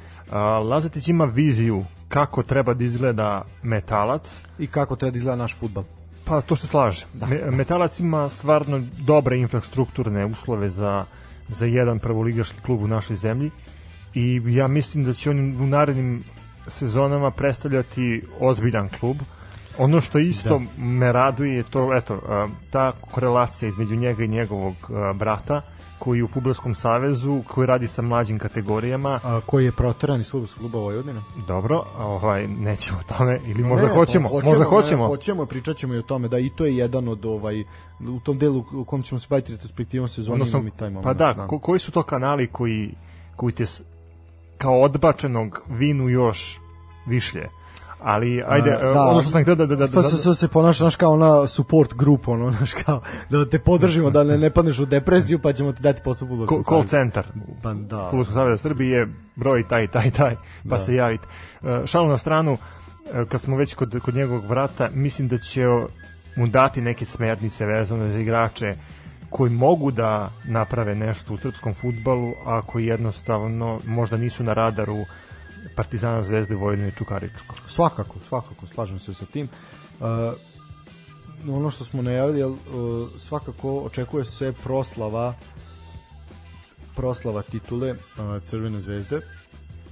Lazetić 0.69 1.09
ima 1.09 1.25
viziju 1.25 1.85
kako 2.09 2.43
treba 2.43 2.75
da 2.75 2.85
izgleda 2.85 3.45
metalac 3.63 4.43
i 4.59 4.67
kako 4.67 4.97
treba 4.97 5.11
da 5.11 5.17
izgleda 5.17 5.37
naš 5.37 5.59
futbal. 5.61 5.85
Pa 6.25 6.41
to 6.41 6.57
se 6.57 6.67
slaže. 6.67 7.07
Da. 7.13 7.27
Metalac 7.51 8.01
ima 8.01 8.29
stvarno 8.29 8.83
dobre 8.99 9.39
infrastrukturne 9.39 10.27
uslove 10.27 10.71
za, 10.71 11.05
za 11.49 11.67
jedan 11.67 11.99
prvoligaški 11.99 12.61
klub 12.61 12.83
u 12.83 12.89
našoj 12.89 13.17
zemlji 13.17 13.51
i 14.15 14.43
ja 14.47 14.69
mislim 14.69 15.05
da 15.05 15.13
će 15.13 15.31
oni 15.31 15.57
u 15.57 15.67
narednim 15.67 16.25
sezonama 16.67 17.31
predstavljati 17.31 18.23
ozbiljan 18.41 18.89
klub. 18.89 19.17
Ono 19.79 20.01
što 20.01 20.19
isto 20.19 20.59
da. 20.59 20.83
me 20.83 21.13
raduje 21.13 21.57
je 21.57 21.63
to, 21.63 21.97
eto, 21.97 22.21
ta 22.71 22.93
korelacija 23.11 23.69
između 23.69 23.97
njega 23.97 24.25
i 24.25 24.29
njegovog 24.29 24.75
brata, 25.15 25.63
koji 26.03 26.23
u 26.23 26.29
Fudbalskom 26.29 26.75
savezu, 26.75 27.43
koji 27.49 27.67
radi 27.67 27.89
sa 27.89 28.03
mlađim 28.03 28.39
kategorijama. 28.39 29.21
A, 29.25 29.41
koji 29.47 29.65
je 29.65 29.73
proteran 29.73 30.21
iz 30.21 30.31
Fudbalskog 30.31 30.61
kluba 30.61 30.79
Vojvodina? 30.79 31.23
Dobro, 31.47 31.83
ovaj, 31.99 32.49
nećemo 32.49 32.99
o 32.99 33.15
tome, 33.15 33.41
ili 33.47 33.63
možda 33.63 33.87
ne, 33.87 33.95
hoćemo, 33.95 34.29
hoćemo, 34.29 34.51
možda 34.51 34.65
hoćemo. 34.65 35.03
Ne, 35.03 35.09
hoćemo, 35.09 35.47
pričat 35.47 35.77
ćemo 35.77 35.95
i 35.95 35.99
o 35.99 36.03
tome, 36.03 36.29
da 36.29 36.39
i 36.39 36.51
to 36.51 36.65
je 36.65 36.77
jedan 36.77 37.09
od, 37.09 37.25
ovaj, 37.25 37.61
u 38.01 38.21
tom 38.21 38.39
delu 38.39 38.65
u 38.73 38.85
kom 38.85 39.03
ćemo 39.03 39.19
se 39.19 39.27
baviti 39.31 39.53
retrospektivom 39.53 40.09
sezoni, 40.09 40.35
Odnosno, 40.35 40.59
imam 40.59 40.69
i 40.69 40.77
taj 40.79 40.91
moment. 40.91 41.05
Pa 41.05 41.15
da, 41.15 41.33
da. 41.33 41.47
Ko, 41.47 41.59
koji 41.59 41.81
su 41.81 41.93
to 41.93 42.03
kanali 42.03 42.47
koji, 42.47 42.95
koji 43.37 43.53
te 43.53 43.65
kao 44.59 44.81
odbačenog 44.81 45.63
vinu 45.69 46.09
još 46.09 46.61
višlje? 47.07 47.49
Ali 48.05 48.43
ajde, 48.49 48.71
da, 48.71 49.03
ono 49.03 49.23
što 49.23 49.31
sam 49.31 49.43
htio 49.43 49.55
da... 49.55 49.67
da, 49.67 49.77
da, 49.77 49.87
da, 49.87 50.03
da, 50.25 50.35
se 50.35 50.49
ponaša 50.49 50.85
naš 50.85 50.97
kao 50.97 51.13
ona 51.13 51.47
support 51.47 51.95
grup, 51.95 52.29
ono, 52.29 52.51
naš 52.61 52.73
kao, 52.73 53.01
da 53.31 53.49
te 53.49 53.59
podržimo, 53.59 54.11
da 54.11 54.25
ne, 54.25 54.39
ne 54.39 54.51
padneš 54.51 54.79
u 54.79 54.87
depresiju, 54.87 55.39
pa 55.39 55.53
ćemo 55.53 55.73
ti 55.73 55.83
dati 55.83 56.03
posao 56.05 56.29
futbolskog 56.29 56.65
Call 56.65 56.85
centar. 56.85 57.27
Pa 57.63 57.73
da. 57.75 58.05
Futbolskog 58.11 58.35
savjeza 58.35 58.57
Srbije, 58.57 59.09
broj 59.37 59.69
taj, 59.69 59.87
taj, 59.87 60.11
taj, 60.11 60.37
pa 60.63 60.77
da. 60.77 60.79
se 60.79 60.95
javite. 60.95 61.27
Šalu 61.85 62.09
na 62.09 62.19
stranu, 62.19 62.57
kad 63.29 63.41
smo 63.41 63.57
već 63.57 63.75
kod, 63.75 64.01
kod 64.05 64.15
njegovog 64.15 64.45
vrata, 64.45 64.89
mislim 64.95 65.29
da 65.29 65.39
će 65.39 65.67
mu 66.37 66.47
dati 66.47 66.81
neke 66.81 67.05
smernice 67.05 67.67
vezane 67.67 68.13
za 68.13 68.19
igrače 68.19 68.77
koji 69.31 69.51
mogu 69.51 69.91
da 69.91 70.31
naprave 70.45 70.95
nešto 70.95 71.35
u 71.35 71.37
srpskom 71.37 71.75
futbalu, 71.75 72.33
a 72.47 72.63
koji 72.63 72.87
jednostavno 72.87 73.81
možda 73.87 74.17
nisu 74.17 74.43
na 74.43 74.53
radaru 74.53 74.97
Partizana, 75.77 76.23
Zvezde, 76.23 76.55
Vojvodine 76.55 76.89
i 76.89 76.93
Čukaričko. 76.93 77.55
Svakako, 77.69 78.15
svakako, 78.29 78.67
slažem 78.67 78.99
se 78.99 79.15
sa 79.15 79.27
tim. 79.27 79.49
Uh, 80.01 80.07
ono 81.49 81.71
što 81.71 81.85
smo 81.85 82.03
najavili, 82.03 82.45
uh, 82.45 82.59
svakako 83.19 83.79
očekuje 83.79 84.25
se 84.25 84.53
proslava 84.63 85.35
proslava 86.97 87.43
titule 87.43 87.91
uh, 87.91 88.43
Crvene 88.45 88.81
zvezde. 88.81 89.21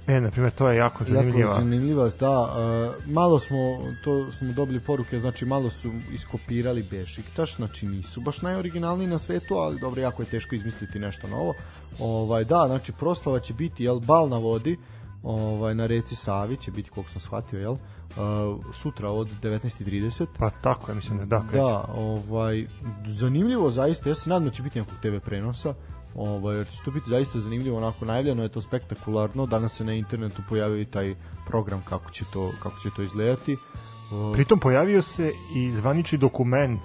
E, 0.07 0.21
na 0.21 0.31
primjer, 0.31 0.51
to 0.51 0.69
je 0.69 0.77
jako 0.77 1.03
zanimljiva. 1.03 1.39
Jako 1.49 1.61
zanimljiva, 1.61 2.09
da. 2.19 2.41
Uh, 2.41 3.05
malo 3.13 3.39
smo, 3.39 3.57
to 4.03 4.31
smo 4.31 4.53
dobili 4.53 4.79
poruke, 4.79 5.19
znači 5.19 5.45
malo 5.45 5.69
su 5.69 5.91
iskopirali 6.13 6.85
Bešiktaš, 6.91 7.55
znači 7.55 7.85
nisu 7.85 8.21
baš 8.21 8.41
najoriginalniji 8.41 9.07
na 9.07 9.19
svetu, 9.19 9.55
ali 9.55 9.79
dobro, 9.79 10.01
jako 10.01 10.21
je 10.21 10.29
teško 10.29 10.55
izmisliti 10.55 10.99
nešto 10.99 11.27
novo. 11.27 11.53
Ovaj, 11.99 12.43
da, 12.43 12.63
znači 12.67 12.91
proslava 12.91 13.39
će 13.39 13.53
biti, 13.53 13.83
jel, 13.83 13.99
bal 13.99 14.29
na 14.29 14.37
vodi, 14.37 14.77
ovaj, 15.23 15.75
na 15.75 15.85
reci 15.85 16.15
Savi 16.15 16.57
će 16.57 16.71
biti, 16.71 16.89
koliko 16.89 17.11
sam 17.11 17.21
shvatio, 17.21 17.59
jel? 17.59 17.71
Uh, 17.73 18.65
sutra 18.73 19.09
od 19.09 19.27
19.30. 19.41 20.25
Pa 20.39 20.49
tako, 20.49 20.91
ja 20.91 20.95
mislim 20.95 21.17
da 21.17 21.25
da. 21.25 21.45
Da, 21.53 21.85
ovaj, 21.95 22.67
zanimljivo 23.07 23.71
zaista, 23.71 24.09
ja 24.09 24.15
se 24.15 24.29
nadam 24.29 24.45
da 24.45 24.51
će 24.51 24.63
biti 24.63 24.79
nekog 24.79 24.95
TV 25.01 25.17
prenosa, 25.25 25.73
ovaj, 26.15 26.57
jer 26.57 26.67
će 26.67 26.77
to 26.85 26.91
biti 26.91 27.09
zaista 27.09 27.39
zanimljivo, 27.39 27.77
onako 27.77 28.05
najavljeno 28.05 28.43
je 28.43 28.49
to 28.49 28.61
spektakularno, 28.61 29.45
danas 29.45 29.77
se 29.77 29.83
na 29.83 29.93
internetu 29.93 30.41
pojavio 30.49 30.81
i 30.81 30.85
taj 30.85 31.15
program 31.47 31.81
kako 31.89 32.11
će 32.11 32.25
to, 32.33 32.51
kako 32.63 32.79
će 32.79 32.89
to 32.95 33.01
izgledati. 33.01 33.53
Uh, 33.53 34.33
Pritom 34.33 34.59
pojavio 34.59 35.01
se 35.01 35.33
i 35.55 35.71
zvanični 35.71 36.17
dokument 36.17 36.81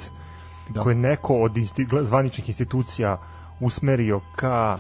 da. 0.69 0.83
koji 0.83 0.95
neko 0.95 1.35
od 1.35 1.57
insti, 1.57 1.87
zvaničnih 2.03 2.49
institucija 2.49 3.19
usmerio 3.61 4.21
ka 4.37 4.79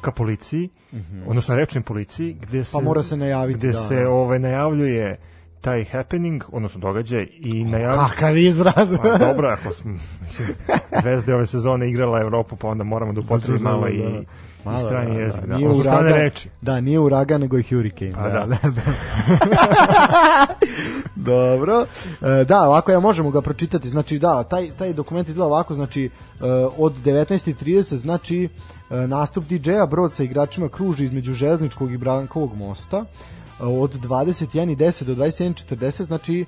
ka 0.00 0.10
policiji, 0.10 0.68
mm 0.92 0.98
-hmm. 0.98 1.22
odnosno 1.26 1.56
rečnoj 1.56 1.82
policiji, 1.82 2.36
gde 2.40 2.64
se, 2.64 2.72
pa 2.72 2.80
mora 2.80 3.02
se 3.02 3.16
najaviti, 3.16 3.58
gde 3.58 3.72
da, 3.72 3.78
se 3.78 4.02
da. 4.02 4.10
ovaj, 4.10 4.38
najavljuje 4.38 5.18
taj 5.60 5.84
happening, 5.84 6.44
odnosno 6.52 6.80
događaj 6.80 7.28
i 7.30 7.64
najavljuje... 7.64 8.08
Kakav 8.08 8.36
izraz! 8.36 8.92
A, 8.92 9.18
dobro, 9.18 9.48
ako 9.48 9.72
smo, 9.72 9.92
mislim, 10.20 10.48
zvezde 11.02 11.34
ove 11.34 11.46
sezone 11.46 11.90
igrala 11.90 12.20
Evropu, 12.20 12.56
pa 12.56 12.68
onda 12.68 12.84
moramo 12.84 13.12
da 13.12 13.20
upotrebi 13.20 13.58
malo 13.58 13.88
i, 13.88 13.98
da. 13.98 14.22
Malo, 14.64 14.78
i 14.78 14.80
strani 14.80 15.14
da, 15.14 15.20
jezik. 15.20 15.40
Da, 15.40 15.46
da. 15.46 15.56
Nije 15.56 15.68
uragan, 15.68 16.12
reči. 16.12 16.48
Da, 16.60 16.80
nije 16.80 16.98
uragan, 16.98 17.40
nego 17.40 17.58
i 17.58 17.62
hurricane. 17.62 18.12
Pa, 18.12 18.28
da, 18.28 18.46
da. 18.46 18.58
da, 18.62 18.70
da. 18.70 18.82
Dobro. 21.32 21.86
E, 22.20 22.44
da, 22.44 22.62
ovako 22.62 22.92
ja 22.92 23.00
možemo 23.00 23.30
ga 23.30 23.40
pročitati. 23.40 23.88
Znači, 23.88 24.18
da, 24.18 24.42
taj, 24.42 24.70
taj 24.78 24.92
dokument 24.92 25.28
izgleda 25.28 25.46
ovako, 25.46 25.74
znači, 25.74 26.04
e, 26.04 26.10
od 26.78 26.94
19.30, 27.04 27.96
znači, 27.96 28.48
e, 28.90 29.06
nastup 29.06 29.44
DJ-a, 29.44 29.86
brod 29.86 30.12
sa 30.12 30.22
igračima 30.22 30.68
kruži 30.68 31.04
između 31.04 31.32
železničkog 31.32 31.92
i 31.92 31.96
Brankovog 31.96 32.54
mosta. 32.56 33.04
od 33.60 33.94
21.10 34.00 35.04
do 35.04 35.14
21.40 35.14 36.02
znači 36.02 36.40
e, 36.40 36.44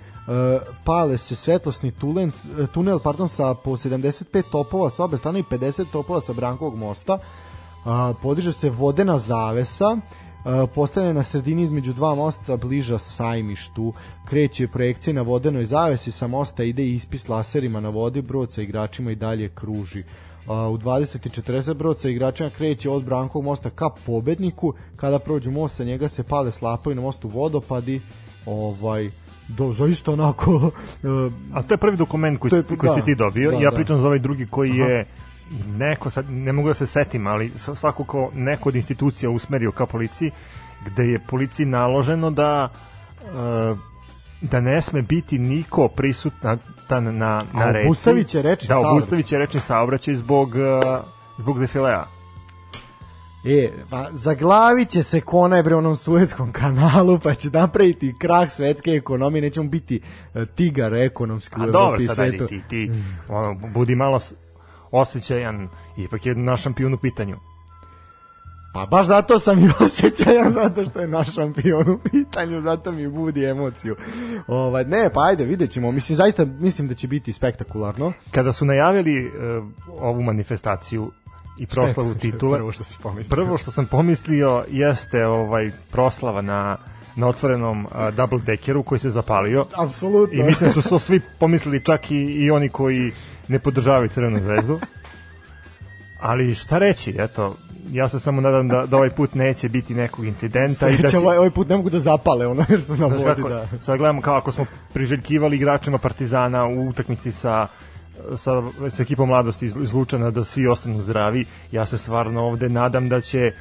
pale 0.85 1.19
se 1.19 1.37
svetlosni 1.37 1.91
tulen, 1.91 2.33
tunel 2.75 2.99
pardon, 2.99 3.29
sa 3.29 3.55
po 3.55 3.71
75 3.71 4.43
topova 4.53 4.91
sa 4.91 5.05
obe 5.05 5.17
strane 5.17 5.41
i 5.41 5.43
50 5.43 5.85
topova 5.93 6.21
sa 6.21 6.33
Brankovog 6.33 6.77
mosta 6.77 7.19
podiže 8.23 8.53
se 8.53 8.71
vodena 8.71 9.19
zavesa 9.19 9.97
postavljena 10.75 11.15
na 11.15 11.23
sredini 11.23 11.63
između 11.63 11.93
dva 11.93 12.15
mosta 12.15 12.57
bliža 12.57 12.99
sajmištu. 12.99 13.93
Kreće 14.25 14.69
projekcije 14.69 15.15
na 15.15 15.23
vodenoj 15.23 15.65
zavesi 15.65 16.11
sa 16.11 16.27
mosta 16.27 16.65
ide 16.65 16.87
ispis 16.87 17.29
laserima 17.29 17.81
na 17.81 17.89
vodi 17.89 18.23
brod 18.23 18.53
sa 18.53 18.63
igračima 18.63 19.11
i 19.11 19.15
dalje 19.15 19.49
kruži. 19.49 20.05
U 20.47 20.79
20.40 20.79 21.75
brod 21.75 22.01
sa 22.01 22.09
igračima 22.09 22.51
kreće 22.51 22.91
od 22.91 23.05
Brankovog 23.05 23.45
mosta 23.45 23.71
ka 23.71 23.91
pobedniku. 24.07 24.75
Kada 24.97 25.19
prođu 25.19 25.51
most 25.51 25.77
sa 25.77 25.85
njega 25.85 26.09
se 26.09 26.23
pale 26.23 26.53
slapovi 26.53 26.97
na 26.97 27.03
mostu 27.03 27.29
vodopadi. 27.29 28.01
Ovaj 28.47 29.11
do 29.49 29.73
zaista 29.73 30.13
onako 30.13 30.51
uh, 30.55 30.73
a 31.55 31.63
to 31.63 31.75
je 31.75 31.79
prvi 31.79 31.97
dokument 31.97 32.41
koji, 32.41 32.51
je, 32.53 32.63
koji 32.63 32.89
da, 32.89 32.95
si 32.95 33.05
ti 33.05 33.15
dobio. 33.15 33.51
da, 33.51 33.57
ja 33.57 33.71
da. 33.71 33.77
pričam 33.77 33.99
za 33.99 34.07
ovaj 34.07 34.19
drugi 34.19 34.47
koji 34.47 34.71
Aha. 34.71 34.91
je 34.91 35.07
neko 35.67 36.11
sad 36.11 36.31
ne 36.31 36.53
mogu 36.53 36.69
da 36.69 36.75
se 36.75 36.87
setim 36.87 37.27
ali 37.27 37.53
svakako 37.59 38.31
neko 38.35 38.69
od 38.69 38.77
institucija 38.77 39.31
usmerio 39.31 39.73
ka 39.73 39.87
policiji 39.87 40.31
gde 40.87 41.05
je 41.05 41.19
policiji 41.19 41.67
naloženo 41.67 42.31
da 42.31 42.69
uh, 43.23 43.79
da 44.43 44.61
ne 44.61 44.83
sme 44.83 45.03
biti 45.03 45.39
niko 45.39 45.89
prisutna 45.89 46.59
na, 46.91 47.01
na, 47.01 47.43
na 47.55 47.71
reci. 47.71 47.87
Obustavić 47.87 48.29
će 48.29 48.43
reči 48.43 48.69
da, 48.69 48.79
Obustavić 48.79 49.27
će 49.27 49.39
reči 49.39 49.61
saobraćaj 49.61 50.15
zbog, 50.15 50.49
uh, 50.49 51.05
zbog 51.39 51.61
defilea. 51.61 52.05
E, 53.45 53.71
pa 53.91 54.09
zaglavit 54.13 54.89
će 54.89 55.03
se 55.03 55.21
konaj 55.21 55.63
bre 55.63 55.77
onom 55.77 55.97
suetskom 55.97 56.53
kanalu, 56.53 57.19
pa 57.19 57.35
će 57.35 57.51
napraviti 57.51 58.15
krah 58.19 58.51
svetske 58.51 58.91
ekonomije, 58.91 59.43
nećemo 59.43 59.69
biti 59.69 60.01
uh, 60.35 60.43
tigar 60.55 60.95
ekonomski 60.95 61.61
u 61.61 61.65
Evropi 61.65 62.03
i 62.03 62.07
svetu. 62.07 62.47
Ti, 62.47 62.63
ti, 62.69 62.91
ono, 63.29 63.55
budi 63.55 63.95
malo 63.95 64.19
osjećajan, 64.93 65.69
ipak 65.97 66.27
je 66.27 66.35
naš 66.35 66.63
šampion 66.63 66.95
u 66.95 66.99
pitanju. 66.99 67.37
Pa 68.75 68.87
baš 68.87 69.07
zato 69.07 69.39
sam 69.39 69.59
i 69.59 69.71
osjećajan, 69.85 70.53
zato 70.53 70.85
što 70.87 71.01
je 71.01 71.09
naš 71.09 71.35
šampion 71.35 71.91
u 71.91 71.99
pitanju, 71.99 72.63
zato 72.63 72.93
mi 72.93 73.09
budi 73.09 73.45
emociju. 73.45 73.97
Ovaj, 74.47 74.85
ne, 74.85 75.11
pa 75.15 75.25
ajde, 75.25 75.45
vidjet 75.45 75.71
ćemo. 75.71 75.93
Mislim, 75.93 76.17
zaista 76.17 76.45
mislim 76.45 76.89
da 76.89 76.95
će 76.95 77.09
biti 77.09 77.33
spektakularno. 77.33 78.13
Kada 78.31 78.53
su 78.53 78.65
najavili 78.65 79.27
uh, 79.27 79.33
ovu 80.01 80.23
manifestaciju 80.23 81.11
i 81.59 81.67
proslavu 81.67 82.15
titule, 82.15 82.59
prvo 82.59 82.73
što, 82.73 82.85
si 82.85 82.99
pomislio. 83.03 83.37
prvo 83.37 83.59
što 83.59 83.71
sam 83.71 83.87
pomislio 83.87 84.65
jeste 84.71 85.27
ovaj 85.27 85.71
proslava 85.91 86.43
na 86.43 86.77
na 87.17 87.29
otvorenom 87.29 87.85
uh, 87.85 88.15
double 88.15 88.41
deckeru 88.47 88.83
koji 88.83 88.99
se 88.99 89.11
zapalio. 89.11 89.67
Apsolutno. 89.77 90.39
I 90.39 90.43
mislim 90.43 90.71
da 90.75 90.83
su 90.83 90.99
svi 90.99 91.21
pomislili, 91.39 91.85
čak 91.85 92.11
i, 92.11 92.17
i 92.17 92.51
oni 92.51 92.69
koji 92.69 93.13
ne 93.49 93.59
podržavaju 93.59 94.09
Crvenu 94.09 94.43
zvezdu. 94.43 94.81
Ali 96.21 96.55
šta 96.55 96.79
reći, 96.79 97.15
eto, 97.19 97.57
ja 97.91 98.09
se 98.09 98.21
samo 98.21 98.41
nadam 98.41 98.69
da, 98.69 98.87
da 98.87 98.97
ovaj 98.97 99.11
put 99.11 99.35
neće 99.35 99.69
biti 99.69 99.95
nekog 99.95 100.25
incidenta 100.25 100.75
Sreća, 100.75 100.99
i 100.99 101.03
da 101.03 101.09
će... 101.09 101.19
ovaj, 101.19 101.37
ovaj 101.37 101.51
put 101.51 101.69
ne 101.69 101.77
mogu 101.77 101.91
da 101.91 102.01
zapale 102.01 102.47
ono 102.47 102.65
jer 102.69 102.83
su 102.83 102.97
na 102.97 103.07
vodi, 103.07 103.25
kako, 103.25 103.49
da. 103.49 103.69
Sad 103.81 103.99
gledamo 103.99 104.21
kao 104.21 104.37
ako 104.37 104.53
smo 104.53 104.67
priželjkivali 104.93 105.57
igračima 105.57 105.99
Partizana 105.99 106.67
u 106.67 106.89
utakmici 106.89 107.33
sa 107.33 107.67
sa, 108.37 108.63
sa 108.91 109.03
ekipom 109.03 109.29
mladosti 109.29 109.67
iz 109.67 109.93
Lučana 109.93 110.31
da 110.31 110.45
svi 110.45 110.67
ostanu 110.67 111.03
zdravi. 111.03 111.45
Ja 111.73 111.87
se 111.87 111.99
stvarno 111.99 112.43
ovde 112.43 112.69
nadam 112.69 113.09
da 113.09 113.21
će 113.21 113.53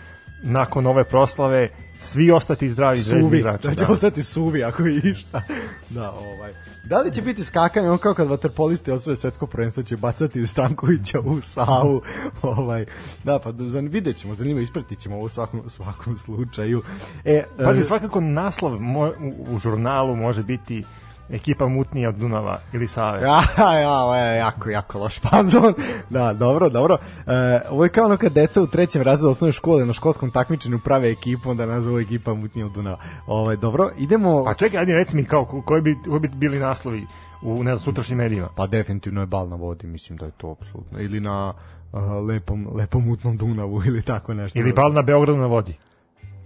nakon 0.44 0.88
ove 0.88 1.04
proslave 1.04 1.70
svi 2.02 2.32
ostati 2.32 2.70
zdravi 2.70 3.00
zvezdni 3.00 3.38
igrači. 3.38 3.68
Da 3.68 3.76
će 3.76 3.86
da. 3.86 3.94
ostati 3.94 4.24
suvi 4.24 4.64
ako 4.64 4.86
je 4.86 5.02
išta. 5.04 5.42
Da, 5.90 6.12
ovaj. 6.12 6.54
Da 6.84 7.02
li 7.02 7.14
će 7.14 7.22
biti 7.22 7.44
skakanje, 7.44 7.90
on 7.90 7.98
kao 7.98 8.14
kad 8.14 8.28
vaterpolisti 8.28 8.92
osvoje 8.92 9.16
svetsko 9.16 9.48
prvenstvo 9.48 9.84
će 9.84 9.98
bacati 9.98 10.48
Stankovića 10.48 11.20
u 11.20 11.42
Savu, 11.42 12.02
ovaj, 12.42 12.86
da, 13.24 13.40
pa 13.40 13.54
vidjet 13.90 14.18
ćemo, 14.18 14.36
zanima, 14.36 14.62
ispratit 14.62 15.00
ćemo 15.00 15.16
ovo 15.16 15.26
u 15.26 15.30
svakom, 15.30 15.70
svakom 15.70 16.18
slučaju. 16.18 16.82
E, 17.26 17.44
e, 17.80 17.84
svakako 17.84 18.22
naslov 18.22 18.80
mo, 18.80 19.08
u, 19.08 19.56
u 19.56 19.60
žurnalu 19.60 20.16
može 20.16 20.44
biti 20.44 20.84
ekipa 21.32 21.68
mutnija 21.68 22.10
od 22.10 22.16
Dunava 22.16 22.60
ili 22.74 22.88
Save. 22.88 23.22
Ja, 23.58 23.80
ja, 23.80 23.92
ovo 23.92 24.16
je 24.16 24.38
jako, 24.38 24.70
jako 24.70 25.00
loš 25.00 25.20
fazon. 25.20 25.74
Da, 26.10 26.34
dobro, 26.34 26.70
dobro. 26.70 26.98
E, 27.28 27.62
ovo 27.70 27.84
je 27.84 27.90
kao 27.90 28.06
ono 28.06 28.18
kad 28.18 28.34
deca 28.34 28.62
u 28.62 28.68
trećem 28.68 29.02
razredu 29.02 29.30
osnovne 29.30 29.52
škole 29.52 29.86
na 29.86 29.94
školskom 29.94 30.32
takmičenju 30.32 30.80
prave 30.80 31.12
ekipu, 31.12 31.50
onda 31.50 31.66
nazovu 31.66 32.00
ekipa 32.00 32.34
mutnija 32.34 32.66
od 32.66 32.72
Dunava. 32.72 32.98
Ovo 33.28 33.42
ovaj, 33.42 33.54
je 33.54 33.58
dobro, 33.58 33.92
idemo... 33.98 34.44
A 34.48 34.54
čekaj, 34.54 34.80
ajde 34.80 34.94
reci 34.94 35.16
mi 35.16 35.26
kao, 35.26 35.46
koji 35.66 35.82
bi, 35.82 35.98
koji 36.08 36.20
bi 36.20 36.28
bili 36.28 36.60
naslovi 36.60 37.08
u 37.42 37.64
ne 37.64 37.76
znam, 37.76 37.80
sutrašnjim 37.80 38.18
medijima? 38.18 38.50
Pa 38.56 38.68
definitivno 38.68 39.22
je 39.22 39.28
bal 39.28 39.50
na 39.50 39.56
vodi, 39.56 39.88
mislim 39.88 40.18
da 40.18 40.26
je 40.26 40.32
to 40.32 40.52
apsolutno. 40.52 41.00
Ili 41.00 41.20
na 41.20 41.54
uh, 41.94 42.00
lepom, 42.28 42.68
lepom 42.74 43.06
mutnom 43.06 43.38
Dunavu 43.38 43.82
ili 43.88 44.02
tako 44.02 44.34
nešto. 44.34 44.60
Ili 44.60 44.74
bal 44.74 44.94
na 44.94 45.02
Beogradu 45.02 45.40
na 45.40 45.48
vodi. 45.48 45.76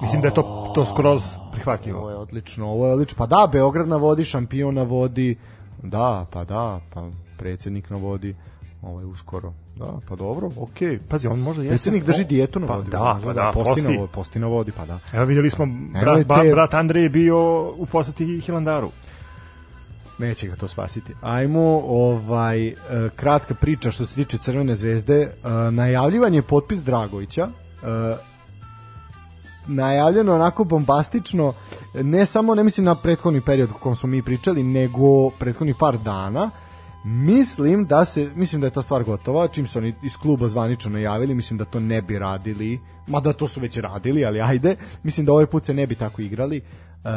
Mislim 0.02 0.22
da 0.22 0.28
je 0.28 0.34
to, 0.34 0.72
to 0.76 0.86
skroz 0.86 1.24
prihvatljivo. 1.52 2.00
Ovo 2.00 2.10
je 2.10 2.16
odlično, 2.16 2.68
ovo 2.68 2.88
je 2.88 2.94
odlično. 2.94 3.18
Pa 3.18 3.26
da, 3.26 3.50
Beograd 3.52 3.88
na 3.88 3.96
vodi, 3.96 4.24
šampion 4.24 4.76
na 4.76 4.84
vodi, 4.84 5.36
da, 5.84 6.26
pa 6.32 6.44
da, 6.44 6.80
pa 6.94 7.10
predsednik 7.38 7.90
na 7.90 7.98
vodi, 7.98 8.36
ovo 8.82 9.00
je 9.00 9.06
uskoro. 9.06 9.54
Da, 9.76 9.94
pa 10.10 10.16
dobro, 10.16 10.52
okej. 10.58 10.90
Okay. 10.90 11.00
Pazi, 11.10 11.28
on 11.28 11.40
može 11.40 11.62
jeste. 11.62 11.70
Predsednik 11.70 12.04
drži 12.04 12.24
dijetu 12.24 12.60
na 12.60 12.68
pa 12.68 12.74
vodi. 12.74 12.92
Da, 12.92 13.20
pa 13.24 13.34
da, 13.34 13.34
da 13.34 13.52
posti, 13.54 13.82
na 13.82 14.00
vodi, 14.00 14.12
posti 14.14 14.40
na 14.40 14.48
vodi, 14.48 14.72
pa 14.72 14.86
da. 14.86 15.00
Evo 15.14 15.26
vidjeli 15.26 15.50
smo, 15.50 15.66
brat, 16.02 16.28
brat, 16.28 16.48
brat 16.52 16.74
Andrej 16.74 17.04
je 17.04 17.10
bio 17.10 17.70
u 17.70 17.86
poseti 17.86 18.42
Hilandaru 18.42 18.92
neće 20.20 20.48
ga 20.48 20.56
to 20.56 20.68
spasiti. 20.68 21.14
Ajmo, 21.22 21.82
ovaj, 21.88 22.68
e, 22.68 22.74
kratka 23.16 23.54
priča 23.54 23.92
što 23.92 24.06
se 24.06 24.16
tiče 24.16 24.38
Crvene 24.38 24.76
zvezde. 24.76 25.22
E, 25.22 25.32
najavljivanje 25.72 26.42
potpis 26.42 26.84
Dragovića. 26.84 27.48
Najavljeno 29.68 30.36
onako 30.36 30.64
bombastično, 30.64 31.54
ne 31.94 32.26
samo, 32.26 32.56
ne 32.56 32.64
mislim 32.64 32.86
na 32.86 32.96
prethodni 32.96 33.42
period 33.42 33.70
u 33.72 33.74
kom 33.74 33.96
smo 33.96 34.10
mi 34.10 34.22
pričali, 34.22 34.64
nego 34.64 35.30
prethodni 35.30 35.74
par 35.80 35.98
dana, 35.98 36.52
Mislim 37.08 37.86
da 37.86 38.06
se 38.06 38.30
mislim 38.36 38.62
da 38.62 38.68
je 38.68 38.72
ta 38.72 38.82
stvar 38.82 39.04
gotova, 39.04 39.48
čim 39.48 39.68
su 39.68 39.80
oni 39.80 39.94
iz 40.04 40.18
kluba 40.18 40.48
zvanično 40.48 40.92
najavili, 40.92 41.36
mislim 41.36 41.58
da 41.58 41.66
to 41.66 41.80
ne 41.80 42.02
bi 42.02 42.20
radili, 42.20 42.80
mada 43.08 43.34
to 43.34 43.48
su 43.48 43.60
već 43.60 43.78
radili, 43.78 44.26
ali 44.26 44.42
ajde, 44.42 44.76
mislim 45.04 45.26
da 45.26 45.32
ovaj 45.32 45.46
put 45.46 45.66
se 45.66 45.74
ne 45.74 45.88
bi 45.88 45.96
tako 45.96 46.22
igrali 46.22 46.62
uh, 46.62 47.10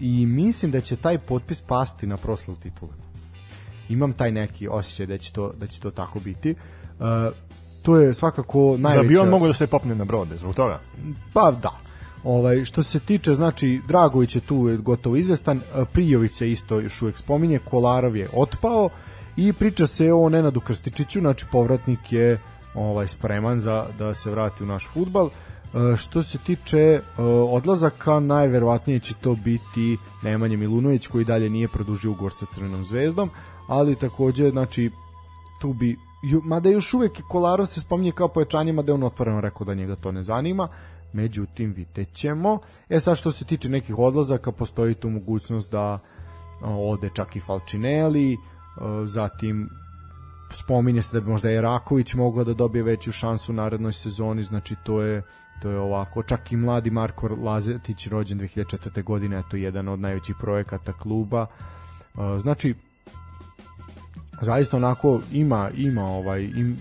i 0.00 0.26
mislim 0.26 0.70
da 0.70 0.80
će 0.80 0.96
taj 0.96 1.18
potpis 1.18 1.60
pasti 1.60 2.06
na 2.06 2.16
proslavu 2.16 2.58
titula. 2.58 2.92
Imam 3.88 4.12
taj 4.12 4.32
neki 4.32 4.68
osjećaj 4.68 5.06
da 5.06 5.18
će 5.18 5.32
to, 5.32 5.52
da 5.60 5.66
će 5.66 5.80
to 5.80 5.90
tako 5.90 6.18
biti. 6.18 6.50
Uh, 6.50 7.06
to 7.82 7.96
je 7.96 8.14
svakako 8.14 8.76
najveća... 8.78 9.02
Da 9.02 9.08
bi 9.08 9.18
on 9.18 9.28
mogao 9.28 9.48
da 9.48 9.54
se 9.54 9.66
popne 9.66 9.94
na 9.94 10.04
brode, 10.04 10.38
zbog 10.38 10.54
toga? 10.54 10.80
Pa 11.32 11.50
da, 11.62 11.85
Ovaj, 12.26 12.64
što 12.64 12.82
se 12.82 13.00
tiče, 13.00 13.34
znači, 13.34 13.80
Dragović 13.88 14.34
je 14.34 14.40
tu 14.40 14.78
gotovo 14.78 15.16
izvestan, 15.16 15.58
e, 15.58 15.84
Prijović 15.92 16.32
se 16.32 16.50
isto 16.50 16.80
još 16.80 17.02
uvek 17.02 17.18
spominje, 17.18 17.58
Kolarov 17.58 18.16
je 18.16 18.28
otpao 18.32 18.88
i 19.36 19.52
priča 19.52 19.86
se 19.86 20.12
o 20.12 20.28
Nenadu 20.28 20.60
Krstičiću, 20.60 21.20
znači 21.20 21.46
povratnik 21.52 22.12
je 22.12 22.38
ovaj 22.74 23.08
spreman 23.08 23.60
za 23.60 23.86
da 23.98 24.14
se 24.14 24.30
vrati 24.30 24.62
u 24.62 24.66
naš 24.66 24.88
futbal. 24.92 25.26
E, 25.26 25.96
što 25.96 26.22
se 26.22 26.38
tiče 26.38 26.78
e, 26.78 27.02
odlazaka, 27.50 28.20
najverovatnije 28.20 28.98
će 28.98 29.14
to 29.14 29.34
biti 29.34 29.96
Nemanja 30.22 30.56
Milunović 30.56 31.06
koji 31.06 31.24
dalje 31.24 31.50
nije 31.50 31.68
produžio 31.68 32.10
ugovor 32.10 32.32
sa 32.32 32.46
Crvenom 32.54 32.84
zvezdom, 32.84 33.30
ali 33.66 33.94
takođe, 33.96 34.50
znači, 34.50 34.90
tu 35.60 35.72
bi 35.72 35.96
mada 36.44 36.68
još 36.68 36.94
uvek 36.94 37.22
Kolarov 37.28 37.66
se 37.66 37.80
spominje 37.80 38.12
kao 38.12 38.28
pojačanje, 38.28 38.72
mada 38.72 38.90
je 38.90 38.94
on 38.94 39.02
otvoreno 39.02 39.40
rekao 39.40 39.64
da 39.64 39.74
njega 39.74 39.96
to 39.96 40.12
ne 40.12 40.22
zanima, 40.22 40.68
međutim 41.12 41.72
vidjet 41.72 42.12
ćemo. 42.12 42.58
E 42.88 43.00
sad 43.00 43.16
što 43.16 43.30
se 43.30 43.44
tiče 43.44 43.68
nekih 43.68 43.98
odlazaka, 43.98 44.52
postoji 44.52 44.94
tu 44.94 45.10
mogućnost 45.10 45.70
da 45.70 45.98
ode 46.62 47.10
čak 47.14 47.36
i 47.36 47.40
Falcinelli, 47.40 48.36
zatim 49.06 49.68
spominje 50.52 51.02
se 51.02 51.16
da 51.16 51.20
bi 51.20 51.30
možda 51.30 51.50
Eraković 51.50 52.14
mogla 52.14 52.44
da 52.44 52.54
dobije 52.54 52.82
veću 52.82 53.12
šansu 53.12 53.52
u 53.52 53.54
narednoj 53.54 53.92
sezoni, 53.92 54.42
znači 54.42 54.74
to 54.84 55.02
je 55.02 55.22
to 55.62 55.70
je 55.70 55.78
ovako, 55.78 56.22
čak 56.22 56.52
i 56.52 56.56
mladi 56.56 56.90
Marko 56.90 57.28
Lazetić 57.28 58.06
rođen 58.06 58.38
2004. 58.38 59.02
godine, 59.02 59.42
to 59.50 59.56
je 59.56 59.62
jedan 59.62 59.88
od 59.88 60.00
najvećih 60.00 60.36
projekata 60.40 60.92
kluba. 60.92 61.46
Znači, 62.40 62.74
zaista 64.40 64.76
onako 64.76 65.20
ima 65.32 65.70
ima 65.76 66.04
ovaj 66.04 66.42
im, 66.42 66.76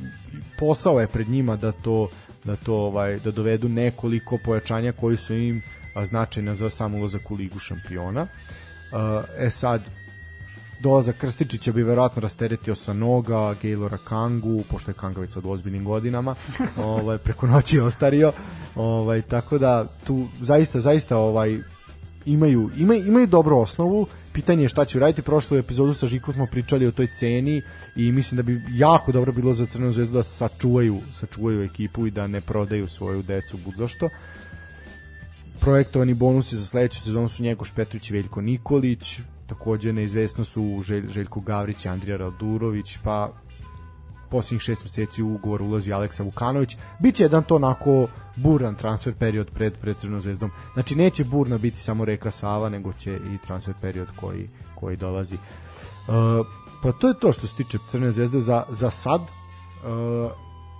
posao 0.59 0.99
je 0.99 1.07
pred 1.07 1.29
njima 1.29 1.55
da 1.55 1.71
to 1.71 2.09
da 2.45 2.55
to 2.55 2.75
ovaj 2.75 3.19
da 3.19 3.31
dovedu 3.31 3.69
nekoliko 3.69 4.37
pojačanja 4.37 4.91
koji 4.91 5.17
su 5.17 5.33
im 5.33 5.61
značajna 6.05 6.55
za 6.55 6.69
sam 6.69 6.95
ulazak 6.95 7.31
u 7.31 7.35
ligu 7.35 7.59
šampiona. 7.59 8.27
E 9.37 9.49
sad 9.49 9.81
dolazak 10.79 11.17
Krstičića 11.17 11.71
bi 11.71 11.83
verovatno 11.83 12.21
rasteretio 12.21 12.75
sa 12.75 12.93
noga 12.93 13.55
Gaylora 13.63 13.97
Kangu, 14.07 14.63
pošto 14.69 14.91
je 14.91 14.95
Kangović 14.95 15.31
sad 15.31 15.45
u 15.45 15.49
ozbiljnim 15.49 15.85
godinama, 15.85 16.35
ovaj, 16.77 17.17
preko 17.17 17.47
noći 17.47 17.75
je 17.75 17.83
ostario, 17.83 18.33
ovaj, 18.75 19.21
tako 19.21 19.57
da 19.57 19.87
tu 20.07 20.27
zaista, 20.41 20.79
zaista 20.79 21.17
ovaj, 21.17 21.59
imaju, 22.25 22.69
imaju, 22.77 23.07
imaju 23.07 23.27
dobru 23.27 23.57
osnovu, 23.57 24.07
pitanje 24.33 24.63
je 24.63 24.69
šta 24.69 24.85
će 24.85 24.97
uraditi, 24.97 25.21
prošlu 25.21 25.57
epizodu 25.57 25.93
sa 25.93 26.07
Žikom 26.07 26.33
smo 26.33 26.45
pričali 26.45 26.87
o 26.87 26.91
toj 26.91 27.07
ceni 27.07 27.61
i 27.95 28.11
mislim 28.11 28.37
da 28.37 28.43
bi 28.43 28.61
jako 28.71 29.11
dobro 29.11 29.31
bilo 29.31 29.53
za 29.53 29.65
Crvenu 29.65 29.91
zvezdu 29.91 30.13
da 30.13 30.23
sačuvaju, 30.23 31.01
sačuvaju 31.13 31.63
ekipu 31.63 32.07
i 32.07 32.11
da 32.11 32.27
ne 32.27 32.41
prodaju 32.41 32.87
svoju 32.87 33.21
decu 33.21 33.57
bud 33.65 33.73
zašto. 33.77 34.09
Projektovani 35.59 36.13
bonusi 36.13 36.55
za 36.55 36.65
sledeću 36.65 37.01
sezonu 37.01 37.27
su 37.27 37.43
Njegoš 37.43 37.71
Petrović 37.71 38.09
i 38.09 38.13
Veljko 38.13 38.41
Nikolić, 38.41 39.19
takođe 39.47 39.93
neizvesno 39.93 40.43
su 40.43 40.81
Želj, 40.83 41.07
Željko 41.09 41.39
Gavrić 41.39 41.85
i 41.85 41.89
Andrija 41.89 42.17
Radurović, 42.17 42.97
pa 43.03 43.31
posljednjih 44.35 44.61
šest 44.61 44.83
meseci 44.83 45.23
u 45.23 45.33
ugovor 45.33 45.61
ulazi 45.61 45.93
Aleksa 45.93 46.23
Vukanović. 46.23 46.77
Biće 46.99 47.23
jedan 47.23 47.43
to 47.43 47.55
onako 47.55 48.07
buran 48.35 48.75
transfer 48.75 49.13
period 49.13 49.51
pred, 49.53 49.73
pred 49.81 49.95
Crvenom 49.97 50.21
zvezdom. 50.21 50.51
Znači 50.73 50.95
neće 50.95 51.23
burna 51.23 51.57
biti 51.57 51.79
samo 51.79 52.05
reka 52.05 52.31
Sava, 52.31 52.69
nego 52.69 52.93
će 52.93 53.15
i 53.15 53.37
transfer 53.45 53.73
period 53.81 54.07
koji, 54.15 54.49
koji 54.75 54.97
dolazi. 54.97 55.35
Uh, 55.35 56.47
pa 56.83 56.91
to 56.91 57.07
je 57.07 57.19
to 57.19 57.31
što 57.31 57.47
se 57.47 57.55
tiče 57.57 57.77
Crvene 57.91 58.11
zvezde 58.11 58.39
za, 58.39 58.63
za 58.69 58.91
sad 58.91 59.21
uh, 59.21 60.31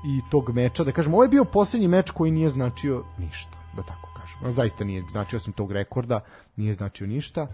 i 0.06 0.20
tog 0.32 0.50
meča. 0.54 0.84
Da 0.84 0.92
kažem, 0.92 1.14
ovo 1.14 1.24
je 1.24 1.30
bio 1.30 1.46
poslednji 1.46 1.88
meč 1.88 2.12
koji 2.12 2.32
nije 2.32 2.50
značio 2.50 3.04
ništa, 3.18 3.58
da 3.76 3.84
tako 3.84 4.10
kažem. 4.20 4.52
Zaista 4.52 4.84
nije 4.84 5.04
značio 5.12 5.40
sam 5.40 5.54
tog 5.54 5.72
rekorda, 5.72 6.20
nije 6.56 6.74
značio 6.74 7.08
ništa. 7.08 7.48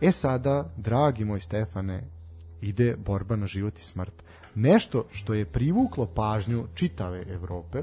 E 0.00 0.12
sada, 0.12 0.70
dragi 0.76 1.24
moj 1.24 1.40
Stefane, 1.40 2.04
ide 2.60 2.96
borba 2.96 3.36
na 3.36 3.46
život 3.46 3.78
i 3.78 3.82
smrt 3.82 4.27
nešto 4.58 5.04
što 5.10 5.34
je 5.34 5.44
privuklo 5.44 6.06
pažnju 6.06 6.64
čitave 6.74 7.24
Evrope 7.28 7.82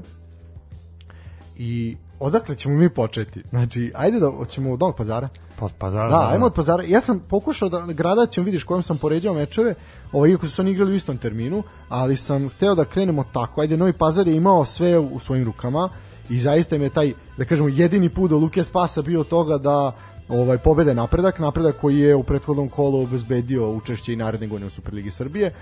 i 1.56 1.96
odakle 2.20 2.54
ćemo 2.54 2.74
mi 2.74 2.88
početi? 2.88 3.42
Znači, 3.50 3.92
ajde 3.94 4.20
da 4.20 4.30
ćemo 4.48 4.72
od 4.72 4.80
Novog 4.80 4.96
pazara. 4.96 5.28
Od 5.60 5.72
pazara. 5.78 6.08
Da, 6.08 6.28
ajmo 6.32 6.46
od 6.46 6.54
pazara. 6.54 6.82
Ja 6.82 7.00
sam 7.00 7.20
pokušao 7.28 7.68
da 7.68 7.86
gradacijom 7.86 8.46
vidiš 8.46 8.64
kojom 8.64 8.82
sam 8.82 8.98
poređao 8.98 9.34
mečeve, 9.34 9.74
ovaj, 10.12 10.30
iako 10.30 10.46
su 10.46 10.52
se 10.52 10.62
oni 10.62 10.70
igrali 10.70 10.92
u 10.92 10.96
istom 10.96 11.18
terminu, 11.18 11.62
ali 11.88 12.16
sam 12.16 12.48
hteo 12.48 12.74
da 12.74 12.84
krenemo 12.84 13.24
tako. 13.32 13.60
Ajde, 13.60 13.76
Novi 13.76 13.92
pazar 13.92 14.28
je 14.28 14.36
imao 14.36 14.64
sve 14.64 14.98
u 14.98 15.18
svojim 15.18 15.44
rukama 15.44 15.88
i 16.30 16.38
zaista 16.38 16.76
im 16.76 16.82
je 16.82 16.90
taj, 16.90 17.12
da 17.38 17.44
kažemo, 17.44 17.68
jedini 17.68 18.08
put 18.08 18.30
do 18.30 18.38
Luke 18.38 18.64
Spasa 18.64 19.02
bio 19.02 19.24
toga 19.24 19.58
da 19.58 19.92
ovaj 20.28 20.58
pobede 20.58 20.94
napredak, 20.94 21.38
napredak 21.38 21.76
koji 21.80 21.98
je 21.98 22.14
u 22.14 22.22
prethodnom 22.22 22.68
kolu 22.68 23.02
obezbedio 23.02 23.70
učešće 23.70 24.12
i 24.12 24.16
naredne 24.16 24.46
godine 24.46 24.66
u 24.66 24.70
Superligi 24.70 25.10
Srbije. 25.10 25.52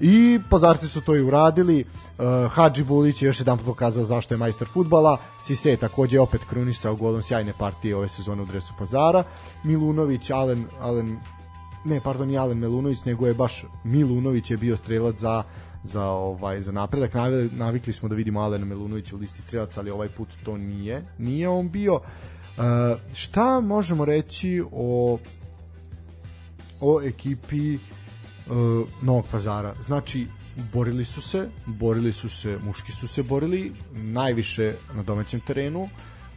I 0.00 0.40
Pazarci 0.50 0.88
su 0.88 1.00
to 1.00 1.16
i 1.16 1.22
uradili. 1.22 1.84
Uh, 1.84 2.52
Hadži 2.52 2.84
Bulić 2.84 3.22
je 3.22 3.26
još 3.26 3.40
jedan 3.40 3.58
pokazao 3.58 4.04
zašto 4.04 4.34
je 4.34 4.38
majstor 4.38 4.68
futbala. 4.68 5.18
Sise 5.40 5.76
takođe 5.76 6.16
je 6.16 6.20
opet 6.20 6.40
krunisao 6.50 6.96
golom 6.96 7.22
sjajne 7.22 7.52
partije 7.58 7.96
ove 7.96 8.08
sezone 8.08 8.42
u 8.42 8.46
dresu 8.46 8.74
Pazara. 8.78 9.22
Milunović, 9.64 10.30
Alen, 10.30 10.64
Alen 10.80 11.18
ne, 11.84 12.00
pardon, 12.00 12.30
i 12.30 12.38
Alen 12.38 12.58
Milunović, 12.58 13.04
nego 13.04 13.26
je 13.26 13.34
baš 13.34 13.64
Milunović 13.84 14.50
je 14.50 14.56
bio 14.56 14.76
strelac 14.76 15.16
za 15.16 15.42
za 15.84 16.04
ovaj 16.04 16.60
za 16.60 16.72
napredak. 16.72 17.10
Navikli 17.52 17.92
smo 17.92 18.08
da 18.08 18.14
vidimo 18.14 18.40
Alena 18.40 18.64
Melunovića 18.64 19.16
u 19.16 19.18
listi 19.18 19.40
strelaca, 19.40 19.80
ali 19.80 19.90
ovaj 19.90 20.08
put 20.08 20.28
to 20.44 20.56
nije. 20.56 21.04
Nije 21.18 21.48
on 21.48 21.70
bio. 21.70 21.94
Uh, 21.94 22.02
šta 23.14 23.60
možemo 23.60 24.04
reći 24.04 24.62
o 24.72 25.18
o 26.80 27.02
ekipi 27.02 27.74
uh, 27.74 28.88
Novog 29.02 29.24
pazara. 29.30 29.74
Znači, 29.86 30.26
borili 30.72 31.04
su 31.04 31.22
se, 31.22 31.48
borili 31.66 32.12
su 32.12 32.28
se, 32.28 32.58
muški 32.64 32.92
su 32.92 33.08
se 33.08 33.22
borili, 33.22 33.72
najviše 33.92 34.74
na 34.94 35.02
domaćem 35.02 35.40
terenu. 35.40 35.88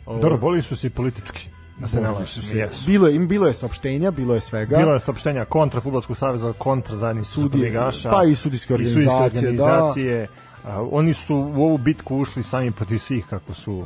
Uh, 0.06 0.22
Dobro, 0.22 0.38
borili 0.38 0.64
su 0.64 0.76
se 0.76 0.88
i 0.88 0.90
politički. 0.90 1.50
Da 1.80 1.88
se 1.88 2.02
ne 2.02 2.26
su 2.26 2.42
se. 2.42 2.58
Jesu. 2.58 2.86
Bilo 2.86 3.08
je, 3.08 3.16
im 3.16 3.28
bilo 3.28 3.48
je 3.48 3.54
saopštenja, 3.54 4.12
bilo 4.12 4.36
je 4.36 4.42
svega. 4.42 4.78
Bilo 4.78 4.94
je 4.94 5.00
saopštenja 5.00 5.46
kontra 5.46 5.82
fudbalskog 5.82 6.18
saveza, 6.18 6.54
kontra 6.54 6.98
zajednih 6.98 7.28
sudiligaša. 7.28 8.12
Pa 8.12 8.24
i 8.24 8.36
sudijske 8.36 8.74
organizacije, 8.74 9.44
i 9.44 9.48
organizacije. 9.48 10.28
Da. 10.64 10.82
Uh, 10.82 10.90
oni 10.92 11.14
su 11.14 11.36
u 11.36 11.64
ovu 11.64 11.78
bitku 11.78 12.18
ušli 12.18 12.44
sami 12.44 12.72
protiv 12.72 12.98
svih 12.98 13.26
kako 13.30 13.54
su 13.54 13.86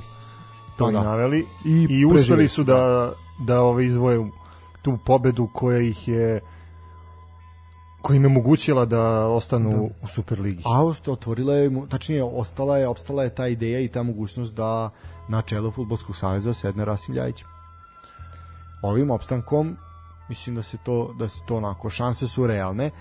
to 0.77 0.85
pa, 0.85 0.91
da. 0.91 1.03
naveli 1.03 1.45
i, 1.65 1.87
i 1.89 2.05
uspeli 2.05 2.47
su 2.47 2.63
da 2.63 2.73
da, 2.73 3.13
da 3.39 3.61
ove 3.61 3.85
izvoje 3.85 4.29
tu 4.81 4.97
pobedu 5.05 5.49
koja 5.53 5.79
ih 5.79 6.07
je 6.07 6.41
koja 8.01 8.17
im 8.17 8.23
je 8.23 8.27
omogućila 8.27 8.85
da 8.85 9.27
ostanu 9.27 9.71
da. 9.71 9.77
u 10.03 10.07
Superligi. 10.07 10.63
A 10.65 10.83
otvorila 11.07 11.53
je, 11.53 11.71
tačnije, 11.89 12.23
ostala 12.23 12.77
je, 12.77 12.87
opstala 12.87 13.23
je 13.23 13.35
ta 13.35 13.47
ideja 13.47 13.79
i 13.79 13.87
ta 13.87 14.03
mogućnost 14.03 14.55
da 14.55 14.89
na 15.27 15.41
čelo 15.41 15.71
Futbolskog 15.71 16.15
saveza 16.15 16.53
sedne 16.53 16.85
Rasim 16.85 17.15
Ljajić. 17.15 17.43
Ovim 18.81 19.11
opstankom 19.11 19.77
mislim 20.29 20.55
da 20.55 20.61
se 20.61 20.77
to 20.85 21.13
da 21.19 21.29
se 21.29 21.39
to 21.47 21.55
onako 21.55 21.89
šanse 21.89 22.27
su 22.27 22.47
realne. 22.47 22.85
E, 22.85 22.91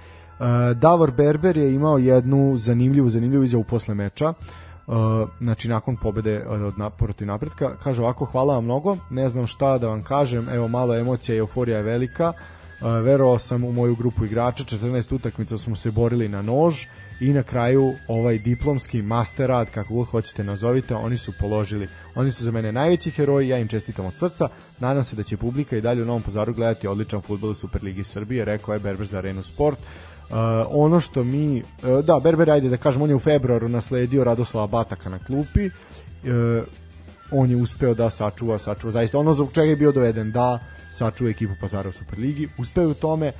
Davor 0.74 1.10
Berber 1.10 1.56
je 1.56 1.74
imao 1.74 1.98
jednu 1.98 2.56
zanimljivu 2.56 3.10
zanimljivu 3.10 3.44
izjavu 3.44 3.64
posle 3.64 3.94
meča. 3.94 4.28
Uh, 4.28 4.36
znači 5.40 5.68
nakon 5.68 5.96
pobede 5.96 6.44
od 6.48 6.78
na, 6.78 6.90
napretka 7.18 7.76
kaže 7.76 8.02
ovako 8.02 8.24
hvala 8.24 8.54
vam 8.54 8.64
mnogo 8.64 8.96
ne 9.10 9.28
znam 9.28 9.46
šta 9.46 9.78
da 9.78 9.88
vam 9.88 10.02
kažem 10.02 10.48
evo 10.48 10.68
malo 10.68 10.96
emocija 10.96 11.34
i 11.34 11.38
euforija 11.38 11.76
je 11.76 11.82
velika 11.82 12.32
verovao 12.80 13.38
sam 13.38 13.64
u 13.64 13.72
moju 13.72 13.96
grupu 13.96 14.24
igrača, 14.24 14.64
14 14.64 15.14
utakmica 15.14 15.58
smo 15.58 15.76
se 15.76 15.90
borili 15.90 16.28
na 16.28 16.42
nož 16.42 16.84
i 17.20 17.32
na 17.32 17.42
kraju 17.42 17.92
ovaj 18.08 18.38
diplomski 18.38 19.02
master 19.02 19.48
rad, 19.48 19.70
kako 19.70 19.94
god 19.94 20.08
hoćete 20.08 20.44
nazovite, 20.44 20.94
oni 20.94 21.18
su 21.18 21.32
položili. 21.40 21.88
Oni 22.14 22.32
su 22.32 22.44
za 22.44 22.50
mene 22.50 22.72
najveći 22.72 23.10
heroji, 23.10 23.48
ja 23.48 23.58
im 23.58 23.68
čestitam 23.68 24.06
od 24.06 24.14
srca. 24.14 24.48
Nadam 24.78 25.04
se 25.04 25.16
da 25.16 25.22
će 25.22 25.36
publika 25.36 25.76
i 25.76 25.80
dalje 25.80 26.02
u 26.02 26.06
Novom 26.06 26.22
Pazaru 26.22 26.54
gledati 26.54 26.86
odličan 26.86 27.20
futbol 27.20 27.50
u 27.50 27.54
Superligi 27.54 28.04
Srbije, 28.04 28.44
rekao 28.44 28.74
je 28.74 28.80
Berber 28.80 29.06
za 29.06 29.18
Arenu 29.18 29.42
Sport. 29.42 29.78
Uh, 30.30 30.36
ono 30.70 31.00
što 31.00 31.24
mi, 31.24 31.62
uh, 31.62 32.04
da, 32.04 32.20
Berber, 32.24 32.50
ajde 32.50 32.68
da 32.68 32.76
kažem, 32.76 33.02
on 33.02 33.10
je 33.10 33.16
u 33.16 33.20
februaru 33.20 33.68
nasledio 33.68 34.24
Radoslava 34.24 34.66
Bataka 34.66 35.10
na 35.10 35.18
klupi, 35.18 35.66
uh, 35.66 36.66
on 37.30 37.50
je 37.50 37.56
uspeo 37.56 37.94
da 37.94 38.10
sačuva, 38.10 38.58
sačuva 38.58 38.90
zaista 38.90 39.18
ono 39.18 39.34
zbog 39.34 39.52
čega 39.52 39.70
je 39.70 39.76
bio 39.76 39.92
doveden 39.92 40.32
da 40.32 40.58
sačuva 40.92 41.30
ekipu 41.30 41.52
Pazara 41.60 41.88
u 41.88 41.92
Superligi. 41.92 42.48
Uspeo 42.58 42.90
u 42.90 42.94
tome. 42.94 43.26
E, 43.26 43.32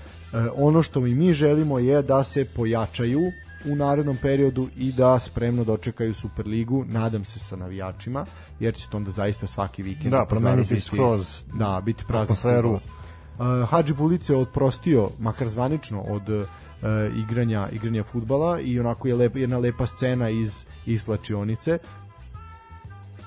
ono 0.56 0.82
što 0.82 1.00
mi 1.00 1.14
mi 1.14 1.32
želimo 1.32 1.78
je 1.78 2.02
da 2.02 2.24
se 2.24 2.44
pojačaju 2.44 3.20
u 3.64 3.76
narednom 3.76 4.16
periodu 4.22 4.68
i 4.76 4.92
da 4.92 5.18
spremno 5.18 5.64
dočekaju 5.64 6.14
Superligu, 6.14 6.84
nadam 6.88 7.24
se 7.24 7.38
sa 7.38 7.56
navijačima, 7.56 8.26
jer 8.60 8.74
će 8.74 8.88
to 8.88 8.96
onda 8.96 9.10
zaista 9.10 9.46
svaki 9.46 9.82
vikend 9.82 10.10
da, 10.10 10.24
promeniti 10.24 10.80
skroz 10.80 11.44
da, 11.54 11.82
biti 11.84 12.04
prazna 12.08 12.22
atmosferu. 12.22 12.70
Uh, 12.72 13.68
Hadži 13.68 13.94
Bulic 13.94 14.28
je 14.28 14.36
odprostio, 14.36 15.10
makar 15.18 15.48
zvanično, 15.48 16.00
od 16.00 16.28
uh, 16.28 16.46
igranja 17.16 17.68
igranja 17.72 18.04
futbala 18.04 18.60
i 18.60 18.80
onako 18.80 19.08
je 19.08 19.14
lepa, 19.14 19.38
jedna 19.38 19.58
lepa 19.58 19.86
scena 19.86 20.28
iz, 20.28 20.64
iz 20.86 21.02
slačionice. 21.02 21.78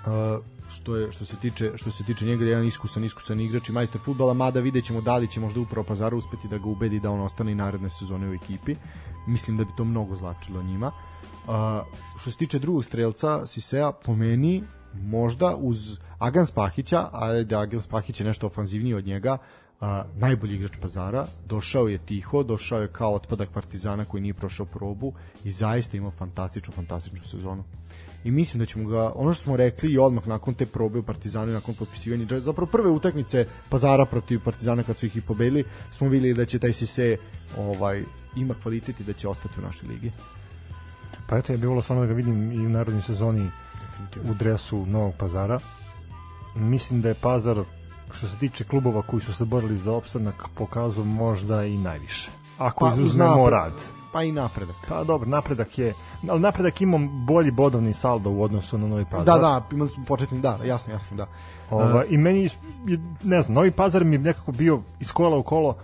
Uh, 0.05 0.45
što 0.69 0.95
je 0.95 1.11
što 1.11 1.25
se 1.25 1.35
tiče 1.35 1.71
što 1.75 1.91
se 1.91 2.03
tiče 2.03 2.25
njega 2.25 2.45
jedan 2.45 2.65
iskusan 2.65 3.03
iskusan 3.03 3.39
igrač 3.39 3.69
i 3.69 3.71
majstor 3.71 4.01
fudbala 4.01 4.33
mada 4.33 4.59
videćemo 4.59 5.01
da 5.01 5.17
li 5.17 5.27
će 5.27 5.39
možda 5.39 5.59
upravo 5.59 5.87
Pazar 5.87 6.15
uspeti 6.15 6.47
da 6.47 6.57
ga 6.57 6.69
ubedi 6.69 6.99
da 6.99 7.11
on 7.11 7.19
ostane 7.19 7.51
i 7.51 7.55
naredne 7.55 7.89
sezone 7.89 8.29
u 8.29 8.33
ekipi 8.33 8.75
mislim 9.27 9.57
da 9.57 9.63
bi 9.63 9.71
to 9.77 9.85
mnogo 9.85 10.15
značilo 10.15 10.63
njima 10.63 10.91
a, 11.47 11.83
što 12.17 12.31
se 12.31 12.37
tiče 12.37 12.59
drugog 12.59 12.85
strelca 12.85 13.47
Sisea 13.47 13.91
po 13.91 14.15
meni 14.15 14.63
možda 14.93 15.55
uz 15.55 15.97
Agan 16.19 16.45
Spahića 16.45 17.09
a 17.11 17.43
da 17.43 17.59
Agan 17.59 17.81
Spahić 17.81 18.19
je 18.19 18.25
nešto 18.25 18.47
ofanzivniji 18.47 18.93
od 18.93 19.05
njega 19.05 19.37
a, 19.81 20.03
najbolji 20.15 20.55
igrač 20.55 20.77
Pazara 20.81 21.27
došao 21.45 21.87
je 21.87 21.97
tiho, 21.97 22.43
došao 22.43 22.81
je 22.81 22.87
kao 22.87 23.13
otpadak 23.13 23.49
Partizana 23.49 24.05
koji 24.05 24.21
nije 24.21 24.33
prošao 24.33 24.65
probu 24.65 25.13
i 25.43 25.51
zaista 25.51 25.97
imao 25.97 26.11
fantastičnu 26.11 26.73
fantastičnu 26.73 27.23
sezonu 27.23 27.63
i 28.23 28.31
mislim 28.31 28.59
da 28.59 28.65
ćemo 28.65 28.89
ga, 28.89 29.11
ono 29.15 29.33
što 29.33 29.43
smo 29.43 29.57
rekli 29.57 29.91
i 29.91 29.97
odmah 29.97 30.27
nakon 30.27 30.53
te 30.53 30.65
probe 30.65 30.99
u 30.99 31.03
Partizanu 31.03 31.51
nakon 31.51 31.75
potpisivanja, 31.75 32.39
zapravo 32.39 32.71
prve 32.71 32.89
utakmice 32.89 33.45
Pazara 33.69 34.05
protiv 34.05 34.39
Partizana 34.43 34.83
kad 34.83 34.97
su 34.97 35.05
ih 35.05 35.15
i 35.15 35.21
pobedili, 35.21 35.63
smo 35.91 36.07
videli 36.07 36.33
da 36.33 36.45
će 36.45 36.59
taj 36.59 36.73
Sise 36.73 37.17
ovaj, 37.57 38.03
ima 38.35 38.53
kvalitet 38.53 38.99
i 38.99 39.03
da 39.03 39.13
će 39.13 39.27
ostati 39.27 39.59
u 39.59 39.61
našoj 39.63 39.89
ligi. 39.89 40.11
Pa 41.29 41.37
eto, 41.37 41.51
je 41.51 41.57
bilo 41.57 41.81
stvarno 41.81 42.01
da 42.01 42.07
ga 42.07 42.13
vidim 42.13 42.51
i 42.51 42.65
u 42.65 42.69
narodnoj 42.69 43.01
sezoni 43.01 43.49
u 44.31 44.33
dresu 44.33 44.85
Novog 44.85 45.13
Pazara. 45.17 45.59
Mislim 46.55 47.01
da 47.01 47.09
je 47.09 47.15
Pazar 47.21 47.63
što 48.13 48.27
se 48.27 48.37
tiče 48.37 48.63
klubova 48.63 49.01
koji 49.01 49.21
su 49.21 49.33
se 49.33 49.45
borili 49.45 49.77
za 49.77 49.91
opstanak 49.91 50.35
pokazao 50.55 51.05
možda 51.05 51.65
i 51.65 51.77
najviše. 51.77 52.31
Ako 52.57 52.85
pa, 52.85 52.91
izuzmemo 52.93 53.49
rad 53.49 53.73
pa 54.11 54.23
i 54.23 54.31
napredak. 54.31 54.75
Pa 54.89 55.03
dobro, 55.03 55.29
napredak 55.29 55.77
je, 55.77 55.93
ali 56.29 56.39
napredak 56.39 56.81
ima 56.81 56.97
bolji 57.27 57.51
bodovni 57.51 57.93
saldo 57.93 58.29
u 58.29 58.43
odnosu 58.43 58.77
na 58.77 58.87
Novi 58.87 59.05
Pazar. 59.05 59.25
Da, 59.25 59.37
da, 59.37 59.65
imali 59.71 59.89
smo 59.89 60.05
početni, 60.05 60.39
da, 60.39 60.59
jasno, 60.63 60.93
jasno, 60.93 61.17
da. 61.17 61.27
Ova, 61.69 62.05
I 62.05 62.17
meni, 62.17 62.49
ne 63.23 63.41
znam, 63.41 63.55
Novi 63.55 63.71
Pazar 63.71 64.03
mi 64.03 64.15
je 64.15 64.19
nekako 64.19 64.51
bio 64.51 64.81
iz 64.99 65.11
kola 65.11 65.37
u 65.37 65.43
kolo 65.43 65.77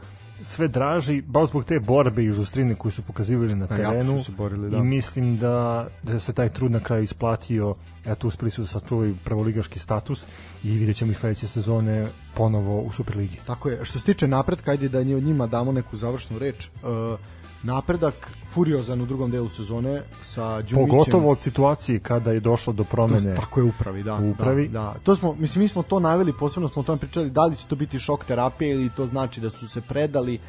sve 0.45 0.67
draži, 0.67 1.21
baš 1.21 1.49
zbog 1.49 1.65
te 1.65 1.79
borbe 1.79 2.23
i 2.23 2.31
žustrine 2.31 2.75
koju 2.75 2.91
su 2.91 3.01
pokazivali 3.01 3.55
na 3.55 3.67
terenu. 3.67 4.23
se 4.23 4.31
borili, 4.31 4.69
da. 4.69 4.77
I 4.77 4.81
mislim 4.81 5.37
da, 5.37 5.87
da 6.03 6.19
se 6.19 6.33
taj 6.33 6.49
trud 6.49 6.71
na 6.71 6.79
kraju 6.79 7.03
isplatio. 7.03 7.75
Eto, 8.05 8.27
uspeli 8.27 8.51
su 8.51 8.61
da 8.61 8.67
sačuvaju 8.67 9.15
prvoligaški 9.23 9.79
status 9.79 10.25
i 10.63 10.77
vidjet 10.77 10.97
ćemo 10.97 11.11
i 11.11 11.15
sledeće 11.15 11.47
sezone 11.47 12.05
ponovo 12.35 12.81
u 12.81 12.91
Superligi. 12.91 13.37
Tako 13.47 13.69
je. 13.69 13.85
Što 13.85 13.99
se 13.99 14.05
tiče 14.05 14.27
napretka, 14.27 14.71
ajde 14.71 14.89
da 14.89 15.03
njima 15.03 15.47
damo 15.47 15.71
neku 15.71 15.95
završnu 15.95 16.39
reč. 16.39 16.67
Uh, 16.67 17.19
napredak 17.65 18.29
furiozan 18.53 19.01
u 19.01 19.05
drugom 19.05 19.31
delu 19.31 19.49
sezone 19.49 20.01
sa 20.23 20.61
Đumićem. 20.61 20.87
Pogotovo 20.89 21.31
od 21.31 21.41
situacije 21.41 21.99
kada 21.99 22.31
je 22.31 22.39
došlo 22.39 22.73
do 22.73 22.83
promene. 22.83 23.35
To, 23.35 23.41
tako 23.41 23.59
je 23.59 23.63
upravi, 23.63 24.03
da. 24.03 24.15
U 24.15 24.29
upravi. 24.29 24.67
Da, 24.67 24.79
da. 24.79 24.95
To 25.03 25.15
smo, 25.15 25.33
mislim, 25.33 25.61
mi 25.61 25.67
smo 25.67 25.83
to 25.83 25.99
naveli, 25.99 26.33
posebno 26.39 26.67
smo 26.67 26.79
o 26.79 26.85
tome 26.85 26.99
pričali, 26.99 27.29
da 27.29 27.45
li 27.45 27.55
će 27.55 27.67
to 27.67 27.75
biti 27.75 27.99
šok 27.99 28.25
terapije 28.25 28.71
ili 28.71 28.89
to 28.89 29.07
znači 29.07 29.41
da 29.41 29.49
su 29.49 29.67
se 29.67 29.81
predali 29.81 30.39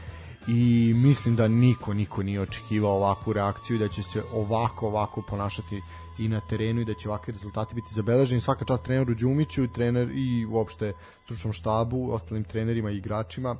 i 0.48 0.92
mislim 0.96 1.36
da 1.36 1.48
niko, 1.48 1.94
niko 1.94 2.22
nije 2.22 2.40
očekivao 2.40 2.96
ovakvu 2.96 3.32
reakciju 3.32 3.78
da 3.78 3.88
će 3.88 4.02
se 4.02 4.22
ovako, 4.34 4.86
ovako 4.86 5.22
ponašati 5.28 5.82
i 6.18 6.28
na 6.28 6.40
terenu 6.40 6.80
i 6.80 6.84
da 6.84 6.94
će 6.94 7.08
ovakvi 7.08 7.32
rezultati 7.32 7.74
biti 7.74 7.94
zabeleženi. 7.94 8.40
Svaka 8.40 8.64
čast 8.64 8.82
treneru 8.82 9.14
Đumiću 9.14 9.64
i 9.64 9.72
trener 9.72 10.10
i 10.14 10.46
uopšte 10.46 10.92
stručnom 11.24 11.52
štabu, 11.52 12.10
ostalim 12.12 12.44
trenerima 12.44 12.90
i 12.90 12.96
igračima. 12.96 13.56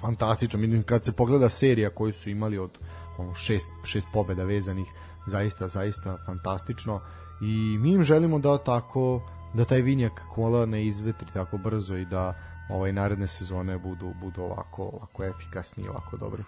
Fantastično. 0.00 0.58
Mislim, 0.58 0.82
kad 0.82 1.04
se 1.04 1.12
pogleda 1.12 1.48
serija 1.48 1.90
koju 1.90 2.12
su 2.12 2.30
imali 2.30 2.58
od 2.58 2.78
ono, 3.18 3.34
šest, 3.34 3.68
šest 3.84 4.06
pobeda 4.12 4.44
vezanih, 4.44 4.86
zaista, 5.26 5.68
zaista 5.68 6.16
fantastično. 6.26 7.00
I 7.40 7.78
mi 7.78 7.92
im 7.92 8.02
želimo 8.02 8.38
da 8.38 8.58
tako 8.58 9.22
da 9.54 9.64
taj 9.64 9.80
vinjak 9.80 10.22
kola 10.28 10.66
ne 10.66 10.86
izvetri 10.86 11.28
tako 11.32 11.58
brzo 11.58 11.96
i 11.96 12.04
da 12.04 12.34
ovaj 12.70 12.92
naredne 12.92 13.26
sezone 13.26 13.78
budu 13.78 14.12
budu 14.20 14.42
ovako 14.42 14.82
ovako 14.82 15.24
efikasni 15.24 15.88
ovako 15.88 16.16
dobri. 16.16 16.42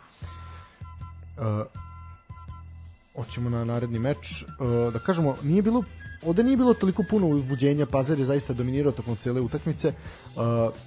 Uh, 1.36 1.66
hoćemo 3.16 3.50
na 3.50 3.64
naredni 3.64 3.98
meč. 3.98 4.42
Uh, 4.42 4.92
da 4.92 4.98
kažemo, 4.98 5.36
nije 5.42 5.62
bilo 5.62 5.84
ovde 6.26 6.42
nije 6.42 6.56
bilo 6.56 6.74
toliko 6.74 7.02
puno 7.02 7.26
uzbuđenja, 7.26 7.86
Pazar 7.86 8.18
je 8.18 8.24
zaista 8.24 8.52
dominirao 8.52 8.92
tokom 8.92 9.16
cele 9.16 9.40
utakmice, 9.40 9.88
uh, 9.88 10.42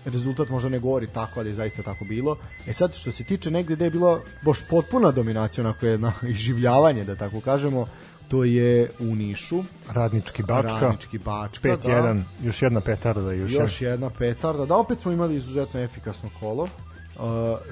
rezultat 0.05 0.49
možda 0.49 0.69
ne 0.69 0.79
govori 0.79 1.07
tako, 1.07 1.39
ali 1.39 1.49
je 1.49 1.53
zaista 1.53 1.83
tako 1.83 2.05
bilo. 2.05 2.37
E 2.67 2.73
sad, 2.73 2.93
što 2.93 3.11
se 3.11 3.23
tiče 3.23 3.51
negde 3.51 3.75
gde 3.75 3.85
je 3.85 3.91
bilo 3.91 4.21
baš 4.41 4.59
potpuna 4.69 5.11
dominacija, 5.11 5.63
onako 5.63 5.85
jedno 5.85 6.11
iživljavanje, 6.35 7.03
da 7.03 7.15
tako 7.15 7.41
kažemo, 7.41 7.87
to 8.27 8.43
je 8.43 8.89
u 8.99 9.15
Nišu. 9.15 9.63
Radnički 9.89 10.43
Bačka. 10.43 10.79
Radnički 10.79 11.17
Bačka, 11.17 11.69
5-1, 11.69 12.01
da. 12.01 12.47
još 12.47 12.61
jedna 12.61 12.81
petarda. 12.81 13.31
Još, 13.31 13.51
još 13.51 13.81
jedna 13.81 14.09
petarda. 14.09 14.65
Da, 14.65 14.75
opet 14.75 14.99
smo 14.99 15.11
imali 15.11 15.35
izuzetno 15.35 15.79
efikasno 15.79 16.29
kolo. 16.39 16.63
Uh, 16.63 17.21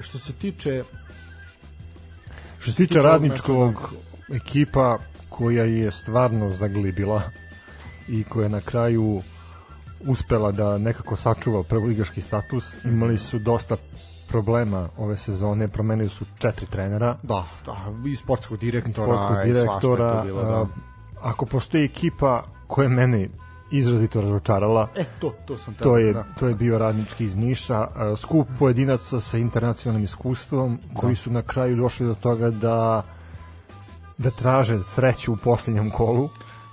što 0.00 0.18
se 0.18 0.32
tiče 0.32 0.84
što 2.58 2.72
se 2.72 2.76
tiče 2.86 3.02
radničkog 3.02 3.94
ekipa 4.32 4.98
koja 5.28 5.64
je 5.64 5.90
stvarno 5.90 6.50
zaglibila 6.50 7.22
i 8.08 8.24
koja 8.24 8.44
je 8.44 8.48
na 8.48 8.60
kraju 8.60 9.22
uspela 10.06 10.52
da 10.52 10.78
nekako 10.78 11.16
sačuva 11.16 11.62
prvoligaški 11.62 12.20
status. 12.20 12.84
Imali 12.84 13.18
su 13.18 13.38
dosta 13.38 13.76
problema 14.28 14.88
ove 14.98 15.16
sezone, 15.16 15.68
promenili 15.68 16.08
su 16.08 16.24
četiri 16.38 16.66
trenera. 16.66 17.16
Da, 17.22 17.44
da, 17.66 17.76
i 18.06 18.16
sportskog 18.16 18.58
direktora, 18.58 19.14
i 19.14 19.16
sportskog 19.16 19.36
direktora. 19.44 20.22
I 20.22 20.26
bilo, 20.26 20.42
da. 20.42 20.66
Ako 21.22 21.46
postoji 21.46 21.84
ekipa 21.84 22.44
koja 22.66 22.88
mene 22.88 23.28
izrazito 23.70 24.20
razočarala. 24.20 24.88
E, 24.96 25.04
to, 25.20 25.34
to 25.46 25.56
sam 25.56 25.74
to 25.74 25.98
je, 25.98 26.12
da. 26.12 26.24
to 26.38 26.48
je 26.48 26.54
bio 26.54 26.78
radnički 26.78 27.24
iz 27.24 27.36
Niša. 27.36 27.88
Skup 28.16 28.48
pojedinaca 28.58 29.20
sa 29.20 29.38
internacionalnim 29.38 30.04
iskustvom 30.04 30.78
da. 30.92 31.00
koji 31.00 31.16
su 31.16 31.30
na 31.30 31.42
kraju 31.42 31.76
došli 31.76 32.06
do 32.06 32.14
toga 32.14 32.50
da 32.50 33.02
da 34.18 34.30
traže 34.30 34.82
sreću 34.82 35.32
u 35.32 35.36
poslednjem 35.36 35.90
kolu. 35.90 36.28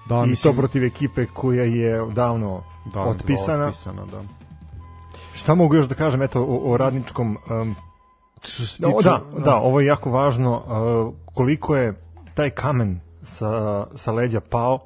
Da, 0.10 0.24
I 0.26 0.30
mislim... 0.30 0.54
to 0.54 0.60
protiv 0.60 0.84
ekipe 0.84 1.26
koja 1.26 1.64
je 1.64 2.06
davno 2.14 2.64
da, 2.94 3.02
otpisana. 3.02 3.66
otpisana 3.66 4.06
da. 4.06 4.22
Šta 5.34 5.56
mogu 5.56 5.76
još 5.76 5.86
da 5.86 5.96
kažem 5.96 6.22
eto 6.22 6.42
o, 6.42 6.72
o 6.72 6.78
radničkom 6.78 7.38
um, 7.50 7.76
da, 8.80 8.90
da, 9.04 9.22
da, 9.44 9.56
ovo 9.56 9.80
je 9.80 9.86
jako 9.86 10.12
važno 10.12 10.56
uh, 10.56 11.34
koliko 11.34 11.76
je 11.76 11.94
taj 12.34 12.50
kamen 12.50 13.00
sa, 13.24 13.86
sa 13.96 14.12
leđa 14.12 14.40
pao 14.40 14.80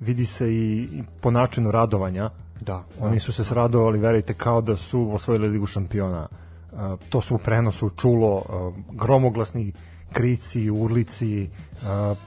vidi 0.00 0.26
se 0.26 0.52
i, 0.52 0.88
i 0.92 1.02
po 1.20 1.30
načinu 1.30 1.70
radovanja 1.70 2.30
da, 2.60 2.84
oni 3.00 3.16
da, 3.16 3.20
su 3.20 3.32
se 3.32 3.44
sradovali 3.44 3.98
verujte 3.98 4.34
kao 4.34 4.60
da 4.60 4.76
su 4.76 5.10
osvojili 5.14 5.48
ligu 5.48 5.66
šampiona 5.66 6.28
uh, 6.72 6.78
to 7.08 7.20
su 7.20 7.34
u 7.34 7.38
prenosu 7.38 7.90
čulo 7.90 8.34
uh, 8.34 8.74
gromoglasni 8.92 9.72
krici, 10.12 10.70
urlici 10.70 11.50
uh, 11.72 12.18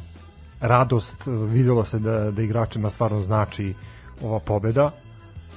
radost, 0.60 1.24
videlo 1.26 1.86
se 1.86 2.00
da, 2.00 2.32
da 2.32 2.42
igračima 2.42 2.90
stvarno 2.90 3.22
znači 3.22 3.74
ova 4.22 4.40
pobeda 4.40 4.92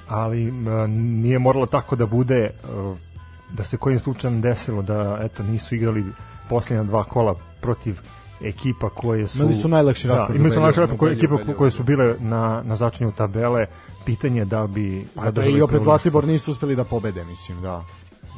ali 0.08 0.52
nije 0.90 1.38
moralo 1.38 1.66
tako 1.66 1.96
da 1.96 2.06
bude 2.06 2.38
e, 2.38 2.50
da 3.52 3.64
se 3.64 3.76
kojim 3.76 3.98
slučajem 3.98 4.40
desilo 4.40 4.82
da 4.82 5.18
eto 5.22 5.42
nisu 5.42 5.74
igrali 5.74 6.04
posljednja 6.48 6.82
dva 6.84 7.04
kola 7.04 7.34
protiv 7.60 8.00
ekipa 8.44 8.88
koje 8.90 9.28
su 9.28 9.38
imali 9.38 9.54
su 9.54 9.68
najlakši 9.68 10.08
raspored 10.08 10.32
da, 10.32 10.36
imali 10.36 10.50
su 10.50 10.60
najlakši 10.60 10.80
raspored 10.80 10.98
koje 10.98 11.12
ekipa 11.12 11.54
koje 11.58 11.70
su 11.70 11.82
bile 11.82 12.14
na 12.18 12.62
na 12.64 12.76
začinju 12.76 13.12
tabele 13.12 13.66
pitanje 14.04 14.44
da 14.44 14.66
bi 14.66 15.06
a 15.16 15.30
da 15.30 15.44
i 15.44 15.62
opet 15.62 15.82
Zlatibor 15.82 16.26
nisu 16.26 16.50
uspeli 16.50 16.76
da 16.76 16.84
pobede 16.84 17.24
mislim 17.24 17.62
da. 17.62 17.84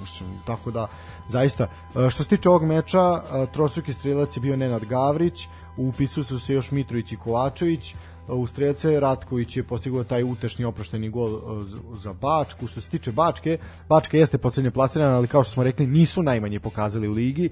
Mislim 0.01 0.29
tako 0.47 0.71
da 0.71 0.87
zaista. 1.29 1.67
Što 2.11 2.23
se 2.23 2.29
tiče 2.29 2.49
ovog 2.49 2.65
meča 2.65 3.23
trostruki 3.53 3.93
strelac 3.93 4.37
je 4.37 4.41
bio 4.41 4.57
Nenad 4.57 4.85
Gavrić 4.85 5.49
u 5.77 5.89
upisu 5.89 6.25
su 6.25 6.39
se 6.39 6.55
još 6.55 6.71
Mitrović 6.71 7.13
i 7.13 7.17
Kovačević 7.17 7.95
u 8.29 8.47
strelce 8.47 9.01
Ratković 9.01 9.57
je 9.57 9.63
postigao 9.63 10.05
taj 10.05 10.23
utešni 10.23 10.65
oprošteni 10.65 11.11
gol 11.11 11.41
za 12.03 12.13
Bačku. 12.13 12.67
Što 12.67 12.81
se 12.81 12.89
tiče 12.89 13.13
Bačke, 13.13 13.59
Bačka 13.89 14.17
jeste 14.17 14.39
poslednje 14.39 14.71
plasirana, 14.71 15.17
ali 15.17 15.29
kao 15.29 15.43
što 15.43 15.53
smo 15.53 15.63
rekli, 15.63 15.87
nisu 15.87 16.23
najmanje 16.23 16.61
pokazali 16.61 17.09
u 17.09 17.13
ligi. 17.13 17.51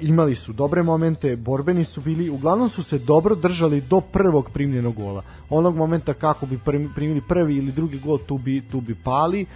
Imali 0.00 0.34
su 0.34 0.52
dobre 0.52 0.82
momente, 0.82 1.36
borbeni 1.36 1.84
su 1.84 2.00
bili, 2.00 2.30
uglavnom 2.30 2.68
su 2.68 2.82
se 2.82 2.98
dobro 2.98 3.34
držali 3.34 3.80
do 3.80 4.00
prvog 4.00 4.50
primljenog 4.52 4.94
gola. 4.94 5.22
Onog 5.50 5.76
momenta 5.76 6.14
kako 6.14 6.46
bi 6.46 6.60
primili 6.94 7.20
prvi 7.28 7.56
ili 7.56 7.72
drugi 7.72 7.98
gol, 7.98 8.18
tu 8.18 8.38
bi, 8.38 8.62
tu 8.70 8.80
bi 8.80 8.94
pali. 8.94 9.46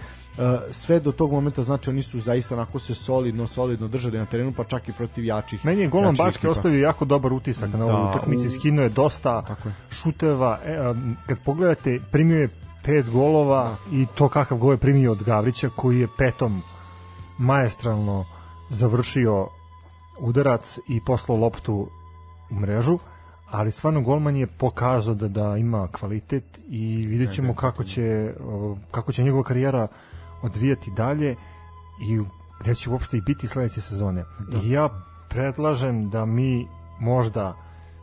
Sve 0.71 0.99
do 0.99 1.11
tog 1.11 1.31
momenta 1.31 1.63
znači 1.63 1.89
oni 1.89 2.01
su 2.01 2.19
zaista 2.19 2.55
onako 2.55 2.79
se 2.79 2.95
solidno 2.95 3.47
solidno 3.47 3.87
držali 3.87 4.17
na 4.17 4.25
terenu 4.25 4.53
pa 4.57 4.63
čak 4.63 4.89
i 4.89 4.91
protiv 4.91 5.25
jačih. 5.25 5.65
Meni 5.65 5.81
je 5.81 5.87
golom 5.87 6.15
Bačke 6.15 6.49
ostavio 6.49 6.81
jako 6.81 7.05
dobar 7.05 7.33
utisak 7.33 7.69
da, 7.69 7.77
na 7.77 8.09
utakmici, 8.09 8.49
skinuo 8.49 8.83
je 8.83 8.89
dosta 8.89 9.55
šuteva. 9.91 10.59
E, 10.65 10.77
kad 11.25 11.37
pogledate, 11.45 11.99
primio 12.11 12.39
je 12.39 12.49
pet 12.83 13.09
golova 13.09 13.63
da. 13.63 13.97
i 13.97 14.05
to 14.15 14.29
kakav 14.29 14.57
gol 14.57 14.71
je 14.71 14.77
primio 14.77 15.11
od 15.11 15.23
Gavrića 15.23 15.69
koji 15.75 15.99
je 15.99 16.07
petom 16.17 16.61
maestralno 17.37 18.25
završio 18.69 19.47
udarac 20.19 20.79
i 20.87 21.01
poslao 21.05 21.37
loptu 21.37 21.87
u 22.49 22.55
mrežu 22.55 22.99
ali 23.49 23.71
stvarno 23.71 24.01
golman 24.01 24.35
je 24.35 24.47
pokazao 24.47 25.15
da 25.15 25.27
da 25.27 25.57
ima 25.57 25.87
kvalitet 25.87 26.59
i 26.69 27.05
vidjet 27.07 27.33
ćemo 27.33 27.53
kako 27.53 27.83
će 27.83 28.33
kako 28.91 29.11
će 29.11 29.23
njegova 29.23 29.43
karijera 29.43 29.87
odvijati 30.41 30.91
dalje 30.91 31.35
i 32.01 32.21
gde 32.59 32.75
će 32.75 32.89
uopšte 32.89 33.17
i 33.17 33.21
biti 33.21 33.47
sledeće 33.47 33.81
sezone. 33.81 34.25
Da. 34.39 34.59
I 34.63 34.69
ja 34.71 34.89
predlažem 35.29 36.09
da 36.09 36.25
mi 36.25 36.67
možda 36.99 37.55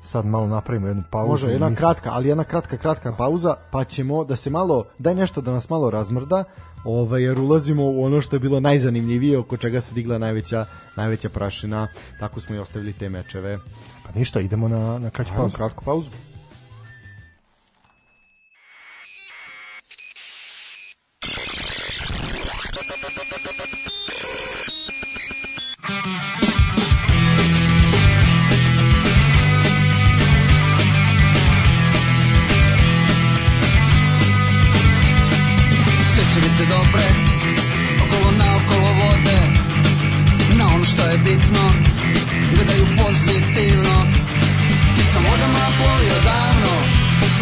sad 0.03 0.27
malo 0.27 0.47
napravimo 0.47 0.87
jednu 0.87 1.03
pauzu. 1.11 1.31
Može, 1.31 1.51
jedna 1.51 1.69
mislim... 1.69 1.77
kratka, 1.77 2.11
ali 2.13 2.29
jedna 2.29 2.45
kratka, 2.45 2.77
kratka 2.77 3.13
pauza, 3.13 3.57
pa 3.71 3.85
ćemo 3.85 4.25
da 4.25 4.37
se 4.37 4.51
malo, 4.51 4.85
daj 4.99 5.15
nešto 5.15 5.41
da 5.41 5.53
nas 5.53 5.71
malo 5.71 5.91
razmrda, 5.91 6.45
ovaj, 6.85 7.23
jer 7.23 7.41
ulazimo 7.41 7.85
u 7.85 8.05
ono 8.05 8.21
što 8.21 8.37
je 8.37 8.41
bilo 8.41 8.61
najzanimljivije, 8.61 9.39
oko 9.39 9.57
čega 9.57 9.81
se 9.81 9.95
digla 9.95 10.19
najveća, 10.19 10.67
najveća 10.97 11.29
prašina, 11.29 11.89
tako 12.21 12.41
smo 12.41 12.55
i 12.55 12.59
ostavili 12.59 12.93
te 12.93 13.09
mečeve. 13.09 13.59
Pa 14.07 14.19
ništa, 14.19 14.41
idemo 14.41 14.69
na, 14.69 14.99
na 14.99 15.11
kraću 15.11 15.33
pauzu. 15.37 15.57
Kratku 15.57 15.85
pauzu. 15.85 16.11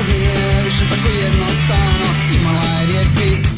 se 0.02 0.12
nije 0.12 0.62
više 0.64 0.84
tako 0.90 1.08
jednostavno. 1.08 2.06
Imala 2.40 2.80
je 2.80 2.86
rijetki 2.86 3.48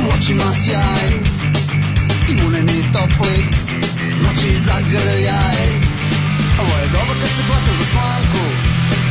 u 0.00 0.18
očima 0.18 0.52
sjaj. 0.52 1.08
Imune 2.28 2.62
ni 2.62 2.92
topli, 2.92 3.46
noći 4.22 4.56
zagrljaj 4.56 5.60
Ovo 6.60 6.78
je 6.82 6.88
dobro 6.92 7.14
kad 7.20 7.30
se 7.36 7.42
plata 7.46 7.72
za 7.78 7.84
slanku 7.84 8.44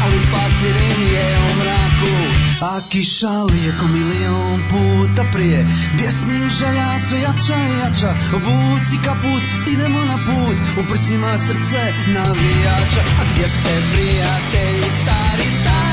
Ali 0.03 0.19
pak 0.31 0.51
papir 0.51 0.75
je 1.13 1.37
u 1.39 1.57
mraku. 1.59 2.15
A 2.61 2.81
kiša 2.89 3.43
lijeko 3.43 3.85
milion 3.87 4.61
puta 4.69 5.23
prije. 5.33 5.65
Bjesni 5.97 6.49
želja 6.59 6.99
sve 6.99 7.19
jača 7.19 7.55
i 7.55 7.79
jača. 7.79 8.13
Obuci 8.35 8.97
kaput, 9.05 9.43
idemo 9.73 10.05
na 10.05 10.17
put. 10.25 10.57
U 10.79 10.87
prsima 10.87 11.37
srce 11.37 11.93
navijača. 12.07 13.01
A 13.19 13.23
gdje 13.33 13.47
ste 13.47 13.81
prijatelji 13.93 14.89
stari, 15.01 15.49
stari? 15.61 15.92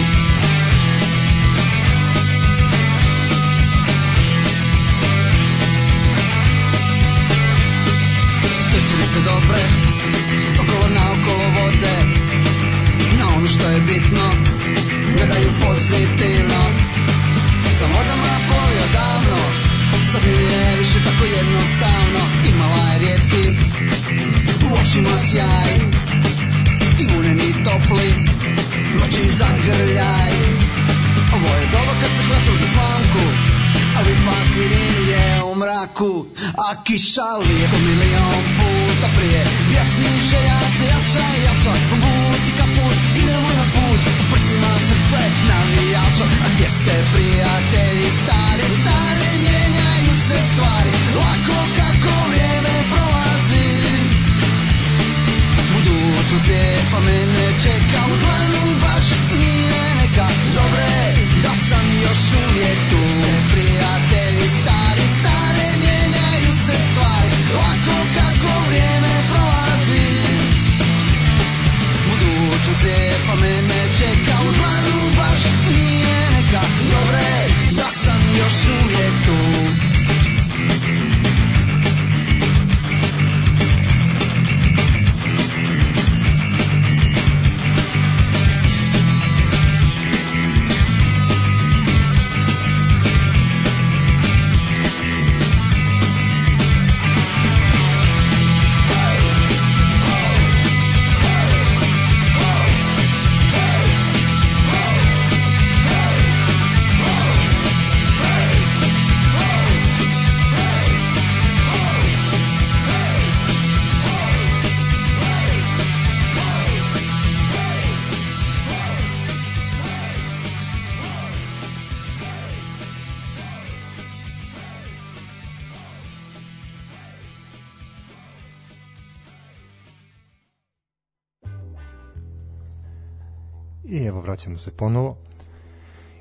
se 134.61 134.71
ponovo. 134.71 135.17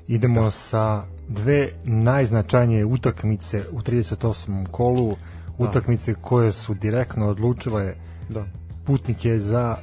Idemo 0.06 0.42
da. 0.42 0.50
sa 0.50 1.04
dve 1.28 1.72
najznačajnije 1.84 2.84
utakmice 2.84 3.62
u 3.72 3.80
38. 3.80 4.66
kolu, 4.70 5.16
da. 5.58 5.64
utakmice 5.64 6.14
koje 6.14 6.52
su 6.52 6.74
direktno 6.74 7.28
odlučile 7.28 7.94
da. 8.28 8.44
putnike 8.84 9.38
za 9.38 9.76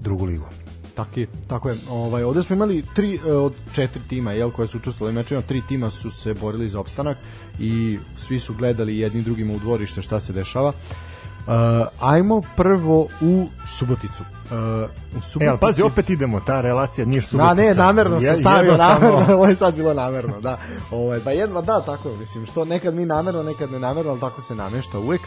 drugu 0.00 0.24
ligu. 0.24 0.46
Tako 0.94 1.20
je, 1.20 1.26
tako 1.48 1.68
je. 1.68 1.76
Ovaj, 1.90 2.22
ovde 2.22 2.42
smo 2.42 2.56
imali 2.56 2.84
tri 2.94 3.18
e, 3.26 3.32
od 3.32 3.54
četiri 3.74 4.02
tima 4.08 4.32
jel, 4.32 4.50
koje 4.50 4.68
su 4.68 4.78
učestvovali 4.78 5.14
u 5.14 5.18
mečima, 5.18 5.40
tri 5.40 5.62
tima 5.68 5.90
su 5.90 6.10
se 6.10 6.34
borili 6.34 6.68
za 6.68 6.80
opstanak 6.80 7.18
i 7.58 7.98
svi 8.16 8.38
su 8.38 8.54
gledali 8.54 8.98
jedni 8.98 9.22
drugima 9.22 9.54
u 9.54 9.58
dvorište 9.58 10.02
šta 10.02 10.20
se 10.20 10.32
dešava. 10.32 10.68
Uh, 10.68 11.54
ajmo 12.00 12.42
prvo 12.56 13.08
u 13.20 13.46
Suboticu. 13.78 14.24
Uh, 14.44 15.18
u 15.18 15.22
Subotici... 15.22 15.44
E, 15.44 15.48
ali 15.48 15.58
pazi, 15.58 15.82
opet 15.82 16.10
idemo, 16.10 16.40
ta 16.40 16.60
relacija 16.60 17.06
nije 17.06 17.22
Subotica. 17.22 17.54
Da, 17.54 17.62
ne, 17.62 17.74
namerno 17.74 18.20
se 18.20 18.36
stavio, 18.40 18.76
namerno, 18.76 19.26
ovo 19.36 19.46
je 19.46 19.54
sad 19.54 19.74
bilo 19.74 19.94
namerno, 19.94 20.40
da. 20.40 20.58
Ovaj, 20.90 21.20
pa 21.24 21.30
jedva, 21.30 21.60
da, 21.60 21.80
tako, 21.80 22.08
mislim, 22.20 22.46
što 22.46 22.64
nekad 22.64 22.94
mi 22.94 23.06
namerno, 23.06 23.42
nekad 23.42 23.72
ne 23.72 23.78
namerno, 23.78 24.10
ali 24.10 24.20
tako 24.20 24.40
se 24.40 24.54
namešta 24.54 24.98
uvek. 24.98 25.20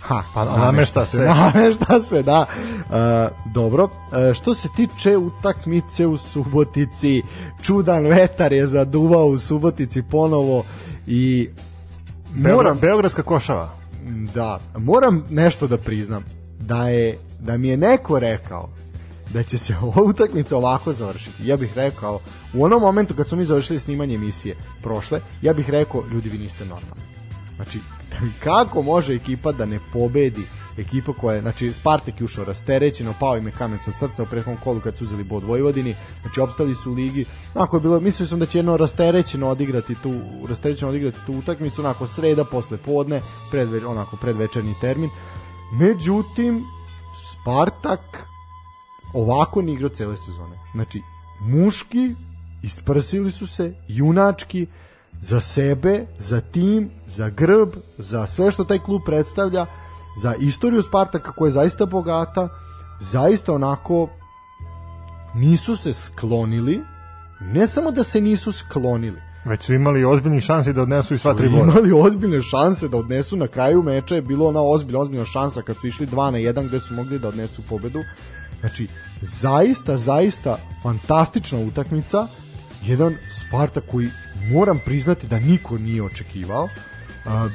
Ha, 0.00 0.22
pa 0.34 0.44
namešta 0.44 1.04
se. 1.04 1.22
Namešta 1.54 2.00
se, 2.00 2.22
da. 2.22 2.46
Uh, 2.46 3.52
dobro, 3.54 3.84
uh, 3.84 4.34
što 4.34 4.54
se 4.54 4.68
tiče 4.76 5.16
utakmice 5.16 6.06
u 6.06 6.16
Subotici, 6.16 7.22
čudan 7.62 8.06
vetar 8.06 8.52
je 8.52 8.66
zaduvao 8.66 9.26
u 9.26 9.38
Subotici 9.38 10.02
ponovo 10.02 10.64
i 11.06 11.48
moram... 12.34 12.78
Beogradska 12.78 13.22
košava. 13.22 13.72
Da, 14.34 14.58
moram 14.76 15.24
nešto 15.30 15.66
da 15.66 15.76
priznam. 15.76 16.41
Da 16.66 16.88
je 16.88 17.18
da 17.40 17.56
mi 17.56 17.68
je 17.68 17.76
neko 17.76 18.18
rekao 18.18 18.68
da 19.32 19.42
će 19.42 19.58
se 19.58 19.76
ova 19.82 20.02
utakmica 20.02 20.56
ovako 20.56 20.92
završiti. 20.92 21.48
Ja 21.48 21.56
bih 21.56 21.72
rekao, 21.76 22.20
u 22.54 22.64
onom 22.64 22.82
momentu 22.82 23.14
kad 23.14 23.28
smo 23.28 23.38
mi 23.38 23.44
završili 23.44 23.78
snimanje 23.78 24.14
emisije 24.14 24.56
prošle, 24.82 25.20
ja 25.42 25.52
bih 25.52 25.70
rekao, 25.70 26.04
ljudi 26.12 26.28
vi 26.28 26.38
niste 26.38 26.64
normalni. 26.64 27.02
Znači, 27.56 27.78
kako 28.44 28.82
može 28.82 29.14
ekipa 29.14 29.52
da 29.52 29.66
ne 29.66 29.78
pobedi 29.92 30.42
ekipa 30.78 31.12
koja 31.12 31.34
je, 31.34 31.40
znači 31.40 31.70
Spartak 31.72 32.20
je 32.20 32.24
ušao 32.24 32.44
rasterećeno, 32.44 33.14
pao 33.20 33.36
im 33.36 33.46
je 33.46 33.52
kamen 33.52 33.78
sa 33.78 33.92
srca 33.92 34.22
u 34.22 34.26
prethodnom 34.26 34.62
kolu 34.64 34.80
kad 34.80 34.96
su 34.96 35.04
uzeli 35.04 35.24
bod 35.24 35.42
Vojvodini, 35.42 35.94
znači 36.22 36.40
opstali 36.40 36.74
su 36.74 36.90
u 36.90 36.94
ligi, 36.94 37.24
onako 37.54 37.76
je 37.76 37.80
bilo, 37.80 38.00
mislio 38.00 38.26
sam 38.26 38.38
da 38.38 38.46
će 38.46 38.58
jedno 38.58 38.76
rasterećeno 38.76 39.48
odigrati 39.48 39.94
tu, 40.02 40.20
rasterećeno 40.48 40.90
odigrati 40.90 41.18
tu 41.26 41.32
utakmicu, 41.32 41.80
onako 41.80 42.06
sreda, 42.06 42.44
posle 42.44 42.76
podne, 42.76 43.20
pred, 43.50 43.84
onako 43.84 44.16
predvečerni 44.16 44.74
termin, 44.80 45.10
međutim, 45.72 46.64
Spartak 47.32 48.26
ovako 49.14 49.62
ni 49.62 49.72
igrao 49.72 49.88
cele 49.88 50.16
sezone. 50.16 50.58
Znači, 50.74 51.02
muški 51.40 52.14
isprsili 52.62 53.30
su 53.30 53.46
se, 53.46 53.74
junački, 53.88 54.66
za 55.20 55.40
sebe, 55.40 56.06
za 56.18 56.40
tim, 56.40 56.90
za 57.06 57.28
grb, 57.28 57.68
za 57.98 58.26
sve 58.26 58.50
što 58.50 58.64
taj 58.64 58.78
klub 58.78 59.02
predstavlja, 59.06 59.66
za 60.16 60.34
istoriju 60.34 60.82
Spartaka 60.82 61.32
koja 61.32 61.48
je 61.48 61.52
zaista 61.52 61.86
bogata, 61.86 62.48
zaista 63.00 63.52
onako 63.52 64.08
nisu 65.34 65.76
se 65.76 65.92
sklonili, 65.92 66.80
ne 67.40 67.66
samo 67.66 67.90
da 67.90 68.04
se 68.04 68.20
nisu 68.20 68.52
sklonili, 68.52 69.20
Već 69.44 69.62
su 69.62 69.74
imali 69.74 70.04
ozbiljne 70.04 70.40
šanse 70.40 70.72
da 70.72 70.82
odnesu 70.82 71.14
i 71.14 71.18
sva 71.18 71.34
tri 71.34 71.48
boda. 71.48 71.62
Imali 71.62 71.92
ozbiljne 71.92 72.42
šanse 72.42 72.88
da 72.88 72.96
odnesu 72.96 73.36
na 73.36 73.46
kraju 73.46 73.82
meča 73.82 74.14
je 74.14 74.22
bilo 74.22 74.48
ona 74.48 74.60
ozbiljna, 74.62 75.00
ozbiljna 75.00 75.24
šansa 75.24 75.62
kad 75.62 75.76
su 75.80 75.86
išli 75.86 76.06
2 76.06 76.30
na 76.30 76.38
1 76.38 76.68
gde 76.68 76.80
su 76.80 76.94
mogli 76.94 77.18
da 77.18 77.28
odnesu 77.28 77.62
pobedu. 77.68 78.02
Znači, 78.60 78.86
zaista, 79.22 79.96
zaista 79.96 80.58
fantastična 80.82 81.58
utakmica. 81.58 82.26
Jedan 82.86 83.16
Sparta 83.30 83.80
koji 83.80 84.08
moram 84.52 84.80
priznati 84.84 85.26
da 85.26 85.38
niko 85.38 85.78
nije 85.78 86.02
očekivao. 86.02 86.68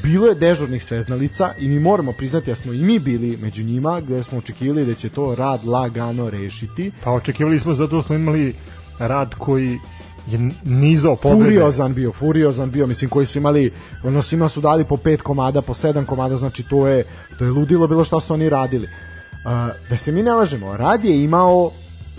bilo 0.04 0.28
je 0.28 0.36
dežurnih 0.36 0.84
sveznalica 0.84 1.54
i 1.60 1.68
mi 1.68 1.80
moramo 1.80 2.12
priznati 2.12 2.52
da 2.52 2.56
smo 2.56 2.74
i 2.74 2.82
mi 2.82 3.00
bili 3.00 3.38
među 3.42 3.64
njima 3.64 4.02
gde 4.02 4.24
smo 4.24 4.38
očekivali 4.38 4.86
da 4.86 4.94
će 4.94 5.10
to 5.10 5.36
rad 5.36 5.66
lagano 5.66 6.30
rešiti. 6.30 6.92
Pa 7.04 7.12
očekivali 7.12 7.60
smo 7.60 7.74
zato 7.74 8.04
smo 8.04 8.16
imali 8.16 8.56
rad 9.00 9.36
koji 9.36 9.80
je 10.28 10.52
nizao 10.64 11.16
pobede. 11.16 11.44
furiozan 11.44 11.94
bio, 11.94 12.12
furiozan 12.12 12.72
bio, 12.72 12.88
mislim 12.88 13.10
koji 13.10 13.26
su 13.26 13.38
imali, 13.38 13.72
ono 14.04 14.22
svima 14.22 14.50
su 14.50 14.62
dali 14.62 14.84
po 14.84 14.98
pet 14.98 15.22
komada, 15.22 15.62
po 15.62 15.74
sedam 15.74 16.06
komada, 16.06 16.38
znači 16.38 16.64
to 16.64 16.88
je, 16.88 17.04
to 17.40 17.46
je 17.46 17.52
ludilo 17.52 17.88
bilo 17.88 18.04
što 18.04 18.20
su 18.20 18.34
oni 18.34 18.50
radili. 18.50 18.86
Uh, 18.86 19.52
da 19.90 19.98
se 19.98 20.12
mi 20.12 20.24
ne 20.24 20.34
lažemo, 20.34 20.78
Rad 20.78 21.06
je 21.06 21.24
imao 21.24 21.72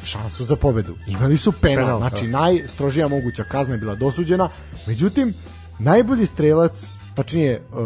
šansu 0.05 0.45
za 0.45 0.57
pobedu. 0.57 0.95
Imali 1.07 1.37
su 1.37 1.53
penal, 1.53 1.85
Penal, 1.85 2.01
znači 2.01 2.27
da. 2.27 2.39
najstrožija 2.39 3.09
moguća 3.09 3.45
kazna 3.45 3.75
je 3.75 3.79
bila 3.79 3.95
dosuđena, 3.95 4.49
međutim, 4.87 5.35
najbolji 5.79 6.27
strelac, 6.27 6.97
tačnije, 7.15 7.63
uh, 7.73 7.79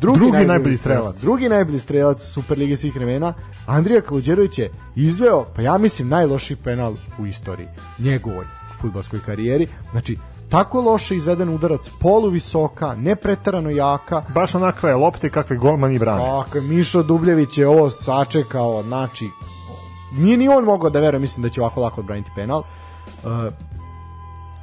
drugi, 0.00 0.18
Drugi 0.18 0.32
najbolji, 0.32 0.46
najbolji 0.48 0.76
strelac, 0.76 1.10
strelac. 1.10 1.22
drugi 1.22 1.48
najbolji 1.48 1.78
strelac 1.78 2.22
Superlige 2.22 2.76
svih 2.76 2.94
vremena, 2.94 3.34
Andrija 3.66 4.00
Kaluđerović 4.00 4.58
je 4.58 4.70
izveo, 4.96 5.44
pa 5.56 5.62
ja 5.62 5.78
mislim, 5.78 6.08
najlošiji 6.08 6.56
penal 6.56 6.96
u 7.18 7.26
istoriji 7.26 7.68
njegovoj 7.98 8.44
futbalskoj 8.84 9.20
karijeri. 9.26 9.68
Znači, 9.90 10.18
tako 10.48 10.80
loše 10.80 11.16
izveden 11.16 11.48
udarac, 11.48 11.90
polu 12.00 12.28
visoka, 12.28 12.94
ne 12.94 13.16
preterano 13.16 13.70
jaka, 13.70 14.22
Baš 14.34 14.54
onakve 14.54 14.94
lopte 14.94 15.30
kakve 15.30 15.56
golman 15.56 15.92
i 15.92 15.98
brane. 15.98 16.24
Tako, 16.24 16.58
je, 16.58 16.62
Mišo 16.62 17.02
Dubljević 17.02 17.58
je 17.58 17.68
ovo 17.68 17.90
sačekao, 17.90 18.82
znači, 18.82 19.28
nije 20.12 20.36
ni 20.36 20.48
on 20.48 20.64
mogao 20.64 20.90
da 20.90 21.00
veruje, 21.00 21.20
mislim 21.20 21.42
da 21.42 21.48
će 21.48 21.60
ovako 21.60 21.80
lako 21.80 22.00
odbraniti 22.00 22.30
penal. 22.36 22.60
Uh, 22.60 23.30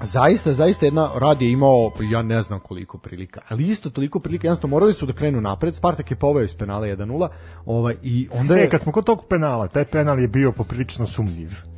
zaista, 0.03 0.53
zaista 0.53 0.85
jedna 0.85 1.09
rad 1.15 1.41
je 1.41 1.51
imao, 1.51 1.91
ja 2.11 2.21
ne 2.21 2.41
znam 2.41 2.59
koliko 2.59 2.97
prilika, 2.97 3.41
ali 3.49 3.67
isto 3.67 3.89
toliko 3.89 4.19
prilika, 4.19 4.47
jednostavno 4.47 4.75
morali 4.75 4.93
su 4.93 5.05
da 5.05 5.13
krenu 5.13 5.41
napred, 5.41 5.75
Spartak 5.75 6.11
je 6.11 6.17
poveo 6.17 6.43
iz 6.43 6.55
penala 6.55 6.87
1-0, 6.87 7.27
ovaj, 7.65 7.95
i 8.03 8.29
onda 8.33 8.55
je... 8.55 8.63
E, 8.63 8.69
kad 8.69 8.81
smo 8.81 8.91
kod 8.91 9.05
tog 9.05 9.25
penala, 9.29 9.67
taj 9.67 9.85
penal 9.85 10.19
je 10.19 10.27
bio 10.27 10.51
poprilično 10.51 11.07
sumnjiv. 11.07 11.70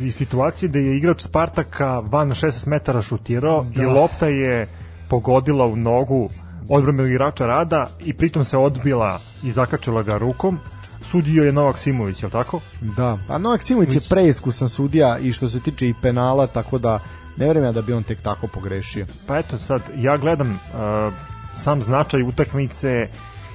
I 0.00 0.10
situacije 0.10 0.68
da 0.68 0.78
je 0.78 0.96
igrač 0.96 1.22
Spartaka 1.22 1.98
van 1.98 2.30
16 2.30 2.68
metara 2.68 3.02
šutirao 3.02 3.66
i 3.76 3.84
lopta 3.84 4.26
je 4.26 4.68
pogodila 5.08 5.66
u 5.66 5.76
nogu 5.76 6.30
odbrambenog 6.68 7.10
igrača 7.10 7.46
Rada 7.46 7.90
i 8.00 8.14
pritom 8.14 8.44
se 8.44 8.56
odbila 8.56 9.20
i 9.44 9.52
zakačila 9.52 10.02
ga 10.02 10.18
rukom. 10.18 10.58
Sudio 11.02 11.44
je 11.44 11.52
Novak 11.52 11.78
Simović, 11.78 12.22
je 12.22 12.26
li 12.26 12.32
tako? 12.32 12.60
Da, 12.80 13.18
a 13.28 13.38
Novak 13.38 13.62
Simović 13.62 13.94
je 13.94 14.00
preiskusan 14.10 14.68
sudija 14.68 15.18
i 15.18 15.32
što 15.32 15.48
se 15.48 15.60
tiče 15.60 15.88
i 15.88 15.94
penala, 16.02 16.46
tako 16.46 16.78
da 16.78 16.98
ne 17.36 17.46
verujem 17.46 17.64
ja 17.64 17.72
da 17.72 17.82
bi 17.82 17.92
on 17.92 18.02
tek 18.02 18.22
tako 18.22 18.46
pogrešio. 18.46 19.06
Pa 19.26 19.38
eto 19.38 19.58
sad, 19.58 19.82
ja 19.96 20.16
gledam 20.16 20.50
uh, 20.50 21.14
sam 21.54 21.82
značaj 21.82 22.22
utakmice 22.22 23.08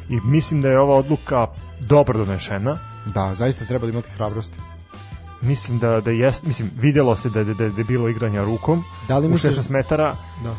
i 0.09 0.19
mislim 0.23 0.61
da 0.61 0.69
je 0.69 0.79
ova 0.79 0.95
odluka 0.95 1.47
dobro 1.79 2.25
donešena. 2.25 2.77
Da, 3.13 3.35
zaista 3.35 3.65
treba 3.65 3.87
imati 3.87 4.09
hrabrosti. 4.09 4.57
Mislim 5.41 5.79
da 5.79 6.01
da 6.01 6.11
jest, 6.11 6.43
mislim 6.43 6.71
videlo 6.75 7.15
se 7.15 7.29
da 7.29 7.43
da, 7.43 7.53
da, 7.53 7.69
da 7.69 7.77
je 7.77 7.83
bilo 7.83 8.09
igranja 8.09 8.43
rukom 8.43 8.83
Da 9.07 9.17
li 9.17 9.27
misliš- 9.29 9.53
16 9.53 9.69
metara. 9.69 10.15
Da. 10.43 10.53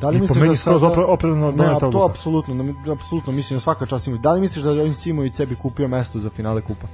Da 0.00 0.08
li 0.08 0.20
misliš 0.20 0.38
da 0.38 0.56
sada- 0.56 0.76
opre- 0.78 1.04
opravdano 1.04 1.50
Ne, 1.52 1.64
a 1.66 1.78
to 1.80 2.08
apsolutno, 2.10 2.54
da 2.54 2.62
mi- 2.62 2.92
apsolutno 2.92 3.32
mislim 3.32 3.56
da 3.56 3.60
svaka 3.60 3.86
čast 3.86 4.04
Simović. 4.04 4.22
Da 4.22 4.32
li 4.32 4.40
misliš 4.40 4.64
da 4.64 4.70
je 4.70 4.80
ovim 4.80 4.94
Simović 4.94 5.34
sebi 5.34 5.54
kupio 5.54 5.88
mesto 5.88 6.18
za 6.18 6.30
finale 6.30 6.60
kupa? 6.60 6.86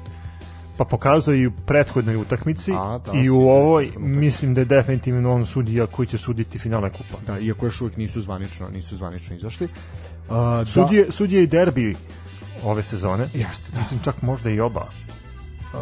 Pa 0.77 0.85
pokazao 0.85 1.35
i 1.35 1.47
u 1.47 1.53
prethodnoj 1.67 2.17
utakmici 2.17 2.73
A, 2.73 2.99
da, 3.01 3.13
i 3.15 3.31
u 3.31 3.41
ovoj 3.41 3.87
sigurno. 3.87 4.09
mislim 4.11 4.55
da 4.55 4.61
je 4.61 4.65
definitivno 4.67 5.33
on 5.33 5.47
sudija 5.47 5.87
koji 5.87 6.09
će 6.09 6.19
suditi 6.19 6.59
finale 6.59 6.91
kupa. 6.91 7.17
Da, 7.27 7.39
iako 7.39 7.67
još 7.67 7.81
uvijek 7.81 7.97
nisu 7.97 8.23
zvanično, 8.23 8.69
nisu 8.69 8.97
zvanično 8.97 9.37
izašli. 9.37 9.67
Uh, 9.67 9.73
da, 10.31 10.65
Sudije, 10.67 11.07
sudije 11.11 11.43
i 11.43 11.47
derbi 11.47 11.97
ove 12.65 12.83
sezone. 12.83 13.29
Jeste, 13.35 13.73
da. 13.73 13.81
Mislim 13.81 14.01
čak 14.01 14.23
možda 14.23 14.51
i 14.51 14.61
oba. 14.61 14.87
Uh, 15.75 15.81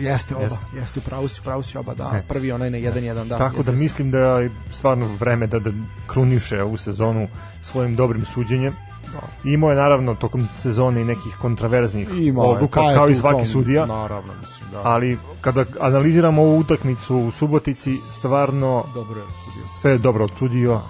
jeste 0.00 0.34
oba, 0.34 0.44
jeste, 0.44 0.58
jeste 0.74 1.00
upravo 1.00 1.28
si, 1.28 1.40
upravo 1.40 1.62
si 1.62 1.78
oba, 1.78 1.94
da. 1.94 2.12
E. 2.14 2.22
Prvi 2.28 2.52
onaj 2.52 2.70
na 2.70 2.78
1-1, 2.78 3.28
da. 3.28 3.38
Tako 3.38 3.56
jeste, 3.56 3.70
da 3.70 3.70
jeste. 3.70 3.82
mislim 3.82 4.10
da 4.10 4.18
je 4.18 4.50
stvarno 4.72 5.06
vreme 5.20 5.46
da, 5.46 5.58
da 5.58 5.70
kruniše 6.06 6.62
ovu 6.62 6.76
sezonu 6.76 7.28
svojim 7.62 7.96
dobrim 7.96 8.24
suđenjem. 8.24 8.72
Imao 9.44 9.70
je 9.70 9.76
naravno 9.76 10.14
tokom 10.14 10.48
sezone 10.58 11.00
i 11.00 11.04
nekih 11.04 11.36
kontraverznih 11.40 12.08
Imao 12.14 12.44
je, 12.44 12.50
odluka 12.50 12.80
pa 12.80 12.90
je 12.90 12.96
kao 12.96 13.08
i 13.08 13.14
svaki 13.14 13.38
tom- 13.38 13.46
sudija. 13.46 13.86
Naravno, 13.86 14.32
mislim, 14.40 14.70
da. 14.70 14.80
Ali 14.84 15.18
kada 15.40 15.64
analiziramo 15.80 16.42
ovu 16.42 16.58
utakmicu 16.58 17.16
u 17.16 17.30
Subotici, 17.30 17.96
stvarno 18.10 18.84
Dobro 18.94 19.20
je 19.20 19.26
sve 19.80 19.90
je 19.90 19.98
dobro 19.98 20.24
odsudio. 20.24 20.80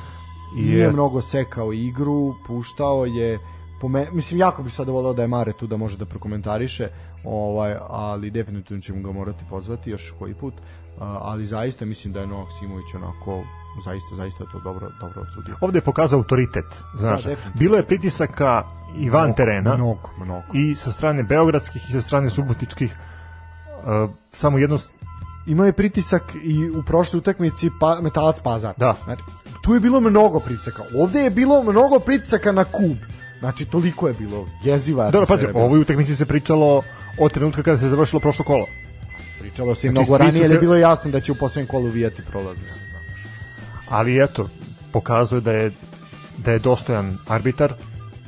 I 0.57 0.62
Nije 0.62 0.79
je, 0.79 0.93
mnogo 0.93 1.21
sekao 1.21 1.73
igru, 1.73 2.35
puštao 2.47 3.07
je 3.07 3.39
po 3.81 3.89
me, 3.89 4.07
mislim 4.12 4.41
jako 4.41 4.62
bih 4.62 4.73
sada 4.73 4.93
volao 4.93 5.12
da 5.12 5.23
je 5.23 5.29
Mare 5.29 5.53
tu 5.53 5.66
da 5.66 5.77
može 5.77 5.99
da 5.99 6.05
prokomentariše, 6.05 6.89
ovaj 7.25 7.77
ali 7.89 8.31
definitivno 8.31 8.83
ćemo 8.83 9.03
ga 9.03 9.13
morati 9.13 9.45
pozvati 9.51 9.91
još 9.91 10.15
koji 10.19 10.35
put. 10.35 10.55
Ali 11.01 11.47
zaista 11.47 11.85
mislim 11.85 12.13
da 12.13 12.21
je 12.21 12.27
Novak 12.27 12.49
Simović 12.59 12.95
onako 12.95 13.43
zaista 13.85 14.17
zaista 14.17 14.45
to 14.53 14.61
dobro 14.65 14.91
dobro 15.01 15.21
odsudio. 15.21 15.57
ovde 15.61 15.79
je 15.79 15.83
pokazao 15.83 16.19
autoritet. 16.19 16.65
Znaš, 16.99 17.25
Da, 17.25 17.37
bilo 17.55 17.77
je 17.77 17.87
pritisaka 17.87 18.63
i 18.99 19.11
van 19.11 19.35
terena. 19.35 19.75
Mnogo, 19.75 20.11
mnogo. 20.19 20.43
i 20.53 20.75
sa 20.75 20.93
strane 20.93 21.23
beogradskih 21.23 21.83
i 21.89 21.93
sa 21.93 22.01
strane 22.01 22.31
subotičkih 22.31 22.97
uh, 22.97 24.11
samo 24.33 24.59
jedno 24.59 24.79
Imao 25.47 25.67
je 25.67 25.73
pritisak 25.73 26.23
i 26.43 26.69
u 26.69 26.83
prošloj 26.83 27.19
utakmici 27.19 27.71
pa, 27.81 28.01
Metalac 28.01 28.41
Pazar. 28.41 28.75
Da. 28.77 28.97
Znači, 29.05 29.23
tu 29.63 29.75
je 29.75 29.81
bilo 29.81 30.01
mnogo 30.01 30.41
pritisaka. 30.41 30.83
Ovde 30.99 31.21
je 31.21 31.31
bilo 31.31 31.63
mnogo 31.63 31.99
pritisaka 31.99 32.53
na 32.53 32.65
kub. 32.65 32.97
Znači, 33.39 33.65
toliko 33.65 34.09
je 34.09 34.15
bilo 34.15 34.47
jeziva. 34.63 35.11
Dobro, 35.11 35.27
pazi, 35.27 35.47
o 35.55 35.65
ovoj 35.65 35.81
utakmici 35.81 36.17
se 36.17 36.27
pričalo 36.27 36.83
od 37.19 37.32
trenutka 37.32 37.62
kada 37.62 37.78
se 37.78 37.89
završilo 37.89 38.20
prošlo 38.20 38.45
kolo. 38.45 38.66
Pričalo 39.41 39.74
se 39.74 39.86
i 39.86 39.91
Znači, 39.91 40.01
mnogo 40.01 40.19
ranije, 40.19 40.43
jer 40.43 40.51
je 40.51 40.57
se- 40.57 40.61
bilo 40.61 40.77
jasno 40.77 41.11
da 41.11 41.20
će 41.20 41.32
u 41.32 41.36
poslednjem 41.36 41.66
kolu 41.69 41.86
vijati 41.86 42.23
prolaz. 42.23 42.59
Mislim. 42.59 42.85
Ali 43.89 44.23
eto, 44.23 44.49
pokazuje 44.93 45.41
da 45.41 45.53
je 45.53 45.73
da 46.36 46.53
je 46.53 46.59
dostojan 46.59 47.19
arbitar 47.28 47.74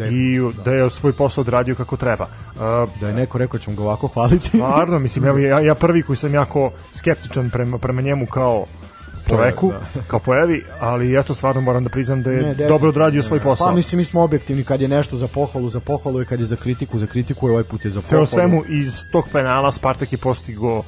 i 0.01 0.41
da 0.65 0.73
je 0.73 0.91
svoj 0.91 1.13
posao 1.13 1.43
odradio 1.43 1.75
kako 1.75 1.97
treba. 1.97 2.25
Uh, 2.55 2.61
Da 3.01 3.09
je 3.09 3.15
neko 3.15 3.39
rekao 3.39 3.61
ćemo 3.61 3.77
ga 3.77 3.83
ovako 3.83 4.09
hvaliti. 4.09 4.49
Stvarno, 4.49 4.99
mislim, 4.99 5.41
ja, 5.41 5.61
ja 5.61 5.75
prvi 5.75 6.03
koji 6.03 6.17
sam 6.17 6.35
jako 6.35 6.71
skeptičan 6.93 7.51
prema, 7.51 7.79
prema 7.79 8.03
njemu 8.03 8.27
kao 8.27 8.67
čoveku, 9.29 9.73
kao 10.07 10.19
pojavi, 10.19 10.65
ali 10.81 11.19
eto 11.19 11.35
stvarno 11.35 11.61
moram 11.61 11.85
da 11.85 11.91
priznam 11.91 12.23
da 12.23 12.31
je 12.31 12.37
Ne, 12.37 12.43
definitivno. 12.43 12.69
dobro 12.69 12.89
odradio 12.89 13.23
svoj 13.23 13.41
posao. 13.41 13.67
Pa 13.67 13.73
mislim 13.73 13.99
mi 13.99 14.05
smo 14.05 14.23
objektivni 14.23 14.65
kad 14.65 14.81
je 14.81 14.89
nešto 14.89 15.17
za 15.17 15.29
pohvalu, 15.29 15.71
za 15.71 15.81
pohvalu 15.81 16.23
i 16.23 16.27
kad 16.27 16.41
je 16.41 16.47
za 16.47 16.57
kritiku, 16.57 16.99
za 16.99 17.07
kritiku 17.07 17.49
i 17.49 17.51
ovaj 17.51 17.65
put 17.65 17.85
je 17.85 17.91
za 17.91 18.03
Sve 18.03 18.09
pohvalu. 18.11 18.23
o 18.23 18.27
svemu 18.27 18.63
iz 18.71 19.05
tog 19.13 19.25
penala 19.33 19.73
Spartak 19.73 20.13
je 20.13 20.19
postigao 20.19 20.83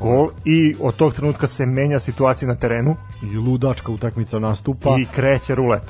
gol 0.00 0.30
i 0.44 0.76
od 0.80 0.96
tog 0.96 1.14
trenutka 1.14 1.46
se 1.46 1.66
menja 1.66 1.98
situacija 1.98 2.48
na 2.48 2.54
terenu 2.54 2.96
I 3.22 3.36
ludačka 3.36 3.92
utakmica 3.92 4.38
nastupa. 4.38 4.96
i 4.98 5.06
kreće 5.06 5.54
rulet. 5.54 5.82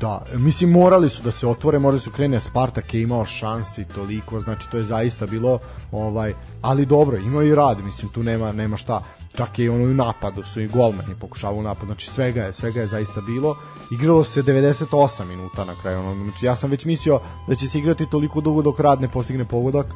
Da, 0.00 0.24
mislim 0.34 0.70
morali 0.70 1.08
su 1.08 1.22
da 1.22 1.30
se 1.30 1.46
otvore, 1.46 1.78
morali 1.78 2.00
su 2.00 2.10
krene 2.10 2.40
Spartak 2.40 2.94
je 2.94 3.02
imao 3.02 3.24
šansi 3.24 3.84
toliko, 3.84 4.40
znači 4.40 4.70
to 4.70 4.76
je 4.76 4.84
zaista 4.84 5.26
bilo 5.26 5.58
ovaj, 5.92 6.32
ali 6.62 6.86
dobro, 6.86 7.16
imao 7.16 7.42
je 7.42 7.48
i 7.48 7.54
rad, 7.54 7.78
mislim 7.80 8.12
tu 8.12 8.22
nema 8.22 8.52
nema 8.52 8.76
šta. 8.76 9.02
Čak 9.36 9.58
je 9.58 9.64
i 9.64 9.68
ono 9.68 9.84
u 9.84 9.86
napadu 9.86 10.42
su 10.42 10.60
i 10.60 10.68
golmani 10.68 11.14
pokušavaju 11.20 11.60
u 11.60 11.62
napad, 11.62 11.86
znači 11.86 12.10
svega 12.10 12.42
je, 12.42 12.52
svega 12.52 12.80
je 12.80 12.86
zaista 12.86 13.20
bilo. 13.20 13.56
Igralo 13.90 14.24
se 14.24 14.42
98 14.42 15.24
minuta 15.24 15.64
na 15.64 15.74
kraju, 15.82 15.98
ono, 16.00 16.24
znači 16.24 16.46
ja 16.46 16.56
sam 16.56 16.70
već 16.70 16.84
mislio 16.84 17.20
da 17.48 17.54
će 17.54 17.66
se 17.66 17.78
igrati 17.78 18.06
toliko 18.10 18.40
dugo 18.40 18.62
dok 18.62 18.80
rad 18.80 19.00
ne 19.00 19.08
postigne 19.08 19.44
pogodak. 19.44 19.86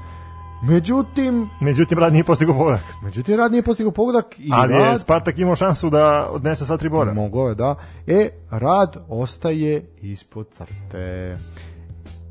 Međutim, 0.63 1.49
Međutim, 1.61 1.99
Rad 1.99 2.13
nije 2.13 2.25
postigao 2.25 2.55
pogodak. 2.55 2.85
međutim 3.03 3.37
rad 3.37 3.53
nije 3.53 3.63
postigao 3.63 3.93
pogodak 3.93 4.35
i 4.39 4.51
Ali 4.53 4.73
je 4.73 4.79
rad 4.79 5.01
Spartak 5.01 5.39
imao 5.39 5.57
šansu 5.57 5.91
da 5.91 6.29
odnese 6.31 6.65
sva 6.65 6.77
tri 6.77 6.89
bora. 6.89 7.15
Mogao 7.15 7.49
je, 7.49 7.55
da. 7.55 7.75
E, 8.07 8.29
rad 8.51 8.97
ostaje 9.09 9.87
ispod 10.03 10.47
crte. 10.57 11.37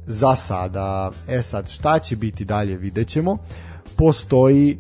Za 0.08 0.36
sada. 0.36 1.12
E 1.28 1.42
sad, 1.42 1.70
šta 1.70 2.00
će 2.00 2.16
biti 2.16 2.46
dalje, 2.46 2.78
vidjet 2.78 3.08
ćemo. 3.08 3.38
Postoji 3.98 4.72
e, 4.72 4.78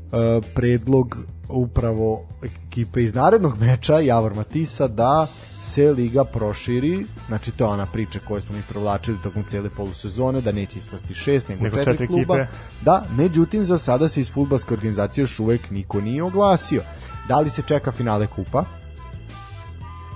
predlog 0.56 1.18
upravo 1.50 2.26
ekipe 2.44 3.04
iz 3.04 3.14
narednog 3.14 3.60
meča, 3.60 4.00
Javor 4.00 4.34
Matisa, 4.34 4.88
da 4.88 5.28
se 5.64 5.92
liga 5.92 6.24
proširi, 6.24 7.06
znači 7.28 7.52
to 7.52 7.64
je 7.64 7.70
ona 7.70 7.86
priča 7.86 8.20
koju 8.20 8.42
smo 8.42 8.56
mi 8.56 8.62
provlačili 8.70 9.22
tokom 9.24 9.44
cele 9.44 9.70
polusezone, 9.70 10.42
da 10.42 10.52
neće 10.52 10.80
ispasti 10.80 11.14
šest, 11.14 11.50
nego, 11.50 11.64
Nego 11.64 11.76
četiri, 11.76 11.92
četiri 11.94 12.08
kluba. 12.08 12.38
ekipe. 12.38 12.58
Da, 12.82 13.06
međutim 13.12 13.66
za 13.66 13.78
sada 13.78 14.08
se 14.08 14.20
iz 14.20 14.32
futbalske 14.32 14.74
organizacije 14.74 15.22
još 15.22 15.40
uvek 15.40 15.70
niko 15.72 16.02
nije 16.02 16.24
oglasio. 16.24 16.82
Da 17.28 17.40
li 17.40 17.50
se 17.50 17.62
čeka 17.62 17.92
finale 17.92 18.28
kupa? 18.28 18.64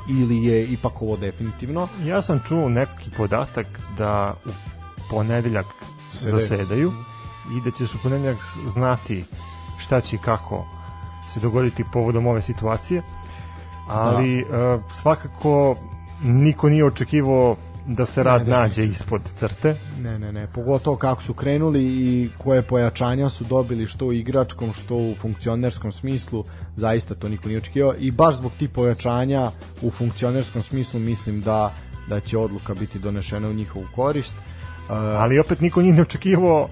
Ili 0.10 0.46
je 0.46 0.66
ipak 0.66 1.02
ovo 1.02 1.18
definitivno? 1.18 1.88
Ja 2.06 2.22
sam 2.22 2.40
čuo 2.48 2.70
neki 2.70 3.10
podatak 3.18 3.68
da 3.98 4.34
u 4.46 4.50
ponedeljak 5.10 5.66
Zasedaju. 6.12 6.40
zasedaju 6.40 6.92
i 7.58 7.62
da 7.62 7.72
će 7.72 7.88
se 7.88 7.94
u 7.96 8.04
ponedeljak 8.04 8.38
znati 8.68 9.24
šta 9.78 10.02
će 10.02 10.18
kako 10.18 10.66
se 11.30 11.40
dogoditi 11.40 11.84
povodom 11.94 12.28
ove 12.28 12.42
situacije. 12.42 13.02
Ali 13.88 14.46
Da. 14.50 14.58
e, 14.58 14.80
svakako 14.92 15.76
niko 16.24 16.70
nije 16.70 16.86
očekivao 16.86 17.56
da 17.88 18.06
se 18.06 18.24
rad 18.24 18.48
nađe 18.48 18.86
ispod 18.86 19.22
crte. 19.36 19.76
Ne, 20.02 20.20
ne, 20.20 20.32
ne, 20.32 20.48
pogotovo 20.48 20.98
kako 20.98 21.24
su 21.24 21.34
krenuli 21.34 21.84
i 21.84 22.30
koje 22.38 22.62
pojačanja 22.62 23.30
su 23.30 23.44
dobili 23.44 23.88
što 23.88 24.06
u 24.06 24.14
igračkom, 24.14 24.74
što 24.74 24.96
u 24.96 25.16
funkcionerskom 25.22 25.92
smislu, 25.92 26.44
zaista 26.76 27.16
to 27.16 27.30
niko 27.30 27.48
nije 27.48 27.58
očekivao 27.58 27.94
i 28.00 28.12
baš 28.12 28.36
zbog 28.36 28.52
tih 28.60 28.70
pojačanja 28.70 29.52
u 29.82 29.92
funkcionerskom 29.92 30.62
smislu 30.62 31.00
mislim 31.00 31.42
da 31.42 31.74
da 32.10 32.20
će 32.20 32.38
odluka 32.38 32.74
biti 32.74 33.00
donešena 33.00 33.50
u 33.50 33.54
njihovu 33.54 33.86
korist. 33.96 34.34
Uh, 34.34 34.96
Ali 34.96 35.40
opet 35.40 35.62
niko 35.62 35.82
njih 35.82 35.94
ne 35.94 36.02
očekivao 36.02 36.70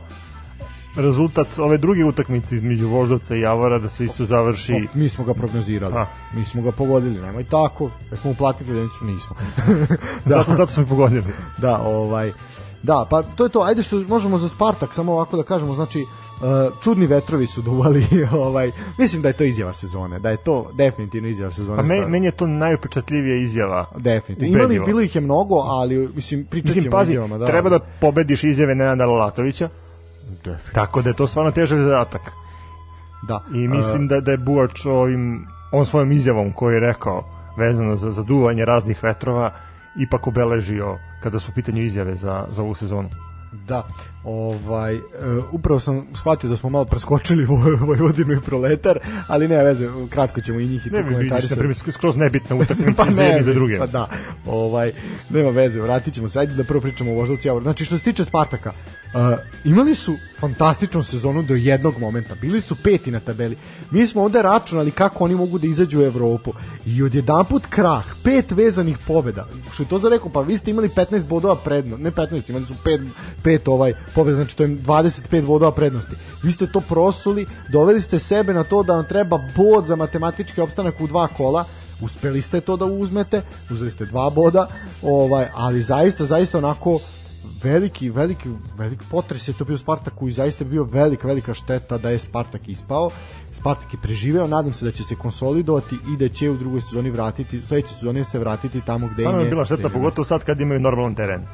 rezultat 0.97 1.59
ove 1.59 1.77
druge 1.77 2.05
utakmice 2.05 2.55
između 2.55 2.87
Voždovca 2.87 3.35
i 3.35 3.41
Javora 3.41 3.79
da 3.79 3.89
se 3.89 4.05
isto 4.05 4.25
završi. 4.25 4.73
O, 4.73 4.97
mi 4.97 5.09
smo 5.09 5.25
ga 5.25 5.33
prognozirali. 5.33 5.93
A. 5.95 6.05
Mi 6.33 6.45
smo 6.45 6.61
ga 6.61 6.71
pogodili, 6.71 7.21
nemoj 7.21 7.43
tako. 7.43 7.89
Da 8.09 8.17
smo 8.17 8.31
uplatili 8.31 8.73
da 8.73 9.05
nismo. 9.05 9.35
da. 10.25 10.37
zato, 10.37 10.53
zato 10.53 10.71
smo 10.71 10.85
pogodili. 10.85 11.33
Da, 11.57 11.77
ovaj 11.77 12.31
Da, 12.83 13.07
pa 13.09 13.23
to 13.23 13.43
je 13.43 13.49
to. 13.49 13.61
Ajde 13.61 13.83
što 13.83 14.03
možemo 14.07 14.37
za 14.37 14.49
Spartak 14.49 14.93
samo 14.93 15.11
ovako 15.11 15.37
da 15.37 15.43
kažemo, 15.43 15.73
znači 15.73 16.05
Uh, 16.37 16.43
čudni 16.83 17.07
vetrovi 17.07 17.47
su 17.47 17.61
duvali 17.61 18.05
ovaj 18.47 18.71
mislim 18.97 19.21
da 19.21 19.27
je 19.27 19.33
to 19.33 19.43
izjava 19.43 19.73
sezone 19.73 20.19
da 20.19 20.29
je 20.29 20.37
to 20.37 20.71
definitivno 20.73 21.29
izjava 21.29 21.51
sezone 21.51 21.77
pa 21.77 21.83
me, 21.83 22.07
meni 22.07 22.25
je 22.25 22.31
to 22.31 22.47
najupečatljivija 22.47 23.41
izjava 23.41 23.85
definitivno 23.95 24.57
imali 24.57 24.79
bilo 24.85 25.01
ih 25.01 25.15
je 25.15 25.21
mnogo 25.21 25.55
ali 25.55 26.09
mislim 26.15 26.45
pričaćemo 26.45 27.01
izjavama 27.01 27.37
da 27.37 27.45
treba 27.45 27.69
da 27.69 27.79
pobediš 27.79 28.43
izjave 28.43 28.75
Nenada 28.75 29.05
Lalatovića 30.27 30.71
Tako 30.73 31.01
da 31.01 31.09
je 31.09 31.13
to 31.13 31.27
stvarno 31.27 31.51
težak 31.51 31.79
zadatak. 31.79 32.21
Da. 33.27 33.43
I 33.53 33.67
mislim 33.67 34.03
uh, 34.03 34.09
da, 34.09 34.21
da 34.21 34.31
je 34.31 34.37
Buač 34.37 34.85
ovim, 34.85 35.47
on 35.71 35.85
svojom 35.85 36.11
izjavom 36.11 36.53
koju 36.53 36.73
je 36.73 36.79
rekao 36.79 37.23
vezano 37.57 37.95
za 37.95 38.11
zaduvanje 38.11 38.65
raznih 38.65 39.03
vetrova 39.03 39.51
ipak 39.99 40.27
obeležio 40.27 40.97
kada 41.23 41.39
su 41.39 41.51
u 41.51 41.55
pitanju 41.55 41.81
izjave 41.81 42.15
za, 42.15 42.45
za 42.49 42.61
ovu 42.61 42.75
sezonu. 42.75 43.09
Da, 43.67 43.83
ovaj, 44.27 44.95
uh, 44.95 45.01
upravo 45.51 45.79
sam 45.79 46.07
shvatio 46.15 46.49
da 46.49 46.57
smo 46.57 46.69
malo 46.69 46.85
preskočili 46.85 47.45
Vojvodinu 47.87 48.33
i 48.33 48.41
Proletar, 48.41 48.99
ali 49.27 49.47
ne 49.47 49.63
veze, 49.63 49.89
kratko 50.09 50.41
ćemo 50.41 50.59
i 50.59 50.67
njih 50.67 50.87
i 50.87 50.89
ne, 50.89 51.01
vidiš, 51.01 51.49
na 51.49 51.55
primjer, 51.55 51.75
skroz 51.91 52.17
nebitna 52.17 52.55
utakmica 52.61 53.03
pa 53.05 53.11
za 53.11 53.23
jedni 53.23 53.43
za 53.43 53.53
druge. 53.53 53.77
Pa 53.77 53.87
da, 53.87 54.09
ovaj, 54.45 54.91
nema 55.29 55.49
veze, 55.49 55.81
vratit 55.81 56.13
ćemo 56.13 56.29
se, 56.29 56.39
ajde 56.39 56.55
da 56.55 56.63
prvo 56.63 56.81
pričamo 56.81 57.11
o 57.11 57.15
Voždovcu 57.15 57.47
Javor. 57.47 57.63
Znači, 57.63 57.85
što 57.85 57.97
se 57.97 58.03
tiče 58.03 58.25
Spartaka, 58.25 58.69
uh, 59.13 59.21
imali 59.65 59.95
su 59.95 60.15
fantastičnu 60.39 61.03
sezonu 61.03 61.43
do 61.43 61.55
jednog 61.55 61.99
momenta, 61.99 62.35
bili 62.41 62.61
su 62.61 62.75
peti 62.83 63.11
na 63.11 63.19
tabeli. 63.19 63.57
Mi 63.91 64.07
smo 64.07 64.23
ovde 64.23 64.41
računali 64.41 64.91
kako 64.91 65.23
oni 65.23 65.35
mogu 65.35 65.59
da 65.59 65.67
izađu 65.67 65.99
u 65.99 66.03
Evropu 66.03 66.53
i 66.85 67.03
odjedanput 67.03 67.65
krah, 67.69 68.05
pet 68.23 68.51
vezanih 68.51 68.97
pobeda. 69.07 69.47
Što 69.71 69.83
je 69.83 69.89
to 69.89 69.99
za 69.99 70.09
rekao, 70.09 70.29
pa 70.29 70.41
vi 70.41 70.57
ste 70.57 70.71
imali 70.71 70.89
15 70.89 71.27
bodova 71.27 71.55
predno, 71.55 71.97
ne 71.97 72.11
15, 72.11 72.49
imali 72.49 72.65
su 72.65 72.73
pet, 72.83 73.01
pet 73.43 73.67
ovaj 73.67 73.93
pobeda, 74.18 74.35
znači 74.35 74.57
to 74.57 74.64
je 74.64 74.69
25 74.69 75.45
bodova 75.45 75.72
prednosti. 75.72 76.15
Vi 76.44 76.52
ste 76.52 76.68
to 76.68 76.81
prosuli, 76.81 77.45
doveli 77.69 78.02
ste 78.02 78.19
sebe 78.19 78.53
na 78.53 78.64
to 78.64 78.84
da 78.84 78.94
vam 78.94 79.06
treba 79.06 79.39
bod 79.56 79.85
za 79.85 79.95
matematički 79.95 80.61
opstanak 80.61 81.02
u 81.02 81.07
dva 81.07 81.27
kola, 81.27 81.65
uspeli 82.02 82.41
ste 82.41 82.61
to 82.61 82.77
da 82.77 82.85
uzmete, 82.85 83.41
uzeli 83.72 83.91
ste 83.91 84.06
dva 84.06 84.30
boda, 84.30 84.68
ovaj, 85.02 85.48
ali 85.56 85.81
zaista, 85.81 86.26
zaista 86.26 86.57
onako 86.57 86.99
veliki, 87.64 88.10
veliki, 88.10 88.49
veliki 88.77 89.06
potres 89.11 89.48
je 89.48 89.53
to 89.57 89.65
bio 89.65 89.77
Spartaku 89.77 90.27
i 90.27 90.31
zaista 90.31 90.64
je 90.64 90.69
bio 90.69 90.84
velika, 90.84 91.27
velika 91.27 91.53
šteta 91.53 91.98
da 91.98 92.10
je 92.10 92.19
Spartak 92.19 92.68
ispao. 92.68 93.10
Spartak 93.52 93.94
je 93.94 93.99
preživeo, 94.02 94.48
nadam 94.48 94.73
se 94.73 94.85
da 94.85 94.91
će 94.91 95.03
se 95.03 95.15
konsolidovati 95.15 95.95
i 96.14 96.18
da 96.18 96.30
će 96.30 96.49
u 96.49 96.57
drugoj 96.57 96.81
sezoni 96.81 97.11
vratiti, 97.11 97.61
sledeće 97.61 97.94
sezone 97.94 98.23
se 98.23 98.39
vratiti 98.39 98.81
tamo 98.81 99.07
gde 99.07 99.23
Stvarno 99.23 99.39
im 99.39 99.45
je 99.45 99.49
bila 99.49 99.65
šteta, 99.65 99.89
pogotovo 99.89 100.26
sad 100.26 100.44
kad 100.44 100.61
imaju 100.61 100.80
normalan 100.80 101.15
teren. 101.15 101.48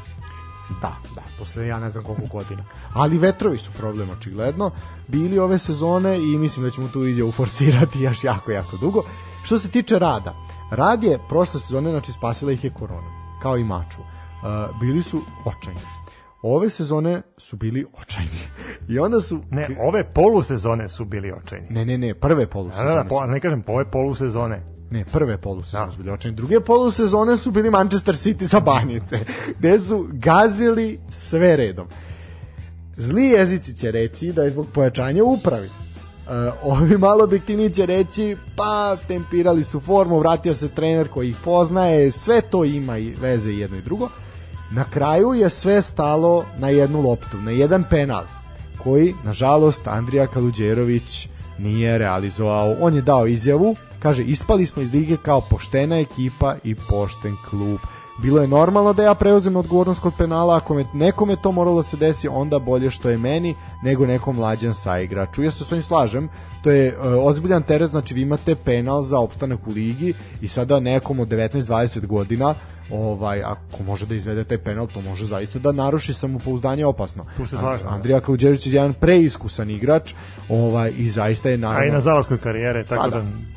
Da, 0.81 0.95
da, 1.15 1.32
posle 1.43 1.67
ja 1.67 1.79
ne 1.79 1.89
znam 1.89 2.03
koliko 2.03 2.27
godina. 2.27 2.63
Ali 2.93 3.17
vetrovi 3.17 3.57
su 3.57 3.71
problem 3.71 4.09
očigledno 4.09 4.71
bili 5.07 5.39
ove 5.39 5.57
sezone 5.57 6.17
i 6.17 6.37
mislim 6.37 6.65
da 6.65 6.71
ćemo 6.71 6.87
tu 6.87 7.05
izjavu 7.05 7.31
forsirati 7.31 8.01
još 8.01 8.23
jako, 8.23 8.51
jako 8.51 8.77
dugo. 8.77 9.03
Što 9.43 9.59
se 9.59 9.67
tiče 9.67 9.99
rada, 9.99 10.33
rad 10.71 11.03
je 11.03 11.19
prošle 11.29 11.59
sezone, 11.59 11.91
znači 11.91 12.11
spasila 12.11 12.51
ih 12.51 12.63
je 12.63 12.73
korona, 12.73 13.07
kao 13.41 13.57
i 13.57 13.63
maču. 13.63 14.01
Uh, 14.01 14.79
bili 14.79 15.03
su 15.03 15.21
očajni. 15.45 15.79
Ove 16.41 16.69
sezone 16.69 17.21
su 17.37 17.57
bili 17.57 17.85
očajni. 18.01 18.41
I 18.89 18.99
onda 18.99 19.21
su... 19.21 19.39
Ne, 19.51 19.67
ove 19.81 20.03
polusezone 20.13 20.89
su 20.89 21.05
bili 21.05 21.31
očajni. 21.31 21.67
Ne, 21.69 21.85
ne, 21.85 21.97
ne, 21.97 22.13
prve 22.13 22.47
polusezone. 22.47 22.89
Da, 22.89 22.95
da, 22.95 23.03
po, 23.09 23.25
ne 23.25 23.39
kažem, 23.39 23.63
ove 23.67 23.91
polusezone. 23.91 24.72
Ne, 24.93 25.05
prve 25.05 25.37
polusezone 25.37 25.85
da. 25.85 25.91
su 25.91 25.97
bili 25.97 26.11
očajni. 26.11 26.37
Druge 26.37 26.59
polusezone 26.59 27.37
su 27.37 27.51
bili 27.51 27.69
Manchester 27.69 28.15
City 28.15 28.47
sa 28.47 28.59
banjice, 28.59 29.19
gde 29.59 29.79
su 29.79 30.07
gazili 30.11 30.99
sve 31.11 31.55
redom. 31.55 31.87
Zli 32.97 33.23
jezici 33.23 33.77
će 33.77 33.91
reći 33.91 34.31
da 34.31 34.43
je 34.43 34.49
zbog 34.49 34.67
pojačanja 34.73 35.23
upravi. 35.23 35.67
Uh, 35.67 36.71
ovi 36.71 36.97
malo 36.97 37.23
objektivni 37.23 37.73
će 37.73 37.85
reći 37.85 38.37
pa 38.55 38.97
tempirali 39.07 39.63
su 39.63 39.79
formu, 39.79 40.19
vratio 40.19 40.53
se 40.53 40.67
trener 40.67 41.07
koji 41.07 41.29
ih 41.29 41.37
poznaje, 41.43 42.11
sve 42.11 42.41
to 42.41 42.65
ima 42.65 42.97
i 42.97 43.09
veze 43.21 43.51
jedno 43.51 43.77
i 43.77 43.81
drugo. 43.81 44.09
Na 44.71 44.83
kraju 44.83 45.33
je 45.33 45.49
sve 45.49 45.81
stalo 45.81 46.45
na 46.57 46.69
jednu 46.69 47.01
loptu, 47.01 47.37
na 47.37 47.51
jedan 47.51 47.83
penal 47.89 48.23
koji, 48.83 49.13
nažalost, 49.23 49.87
Andrija 49.87 50.27
Kaluđerović 50.27 51.27
nije 51.57 51.97
realizovao. 51.97 52.75
On 52.81 52.95
je 52.95 53.01
dao 53.01 53.27
izjavu, 53.27 53.75
kaže, 54.03 54.23
ispali 54.23 54.65
smo 54.65 54.81
iz 54.81 54.93
lige 54.93 55.17
kao 55.17 55.41
poštena 55.41 55.99
ekipa 55.99 56.55
i 56.63 56.75
pošten 56.75 57.35
klub. 57.49 57.79
Bilo 58.17 58.41
je 58.41 58.47
normalno 58.47 58.93
da 58.93 59.03
ja 59.03 59.13
preuzem 59.13 59.55
odgovornost 59.55 60.01
kod 60.01 60.13
penala, 60.17 60.57
ako 60.57 60.73
me, 60.73 60.85
nekome 60.93 61.35
to 61.35 61.51
moralo 61.51 61.77
da 61.77 61.83
se 61.83 61.97
desi, 61.97 62.27
onda 62.27 62.59
bolje 62.59 62.91
što 62.91 63.09
je 63.09 63.17
meni 63.17 63.55
nego 63.83 64.05
nekom 64.05 64.35
mlađan 64.35 64.73
saigraču. 64.73 65.43
Ja 65.43 65.51
se 65.51 65.63
s 65.63 65.71
ovim 65.71 65.81
slažem, 65.81 66.29
to 66.63 66.71
je 66.71 66.97
uh, 66.97 67.25
ozbiljan 67.25 67.63
teret, 67.63 67.89
znači 67.89 68.13
vi 68.13 68.21
imate 68.21 68.55
penal 68.55 69.01
za 69.01 69.19
opstanak 69.19 69.67
u 69.67 69.69
ligi 69.69 70.13
i 70.41 70.47
sada 70.47 70.79
nekom 70.79 71.19
od 71.19 71.27
19-20 71.27 72.05
godina 72.05 72.55
ovaj 72.91 73.43
ako 73.43 73.83
može 73.83 74.05
da 74.05 74.15
izvede 74.15 74.43
taj 74.43 74.57
penal 74.57 74.87
to 74.87 75.01
može 75.01 75.25
zaista 75.25 75.59
da 75.59 75.71
naruši 75.71 76.13
samopouzdanje 76.13 76.85
opasno. 76.85 77.25
Tu 77.37 77.47
se 77.47 77.57
slažem. 77.57 77.87
Da. 77.87 77.93
Andrija 77.93 78.19
Kaluđerić 78.19 78.67
je 78.67 78.73
jedan 78.73 78.93
preiskusan 78.93 79.69
igrač, 79.69 80.13
ovaj 80.49 80.93
i 80.97 81.09
zaista 81.09 81.49
je 81.49 81.57
naravno. 81.57 81.83
A 81.83 81.85
i 81.85 81.91
na 81.91 82.01
zalaskoj 82.01 82.37
karijere 82.37 82.85
tako 82.85 83.03
pa 83.03 83.09
da, 83.09 83.21
da 83.21 83.52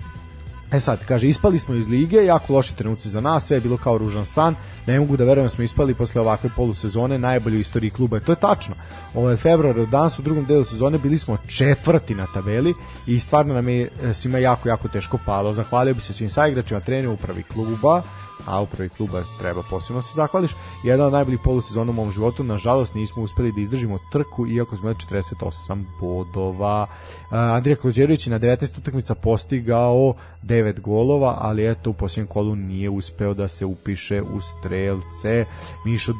E 0.72 0.80
sad, 0.80 0.98
kaže, 1.08 1.28
ispali 1.28 1.58
smo 1.58 1.74
iz 1.74 1.88
lige, 1.88 2.24
jako 2.24 2.52
loši 2.52 2.76
trenuci 2.76 3.08
za 3.08 3.20
nas, 3.20 3.46
sve 3.46 3.56
je 3.56 3.60
bilo 3.60 3.76
kao 3.76 3.98
ružan 3.98 4.26
san, 4.26 4.54
ne 4.86 5.00
mogu 5.00 5.16
da 5.16 5.24
verujem 5.24 5.44
da 5.44 5.48
smo 5.48 5.64
ispali 5.64 5.94
posle 5.94 6.20
ovakve 6.20 6.50
polusezone, 6.56 7.18
najbolje 7.18 7.56
u 7.56 7.60
istoriji 7.60 7.90
kluba. 7.90 8.20
To 8.20 8.32
je 8.32 8.36
tačno. 8.36 8.74
Ovo 9.14 9.30
je 9.30 9.36
februar, 9.36 9.86
danas 9.86 10.18
u 10.18 10.22
drugom 10.22 10.44
delu 10.44 10.64
sezone 10.64 10.98
bili 10.98 11.18
smo 11.18 11.36
četvrti 11.46 12.14
na 12.14 12.26
tabeli 12.34 12.74
i 13.06 13.20
stvarno 13.20 13.54
nam 13.54 13.68
je 13.68 13.90
e, 14.02 14.14
svima 14.14 14.38
jako, 14.38 14.68
jako 14.68 14.88
teško 14.88 15.18
palo. 15.26 15.52
Zahvalio 15.52 15.94
bi 15.94 16.00
se 16.00 16.12
svim 16.12 16.30
saigračima, 16.30 16.80
treneru 16.80 17.12
upravi 17.12 17.42
kluba, 17.42 18.02
a 18.46 18.60
upravi 18.60 18.88
kluba 18.88 19.22
treba 19.38 19.62
posebno 19.70 20.02
se 20.02 20.14
zahvališ. 20.14 20.50
Jedan 20.84 21.06
od 21.06 21.12
najboljih 21.12 21.40
polusezona 21.44 21.90
u 21.90 21.94
mom 21.94 22.10
životu, 22.10 22.44
nažalost 22.44 22.94
nismo 22.94 23.22
uspeli 23.22 23.52
da 23.52 23.60
izdržimo 23.60 23.98
trku, 24.12 24.46
iako 24.46 24.76
smo 24.76 24.88
imali 24.88 25.04
48 25.10 25.84
bodova. 26.00 26.82
Uh, 26.82 27.26
Andrija 27.30 27.76
Klođerović 27.76 28.26
na 28.26 28.38
19 28.38 28.78
utakmica 28.78 29.14
postigao 29.14 30.14
9 30.42 30.80
golova, 30.80 31.38
ali 31.40 31.70
eto 31.70 31.90
u 31.90 31.94
posljednjem 31.94 32.26
kolu 32.26 32.56
nije 32.56 32.90
uspeo 32.90 33.34
da 33.34 33.48
se 33.48 33.64
upiše 33.66 34.22
u 34.22 34.40
strelce. 34.40 35.44
Mišo 35.84 36.12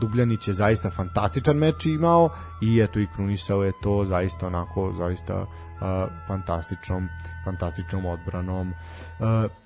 Dubljanić 0.00 0.48
je 0.48 0.54
zaista 0.54 0.90
fantastičan 0.90 1.56
meč 1.56 1.86
imao 1.86 2.30
i 2.62 2.80
eto 2.80 3.00
i 3.00 3.06
krunisao 3.14 3.64
je 3.64 3.72
to 3.82 4.04
zaista 4.04 4.46
onako, 4.46 4.92
zaista 4.96 5.46
fantastičnom, 6.26 7.08
fantastičnom 7.44 8.06
odbranom. 8.06 8.72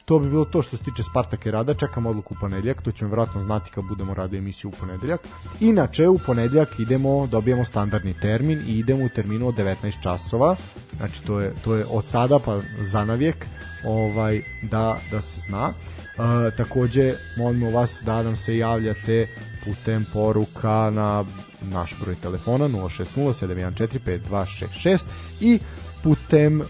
To 0.04 0.18
bi 0.18 0.30
bilo 0.30 0.44
to 0.44 0.62
što 0.62 0.76
se 0.76 0.84
tiče 0.84 1.02
Spartaka 1.10 1.48
i 1.48 1.52
Rada, 1.52 1.74
čekam 1.74 2.06
odluku 2.06 2.34
u 2.34 2.40
ponedeljak, 2.40 2.82
to 2.82 2.90
ćemo 2.90 3.08
vjerojatno 3.08 3.40
znati 3.40 3.70
kad 3.70 3.84
budemo 3.84 4.14
radili 4.14 4.38
emisiju 4.38 4.68
u 4.68 4.80
ponedeljak. 4.80 5.20
Inače, 5.60 6.08
u 6.08 6.18
ponedeljak 6.26 6.68
idemo, 6.78 7.26
dobijemo 7.26 7.64
standardni 7.64 8.14
termin 8.20 8.58
i 8.66 8.78
idemo 8.78 9.04
u 9.04 9.08
terminu 9.08 9.48
od 9.48 9.54
19 9.54 10.02
časova, 10.02 10.56
znači 10.96 11.22
to 11.22 11.40
je, 11.40 11.54
to 11.64 11.74
je 11.74 11.84
od 11.90 12.04
sada 12.04 12.38
pa 12.44 12.60
za 12.80 13.04
navijek, 13.04 13.46
ovaj, 13.86 14.42
da, 14.62 14.96
da 15.10 15.20
se 15.20 15.40
zna. 15.40 15.68
Uh, 15.68 16.54
takođe, 16.56 17.14
molimo 17.38 17.70
vas 17.70 18.02
da 18.04 18.22
nam 18.22 18.36
se 18.36 18.56
javljate 18.56 19.26
putem 19.64 20.06
poruka 20.12 20.90
na 20.90 21.24
naš 21.62 21.96
broj 22.00 22.14
telefona 22.14 22.68
060 22.68 25.04
i 25.40 25.58
putem 26.02 26.60
uh, 26.60 26.66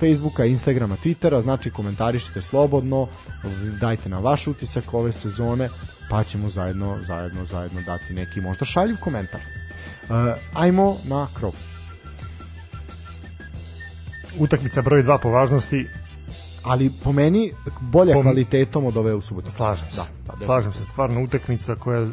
Facebooka, 0.00 0.44
Instagrama, 0.44 0.96
Twittera, 1.04 1.42
znači 1.42 1.70
komentarišite 1.70 2.42
slobodno, 2.42 3.08
dajte 3.80 4.08
nam 4.08 4.22
vaš 4.22 4.46
utisak 4.46 4.94
ove 4.94 5.12
sezone, 5.12 5.68
pa 6.10 6.24
ćemo 6.24 6.48
zajedno, 6.48 6.98
zajedno, 7.06 7.44
zajedno 7.46 7.82
dati 7.82 8.14
neki 8.14 8.40
možda 8.40 8.64
šaljiv 8.64 8.96
komentar. 9.00 9.40
Uh, 9.40 10.16
ajmo 10.54 10.96
na 11.04 11.26
krov. 11.38 11.52
Utakmica 14.38 14.82
broj 14.82 15.02
2 15.02 15.18
po 15.22 15.30
važnosti 15.30 15.86
ali 16.64 16.90
po 17.04 17.12
meni 17.12 17.52
bolja 17.80 18.14
Po- 18.14 18.22
kvalitetom 18.22 18.86
od 18.86 18.96
ove 18.96 19.14
u 19.14 19.20
Subotici. 19.20 19.56
Slažem 19.56 19.90
se. 19.90 19.96
Da, 19.96 20.06
da, 20.26 20.38
da. 20.38 20.44
Slažem 20.44 20.72
se, 20.72 20.84
stvarno 20.84 21.22
utakmica 21.22 21.74
koja 21.74 22.00
je 22.00 22.06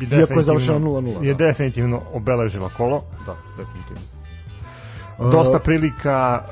definitivno, 0.00 0.42
završena 0.42 0.78
0:0, 0.78 1.24
je 1.24 1.34
da. 1.34 1.46
definitivno 1.46 2.02
obeležila 2.12 2.68
kolo. 2.68 3.04
Da, 3.26 3.36
definitivno. 3.58 4.00
Dosta 5.18 5.58
prilika, 5.58 6.44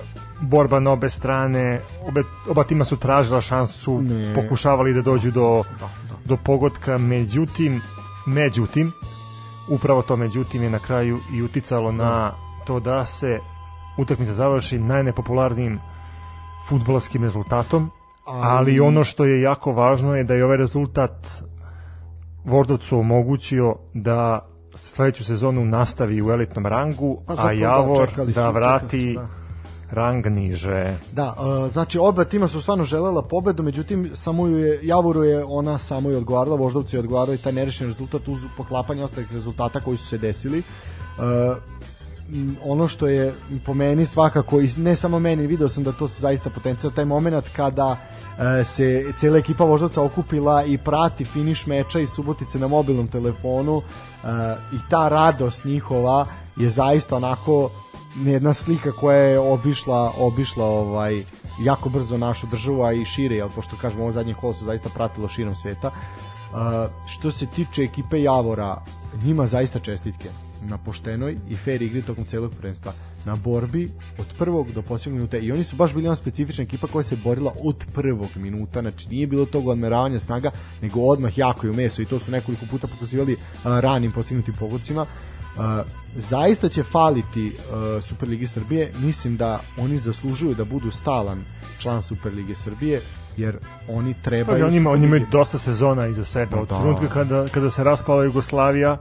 borba 0.43 0.81
na 0.81 0.91
obe 0.91 1.09
strane, 1.11 1.81
obe, 2.09 2.23
oba 2.49 2.65
tima 2.65 2.85
su 2.85 2.97
tražila 2.97 3.41
šansu, 3.41 4.01
Ne. 4.03 4.35
pokušavali 4.35 4.95
da 4.95 5.03
dođu 5.03 5.31
do, 5.31 5.63
Da, 5.81 5.87
da. 5.87 6.15
do 6.25 6.37
pogotka, 6.37 6.99
međutim, 6.99 7.81
međutim, 8.27 8.93
upravo 9.69 10.03
to 10.03 10.17
međutim 10.17 10.63
je 10.63 10.71
na 10.71 10.79
kraju 10.79 11.19
i 11.33 11.43
uticalo 11.43 11.93
na 11.93 12.33
to 12.67 12.81
da 12.81 13.05
se 13.05 13.39
utakmica 13.99 14.33
završi 14.33 14.79
najnepopularnijim 14.79 15.81
futbolskim 16.69 17.23
rezultatom, 17.25 17.91
ali 18.27 18.81
ono 18.81 19.05
što 19.05 19.25
je 19.25 19.41
jako 19.43 19.73
važno 19.73 20.17
je 20.17 20.25
da 20.25 20.35
je 20.35 20.45
ovaj 20.45 20.57
rezultat 20.57 21.43
Vordovcu 22.45 22.99
omogućio 22.99 23.77
da 23.95 24.49
sledeću 24.75 25.25
sezonu 25.25 25.65
nastavi 25.65 26.23
u 26.23 26.31
elitnom 26.31 26.67
rangu, 26.67 27.23
Pa 27.27 27.33
a 27.33 27.45
da, 27.45 27.53
Javor 27.53 28.09
čekali 28.09 28.27
da 28.27 28.33
čekali 28.33 28.55
vrati 28.55 29.15
su, 29.15 29.21
da. 29.21 29.42
Rang 29.93 30.27
niže. 30.27 30.97
Da, 31.13 31.35
uh, 31.39 31.73
znači 31.73 31.99
oba 31.99 32.25
tima 32.25 32.49
su 32.49 32.63
stvarno 32.63 32.85
želela 32.85 33.23
pobedu, 33.23 33.63
međutim 33.63 34.11
samo 34.15 34.47
ju 34.47 34.59
je, 34.59 34.81
Javoru 34.83 35.25
je 35.25 35.45
ona 35.45 35.79
samo 35.79 36.11
i 36.11 36.15
odgovarala, 36.15 36.57
Voždovcu 36.57 36.97
je 36.97 37.01
odgovarao 37.01 37.35
i 37.35 37.39
taj 37.39 37.53
nerešen 37.53 37.89
rezultat 37.89 38.29
uz 38.29 38.41
poklapanje 38.57 39.05
ostalih 39.05 39.33
rezultata 39.33 39.81
koji 39.81 39.97
su 39.97 40.07
se 40.07 40.19
desili. 40.19 40.63
Uh, 41.19 41.57
ono 42.65 42.89
što 42.89 43.07
je 43.07 43.35
po 43.65 43.75
meni 43.75 44.07
svakako 44.07 44.61
i 44.61 44.69
ne 44.77 44.97
samo 44.97 45.19
meni, 45.19 45.47
video 45.47 45.69
sam 45.69 45.85
da 45.85 45.93
to 45.93 46.09
se 46.09 46.21
zaista 46.21 46.51
potencijal 46.51 46.93
taj 46.93 47.05
moment 47.05 47.45
kada 47.57 47.97
e, 48.61 48.65
se 48.65 49.13
cela 49.19 49.39
ekipa 49.39 49.65
Voždovca 49.65 50.03
okupila 50.03 50.65
i 50.65 50.79
prati 50.79 51.25
finiš 51.25 51.67
meča 51.67 52.01
iz 52.01 52.09
Subotice 52.09 52.59
na 52.59 52.69
mobilnom 52.69 53.09
telefonu 53.09 53.83
e, 53.83 54.27
i 54.73 54.79
ta 54.91 55.09
radost 55.09 55.65
njihova 55.65 56.27
je 56.57 56.71
zaista 56.71 57.17
onako 57.17 57.71
jedna 58.17 58.55
slika 58.55 58.93
koja 58.93 59.19
je 59.19 59.39
obišla 59.39 60.13
obišla 60.19 60.65
ovaj 60.65 61.25
jako 61.61 61.89
brzo 61.89 62.19
našu 62.19 62.47
državu 62.47 62.83
a 62.83 62.93
i 62.93 63.05
šire 63.05 63.37
jel 63.37 63.49
pošto 63.49 63.77
kažemo 63.77 64.03
ovo 64.03 64.13
zadnje 64.13 64.35
kolo 64.35 64.53
se 64.53 64.65
zaista 64.65 64.89
pratilo 64.89 65.29
širom 65.29 65.55
sveta. 65.55 65.89
Uh, 65.89 66.91
što 67.07 67.31
se 67.31 67.47
tiče 67.47 67.83
ekipe 67.83 68.23
Javora, 68.23 68.83
njima 69.25 69.47
zaista 69.47 69.79
čestitke 69.79 70.29
na 70.63 70.79
poštenoj 70.79 71.37
i 71.49 71.55
fair 71.55 71.83
igri 71.83 72.03
tokom 72.03 72.25
celog 72.25 72.53
prvenstva. 72.59 72.93
Na 73.25 73.37
borbi 73.37 73.91
od 74.19 74.27
prvog 74.39 74.73
do 74.73 74.83
posljednjeg 74.83 75.15
minuta 75.15 75.39
i 75.39 75.53
oni 75.53 75.65
su 75.65 75.77
baš 75.77 75.95
bili 75.95 76.07
ona 76.07 76.17
specifična 76.17 76.65
ekipa 76.65 76.87
koja 76.87 77.03
se 77.03 77.17
borila 77.17 77.53
od 77.65 77.85
prvog 77.95 78.29
minuta 78.37 78.81
znači 78.81 79.09
nije 79.09 79.27
bilo 79.27 79.47
tog 79.47 79.69
odmeravanja 79.69 80.19
snaga 80.19 80.51
nego 80.83 81.01
odmah 81.01 81.39
jako 81.39 81.67
i 81.67 81.71
u 81.71 81.75
meso 81.75 82.03
i 82.03 82.07
to 82.07 82.19
su 82.19 82.31
nekoliko 82.31 82.67
puta 82.71 82.87
pokazivali 82.87 83.33
uh, 83.33 83.39
ranim 83.65 84.13
postignutim 84.13 84.55
pogodcima 84.55 85.07
Uh, 85.57 85.63
zaista 86.15 86.69
će 86.69 86.83
faliti 86.83 87.53
uh, 87.53 88.05
Superligi 88.05 88.47
Srbije 88.47 88.93
mislim 88.97 89.37
da 89.37 89.61
oni 89.77 89.99
zaslužuju 89.99 90.55
da 90.55 90.65
budu 90.65 90.91
stalan 90.91 91.45
član 91.79 92.03
Superlige 92.03 92.55
Srbije 92.55 93.01
jer 93.37 93.59
oni 93.89 94.15
Pa, 94.15 94.21
trebaju 94.21 94.67
on 94.67 94.75
ima, 94.75 94.91
on 94.91 94.97
Superligi- 94.97 95.05
imaju 95.05 95.27
dosta 95.31 95.59
sezona 95.59 96.07
iza 96.07 96.25
sebe. 96.25 96.57
Od 96.57 96.69
Da. 96.69 96.77
trenutka 96.77 97.09
kada, 97.09 97.49
kada 97.49 97.71
se 97.71 97.85
raspala 97.85 98.25
Jugoslavija, 98.25 98.97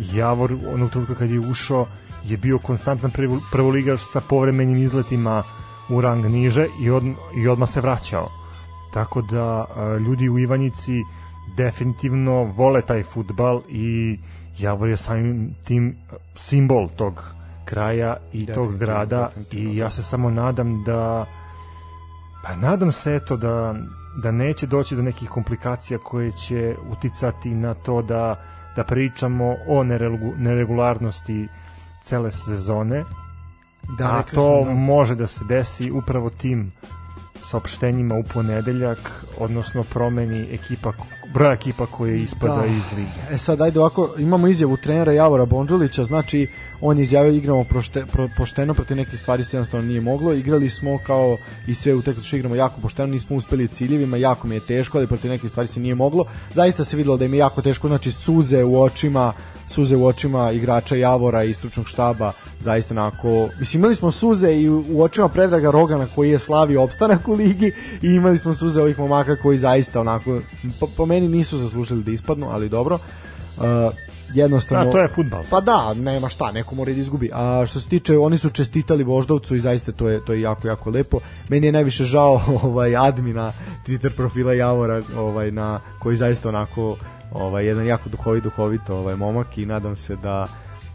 Javor, 0.00 0.56
onog 0.66 0.90
trenutka 0.90 1.14
kad 1.14 1.30
je 1.30 1.40
ušao, 1.40 1.86
je 2.24 2.36
bio 2.36 2.58
konstantan 2.58 3.10
prvo- 3.10 3.40
prvoligaš 3.52 4.00
sa 4.02 4.20
povremenim 4.20 4.76
izletima 4.78 5.42
u 5.88 6.00
rang 6.00 6.24
niže 6.26 6.66
i, 6.80 6.90
od, 6.90 7.02
i 7.36 7.48
odmah 7.48 7.68
se 7.68 7.80
vraćao. 7.80 8.28
Tako 8.92 9.22
da 9.22 9.44
a, 9.66 9.96
ljudi 9.98 10.28
u 10.28 10.38
Ivanjici 10.38 11.02
definitivno 11.56 12.32
vole 12.44 12.82
taj 12.82 13.02
futbal 13.04 13.62
i 13.68 14.18
Javor 14.58 14.88
je 14.88 14.96
samim 14.96 15.54
tim 15.64 15.96
a, 16.12 16.14
simbol 16.34 16.88
tog 16.96 17.24
kraja 17.64 18.16
i 18.32 18.46
tog 18.46 18.54
Definitivno, 18.54 18.78
grada 18.78 19.26
definitivno, 19.28 19.70
i 19.72 19.76
ja 19.76 19.90
se 19.90 20.02
samo 20.02 20.30
nadam 20.30 20.84
da 20.84 21.26
Pa 22.42 22.56
nadam 22.56 22.92
se 22.92 23.14
eto 23.14 23.36
da, 23.36 23.74
da 24.22 24.30
neće 24.30 24.66
doći 24.66 24.96
do 24.96 25.02
nekih 25.02 25.28
komplikacija 25.28 25.98
koje 25.98 26.32
će 26.32 26.76
uticati 26.90 27.54
na 27.54 27.74
to 27.74 28.02
da, 28.02 28.36
da 28.76 28.84
pričamo 28.84 29.54
o 29.68 29.84
neregu, 29.84 30.32
neregularnosti 30.38 31.48
cele 32.02 32.30
sezone, 32.32 33.04
Da, 33.98 34.04
a 34.16 34.22
to 34.22 34.64
da- 34.64 34.70
može 34.74 35.14
da 35.14 35.26
se 35.26 35.44
desi 35.44 35.90
upravo 35.90 36.30
tim 36.30 36.72
saopštenjima 37.42 38.14
u 38.14 38.22
ponedeljak, 38.22 38.98
odnosno 39.38 39.84
promeni 39.84 40.46
ekipa, 40.52 40.92
broja 41.32 41.52
ekipa 41.52 41.86
koje 41.86 42.20
ispada 42.20 42.56
Da. 42.56 42.66
iz 42.66 42.82
lige. 42.96 43.34
E 43.34 43.38
sad, 43.38 43.60
ajde 43.60 43.80
ovako, 43.80 44.14
imamo 44.18 44.48
izjavu 44.48 44.76
trenera 44.76 45.12
Javora 45.12 45.46
Bonđulića, 45.46 46.04
znači 46.04 46.46
on 46.80 46.98
je 46.98 47.02
izjavio 47.02 47.32
igramo 47.32 47.64
prošte, 47.64 48.06
pro, 48.06 48.28
pošteno, 48.36 48.74
protiv 48.74 48.96
nekih 48.96 49.20
stvari 49.20 49.44
se 49.44 49.56
jednostavno 49.56 49.86
nije 49.86 50.00
moglo, 50.00 50.32
igrali 50.32 50.70
smo 50.70 50.98
kao 51.06 51.36
i 51.66 51.74
sve 51.74 51.94
u 51.94 52.02
tekstu 52.02 52.24
što 52.24 52.36
igramo 52.36 52.54
jako 52.54 52.80
pošteno, 52.80 53.12
nismo 53.12 53.36
uspeli 53.36 53.68
ciljevima, 53.68 54.16
jako 54.16 54.46
mi 54.46 54.54
je 54.54 54.66
teško, 54.66 54.98
ali 54.98 55.06
protiv 55.06 55.30
nekih 55.30 55.50
stvari 55.50 55.68
se 55.68 55.80
nije 55.80 55.94
moglo, 55.94 56.24
zaista 56.54 56.84
se 56.84 56.96
videlo 56.96 57.16
da 57.16 57.24
im 57.24 57.34
je 57.34 57.38
jako 57.38 57.62
teško, 57.62 57.88
znači 57.88 58.12
suze 58.12 58.64
u 58.64 58.82
očima, 58.82 59.32
suze 59.70 59.96
u 59.96 60.06
očima 60.06 60.52
igrača 60.52 60.96
Javora 60.96 61.44
i 61.44 61.54
stručnog 61.54 61.88
štaba, 61.88 62.32
zaista 62.60 62.94
onako, 62.94 63.48
mislim 63.60 63.80
imali 63.80 63.94
smo 63.94 64.10
suze 64.10 64.54
i 64.54 64.68
u, 64.68 65.02
očima 65.02 65.28
Predraga 65.28 65.70
Rogana 65.70 66.06
koji 66.14 66.30
je 66.30 66.38
slavio 66.38 66.82
opstanak 66.82 67.28
u 67.28 67.32
ligi 67.32 67.72
i 68.02 68.06
imali 68.06 68.38
smo 68.38 68.54
suze 68.54 68.80
ovih 68.80 68.98
momaka 68.98 69.36
koji 69.36 69.58
zaista 69.58 70.00
onako, 70.00 70.40
po, 70.80 70.86
po 70.96 71.06
meni 71.06 71.28
nisu 71.28 71.58
zaslužili 71.58 72.02
da 72.02 72.10
ispadnu, 72.10 72.46
ali 72.50 72.68
dobro. 72.68 72.98
Uh, 73.56 73.64
jednostavno 74.34 74.88
A, 74.88 74.92
to 74.92 74.98
je 74.98 75.08
futbal. 75.08 75.42
pa 75.50 75.60
da, 75.60 75.94
nema 75.94 76.28
šta, 76.28 76.52
neko 76.52 76.74
mora 76.74 76.92
da 76.92 76.98
izgubi. 76.98 77.30
A 77.32 77.64
što 77.66 77.80
se 77.80 77.88
tiče, 77.88 78.18
oni 78.18 78.38
su 78.38 78.50
čestitali 78.50 79.04
Voždovcu 79.04 79.56
i 79.56 79.60
zaista 79.60 79.92
to 79.92 80.08
je 80.08 80.24
to 80.24 80.32
je 80.32 80.40
jako 80.40 80.68
jako 80.68 80.90
lepo. 80.90 81.20
Meni 81.48 81.66
je 81.66 81.72
najviše 81.72 82.04
žao 82.04 82.40
ovaj 82.62 82.96
admina 82.96 83.52
Twitter 83.86 84.16
profila 84.16 84.52
Javora, 84.52 85.02
ovaj 85.16 85.50
na 85.50 85.80
koji 85.98 86.16
zaista 86.16 86.48
onako 86.48 86.96
ovaj 87.32 87.66
jedan 87.66 87.86
jako 87.86 88.08
duhovit 88.08 88.44
duhovit 88.44 88.90
ovaj 88.90 89.16
momak 89.16 89.58
i 89.58 89.66
nadam 89.66 89.96
se 89.96 90.16
da 90.16 90.48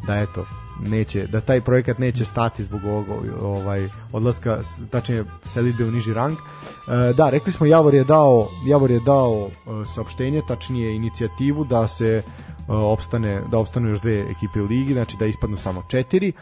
da 0.08 0.16
eto 0.16 0.46
neće 0.80 1.28
da 1.28 1.42
taj 1.42 1.62
projekat 1.62 1.98
neće 1.98 2.26
stati 2.26 2.64
zbog 2.64 2.86
ovog 2.86 3.06
ovaj 3.42 3.90
odlaska 4.12 4.60
tačnije 4.90 5.26
selidbe 5.44 5.84
u 5.84 5.92
niži 5.92 6.14
rang. 6.14 6.38
E, 6.38 7.14
da, 7.14 7.30
rekli 7.30 7.52
smo 7.52 7.66
Javor 7.66 7.94
je 7.94 8.04
dao 8.04 8.48
Javor 8.68 8.92
je 8.92 9.00
dao 9.00 9.50
e, 9.50 9.86
saopštenje, 9.96 10.42
tačnije 10.48 10.96
inicijativu 10.96 11.64
da 11.64 11.88
se 11.88 12.24
opstane 12.68 13.42
da 13.52 13.58
opstanu 13.58 13.90
još 13.90 14.02
dve 14.02 14.20
ekipe 14.20 14.62
u 14.62 14.66
ligi, 14.66 14.94
znači 14.94 15.18
da 15.20 15.26
ispadnu 15.26 15.58
samo 15.58 15.84
četiri. 15.90 16.34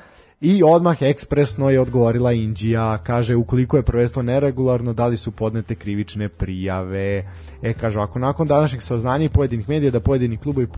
I 0.45 0.63
odmah 0.63 1.01
ekspresno 1.01 1.69
je 1.69 1.79
odgovorila 1.79 2.31
Indija, 2.31 2.97
kaže 2.97 3.35
ukoliko 3.35 3.77
je 3.77 3.83
prvenstvo 3.83 4.21
neregularno, 4.21 4.93
da 4.93 5.07
li 5.07 5.17
su 5.17 5.31
podnete 5.31 5.75
krivične 5.75 6.29
prijave. 6.29 7.31
E, 7.61 7.73
kaže, 7.73 7.99
ako 7.99 8.19
nakon 8.19 8.47
današnjeg 8.47 8.81
saznanja 8.81 9.25
i 9.25 9.29
pojedinih 9.29 9.69
medija 9.69 9.91
da 9.91 9.99
pojedini 9.99 10.37
klubovi 10.37 10.67
e, 10.67 10.69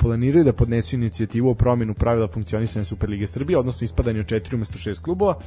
planiraju 0.00 0.44
da 0.44 0.52
podnesu 0.52 0.96
inicijativu 0.96 1.50
o 1.50 1.54
promjenu 1.54 1.94
pravila 1.94 2.28
funkcionisanja 2.28 2.84
Superlige 2.84 3.26
Srbije, 3.26 3.58
odnosno 3.58 3.84
ispadanje 3.84 4.20
od 4.20 4.26
četiri 4.26 4.56
umesto 4.56 4.78
šest 4.78 5.02
klubova, 5.02 5.38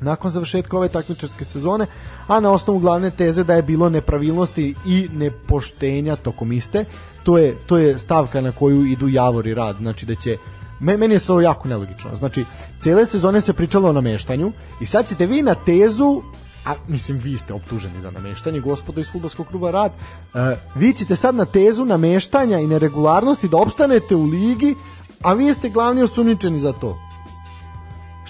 nakon 0.00 0.30
završetka 0.30 0.76
ove 0.76 0.88
takmičarske 0.88 1.44
sezone, 1.44 1.86
a 2.26 2.40
na 2.40 2.50
osnovu 2.50 2.78
glavne 2.78 3.10
teze 3.10 3.44
da 3.44 3.54
je 3.54 3.62
bilo 3.62 3.88
nepravilnosti 3.88 4.74
i 4.86 5.08
nepoštenja 5.12 6.16
tokom 6.16 6.52
iste, 6.52 6.84
to 7.22 7.38
je, 7.38 7.56
to 7.66 7.78
je 7.78 7.98
stavka 7.98 8.40
na 8.40 8.52
koju 8.52 8.86
idu 8.86 9.08
Javor 9.08 9.46
i 9.46 9.54
Rad, 9.54 9.76
znači 9.76 10.06
da 10.06 10.14
će 10.14 10.36
Me- 10.80 10.96
meni 10.96 11.14
je 11.14 11.20
ovo 11.28 11.40
jako 11.40 11.68
nelogično. 11.68 12.16
Znači, 12.16 12.44
cijele 12.80 13.06
sezone 13.06 13.40
se 13.40 13.52
pričalo 13.52 13.88
o 13.88 13.92
nameštanju 13.92 14.52
i 14.80 14.86
sad 14.86 15.08
ćete 15.08 15.26
vi 15.26 15.42
na 15.42 15.54
tezu 15.54 16.22
a 16.64 16.74
mislim 16.88 17.18
vi 17.18 17.38
ste 17.38 17.52
optuženi 17.52 18.00
za 18.00 18.10
nameštanje 18.10 18.60
gospodo 18.60 19.00
iz 19.00 19.10
fudbalskog 19.12 19.46
kluba 19.46 19.70
Rad 19.70 19.92
e, 19.92 20.56
vi 20.74 20.92
ćete 20.92 21.16
sad 21.16 21.34
na 21.34 21.44
tezu 21.44 21.84
nameštanja 21.84 22.58
i 22.58 22.66
neregularnosti 22.66 23.48
da 23.48 23.56
opstanete 23.56 24.16
u 24.16 24.24
ligi 24.24 24.74
a 25.22 25.32
vi 25.32 25.52
ste 25.52 25.68
glavni 25.68 26.02
osumnjičeni 26.02 26.58
za 26.58 26.72
to 26.72 26.96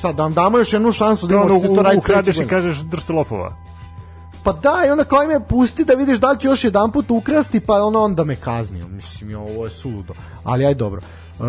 šta 0.04 0.12
da 0.12 0.22
vam 0.22 0.34
damo 0.34 0.58
još 0.58 0.72
jednu 0.72 0.92
šansu 0.92 1.26
da 1.26 1.36
ono, 1.36 1.54
imamo 1.54 1.72
u, 1.72 1.76
to 1.76 1.82
raditi 1.82 1.98
ukradeš 1.98 2.36
i 2.36 2.46
kažeš 2.46 2.76
držte 2.76 3.12
lopova. 3.12 3.56
Pa 4.42 4.52
da, 4.52 4.82
i 4.86 4.90
onda 4.90 5.04
kao 5.04 5.22
ime 5.22 5.40
pusti 5.48 5.84
da 5.84 5.94
vidiš 5.94 6.18
da 6.18 6.30
li 6.30 6.40
će 6.40 6.48
još 6.48 6.64
jedan 6.64 6.92
put 6.92 7.10
ukrasti, 7.10 7.60
pa 7.60 7.84
ono 7.84 8.02
onda 8.02 8.24
me 8.24 8.36
kazni. 8.36 8.84
Mislim, 8.84 9.30
jo, 9.30 9.40
ovo 9.40 9.64
je 9.64 9.70
suludo. 9.70 10.14
Ali 10.44 10.66
aj 10.66 10.74
dobro. 10.74 11.00
E, 11.00 11.42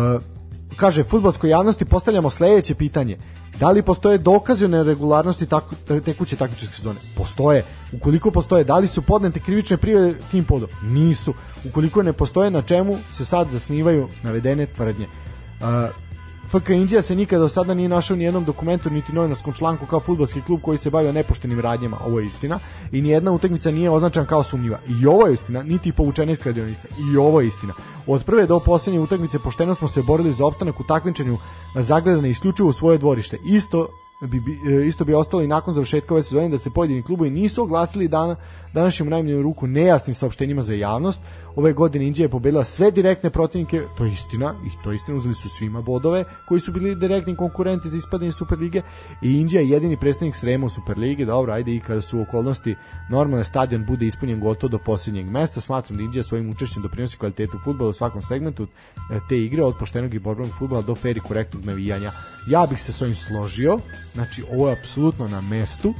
kaže, 0.76 1.04
futbolskoj 1.04 1.50
javnosti 1.50 1.84
postavljamo 1.84 2.30
sledeće 2.30 2.74
pitanje. 2.74 3.18
Da 3.60 3.70
li 3.70 3.82
postoje 3.82 4.18
dokazi 4.18 4.64
o 4.64 4.68
neregularnosti 4.68 5.46
tako, 5.46 5.74
te- 5.86 6.00
tekuće 6.00 6.36
takmičarske 6.36 6.76
sezone? 6.76 7.00
Postoje. 7.16 7.64
Ukoliko 7.92 8.30
postoje, 8.30 8.64
da 8.64 8.78
li 8.78 8.86
su 8.86 9.02
podnete 9.02 9.40
krivične 9.40 9.76
prijave 9.76 10.14
tim 10.30 10.44
podom? 10.44 10.68
Nisu. 10.82 11.34
Ukoliko 11.68 12.02
ne 12.02 12.12
postoje, 12.12 12.50
na 12.50 12.62
čemu 12.62 12.96
se 13.12 13.24
sad 13.24 13.50
zasnivaju 13.50 14.08
navedene 14.22 14.66
tvrdnje? 14.66 15.04
E, 15.04 16.05
FK 16.48 16.68
Indija 16.68 17.02
se 17.02 17.14
nikada 17.16 17.42
do 17.42 17.48
sada 17.48 17.74
nije 17.74 17.88
našao 17.88 18.16
ni 18.16 18.24
jednom 18.24 18.44
dokumentu 18.44 18.90
niti 18.90 19.12
novinarskom 19.12 19.52
članku 19.52 19.86
kao 19.86 20.00
futbolski 20.00 20.42
klub 20.42 20.60
koji 20.62 20.78
se 20.78 20.90
bavio 20.90 21.12
nepoštenim 21.12 21.60
radnjama, 21.60 21.98
ovo 22.06 22.20
je 22.20 22.26
istina, 22.26 22.58
i 22.92 23.02
ni 23.02 23.08
jedna 23.08 23.32
utakmica 23.32 23.70
nije 23.70 23.90
označena 23.90 24.26
kao 24.26 24.42
sumnjiva. 24.42 24.78
I 24.88 25.06
ovo 25.06 25.26
je 25.26 25.34
istina, 25.34 25.62
niti 25.62 25.92
povučena 25.92 26.32
iz 26.32 26.40
kladionica. 26.40 26.88
I 27.12 27.16
ovo 27.16 27.40
je 27.40 27.46
istina. 27.46 27.72
Od 28.06 28.24
prve 28.24 28.46
do 28.46 28.60
poslednje 28.60 29.00
utakmice 29.00 29.38
pošteno 29.38 29.74
smo 29.74 29.88
se 29.88 30.02
borili 30.02 30.32
za 30.32 30.46
opstanak 30.46 30.80
u 30.80 30.84
takmičenju 30.84 31.38
zagledane 31.74 32.30
isključivo 32.30 32.68
u 32.68 32.72
svoje 32.72 32.98
dvorište. 32.98 33.38
Isto 33.46 33.88
bi, 34.20 34.38
e, 34.70 34.86
isto 34.86 35.04
bi 35.04 35.14
ostalo 35.14 35.42
i 35.42 35.46
nakon 35.46 35.74
završetka 35.74 36.14
ove 36.14 36.22
sezone 36.22 36.48
da 36.48 36.58
se 36.58 36.70
pojedini 36.70 37.02
klubovi 37.02 37.30
nisu 37.30 37.62
oglasili 37.62 38.08
dan, 38.08 38.36
današnjem 38.76 39.08
najmanju 39.08 39.42
ruku 39.42 39.66
nejasnim 39.66 40.14
saopštenjima 40.14 40.62
za 40.62 40.74
javnost. 40.74 41.20
Ove 41.56 41.72
godine 41.72 42.06
Indija 42.06 42.24
je 42.24 42.30
pobedila 42.30 42.64
sve 42.64 42.90
direktne 42.90 43.30
protivnike, 43.30 43.82
to 43.96 44.04
je 44.04 44.12
istina, 44.12 44.54
i 44.66 44.70
to 44.84 44.90
je 44.90 44.96
istina, 44.96 45.16
uzeli 45.16 45.34
su 45.34 45.48
svima 45.48 45.80
bodove 45.80 46.24
koji 46.48 46.60
su 46.60 46.72
bili 46.72 46.94
direktni 46.94 47.36
konkurenti 47.36 47.88
za 47.88 47.96
ispadanje 47.96 48.32
Superlige 48.32 48.82
i 49.22 49.32
Indija 49.32 49.60
je 49.60 49.68
jedini 49.68 49.96
predstavnik 49.96 50.36
Srema 50.36 50.66
u 50.66 50.70
Superligi, 50.70 51.24
dobro, 51.24 51.52
ajde 51.52 51.74
i 51.74 51.80
kada 51.80 52.00
su 52.00 52.20
okolnosti 52.20 52.74
normalne 53.10 53.44
stadion 53.44 53.84
bude 53.86 54.06
ispunjen 54.06 54.40
gotovo 54.40 54.70
do 54.70 54.78
posljednjeg 54.78 55.26
mesta, 55.26 55.60
smatram 55.60 55.96
da 55.96 56.04
Indija 56.04 56.22
svojim 56.22 56.50
učešćem 56.50 56.82
doprinosi 56.82 57.18
kvalitetu 57.18 57.58
fudbala 57.64 57.90
u 57.90 57.92
svakom 57.92 58.22
segmentu 58.22 58.66
e, 58.66 59.20
te 59.28 59.38
igre, 59.38 59.62
od 59.62 59.74
poštenog 59.78 60.14
i 60.14 60.18
borbenog 60.18 60.52
fudbala 60.58 60.82
do 60.82 60.94
fair 60.94 61.16
i 61.16 61.20
korektnog 61.20 61.64
navijanja. 61.64 62.12
Ja 62.48 62.66
bih 62.70 62.82
se 62.82 62.92
s 62.92 63.02
ovim 63.02 63.14
složio, 63.14 63.78
znači 64.14 64.44
ovo 64.52 64.68
je 64.68 64.76
apsolutno 64.80 65.28
na 65.28 65.40
mestu 65.40 65.94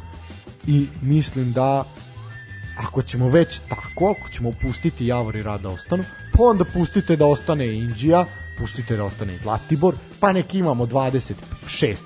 i 0.67 0.87
mislim 1.03 1.53
da 1.53 1.85
ako 2.77 3.03
ćemo 3.03 3.29
već 3.29 3.59
tako, 3.59 4.15
ako 4.19 4.29
ćemo 4.29 4.53
pustiti 4.53 5.07
Javor 5.07 5.37
i 5.37 5.43
Rad 5.43 5.61
da 5.61 5.69
ostanu, 5.69 6.05
pa 6.33 6.43
onda 6.43 6.65
pustite 6.65 7.17
da 7.17 7.27
ostane 7.27 7.75
Indija, 7.75 8.25
pustite 8.59 8.97
da 8.97 9.05
ostane 9.05 9.35
i 9.35 9.39
Zlatibor, 9.39 9.95
pa 10.21 10.33
nek 10.33 10.55
imamo 10.55 10.87
26 10.87 11.35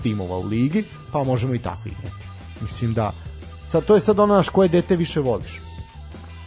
timova 0.03 0.37
u 0.37 0.43
ligi, 0.43 0.85
pa 1.13 1.25
možemo 1.25 1.55
i 1.55 1.59
tako 1.59 1.89
igrati. 1.89 2.25
Mislim 2.61 2.95
da, 2.95 3.13
sad, 3.69 3.85
to 3.85 3.95
je 3.95 4.01
sad 4.01 4.19
ono 4.19 4.35
naš 4.35 4.49
koje 4.49 4.69
dete 4.69 4.97
više 4.97 5.21
voliš. 5.21 5.61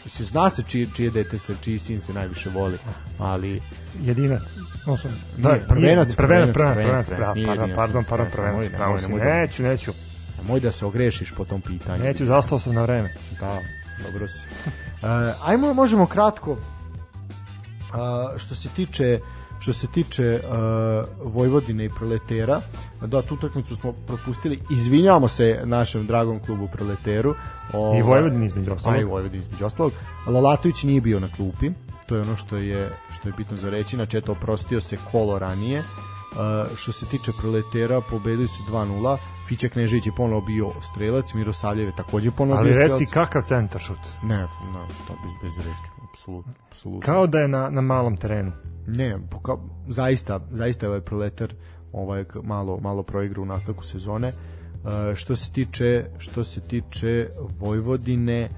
Mislim, 0.06 0.28
zna 0.28 0.50
se 0.50 0.64
čije, 0.68 0.88
čije 0.96 1.10
dete 1.10 1.38
se, 1.38 1.56
čiji 1.62 1.80
sin 1.80 2.02
se 2.02 2.14
najviše 2.14 2.50
voli, 2.50 2.78
ali... 3.20 3.62
Jedinac. 4.02 4.42
Osam. 4.88 5.12
Da, 5.38 5.50
prvenac, 5.68 6.16
prvenac, 6.16 6.54
prvenac, 6.54 6.54
prvenac, 6.54 7.06
prvenac, 7.08 7.76
pardon, 7.76 8.04
pardon, 8.10 8.32
prvenac, 8.32 8.72
pravo 8.72 8.98
da- 8.98 9.24
Neću, 9.24 9.64
neću, 9.64 9.92
Moj 10.48 10.60
da 10.60 10.72
se 10.72 10.86
ogrešiš 10.86 11.32
po 11.32 11.46
tom 11.46 11.62
pitanju. 11.62 12.04
neću, 12.04 12.26
zastao 12.26 12.60
sam 12.60 12.74
na 12.74 12.82
vreme. 12.82 13.14
Da, 13.40 13.60
dobro 14.04 14.28
si. 14.28 14.46
Uh, 14.66 15.10
ajmo, 15.50 15.74
možemo 15.74 16.06
kratko, 16.06 16.52
uh, 16.52 16.58
što 18.38 18.56
se 18.56 18.70
tiče 18.70 19.20
što 19.64 19.74
se 19.74 19.88
tiče 19.88 20.42
uh, 20.44 21.34
Vojvodine 21.34 21.86
i 21.86 21.90
Proletera, 21.90 22.62
da 23.06 23.22
tu 23.22 23.36
utakmicu 23.36 23.76
smo 23.76 23.94
propustili. 24.08 24.60
Izvinjavamo 24.72 25.28
se 25.28 25.62
našem 25.64 26.08
dragom 26.08 26.40
klubu 26.40 26.68
Proleteru. 26.74 27.36
Ovaj, 27.74 28.00
I 28.00 28.02
Vojvodini 28.02 28.46
između 28.46 28.74
ostalog. 28.74 28.98
A 28.98 29.02
i 29.02 29.04
Vojvodini 29.04 29.44
između 29.44 29.66
ostalog. 29.66 29.94
Lalatović 30.28 30.84
nije 30.84 31.02
bio 31.02 31.20
na 31.20 31.32
klupi. 31.32 31.72
To 32.08 32.16
je 32.16 32.22
ono 32.22 32.36
što 32.36 32.58
je 32.58 32.90
što 33.12 33.30
je 33.30 33.34
bitno 33.38 33.58
za 33.58 33.70
reći. 33.70 33.96
Znači, 33.96 34.18
eto, 34.18 34.32
oprostio 34.32 34.82
se 34.82 34.98
kolo 35.12 35.40
ranije. 35.40 35.80
Uh, 35.80 36.78
što 36.78 36.92
se 36.92 37.06
tiče 37.06 37.32
Proletera, 37.42 38.02
pobedili 38.02 38.48
su 38.48 38.64
2-0. 38.72 39.18
Fića 39.48 39.70
Knežević 39.70 40.06
je 40.06 40.12
ponovo 40.18 40.42
bio 40.42 40.72
strelac, 40.82 41.34
Mirosavljev 41.34 41.86
je 41.86 41.96
takođe 41.96 42.32
ponovo 42.32 42.60
Ali 42.60 42.70
bio 42.70 42.78
reci 42.78 43.06
strelac. 43.06 43.28
kakav 43.28 43.42
centar 43.42 43.82
šut. 43.82 44.00
Ne, 44.24 44.38
ne, 44.38 44.48
šta 44.96 45.14
bez, 45.24 45.32
bez 45.42 45.58
reči, 45.58 45.92
apsolutno, 46.10 46.54
apsolutno. 46.70 47.06
Kao 47.06 47.28
da 47.28 47.40
je 47.40 47.48
na, 47.48 47.70
na 47.70 47.82
malom 47.82 48.18
terenu. 48.18 48.52
Ne, 48.88 49.18
poka, 49.30 49.54
zaista, 49.88 50.40
zaista 50.52 50.86
je 50.86 50.90
ovaj 50.90 51.02
proletar 51.02 51.54
ovaj 51.94 52.26
malo 52.44 52.80
malo 52.82 53.04
proigra 53.04 53.42
u 53.42 53.46
nastavku 53.46 53.84
sezone. 53.84 54.28
E, 54.28 55.16
što 55.16 55.36
se 55.36 55.52
tiče 55.52 56.06
što 56.18 56.44
se 56.44 56.62
tiče 56.62 57.28
Vojvodine 57.60 58.50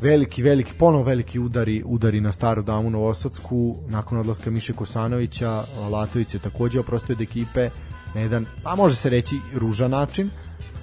veliki 0.00 0.42
veliki 0.42 0.72
ponovo 0.78 1.04
veliki 1.04 1.38
udari 1.38 1.82
udari 1.86 2.20
na 2.20 2.32
staru 2.32 2.62
damu 2.62 2.90
Novosadsku 2.90 3.76
nakon 3.88 4.18
odlaska 4.18 4.50
Miše 4.50 4.72
Kosanovića 4.72 5.62
Latović 5.90 6.34
je 6.34 6.40
takođe 6.40 6.80
oprostio 6.80 7.14
od 7.14 7.20
ekipe 7.20 7.70
na 8.14 8.20
jedan 8.20 8.46
pa 8.62 8.76
može 8.76 8.96
se 8.96 9.10
reći 9.10 9.40
ružan 9.54 9.90
način 9.90 10.30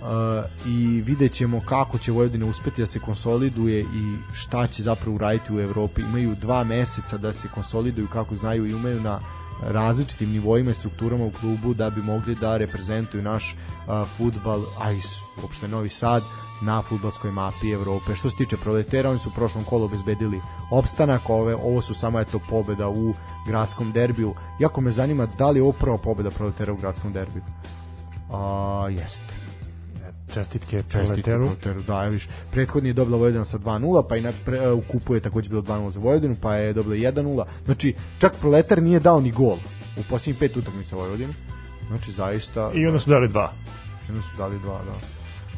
Uh, 0.02 0.08
i 0.66 1.02
vidjet 1.06 1.32
ćemo 1.32 1.62
kako 1.66 1.98
će 1.98 2.12
Vojvodina 2.12 2.45
uspeti 2.45 2.82
da 2.82 2.88
se 2.88 2.99
konsoliduje 2.99 3.82
i 3.82 4.18
šta 4.34 4.68
će 4.68 4.84
zapravo 4.84 5.16
uraditi 5.16 5.54
u 5.54 5.60
Evropi. 5.60 6.02
Imaju 6.02 6.36
dva 6.36 6.64
meseca 6.64 7.18
da 7.18 7.34
se 7.34 7.48
konsoliduju 7.48 8.08
kako 8.08 8.36
znaju 8.36 8.66
i 8.68 8.74
umeju 8.74 9.02
na 9.02 9.20
različitim 9.61 10.31
nivoima 10.31 10.71
i 10.71 10.73
strukturama 10.73 11.25
u 11.25 11.31
klubu 11.31 11.73
da 11.73 11.89
bi 11.89 12.01
mogli 12.01 12.35
da 12.35 12.57
reprezentuju 12.57 13.23
naš 13.23 13.55
uh, 13.55 14.07
futbal, 14.17 14.61
a 14.81 14.91
i 14.91 14.99
uopšte 15.41 15.67
Novi 15.67 15.89
Sad 15.89 16.23
na 16.61 16.81
futbalskoj 16.81 17.31
mapi 17.31 17.71
Evrope. 17.71 18.15
Što 18.15 18.29
se 18.29 18.38
tiče 18.38 18.57
proletera, 18.57 19.09
oni 19.09 19.19
su 19.19 19.29
u 19.29 19.31
prošlom 19.31 19.63
kolu 19.63 19.85
obezbedili 19.85 20.41
opstanak, 20.71 21.29
ove, 21.29 21.55
ovo 21.55 21.81
su 21.81 21.93
samo 21.93 22.19
eto 22.19 22.39
pobeda 22.49 22.89
u 22.89 23.13
gradskom 23.47 23.91
derbiju. 23.91 24.34
Jako 24.59 24.81
me 24.81 24.91
zanima 24.91 25.25
da 25.25 25.49
li 25.49 25.59
je 25.59 25.63
ovo 25.63 25.71
prva 25.71 25.97
pobeda 25.97 26.29
proletera 26.29 26.73
u 26.73 26.77
gradskom 26.77 27.13
derbiju. 27.13 27.43
A, 28.31 28.88
jeste. 28.89 29.36
Čestitke 30.34 30.84
Čestitke 30.90 31.32
Proleteru. 31.32 31.84
Da, 31.84 32.04
je 32.04 32.10
viš. 32.10 32.28
Prethodni 32.52 32.90
je 32.90 32.94
dobila 32.94 33.18
Vojvodina 33.18 33.45
sa 33.45 33.58
2-0, 33.58 34.04
pa 34.10 34.18
i 34.18 34.22
na 34.22 34.34
pre, 34.45 34.72
u 34.72 34.82
kupu 34.82 35.16
je 35.16 35.22
takođe 35.22 35.49
bilo 35.49 35.62
2-0 35.62 35.90
za 35.90 35.99
Vojvodinu, 35.99 36.36
pa 36.41 36.56
je 36.56 36.74
dobila 36.74 36.95
1-0. 36.95 37.45
Znači, 37.66 37.95
čak 38.20 38.34
Proletar 38.40 38.82
nije 38.84 38.99
dao 38.99 39.22
ni 39.22 39.32
gol 39.32 39.58
u 39.98 40.04
posljednjih 40.10 40.40
pet 40.40 40.58
utakmica 40.58 40.95
Vojvodine. 40.95 41.34
Znači, 41.88 42.12
zaista... 42.12 42.72
I 42.74 42.88
onda 42.88 42.99
su 42.99 43.10
dali 43.10 43.28
dva. 43.28 43.54
Jedno 44.08 44.22
su 44.22 44.38
dali 44.38 44.60
dva, 44.60 44.82
da. 44.86 45.18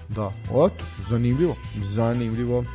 Da, 0.09 0.33
eto, 0.49 0.85
zanimljivo, 1.09 1.55
zanimljivo. 1.81 2.59
Uh, 2.59 2.65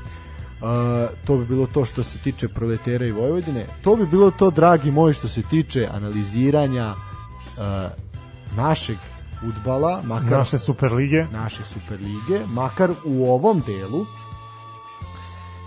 to 1.27 1.37
bi 1.37 1.47
bilo 1.47 1.66
to 1.66 1.85
što 1.85 2.03
se 2.03 2.19
tiče 2.19 2.49
proletera 2.49 3.07
i 3.07 3.12
Vojvodine. 3.12 3.66
To 3.83 3.97
bi 3.97 4.07
bilo 4.07 4.31
to, 4.31 4.51
dragi 4.51 4.91
moji, 4.91 5.15
što 5.15 5.29
se 5.29 5.43
tiče 5.43 5.89
analiziranja 5.93 6.95
uh, 6.95 7.62
našeg 8.57 8.97
futbala, 9.40 10.02
makar 10.05 10.39
Naše 10.39 10.59
Superlige. 10.59 11.27
naše 11.32 11.65
Superlige, 11.65 12.40
makar 12.52 12.90
u 13.05 13.31
ovom 13.31 13.61
delu. 13.66 14.06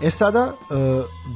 E 0.02 0.10
sada, 0.10 0.52
e, 0.70 0.74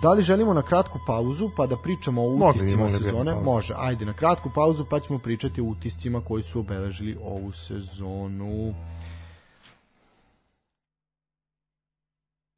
da 0.02 0.12
li 0.12 0.22
želimo 0.22 0.54
na 0.54 0.62
kratku 0.62 0.98
pauzu 1.06 1.50
pa 1.56 1.66
da 1.66 1.76
pričamo 1.76 2.22
o 2.22 2.48
utiscima 2.48 2.82
mogli 2.82 2.98
sezone? 2.98 3.32
pauzu. 3.32 3.44
Može, 3.44 3.74
ajde 3.76 4.04
na 4.04 4.12
kratku 4.12 4.50
pauzu 4.54 4.84
pa 4.90 5.00
ćemo 5.00 5.18
pričati 5.18 5.60
o 5.60 5.64
utiscima 5.64 6.20
koji 6.20 6.42
su 6.42 6.60
obeležili 6.60 7.18
ovu 7.24 7.52
sezonu. 7.52 8.74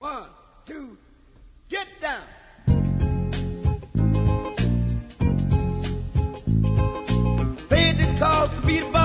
One, 0.01 0.27
two, 0.67 0.97
get 1.71 1.89
down. 2.01 2.23
Paid 7.69 7.97
the 7.99 8.07
cost 8.19 8.55
to 8.61 8.67
be 8.67 8.81
the 8.81 9.04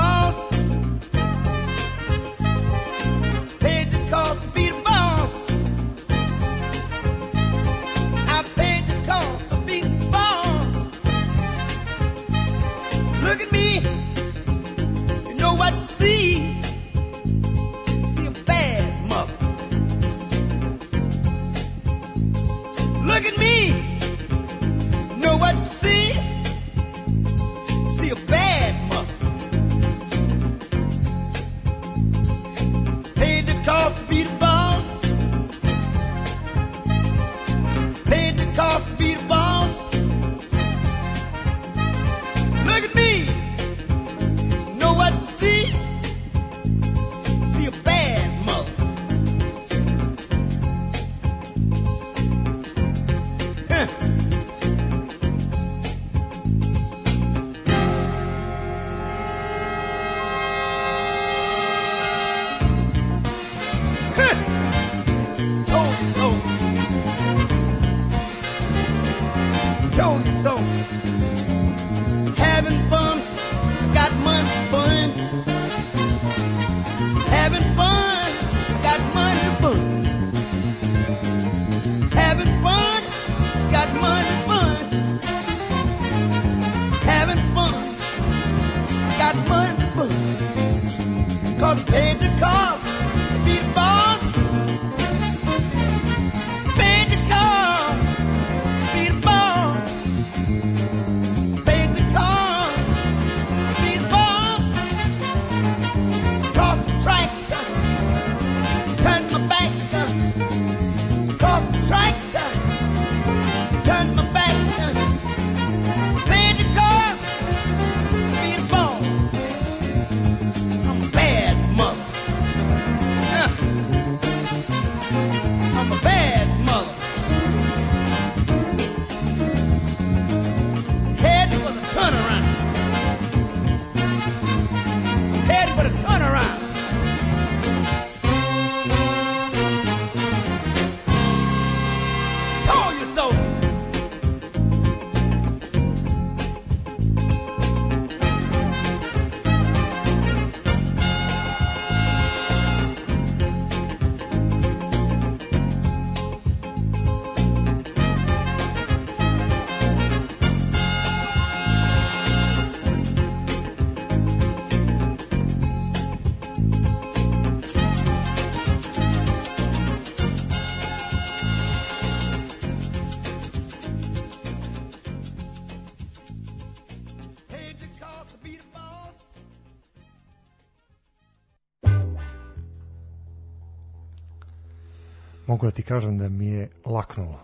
ti 185.79 185.83
kažem 185.83 186.17
da 186.17 186.29
mi 186.29 186.45
je 186.45 186.69
laknulo. 186.85 187.39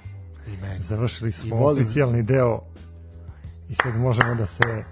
I 0.48 0.58
meni. 0.58 0.80
Završili 0.80 1.32
smo 1.32 1.56
volim. 1.56 1.84
oficijalni 1.84 2.24
deo 2.24 2.62
i 3.70 3.76
sad 3.76 3.96
možemo 3.96 4.36
da 4.36 4.46
se 4.46 4.84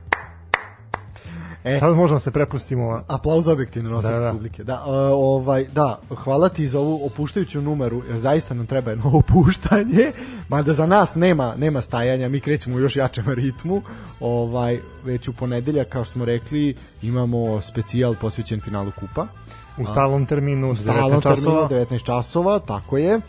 E. 1.64 1.80
sad 1.80 1.96
možemo 1.96 2.16
da 2.16 2.20
se 2.20 2.32
prepustimo 2.32 3.02
Aplauz 3.08 3.48
objektivno 3.48 3.90
nosac 3.90 4.12
Da, 4.12 4.20
da. 4.20 4.32
publike. 4.32 4.64
Da, 4.64 4.84
ovaj, 5.14 5.66
da, 5.66 6.00
hvala 6.16 6.50
ti 6.50 6.68
za 6.68 6.80
ovu 6.80 7.06
opuštajuću 7.06 7.62
numeru, 7.62 8.02
jer 8.08 8.20
zaista 8.20 8.54
nam 8.54 8.66
treba 8.66 8.92
jedno 8.92 9.12
opuštanje, 9.20 10.12
mada 10.50 10.74
za 10.74 10.86
nas 10.86 11.16
nema, 11.16 11.54
nema 11.58 11.82
stajanja, 11.82 12.30
mi 12.30 12.40
krećemo 12.40 12.76
u 12.76 12.80
još 12.80 12.96
jačem 12.96 13.26
ritmu, 13.28 13.82
ovaj, 14.20 14.80
već 15.06 15.28
u 15.28 15.34
ponedeljak, 15.34 15.90
kao 15.90 16.04
što 16.04 16.14
smo 16.14 16.26
rekli, 16.26 16.76
imamo 17.02 17.62
specijal 17.62 18.16
posvećen 18.22 18.62
finalu 18.62 18.92
kupa. 19.00 19.28
U 19.78 19.86
stalnom 19.86 20.26
terminu 20.26 20.72
U 20.72 20.76
stalnom 20.76 21.22
19 21.22 21.24
časova. 21.24 21.68
terminu 21.68 21.86
19 21.86 22.04
časova, 22.04 22.60
tako 22.60 22.98
je. 22.98 23.20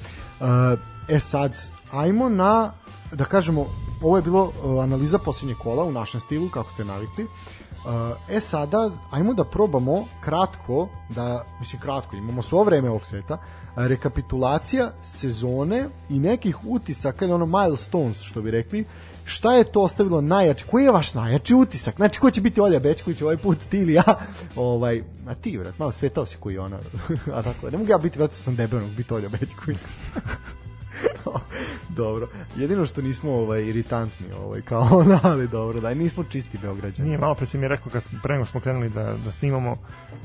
E 1.08 1.20
sad, 1.20 1.52
ajmo 1.92 2.28
na, 2.28 2.72
da 3.12 3.24
kažemo, 3.24 3.66
ovo 4.02 4.16
je 4.16 4.22
bilo 4.22 4.52
e, 4.52 4.82
analiza 4.82 5.18
posljednje 5.18 5.54
kola 5.54 5.84
u 5.84 5.92
našem 5.92 6.20
stilu, 6.20 6.48
kako 6.48 6.70
ste 6.70 6.84
navikli. 6.84 7.26
E 8.28 8.40
sada, 8.40 8.90
ajmo 9.10 9.34
da 9.34 9.44
probamo 9.44 10.04
kratko, 10.20 10.88
da, 11.08 11.44
mislim 11.60 11.80
kratko, 11.82 12.16
imamo 12.16 12.42
svo 12.42 12.64
vreme 12.64 12.90
ovog 12.90 13.06
sveta, 13.06 13.38
rekapitulacija 13.76 14.92
sezone 15.04 15.88
i 16.08 16.18
nekih 16.18 16.56
utisaka, 16.66 17.24
ili 17.24 17.34
ono 17.34 17.46
milestones, 17.46 18.20
što 18.20 18.42
bi 18.42 18.50
rekli, 18.50 18.84
šta 19.24 19.54
je 19.54 19.64
to 19.64 19.80
ostavilo 19.80 20.20
najjači, 20.20 20.64
koji 20.70 20.84
je 20.84 20.90
vaš 20.90 21.14
najjači 21.14 21.54
utisak? 21.54 21.96
Znači, 21.96 22.20
ko 22.20 22.30
će 22.30 22.40
biti 22.40 22.60
Olja 22.60 22.78
Bečković 22.78 23.22
ovaj 23.22 23.36
put, 23.36 23.58
ti 23.70 23.78
ili 23.78 23.92
ja? 23.92 24.04
Ovaj, 24.56 25.02
a 25.26 25.34
ti, 25.34 25.58
vrat, 25.58 25.78
malo 25.78 25.92
svetao 25.92 26.26
si 26.26 26.36
koji 26.40 26.58
ona. 26.58 26.78
a 27.34 27.42
tako, 27.42 27.70
ne 27.70 27.78
mogu 27.78 27.90
ja 27.90 27.98
biti, 27.98 28.18
vrat, 28.18 28.32
sam 28.32 28.56
debel, 28.56 28.80
mogu 28.80 28.92
biti 28.92 29.14
Olja 29.14 29.28
Bečković. 29.28 29.78
dobro. 31.88 32.28
Jedino 32.56 32.86
što 32.86 33.02
nismo 33.02 33.32
ovaj 33.32 33.62
iritantni, 33.62 34.26
ovaj 34.34 34.62
kao 34.62 34.88
ona, 34.92 35.20
ali 35.22 35.48
dobro, 35.48 35.80
da 35.80 35.94
nismo 35.94 36.24
čisti 36.24 36.58
beograđani. 36.58 37.08
Nije, 37.08 37.18
malo 37.18 37.34
pre 37.34 37.46
si 37.46 37.58
mi 37.58 37.68
rekao 37.68 37.92
kad 37.92 38.02
smo, 38.02 38.18
pre 38.22 38.34
nego 38.34 38.46
smo 38.46 38.60
krenuli 38.60 38.88
da, 38.88 39.02
da 39.14 39.32
snimamo, 39.32 39.76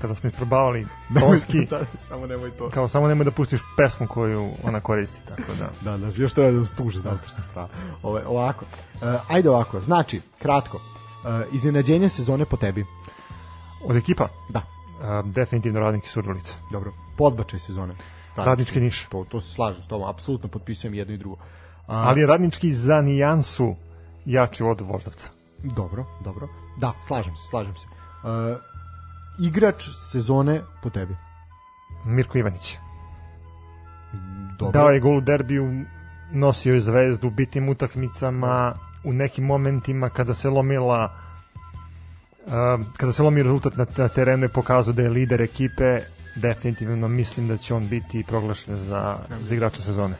kada 0.01 0.15
smo 0.15 0.29
isprobavali 0.29 0.79
Nemoj- 1.09 1.19
tonski, 1.21 1.65
da, 1.65 1.79
samo 1.99 2.27
nemoj 2.27 2.51
to. 2.51 2.69
kao 2.69 2.87
samo 2.87 3.07
nemoj 3.07 3.25
da 3.25 3.31
pustiš 3.31 3.61
pesmu 3.77 4.07
koju 4.07 4.49
ona 4.63 4.81
koristi, 4.81 5.27
tako 5.27 5.51
da. 5.59 5.69
Da, 5.91 5.97
da, 5.97 6.11
još 6.15 6.33
treba 6.33 6.51
da 6.51 6.65
stuže 6.65 6.99
zato 6.99 7.27
što 7.27 7.37
pravo. 7.53 7.69
Ove, 8.03 8.25
ovako. 8.27 8.65
E, 8.95 9.17
ajde 9.27 9.49
ovako, 9.49 9.81
znači, 9.81 10.21
kratko. 10.41 10.77
E, 11.25 11.45
iznenađenje 11.51 12.09
sezone 12.09 12.45
po 12.45 12.57
tebi. 12.57 12.85
Od 13.83 13.95
ekipa, 13.95 14.27
Da, 14.49 14.61
a, 15.01 15.21
definitivno 15.25 15.79
radnik 15.79 16.05
iz 16.05 16.11
Surdulice. 16.11 16.53
dobro. 16.71 16.93
Podbačaj 17.17 17.59
sezone. 17.59 17.93
Radnički 18.45 18.79
Niš. 18.79 19.05
To, 19.09 19.25
to 19.29 19.41
se 19.41 19.53
slažem 19.53 19.83
s 19.83 19.87
tobom, 19.87 20.07
apsolutno 20.07 20.49
potpisujem 20.49 20.93
jedno 20.93 21.13
i 21.13 21.17
drugo. 21.17 21.37
A, 21.87 22.07
Ali 22.07 22.21
je 22.21 22.27
radnički 22.27 22.73
za 22.73 23.01
nijansu 23.01 23.75
jači 24.25 24.63
od 24.63 24.81
Voždovca. 24.81 25.29
Dobro, 25.63 26.05
dobro. 26.23 26.47
Da, 26.77 26.93
slažem 27.07 27.35
se, 27.35 27.49
slažem 27.49 27.75
se. 27.75 27.87
E, 27.87 28.57
igrač 29.39 29.89
sezone 29.93 30.61
po 30.83 30.89
tebi. 30.89 31.15
Mirko 32.05 32.37
Ivanić. 32.37 32.77
Dobro. 34.59 34.71
Dao 34.71 34.89
je 34.89 34.99
gol 34.99 35.17
u 35.17 35.21
derbiju, 35.21 35.85
nosio 36.31 36.73
je 36.73 36.81
zvezdu 36.81 37.27
u 37.27 37.31
bitnim 37.31 37.69
utakmicama, 37.69 38.75
u 39.03 39.13
nekim 39.13 39.45
momentima 39.45 40.09
kada 40.09 40.33
se 40.33 40.49
lomila 40.49 41.11
uh, 42.45 42.85
kada 42.97 43.11
se 43.11 43.23
lomi 43.23 43.43
rezultat 43.43 43.77
na 43.97 44.07
terenu 44.07 44.43
je 44.43 44.49
pokazao 44.49 44.93
da 44.93 45.01
je 45.01 45.09
lider 45.09 45.41
ekipe 45.41 45.99
definitivno 46.35 47.07
mislim 47.07 47.47
da 47.47 47.57
će 47.57 47.73
on 47.73 47.87
biti 47.87 48.23
proglašen 48.27 48.77
za, 48.77 49.17
za 49.41 49.55
igrača 49.55 49.81
sezone. 49.81 50.15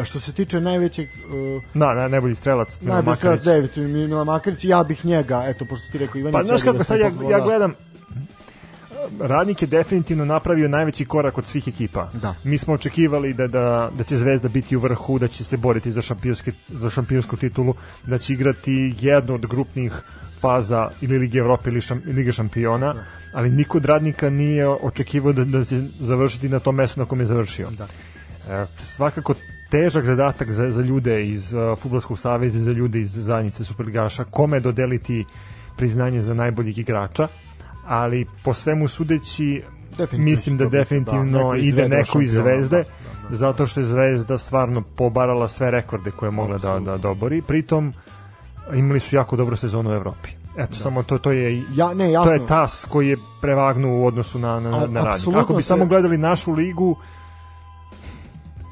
E, 0.00 0.04
što 0.04 0.20
se 0.20 0.32
tiče 0.32 0.60
najvećeg... 0.60 1.08
E, 1.08 1.60
Da, 1.74 1.94
na, 1.94 2.08
najbolji 2.08 2.34
strelac 2.34 2.80
Milan 2.80 2.96
Najbolji 2.96 3.16
strelac 3.16 3.42
David 3.42 3.70
Mila 3.76 4.24
Makarić, 4.24 4.64
ja 4.64 4.84
bih 4.84 5.04
njega, 5.04 5.44
eto, 5.46 5.64
pošto 5.64 5.92
ti 5.92 5.98
rekao 5.98 6.18
Ivanić. 6.18 6.34
Pa 6.34 6.44
znaš 6.44 6.62
kako 6.62 6.78
da 6.78 6.84
sad 6.84 7.00
ja, 7.00 7.10
ja 7.30 7.40
gledam 7.40 7.74
Radnik 9.20 9.62
je 9.62 9.68
definitivno 9.68 10.24
napravio 10.24 10.68
najveći 10.68 11.04
korak 11.04 11.38
od 11.38 11.46
svih 11.46 11.68
ekipa. 11.68 12.08
Da. 12.12 12.34
Mi 12.44 12.58
smo 12.58 12.74
očekivali 12.74 13.32
da, 13.34 13.46
da, 13.46 13.90
da 13.98 14.04
će 14.04 14.16
Zvezda 14.16 14.48
biti 14.48 14.76
u 14.76 14.80
vrhu, 14.80 15.18
da 15.18 15.28
će 15.28 15.44
se 15.44 15.56
boriti 15.56 15.92
za, 15.92 16.02
šampionski, 16.02 16.52
za 16.68 16.90
šampionsku 16.90 17.36
titulu, 17.36 17.74
da 18.06 18.18
će 18.18 18.32
igrati 18.32 18.94
jednu 19.00 19.34
od 19.34 19.46
grupnih 19.46 19.92
faza 20.40 20.90
ili 21.00 21.18
Lige 21.18 21.38
Evrope 21.38 21.70
ili 21.70 21.80
šam, 21.80 22.02
Lige 22.06 22.32
šampiona, 22.32 22.94
ali 23.32 23.50
niko 23.50 23.78
od 23.78 23.84
radnika 23.84 24.30
nije 24.30 24.68
očekivao 24.68 25.32
da, 25.32 25.44
da 25.44 25.64
će 25.64 25.80
završiti 26.00 26.48
na 26.48 26.58
tom 26.58 26.74
mestu 26.74 27.00
na 27.00 27.06
kom 27.06 27.20
je 27.20 27.26
završio. 27.26 27.68
Da. 27.70 27.86
E, 28.50 28.66
svakako 28.76 29.34
težak 29.70 30.04
zadatak 30.04 30.52
za, 30.52 30.70
za 30.70 30.82
ljude 30.82 31.26
iz 31.26 31.52
uh, 31.52 31.78
Futbolskog 31.78 32.18
saveza 32.18 32.58
i 32.58 32.62
za 32.62 32.72
ljude 32.72 33.00
iz 33.00 33.12
zajednice 33.12 33.64
Superligaša, 33.64 34.24
kome 34.24 34.60
dodeliti 34.60 35.24
priznanje 35.76 36.22
za 36.22 36.34
najboljeg 36.34 36.78
igrača, 36.78 37.28
ali 37.86 38.26
po 38.44 38.54
svemu 38.54 38.88
sudeći 38.88 39.62
mislim 40.12 40.56
da 40.56 40.68
definitivno 40.68 41.52
da, 41.52 41.58
ide 41.58 41.88
neko 41.88 42.20
iz 42.20 42.32
Zvezde, 42.32 42.76
da, 42.76 42.82
da, 42.82 43.28
da. 43.30 43.36
zato 43.36 43.66
što 43.66 43.80
je 43.80 43.84
Zvezda 43.84 44.38
stvarno 44.38 44.82
pobarala 44.96 45.48
sve 45.48 45.70
rekorde 45.70 46.10
koje 46.10 46.26
je 46.26 46.32
mogla 46.32 46.58
da, 46.58 46.78
da 46.78 46.96
dobori, 46.96 47.42
pritom 47.42 47.92
imali 48.74 49.00
su 49.00 49.16
jako 49.16 49.36
dobru 49.36 49.56
sezonu 49.56 49.90
u 49.90 49.94
Evropi. 49.94 50.28
Eto, 50.58 50.76
samo 50.76 51.02
to, 51.02 51.18
to 51.18 51.32
je 51.32 51.62
Ja, 51.74 51.94
ne, 51.94 52.04
to 52.06 52.10
jasno. 52.10 52.32
je 52.32 52.46
tas 52.46 52.86
koji 52.88 53.08
je 53.08 53.16
prevagnuo 53.40 54.00
u 54.00 54.06
odnosu 54.06 54.38
na, 54.38 54.60
na, 54.60 54.68
A- 54.68 54.86
na 54.86 55.04
radnik. 55.04 55.36
Ako 55.36 55.54
bi 55.54 55.62
se- 55.62 55.66
samo 55.68 55.86
gledali 55.86 56.18
našu 56.18 56.52
ligu, 56.52 56.96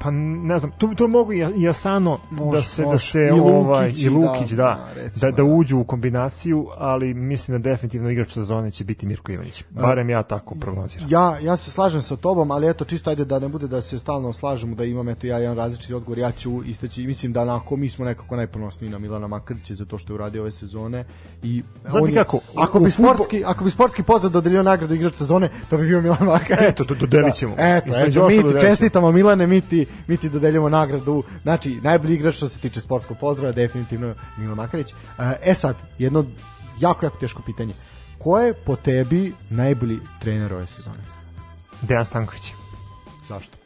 pa 0.05 0.11
ne 0.11 0.59
znam, 0.59 0.71
tu, 0.77 0.95
tu 0.95 1.07
mogu 1.07 1.33
i 1.33 1.69
Asano 1.69 2.17
Može, 2.31 2.57
da 2.57 2.63
se, 2.63 2.81
da 2.81 2.87
može. 2.87 3.11
se 3.11 3.27
I 3.27 3.39
ovaj, 3.39 3.87
Lukić, 3.87 4.03
i 4.03 4.09
Lukić, 4.09 4.49
da, 4.51 4.55
da, 4.55 4.63
da, 4.63 4.93
da, 4.95 5.01
recimo, 5.01 5.31
da, 5.31 5.37
da. 5.37 5.43
uđu 5.43 5.77
u 5.77 5.83
kombinaciju, 5.83 6.67
ali 6.77 7.13
mislim 7.13 7.61
da 7.61 7.69
definitivno 7.69 8.09
igrač 8.09 8.31
sezone 8.31 8.71
će 8.71 8.83
biti 8.83 9.07
Mirko 9.07 9.31
Ivanić. 9.31 9.63
Barem 9.69 10.09
ja 10.09 10.23
tako 10.23 10.55
prognoziram. 10.55 11.07
Ja, 11.11 11.37
ja 11.39 11.57
se 11.57 11.71
slažem 11.71 12.01
sa 12.01 12.15
tobom, 12.15 12.51
ali 12.51 12.69
eto 12.69 12.85
čisto 12.85 13.09
ajde 13.09 13.25
da 13.25 13.39
ne 13.39 13.47
bude 13.47 13.67
da 13.67 13.81
se 13.81 13.99
stalno 13.99 14.33
slažemo 14.33 14.75
da 14.75 14.83
imam 14.83 15.09
eto 15.09 15.27
ja 15.27 15.37
jedan 15.37 15.57
različiti 15.57 15.93
odgovor, 15.93 16.17
ja 16.17 16.31
ću 16.31 16.63
istaći 16.63 17.07
mislim 17.07 17.33
da 17.33 17.41
onako 17.41 17.75
mi 17.75 17.89
smo 17.89 18.05
nekako 18.05 18.35
najponosniji 18.35 18.91
na 18.91 18.99
Milana 18.99 19.27
Makrća 19.27 19.73
za 19.73 19.85
to 19.85 19.97
što 19.97 20.13
je 20.13 20.15
uradio 20.15 20.41
ove 20.41 20.51
sezone 20.51 21.05
i 21.43 21.63
Znate 21.89 22.13
kako, 22.13 22.39
ako 22.55 22.79
bi 22.79 22.91
sportski 22.91 23.43
ako 23.45 23.63
bi 23.63 23.69
sportski 23.71 24.03
pozad 24.03 24.31
dodelio 24.31 24.63
nagradu 24.63 24.93
igrač 24.93 25.13
sezone, 25.13 25.49
to 25.69 25.77
bi 25.77 25.87
bio 25.87 26.01
Milan 26.01 26.25
Makrć. 26.25 26.57
Eto, 26.61 26.83
do- 26.83 26.95
dodelit 26.95 27.33
ćemo. 27.33 27.55
Da, 27.55 27.75
eto, 27.75 27.93
eto, 27.95 28.27
mi 28.27 28.61
čestitamo 28.61 29.11
Milane, 29.11 29.47
mi 29.47 29.61
ti, 29.61 29.85
mi 30.07 30.17
ti 30.17 30.29
dodeljujemo 30.29 30.69
nagradu. 30.69 31.23
Znači, 31.43 31.81
najbolji 31.81 32.15
igrač 32.15 32.35
što 32.35 32.49
se 32.49 32.59
tiče 32.59 32.81
sportskog 32.81 33.17
pozdrava 33.19 33.51
definitivno 33.51 34.13
Milan 34.37 34.55
Makarić. 34.55 34.93
E 35.41 35.53
sad, 35.53 35.75
jedno 35.97 36.25
jako, 36.79 37.05
jako 37.05 37.17
teško 37.17 37.41
pitanje. 37.41 37.73
Ko 38.17 38.39
je 38.39 38.53
po 38.53 38.75
tebi 38.75 39.33
najbolji 39.49 39.99
trener 40.19 40.53
ove 40.53 40.67
sezone? 40.67 41.03
Dejan 41.81 42.05
Stanković. 42.05 42.53
Zašto? 43.27 43.57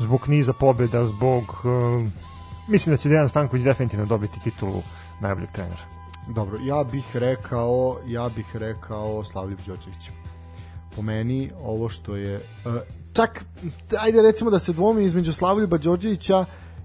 Zbog 0.00 0.28
niza 0.28 0.52
pobjeda, 0.52 1.06
zbog... 1.06 1.44
um, 1.64 2.12
mislim 2.68 2.92
da 2.92 2.96
će 2.96 3.08
Dejan 3.08 3.28
Stanković 3.28 3.64
definitivno 3.64 4.06
dobiti 4.06 4.40
titulu 4.40 4.82
najboljeg 5.20 5.50
trenera. 5.52 5.82
Dobro, 6.28 6.58
ja 6.62 6.84
bih 6.84 7.04
rekao, 7.16 7.98
ja 8.06 8.28
bih 8.36 8.56
rekao 8.56 9.24
Slavljiv 9.24 9.58
Đorđević. 9.66 10.10
Po 10.96 11.02
meni 11.02 11.50
ovo 11.60 11.88
što 11.88 12.16
je 12.16 12.36
uh, 12.64 12.72
čak 13.12 13.44
ajde 13.98 14.22
recimo 14.22 14.50
da 14.50 14.58
se 14.58 14.72
dvomi 14.72 15.04
između 15.04 15.32
Slavljuba 15.32 15.76
Đorđevića 15.78 16.44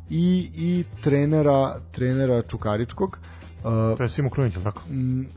i 0.10 0.52
i 0.56 0.84
trenera 1.02 1.76
trenera 1.91 2.41
Čukaričkog. 2.41 3.18
Uh, 3.60 3.98
To 3.98 4.03
je 4.03 4.10
Simo 4.10 4.30
Krunić, 4.30 4.53
tako? 4.64 4.81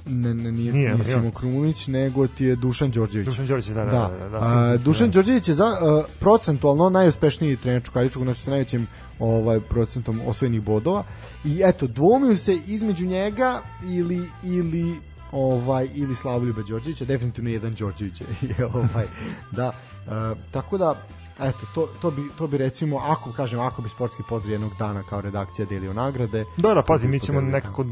ne, 0.07 0.35
ne, 0.35 0.53
nije, 0.53 0.73
Nije, 0.73 0.93
nije, 0.93 1.05
Simo 1.05 1.31
Krunić, 1.31 1.87
nego 1.87 2.27
ti 2.27 2.45
je 2.45 2.57
Dušan 2.57 2.91
Đorđević. 2.91 3.27
Dušan 3.27 3.47
Đorđević, 3.47 3.77
da, 3.77 3.85
da, 3.85 3.91
Da, 3.91 4.09
da. 4.09 4.19
da, 4.19 4.29
da, 4.31 4.41
Simo- 4.41 4.79
Dušan 4.79 5.07
da. 5.07 5.13
Đorđević 5.13 5.49
je 5.49 5.55
za 5.55 5.67
uh, 5.67 6.05
procentualno 6.21 6.91
najuspešniji 6.91 7.57
trener 7.57 7.83
Čukaričkog, 7.83 8.25
znači 8.25 8.41
sa 8.41 8.51
najvećim 8.51 8.87
ovaj 9.19 9.61
procentom 9.61 10.21
osvojenih 10.27 10.63
bodova. 10.63 11.05
I 11.45 11.61
eto, 11.65 11.87
dvomiju 11.87 12.37
se 12.37 12.59
između 12.67 13.07
njega 13.07 13.61
ili 13.85 14.29
ili 14.43 15.01
ovaj 15.33 15.89
ili 15.95 16.17
Slavoljuba 16.17 16.63
Đorđevića, 16.63 17.05
definitivno 17.05 17.51
jedan 17.51 17.75
Đorđević 17.75 18.21
je 18.21 18.67
ovaj 18.75 19.07
da 19.51 19.69
uh, 20.07 20.39
tako 20.51 20.79
da 20.79 20.95
eto 21.41 21.59
to, 21.75 21.89
to 22.03 22.11
bi 22.11 22.23
to 22.39 22.47
bi 22.47 22.59
recimo 22.59 22.99
ako 22.99 23.33
kažem 23.33 23.61
ako 23.61 23.83
bi 23.83 23.89
sportski 23.89 24.23
pozdrav 24.29 24.53
jednog 24.53 24.73
dana 24.79 25.03
kao 25.03 25.21
redakcija 25.21 25.67
delio 25.67 25.93
nagrade 25.93 26.45
Dobro, 26.57 26.83
pazi, 26.87 27.09
mi 27.09 27.21
ćemo 27.21 27.41
delio. 27.41 27.53
nekako 27.53 27.85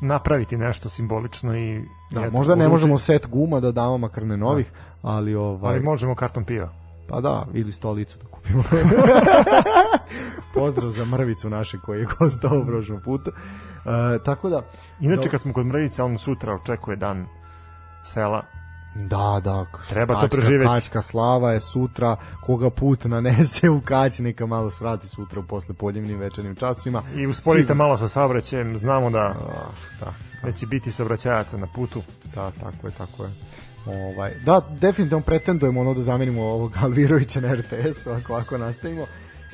napraviti 0.00 0.56
nešto 0.56 0.88
simbolično 0.88 1.58
i 1.58 1.84
da, 2.10 2.20
eto, 2.20 2.36
možda 2.36 2.54
ne 2.54 2.68
možemo 2.68 2.98
set 2.98 3.26
guma 3.26 3.60
da 3.60 3.72
damo 3.72 3.98
makar 3.98 4.26
ne 4.26 4.36
novih 4.36 4.72
ali 5.02 5.34
ovaj 5.34 5.74
ali 5.74 5.84
možemo 5.84 6.14
karton 6.14 6.44
piva 6.44 6.82
Pa 7.08 7.20
da, 7.20 7.46
ili 7.54 7.72
stolicu 7.72 8.18
da 8.18 8.26
kupimo. 8.26 8.62
Pozdrav 10.54 10.90
za 10.90 11.04
mrvicu 11.04 11.50
naše 11.50 11.78
koji 11.78 12.00
je 12.00 12.06
gostao 12.18 12.58
u 12.58 12.66
prošlom 12.66 13.00
putu. 13.04 13.30
E, 13.84 14.18
tako 14.18 14.48
da, 14.48 14.62
Inače 15.00 15.22
Do- 15.22 15.30
kad 15.30 15.40
smo 15.40 15.52
kod 15.52 15.66
Mrvice, 15.66 16.02
on 16.02 16.18
sutra 16.18 16.54
očekuje 16.54 16.96
dan 16.96 17.26
sela. 18.04 18.42
da, 18.96 19.40
da, 19.44 19.66
Treba 19.88 20.14
to 20.14 20.20
kačka, 20.20 20.36
preživeti. 20.36 20.66
Kačka 20.66 21.02
slava 21.02 21.52
je 21.52 21.60
sutra, 21.62 22.16
koga 22.40 22.70
put 22.70 23.04
nanese 23.04 23.70
u 23.70 23.80
kać, 23.80 24.18
neka 24.18 24.46
malo 24.46 24.70
svrati 24.70 25.08
sutra 25.08 25.40
u 25.40 25.44
posle 25.44 25.74
podnevnim 25.74 26.18
večernim 26.18 26.54
časima. 26.56 27.02
I 27.16 27.26
usporite 27.26 27.62
Sigurno. 27.62 27.84
malo 27.84 27.96
sa 27.96 28.08
saobraćajem, 28.08 28.76
znamo 28.76 29.10
da, 29.10 29.18
Ah, 29.20 29.70
da, 30.00 30.12
da 30.42 30.52
će 30.52 30.66
biti 30.66 30.92
saobraćajaca 30.92 31.56
na 31.56 31.66
putu. 31.66 32.02
da, 32.34 32.50
tako 32.52 32.86
je, 32.86 32.92
tako 32.92 33.24
je. 33.24 33.30
Ovaj, 33.86 34.32
da, 34.36 34.60
definitivno 34.70 35.22
pretendujemo 35.22 35.80
ono 35.80 35.94
da 35.94 36.02
zamenimo 36.02 36.42
ovog 36.42 36.72
Alvirovića 36.76 37.40
na 37.40 37.54
RTS-u 37.54 38.10
ako, 38.12 38.34
ako 38.34 38.58
nastavimo. 38.58 39.02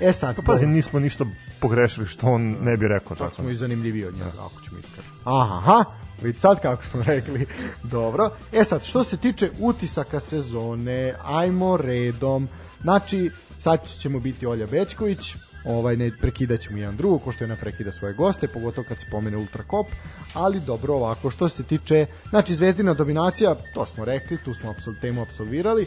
E 0.00 0.12
sad, 0.12 0.36
Pa 0.36 0.42
pazi, 0.42 0.66
nismo 0.66 1.00
ništa 1.00 1.24
pogrešili 1.60 2.06
što 2.06 2.26
on 2.26 2.56
ne 2.60 2.76
bi 2.76 2.88
rekao. 2.88 3.16
Čak 3.16 3.30
Tako. 3.30 3.42
smo 3.42 3.50
i 3.50 3.54
zanimljiviji 3.54 4.04
od 4.04 4.14
njega, 4.14 4.44
ako 4.46 4.62
ćemo 4.64 4.78
iskreno. 4.78 5.08
Aha, 5.24 5.58
aha, 5.58 5.84
vidi 6.22 6.38
sad 6.38 6.60
kako 6.62 6.84
smo 6.84 7.02
rekli. 7.02 7.46
Dobro. 7.82 8.30
E 8.52 8.64
sad, 8.64 8.84
što 8.84 9.04
se 9.04 9.16
tiče 9.16 9.50
utisaka 9.58 10.20
sezone, 10.20 11.14
ajmo 11.24 11.76
redom. 11.76 12.48
Znači, 12.82 13.30
sad 13.58 13.80
ćemo 14.00 14.20
biti 14.20 14.46
Olja 14.46 14.66
Bečković, 14.66 15.34
ovaj 15.64 15.96
ne 15.96 16.10
prekidat 16.20 16.60
ćemo 16.60 16.78
jedan 16.78 16.96
drugo, 16.96 17.18
ko 17.18 17.32
što 17.32 17.44
je 17.44 17.50
ona 17.50 17.60
prekida 17.60 17.92
svoje 17.92 18.14
goste, 18.14 18.48
pogotovo 18.48 18.84
kad 18.88 19.00
se 19.00 19.06
pomene 19.10 19.36
Ultrakop, 19.36 19.86
ali 20.34 20.60
dobro 20.60 20.94
ovako, 20.94 21.30
što 21.30 21.48
se 21.48 21.62
tiče, 21.62 22.06
znači 22.30 22.54
Zvezdina 22.54 22.94
dominacija, 22.94 23.54
to 23.74 23.86
smo 23.86 24.04
rekli, 24.04 24.38
tu 24.44 24.54
smo 24.54 24.70
apsol, 24.70 24.94
temu 25.00 25.22
apsolvirali, 25.22 25.86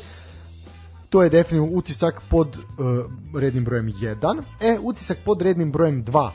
to 1.11 1.23
je 1.23 1.29
definitivno 1.29 1.77
utisak 1.77 2.21
pod 2.29 2.57
uh, 2.57 3.41
rednim 3.41 3.65
brojem 3.65 3.87
1. 3.87 4.43
E, 4.59 4.77
utisak 4.81 5.17
pod 5.25 5.41
rednim 5.41 5.71
brojem 5.71 6.05
2, 6.05 6.25
uh, 6.25 6.31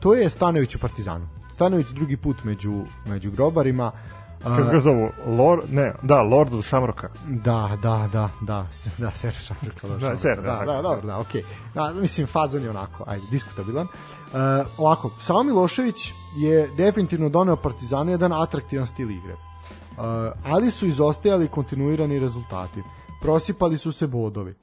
to 0.00 0.14
je 0.14 0.30
Stanović 0.30 0.74
u 0.74 0.78
Partizanu. 0.78 1.28
Stanović 1.54 1.88
drugi 1.88 2.16
put 2.16 2.44
među, 2.44 2.84
među 3.06 3.30
grobarima. 3.30 3.92
Uh, 4.40 4.56
Kako 4.56 4.70
ga 4.70 4.80
zovu? 4.80 5.08
Lord, 5.26 5.62
ne, 5.72 5.94
da, 6.02 6.22
Lord 6.22 6.54
od 6.54 6.64
Šamroka. 6.64 7.08
da, 7.26 7.76
da, 7.82 8.08
da, 8.12 8.30
da, 8.40 8.66
da, 8.98 9.10
Ser 9.14 9.32
Šamrka. 9.32 9.88
Da, 9.88 10.16
Ser, 10.16 10.36
da, 10.36 10.62
da, 10.66 10.72
da, 10.72 10.82
dobro, 10.82 11.06
da, 11.06 11.18
okej. 11.18 11.44
Da, 11.74 11.92
mislim, 11.92 12.26
fazon 12.26 12.62
je 12.62 12.70
onako, 12.70 13.04
ajde, 13.06 13.24
diskutabilan. 13.30 13.86
Uh, 13.86 14.38
ovako, 14.78 15.10
Samo 15.18 15.42
Milošević 15.42 16.12
je 16.36 16.68
definitivno 16.76 17.28
doneo 17.28 17.56
Partizanu 17.56 18.10
jedan 18.10 18.32
atraktivan 18.32 18.86
stil 18.86 19.10
igre. 19.10 19.32
Uh, 19.32 20.04
ali 20.44 20.70
su 20.70 20.86
izostajali 20.86 21.48
kontinuirani 21.48 22.18
rezultati. 22.18 22.82
Prosipali 23.20 23.78
su 23.78 23.92
se 23.92 24.06
bodovi. 24.06 24.54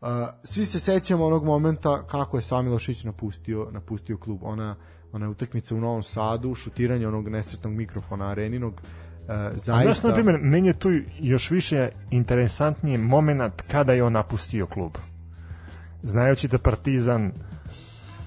Uh, 0.00 0.08
svi 0.44 0.64
se 0.64 0.80
sećamo 0.80 1.26
onog 1.26 1.44
momenta 1.44 2.06
kako 2.06 2.36
je 2.36 2.42
Sami 2.42 2.68
Milošević 2.68 3.04
napustio, 3.04 3.68
napustio 3.70 4.18
klub. 4.18 4.38
Ona, 4.42 4.76
ona 5.12 5.30
utakmica 5.30 5.74
u 5.74 5.80
Novom 5.80 6.02
Sadu, 6.02 6.54
šutiranje 6.54 7.08
onog 7.08 7.28
nesretnog 7.28 7.72
mikrofona 7.72 8.28
areninog, 8.30 8.72
uh, 8.72 9.28
Znaš, 9.56 9.84
zaista... 9.84 10.08
na 10.08 10.14
primjer, 10.14 10.38
meni 10.40 10.68
je 10.68 10.78
tu 10.78 10.88
još 11.20 11.50
više 11.50 11.88
interesantniji 12.10 12.98
moment 12.98 13.62
kada 13.70 13.92
je 13.92 14.04
on 14.04 14.12
napustio 14.12 14.66
klub. 14.66 14.92
Znajući 16.02 16.48
da 16.48 16.58
Partizan 16.58 17.32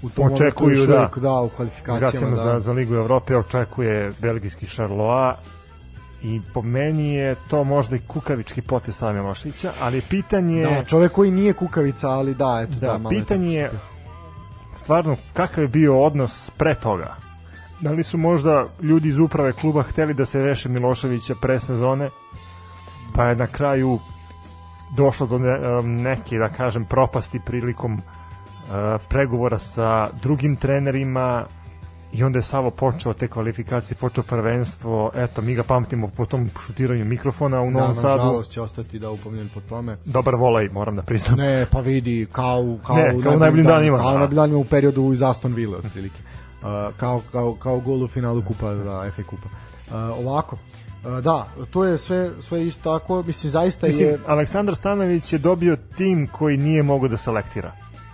u 0.01 0.09
tom 0.09 0.33
očekuju, 0.33 0.85
da, 0.85 1.09
da, 1.15 1.41
u 1.41 1.49
kvalifikacijama, 1.49 2.35
da. 2.35 2.41
za, 2.41 2.59
za 2.59 2.71
Ligu 2.71 2.95
Evrope 2.95 3.35
očekuje 3.35 4.11
belgijski 4.21 4.65
Charleroi 4.65 5.33
i 6.23 6.41
po 6.53 6.61
meni 6.61 7.13
je 7.13 7.35
to 7.47 7.63
možda 7.63 7.95
i 7.95 7.99
kukavički 8.07 8.61
potez 8.61 8.97
Sami 8.97 9.19
Miloševića, 9.19 9.71
ali 9.81 10.01
pitanje 10.01 10.63
Da, 10.63 10.83
čovek 10.83 11.11
koji 11.11 11.31
nije 11.31 11.53
kukavica, 11.53 12.09
ali 12.09 12.33
da, 12.33 12.59
eto, 12.63 12.79
da, 12.79 12.87
Da, 12.87 12.97
malo 12.97 13.15
je 13.15 13.19
pitanje 13.19 13.55
je 13.55 13.71
stvarno 14.75 15.17
kakav 15.33 15.63
je 15.63 15.67
bio 15.67 16.01
odnos 16.03 16.51
pre 16.57 16.75
toga. 16.75 17.15
Da 17.81 17.91
li 17.91 18.03
su 18.03 18.17
možda 18.17 18.65
ljudi 18.81 19.09
iz 19.09 19.17
uprave 19.19 19.53
kluba 19.53 19.83
hteli 19.83 20.13
da 20.13 20.25
se 20.25 20.43
reše 20.43 20.69
Miloševića 20.69 21.35
pre 21.41 21.59
sezone, 21.59 22.09
pa 23.15 23.23
je 23.23 23.35
na 23.35 23.47
kraju 23.47 23.99
došlo 24.95 25.27
do 25.27 25.39
ne, 25.39 25.81
neke, 25.83 26.37
da 26.37 26.49
kažem, 26.49 26.85
propasti 26.85 27.39
prilikom 27.39 27.93
uh, 27.93 28.01
pregovora 29.09 29.59
sa 29.59 30.09
drugim 30.21 30.55
trenerima 30.55 31.45
i 32.17 32.23
onda 32.23 32.39
je 32.39 32.43
Savo 32.43 32.71
počeo 32.71 33.13
te 33.13 33.27
kvalifikacije, 33.27 33.97
počeo 33.97 34.23
prvenstvo, 34.23 35.11
eto, 35.15 35.41
mi 35.41 35.55
ga 35.55 35.63
pamtimo 35.63 36.07
po 36.07 36.25
tom 36.25 36.49
šutiranju 36.65 37.05
mikrofona 37.05 37.61
u 37.61 37.71
Novom 37.71 37.87
da, 37.89 37.95
Sadu. 37.95 38.17
nažalost 38.23 38.51
će 38.51 38.61
ostati 38.61 38.99
da 38.99 39.09
upomljen 39.09 39.49
po 39.53 39.61
tome. 39.61 39.97
Dobar 40.05 40.35
volej, 40.35 40.69
moram 40.69 40.95
da 40.95 41.01
priznam. 41.01 41.37
Ne, 41.37 41.65
pa 41.71 41.79
vidi, 41.79 42.27
kao, 42.31 42.77
kao, 42.87 42.95
Ne, 42.95 43.15
kao 43.23 43.33
u 43.33 43.37
najboljim 43.39 43.65
danima, 43.65 43.97
Kao 43.97 44.07
u 44.07 44.11
da. 44.11 44.17
najboljim 44.17 44.35
danima 44.35 44.57
u 44.59 44.63
periodu 44.63 45.13
iz 45.13 45.21
Aston 45.23 45.53
Villa, 45.53 45.77
otprilike. 45.77 46.19
Uh, 46.61 46.97
kao, 46.97 47.21
kao, 47.31 47.55
kao 47.55 47.79
gol 47.79 48.03
u 48.03 48.07
finalu 48.07 48.41
kupa, 48.47 48.73
da, 48.73 49.11
FA 49.15 49.23
kupa. 49.23 49.47
Uh, 49.87 49.93
ovako, 50.27 50.55
uh, 51.05 51.23
da, 51.23 51.47
to 51.71 51.85
je 51.85 51.97
sve, 51.97 52.31
sve 52.41 52.67
isto 52.67 52.99
tako, 52.99 53.23
mislim, 53.23 53.51
zaista 53.51 53.87
Mislim, 53.87 54.07
je, 54.09 54.19
Aleksandar 54.27 54.75
Stanović 54.75 55.33
je 55.33 55.39
dobio 55.39 55.77
tim 55.97 56.27
koji 56.27 56.57
nije 56.57 56.83
mogao 56.83 57.09
da 57.09 57.17
selektira. 57.17 57.71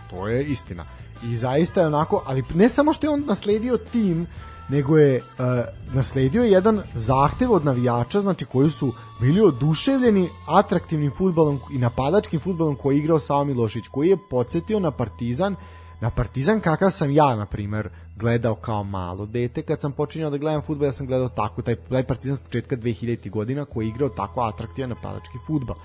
to 0.09 0.27
je 0.27 0.43
istina. 0.43 0.83
I 1.31 1.37
zaista 1.37 1.81
je 1.81 1.87
onako, 1.87 2.23
ali 2.25 2.43
ne 2.53 2.69
samo 2.69 2.93
što 2.93 3.05
je 3.05 3.11
on 3.11 3.23
nasledio 3.25 3.77
tim, 3.77 4.27
nego 4.69 4.97
je 4.97 5.17
uh, 5.17 5.95
nasledio 5.95 6.43
jedan 6.43 6.81
zahtev 6.95 7.51
od 7.51 7.65
navijača, 7.65 8.21
znači 8.21 8.45
koji 8.45 8.69
su 8.69 8.93
bili 9.21 9.41
oduševljeni 9.41 10.29
atraktivnim 10.47 11.11
futbalom 11.11 11.59
i 11.73 11.77
napadačkim 11.77 12.39
futbalom 12.39 12.75
koji 12.75 12.95
je 12.95 12.99
igrao 12.99 13.19
Savo 13.19 13.43
Milošić, 13.43 13.87
koji 13.87 14.09
je 14.09 14.17
podsjetio 14.29 14.79
na 14.79 14.91
Partizan, 14.91 15.55
na 16.01 16.09
Partizan 16.09 16.59
kakav 16.59 16.91
sam 16.91 17.11
ja, 17.11 17.35
na 17.35 17.45
primer, 17.45 17.89
gledao 18.15 18.55
kao 18.55 18.83
malo 18.83 19.25
dete 19.25 19.61
kad 19.61 19.81
sam 19.81 19.91
počinjao 19.91 20.29
da 20.29 20.37
gledam 20.37 20.61
fudbal, 20.61 20.85
ja 20.85 20.91
sam 20.91 21.07
gledao 21.07 21.29
tako 21.29 21.61
taj, 21.61 21.75
taj 21.75 22.03
Partizan 22.03 22.37
s 22.37 22.39
početka 22.39 22.75
2000 22.75 23.29
godina 23.29 23.65
koji 23.65 23.85
je 23.85 23.89
igrao 23.89 24.09
tako 24.09 24.41
atraktivan 24.41 24.89
napadački 24.89 25.37
fudbal. 25.47 25.75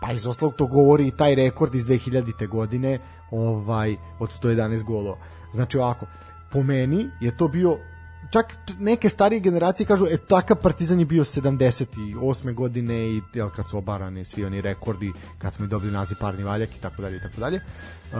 Pa 0.00 0.12
iz 0.12 0.26
ostalog 0.26 0.54
to 0.54 0.66
govori 0.66 1.06
i 1.06 1.10
taj 1.10 1.34
rekord 1.34 1.74
iz 1.74 1.86
2000. 1.86 2.48
godine 2.48 2.98
ovaj 3.30 3.96
od 4.18 4.30
111 4.42 4.82
golova. 4.82 5.18
Znači 5.54 5.78
ovako, 5.78 6.06
po 6.52 6.62
meni 6.62 7.10
je 7.20 7.36
to 7.36 7.48
bio 7.48 7.78
čak 8.30 8.46
neke 8.78 9.08
starije 9.08 9.40
generacije 9.40 9.86
kažu 9.86 10.06
e 10.06 10.16
takav 10.16 10.56
Partizan 10.56 11.00
je 11.00 11.06
bio 11.06 11.24
78. 11.24 12.54
godine 12.54 12.94
i 12.94 13.22
jel, 13.34 13.50
kad 13.50 13.68
su 13.68 13.78
obarani 13.78 14.24
svi 14.24 14.44
oni 14.44 14.60
rekordi 14.60 15.12
kad 15.38 15.54
smo 15.54 15.66
dobili 15.66 15.92
naziv 15.92 16.16
parni 16.20 16.44
valjak 16.44 16.76
i 16.76 16.80
tako 16.80 17.02
dalje 17.02 17.16
i 17.16 17.20
tako 17.20 17.40
dalje. 17.40 17.60
Uh, 18.12 18.18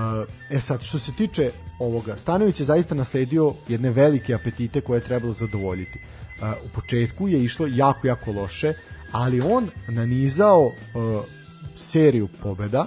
E 0.51 0.61
sad 0.61 0.83
što 0.83 0.99
se 0.99 1.13
tiče 1.13 1.53
ovoga 1.81 2.17
Stanović 2.17 2.61
je 2.61 2.67
zaista 2.67 2.95
nasledio 2.95 3.55
jedne 3.69 3.91
velike 3.91 4.35
apetite 4.35 4.81
koje 4.81 4.97
je 4.97 5.03
trebalo 5.03 5.33
zadovoljiti. 5.33 5.99
Uh, 5.99 6.49
u 6.65 6.69
početku 6.75 7.29
je 7.29 7.45
išlo 7.45 7.67
jako 7.67 8.07
jako 8.07 8.33
loše, 8.33 8.75
ali 9.13 9.41
on 9.41 9.71
nanizao 9.89 10.65
uh, 10.65 10.73
seriju 11.77 12.29
pobeda. 12.43 12.87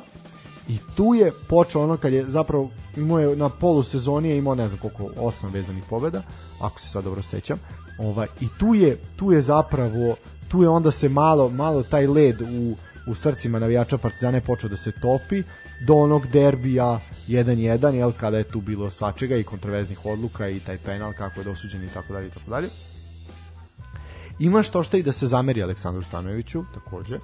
I 0.68 0.78
tu 0.96 1.14
je 1.14 1.32
počeo 1.48 1.84
ono 1.84 1.98
kad 1.98 2.14
je 2.14 2.30
zapravo 2.30 2.70
imao 2.98 3.20
je 3.20 3.36
na 3.36 3.50
polusezoni 3.50 4.30
je 4.30 4.38
imao 4.38 4.56
ne 4.56 4.70
znam 4.70 4.80
koliko 4.80 5.12
osam 5.18 5.52
vezanih 5.52 5.84
pobeda 5.90 6.22
ako 6.62 6.80
se 6.80 6.90
sad 6.90 7.04
dobro 7.04 7.22
sećam. 7.22 7.60
Ovaj 8.00 8.28
i 8.42 8.48
tu 8.60 8.76
je 8.76 8.98
tu 9.16 9.32
je 9.32 9.42
zapravo 9.42 10.16
tu 10.48 10.64
je 10.64 10.70
onda 10.70 10.92
se 10.92 11.10
malo 11.10 11.50
malo 11.50 11.84
taj 11.84 12.08
led 12.08 12.42
u 12.42 12.76
u 13.10 13.16
srcima 13.16 13.60
navijača 13.60 13.98
Partizana 13.98 14.38
je 14.38 14.42
počeo 14.42 14.70
da 14.70 14.78
se 14.78 14.92
topi 14.92 15.44
do 15.88 15.94
onog 15.94 16.28
derbija 16.28 17.00
1-1 17.28 17.94
jel 17.94 18.12
kada 18.12 18.38
je 18.38 18.44
tu 18.44 18.62
bilo 18.62 18.90
svačega 18.90 19.36
i 19.36 19.44
kontroverznih 19.44 20.06
odluka 20.06 20.50
i 20.50 20.60
taj 20.60 20.78
penal 20.78 21.14
kako 21.14 21.40
je 21.40 21.44
dosuđen 21.44 21.84
i 21.84 21.90
tako 21.94 22.14
dalje 22.14 22.28
i 22.28 22.32
tako 22.32 22.50
dalje. 22.50 22.70
Ima 24.40 24.64
što 24.64 24.84
što 24.84 24.98
i 24.98 25.04
da 25.04 25.12
se 25.12 25.28
zameri 25.28 25.64
Aleksandru 25.64 26.04
Stanojeviću 26.04 26.64
takođe 26.74 27.20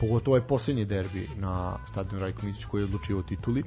pogotovo 0.00 0.36
je 0.36 0.42
posljednji 0.46 0.84
derbi 0.84 1.30
na 1.36 1.78
stadionu 1.86 2.20
Rajko 2.20 2.46
Mitić 2.46 2.64
koji 2.64 2.80
je 2.80 2.84
odlučio 2.84 3.18
o 3.18 3.22
tituli 3.22 3.64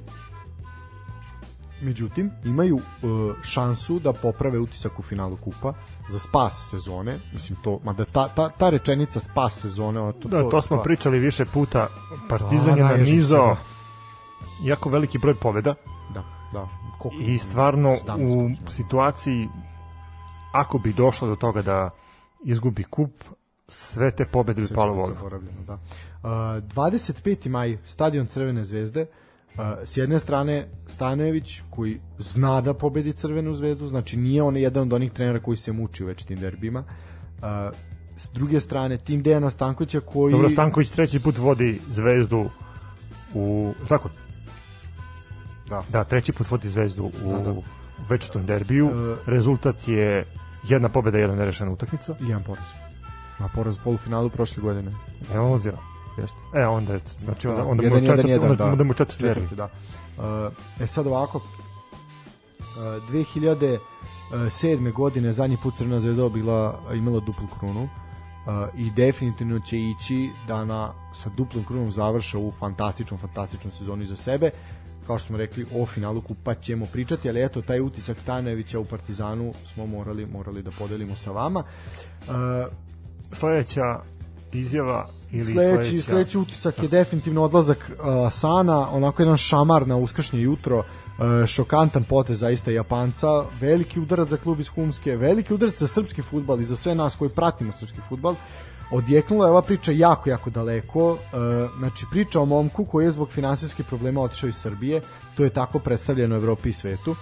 međutim 1.80 2.30
imaju 2.44 2.76
uh, 2.76 2.82
šansu 3.42 3.98
da 3.98 4.12
poprave 4.12 4.58
utisak 4.58 4.98
u 4.98 5.02
finalu 5.02 5.36
kupa 5.36 5.72
za 6.08 6.18
spas 6.18 6.68
sezone 6.70 7.18
mislim 7.32 7.58
to 7.62 7.80
mada 7.84 8.04
ta, 8.04 8.28
ta, 8.28 8.48
ta 8.48 8.70
rečenica 8.70 9.20
spas 9.20 9.60
sezone 9.60 10.00
ono, 10.00 10.12
to, 10.12 10.28
Da, 10.28 10.50
to 10.50 10.62
smo 10.62 10.76
to- 10.76 10.82
pričali 10.82 11.18
više 11.18 11.44
puta. 11.44 11.86
Partizan 12.28 12.74
Da, 12.74 12.76
je 12.76 12.98
nanizao 12.98 13.56
jako 14.64 14.88
veliki 14.88 15.18
broj 15.18 15.34
pobeda 15.34 15.74
da, 16.14 16.22
da. 16.52 16.68
Koliko? 16.98 17.22
i 17.22 17.38
stvarno 17.38 17.96
17 18.06 18.56
u 18.66 18.70
situaciji 18.70 19.48
ako 20.52 20.78
bi 20.78 20.92
došlo 20.92 21.28
do 21.28 21.36
toga 21.36 21.62
da 21.62 21.90
izgubi 22.44 22.84
kup, 22.84 23.10
sve 23.68 24.10
te 24.10 24.24
pobede 24.24 24.62
bi 24.62 24.68
palo 24.74 24.94
vodu. 24.94 25.14
da. 25.66 25.78
Uh, 26.22 26.28
25. 26.28 27.48
maj, 27.48 27.78
stadion 27.84 28.26
Crvene 28.26 28.64
zvezde, 28.64 29.06
s 29.84 29.96
jedne 29.96 30.18
strane 30.18 30.68
Stanojević 30.86 31.60
koji 31.70 32.00
zna 32.18 32.60
da 32.60 32.74
pobedi 32.74 33.12
Crvenu 33.12 33.54
zvezdu, 33.54 33.88
znači 33.88 34.16
nije 34.16 34.42
on 34.42 34.56
jedan 34.56 34.82
od 34.82 34.92
onih 34.92 35.12
trenera 35.12 35.40
koji 35.40 35.56
se 35.56 35.72
muči 35.72 36.04
u 36.04 36.06
već 36.06 36.22
tim 36.24 36.38
derbima. 36.38 36.84
S 38.16 38.30
druge 38.30 38.60
strane, 38.60 38.98
tim 38.98 39.22
Dejana 39.22 39.50
Stankovića 39.50 40.00
koji... 40.00 40.32
Dobro, 40.32 40.48
Stanković 40.50 40.90
treći 40.90 41.20
put 41.20 41.38
vodi 41.38 41.80
zvezdu 41.90 42.50
u... 43.34 43.72
Tako, 43.88 44.08
Da. 45.68 45.82
da, 45.88 46.04
treći 46.04 46.32
put 46.32 46.50
vodi 46.50 46.68
zvezdu 46.68 47.04
u 47.24 47.32
Da, 47.32 47.38
da. 47.38 47.54
večitom 48.08 48.46
derbiju. 48.46 48.86
E, 48.86 49.16
Rezultat 49.26 49.88
je 49.88 50.24
jedna 50.68 50.88
pobeda, 50.88 51.18
jedna 51.18 51.36
nerešena 51.36 51.70
utakmica. 51.70 52.14
I 52.20 52.28
jedan 52.28 52.42
poraz. 52.42 52.64
Na 53.38 53.48
poraz 53.54 53.78
u 53.78 53.80
polufinalu 53.84 54.30
prošle 54.30 54.62
godine. 54.62 54.90
Evo 55.34 55.52
ovdje. 55.52 55.72
Jeste. 56.18 56.38
E, 56.54 56.66
onda, 56.66 56.92
je, 56.92 57.00
znači, 57.24 57.48
onda, 57.48 57.62
Da, 57.62 57.68
onda, 57.68 57.82
mu 57.82 57.96
jedan, 57.96 58.18
je 58.18 58.30
jedan, 58.30 58.50
onda, 58.50 58.64
da. 58.64 58.72
onda 58.72 58.84
mu 58.84 58.92
je 58.92 58.96
četvrti 58.96 59.54
da. 59.54 59.64
Uh, 59.64 60.52
e 60.80 60.86
sad 60.86 61.06
ovako, 61.06 61.38
uh, 61.38 61.44
2007. 63.10 64.92
godine 64.92 65.32
zadnji 65.32 65.56
put 65.62 65.74
Crvena 65.76 66.00
zvezda 66.00 66.28
bila 66.28 66.80
imala 66.94 67.20
duplu 67.20 67.46
krunu 67.58 67.82
uh, 67.82 67.88
i 68.78 68.90
definitivno 68.90 69.60
će 69.60 69.78
ići 69.78 70.30
da 70.46 70.64
na, 70.64 70.92
sa 71.14 71.30
duplom 71.36 71.64
krunom 71.64 71.92
završa 71.92 72.38
u 72.38 72.50
fantastičnom, 72.50 73.20
fantastičnom 73.20 73.72
sezoni 73.72 74.06
za 74.06 74.16
sebe 74.16 74.50
kao 75.06 75.18
što 75.18 75.26
smo 75.26 75.36
rekli 75.36 75.66
o 75.74 75.86
finalu 75.86 76.20
kupa 76.20 76.54
ćemo 76.54 76.86
pričati, 76.92 77.28
ali 77.28 77.44
eto 77.44 77.62
taj 77.62 77.80
utisak 77.80 78.20
Stanojevića 78.20 78.78
u 78.78 78.84
Partizanu 78.84 79.52
smo 79.74 79.86
morali 79.86 80.26
morali 80.26 80.62
da 80.62 80.70
podelimo 80.70 81.16
sa 81.16 81.30
vama. 81.30 81.60
Uh, 81.60 82.34
Sledeća 83.32 84.00
izjava 84.52 85.08
ili 85.32 85.52
sledeći, 85.52 85.88
sledeća... 85.88 86.04
sledeći 86.04 86.38
utisak 86.38 86.82
je 86.82 86.88
definitivno 86.88 87.42
odlazak 87.42 87.90
uh, 87.90 88.32
Sana, 88.32 88.88
onako 88.92 89.22
jedan 89.22 89.36
šamar 89.36 89.88
na 89.88 89.96
uskršnje 89.96 90.40
jutro, 90.40 90.78
uh, 90.78 91.46
šokantan 91.46 92.04
potez 92.04 92.38
zaista 92.38 92.70
Japanca, 92.70 93.44
veliki 93.60 94.00
udarac 94.00 94.28
za 94.28 94.36
klub 94.36 94.60
iz 94.60 94.68
Humske, 94.68 95.16
veliki 95.16 95.54
udarac 95.54 95.78
za 95.78 95.86
srpski 95.86 96.22
futbal 96.22 96.60
i 96.60 96.64
za 96.64 96.76
sve 96.76 96.94
nas 96.94 97.16
koji 97.16 97.30
pratimo 97.30 97.72
srpski 97.72 97.98
futbal. 98.08 98.34
Odjeknula 98.90 99.46
je 99.46 99.50
ova 99.50 99.62
priča 99.62 99.92
jako, 99.92 100.30
jako 100.30 100.50
daleko. 100.50 101.12
Uh, 101.12 101.18
znači, 101.78 102.06
priča 102.10 102.40
o 102.40 102.44
momku 102.44 102.84
koji 102.84 103.04
je 103.04 103.10
zbog 103.10 103.30
finansijskih 103.30 103.86
problema 103.86 104.20
otišao 104.20 104.48
iz 104.48 104.56
Srbije. 104.56 105.00
To 105.36 105.44
je 105.44 105.50
tako 105.50 105.78
predstavljeno 105.78 106.34
u 106.34 106.38
Evropi 106.38 106.68
i 106.68 106.72
svetu. 106.72 107.16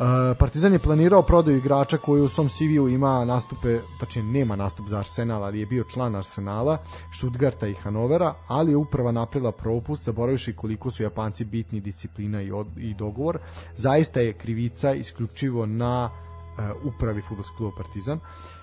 Uh, 0.00 0.06
Partizan 0.38 0.72
je 0.72 0.78
planirao 0.78 1.22
prodaju 1.22 1.56
igrača 1.56 1.98
koji 1.98 2.22
u 2.22 2.28
svom 2.28 2.48
CV-u 2.48 2.88
ima 2.88 3.24
nastupe, 3.24 3.78
tačnije 4.00 4.24
nema 4.24 4.56
nastup 4.56 4.88
za 4.88 4.98
Arsenal, 4.98 5.44
ali 5.44 5.60
je 5.60 5.66
bio 5.66 5.84
član 5.84 6.14
Arsenala, 6.16 6.78
Stuttgarta 7.18 7.68
i 7.68 7.74
Hanovera, 7.74 8.34
ali 8.48 8.72
je 8.72 8.76
uprava 8.76 9.12
napravila 9.12 9.52
propust, 9.52 10.04
zaboravivši 10.04 10.56
koliko 10.56 10.90
su 10.90 11.02
Japanci 11.02 11.44
bitni 11.44 11.80
disciplina 11.80 12.42
i, 12.42 12.52
od, 12.52 12.66
i 12.76 12.94
dogovor. 12.94 13.38
Zaista 13.76 14.20
je 14.20 14.32
krivica 14.32 14.94
isključivo 14.94 15.66
na 15.66 16.10
uh, 16.10 16.94
upravi 16.94 17.22
fudbalskog 17.28 17.56
kluba 17.56 17.76
Partizan. 17.76 18.18
Uh, 18.18 18.59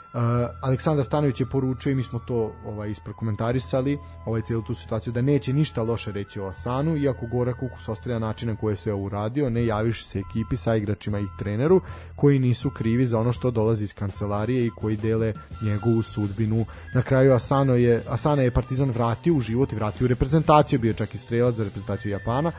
Aleksandar 0.62 1.06
Stanović 1.06 1.40
je 1.40 1.46
poručio 1.46 1.92
i 1.92 1.96
mi 1.96 2.04
smo 2.04 2.20
to 2.20 2.54
ovaj 2.66 2.92
isprokomentarisali 2.92 3.98
ovaj 4.26 4.42
celu 4.42 4.62
tu 4.62 4.76
situaciju 4.76 5.14
da 5.14 5.22
neće 5.22 5.54
ništa 5.54 5.84
loše 5.84 6.12
reći 6.12 6.40
o 6.40 6.48
Asanu 6.48 6.98
iako 6.98 7.26
Gora 7.26 7.54
Kukus 7.54 7.90
ostavlja 7.90 8.20
način 8.20 8.50
na 8.50 8.56
koji 8.56 8.74
je 8.74 8.78
sve 8.78 8.94
uradio 8.94 9.50
ne 9.50 9.66
javiš 9.66 10.06
se 10.06 10.20
ekipi 10.20 10.58
sa 10.58 10.76
igračima 10.76 11.20
i 11.20 11.28
treneru 11.40 11.82
koji 12.16 12.40
nisu 12.40 12.70
krivi 12.70 13.06
za 13.06 13.20
ono 13.20 13.32
što 13.32 13.52
dolazi 13.52 13.84
iz 13.84 13.94
kancelarije 13.94 14.66
i 14.66 14.72
koji 14.76 14.98
dele 14.98 15.34
njegovu 15.62 16.02
sudbinu. 16.02 16.66
Na 16.94 17.02
kraju 17.02 17.34
Asano 17.34 17.74
je, 17.74 18.04
Asana 18.08 18.42
je 18.42 18.52
Partizan 18.52 18.92
vratio 18.92 19.36
u 19.36 19.40
život 19.40 19.72
i 19.72 19.76
vratio 19.76 20.06
u 20.06 20.08
reprezentaciju 20.08 20.80
bio 20.80 20.94
čak 20.94 21.16
i 21.16 21.18
strelac 21.18 21.56
za 21.56 21.64
reprezentaciju 21.64 22.12
Japana 22.12 22.52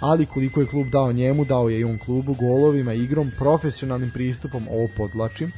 ali 0.00 0.26
koliko 0.26 0.60
je 0.60 0.66
klub 0.66 0.86
dao 0.86 1.12
njemu 1.12 1.44
dao 1.44 1.68
je 1.68 1.80
i 1.80 1.84
on 1.84 1.98
klubu 1.98 2.34
golovima 2.34 2.92
igrom 2.92 3.30
profesionalnim 3.38 4.10
pristupom 4.14 4.68
ovo 4.68 4.88
podlačim 4.96 5.52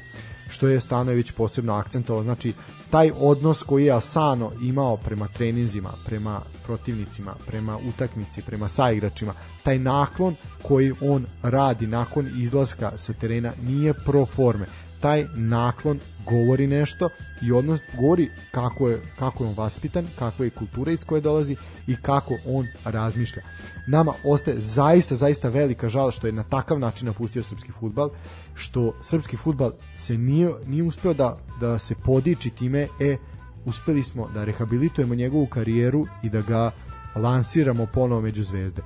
što 0.48 0.68
je 0.68 0.80
Stanojević 0.80 1.30
posebno 1.30 1.72
akcentovao. 1.72 2.22
Znači, 2.22 2.52
taj 2.90 3.10
odnos 3.18 3.62
koji 3.62 3.84
je 3.84 3.92
Asano 3.92 4.52
imao 4.62 4.96
prema 4.96 5.28
treninzima, 5.28 5.90
prema 6.06 6.40
protivnicima, 6.66 7.34
prema 7.46 7.78
utakmici, 7.88 8.42
prema 8.42 8.68
saigračima, 8.68 9.32
taj 9.62 9.78
naklon 9.78 10.36
koji 10.62 10.92
on 11.00 11.26
radi 11.42 11.86
nakon 11.86 12.28
izlaska 12.36 12.92
sa 12.96 13.12
terena 13.12 13.52
nije 13.62 13.94
pro 13.94 14.26
forme. 14.26 14.66
Taj 15.00 15.26
naklon 15.34 15.98
govori 16.24 16.66
nešto 16.66 17.08
i 17.42 17.52
odnos 17.52 17.80
govori 17.96 18.30
kako 18.50 18.88
je, 18.88 19.02
kako 19.18 19.44
je 19.44 19.48
on 19.48 19.54
vaspitan, 19.56 20.06
kako 20.18 20.44
je 20.44 20.50
kultura 20.50 20.92
iz 20.92 21.04
koje 21.04 21.20
dolazi 21.20 21.56
i 21.86 21.96
kako 21.96 22.34
on 22.46 22.66
razmišlja. 22.84 23.42
Nama 23.86 24.12
ostaje 24.24 24.60
zaista, 24.60 25.14
zaista 25.14 25.48
velika 25.48 25.88
žal 25.88 26.10
što 26.10 26.26
je 26.26 26.32
na 26.32 26.42
takav 26.42 26.78
način 26.78 27.06
napustio 27.06 27.42
srpski 27.42 27.72
futbal, 27.72 28.10
što 28.54 28.94
srpski 29.02 29.36
futbal 29.36 29.72
se 29.96 30.18
nije, 30.18 30.50
nije 30.66 30.82
uspeo 30.82 31.14
da, 31.14 31.38
da 31.60 31.78
se 31.78 31.94
podiči 31.94 32.50
time, 32.50 32.88
e, 33.00 33.16
uspeli 33.64 34.02
smo 34.02 34.28
da 34.34 34.44
rehabilitujemo 34.44 35.14
njegovu 35.14 35.46
karijeru 35.46 36.06
i 36.22 36.30
da 36.30 36.40
ga 36.40 36.70
lansiramo 37.16 37.86
ponovo 37.86 38.20
među 38.20 38.42
zvezde. 38.42 38.82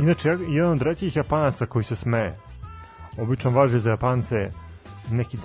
Inače, 0.00 0.28
jedan 0.28 0.72
od 0.72 0.82
rećih 0.82 1.16
Japanaca 1.16 1.66
koji 1.66 1.84
se 1.84 1.96
smeje, 1.96 2.38
obično 3.18 3.50
važi 3.50 3.80
za 3.80 3.90
Japance 3.90 4.50
neki... 5.10 5.38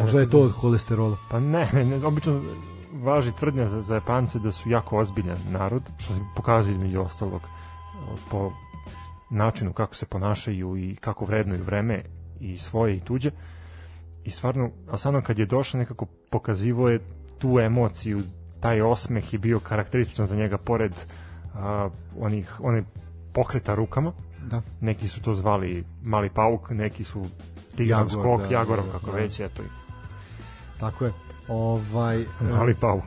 Možda 0.00 0.20
je 0.20 0.30
to 0.30 0.40
od 0.40 0.50
holesterola. 0.50 1.16
Pa 1.30 1.40
ne, 1.40 1.68
ne, 1.72 2.06
obično 2.06 2.42
važi 2.92 3.32
tvrdnja 3.32 3.68
za, 3.68 3.82
za 3.82 3.94
Japance 3.94 4.38
da 4.38 4.52
su 4.52 4.70
jako 4.70 4.98
ozbiljan 4.98 5.38
narod, 5.50 5.82
što 5.98 6.12
se 6.14 6.20
pokazuje 6.36 6.72
između 6.72 7.00
ostalog 7.00 7.42
po 8.30 8.52
načinu 9.30 9.72
kako 9.72 9.94
se 9.94 10.06
ponašaju 10.06 10.76
i 10.76 10.96
kako 10.96 11.24
vrednuju 11.24 11.64
vreme 11.64 12.02
i 12.40 12.58
svoje 12.58 12.96
i 12.96 13.00
tuđe. 13.00 13.30
I 14.24 14.30
stvarno, 14.30 14.70
Asano 14.90 15.22
kad 15.22 15.38
je 15.38 15.46
došao 15.46 15.78
nekako 15.78 16.06
pokazivo 16.30 16.88
je 16.88 17.00
tu 17.38 17.60
emociju, 17.60 18.20
taj 18.60 18.80
osmeh 18.80 19.32
je 19.32 19.38
bio 19.38 19.60
karakterističan 19.60 20.26
za 20.26 20.36
njega 20.36 20.58
pored 20.58 20.92
a, 21.54 21.88
onih, 22.20 22.60
one 22.60 22.82
pokreta 23.32 23.74
rukama. 23.74 24.12
Da. 24.50 24.62
Neki 24.80 25.08
su 25.08 25.22
to 25.22 25.34
zvali 25.34 25.84
mali 26.02 26.30
pauk, 26.30 26.70
neki 26.70 27.04
su 27.04 27.26
Jagor, 27.84 28.10
skok, 28.10 28.40
da, 28.40 28.54
jagorov 28.54 28.86
da, 28.86 28.92
kako 28.92 29.10
da. 29.10 29.16
već, 29.16 29.40
eto. 29.40 29.62
Tako 30.80 31.04
je. 31.04 31.12
Ovaj, 31.48 32.24
Mali 32.40 32.74
pauk. 32.74 33.04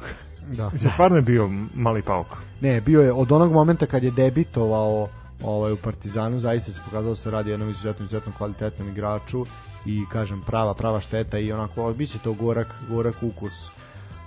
Da. 0.47 0.69
Mislim, 0.73 0.91
stvarno 0.91 1.15
je 1.15 1.21
bio 1.21 1.49
mali 1.75 2.01
pauk. 2.01 2.27
Ne, 2.61 2.81
bio 2.81 3.01
je 3.01 3.13
od 3.13 3.31
onog 3.31 3.51
momenta 3.51 3.85
kad 3.85 4.03
je 4.03 4.11
debitovao 4.11 5.07
ovaj, 5.43 5.71
u 5.71 5.77
Partizanu, 5.77 6.39
zaista 6.39 6.71
se 6.71 6.81
pokazalo 6.85 7.09
da 7.09 7.15
se 7.15 7.31
radi 7.31 7.51
jednom 7.51 7.69
izuzetno, 7.69 8.05
izuzetno 8.05 8.31
kvalitetnom 8.37 8.89
igraču 8.89 9.45
i 9.85 10.05
kažem 10.11 10.41
prava, 10.41 10.73
prava 10.73 10.99
šteta 10.99 11.39
i 11.39 11.51
onako, 11.51 11.93
bit 11.93 12.09
će 12.11 12.19
to 12.19 12.33
gorak, 12.33 12.75
gorak 12.89 13.15
ukus 13.21 13.71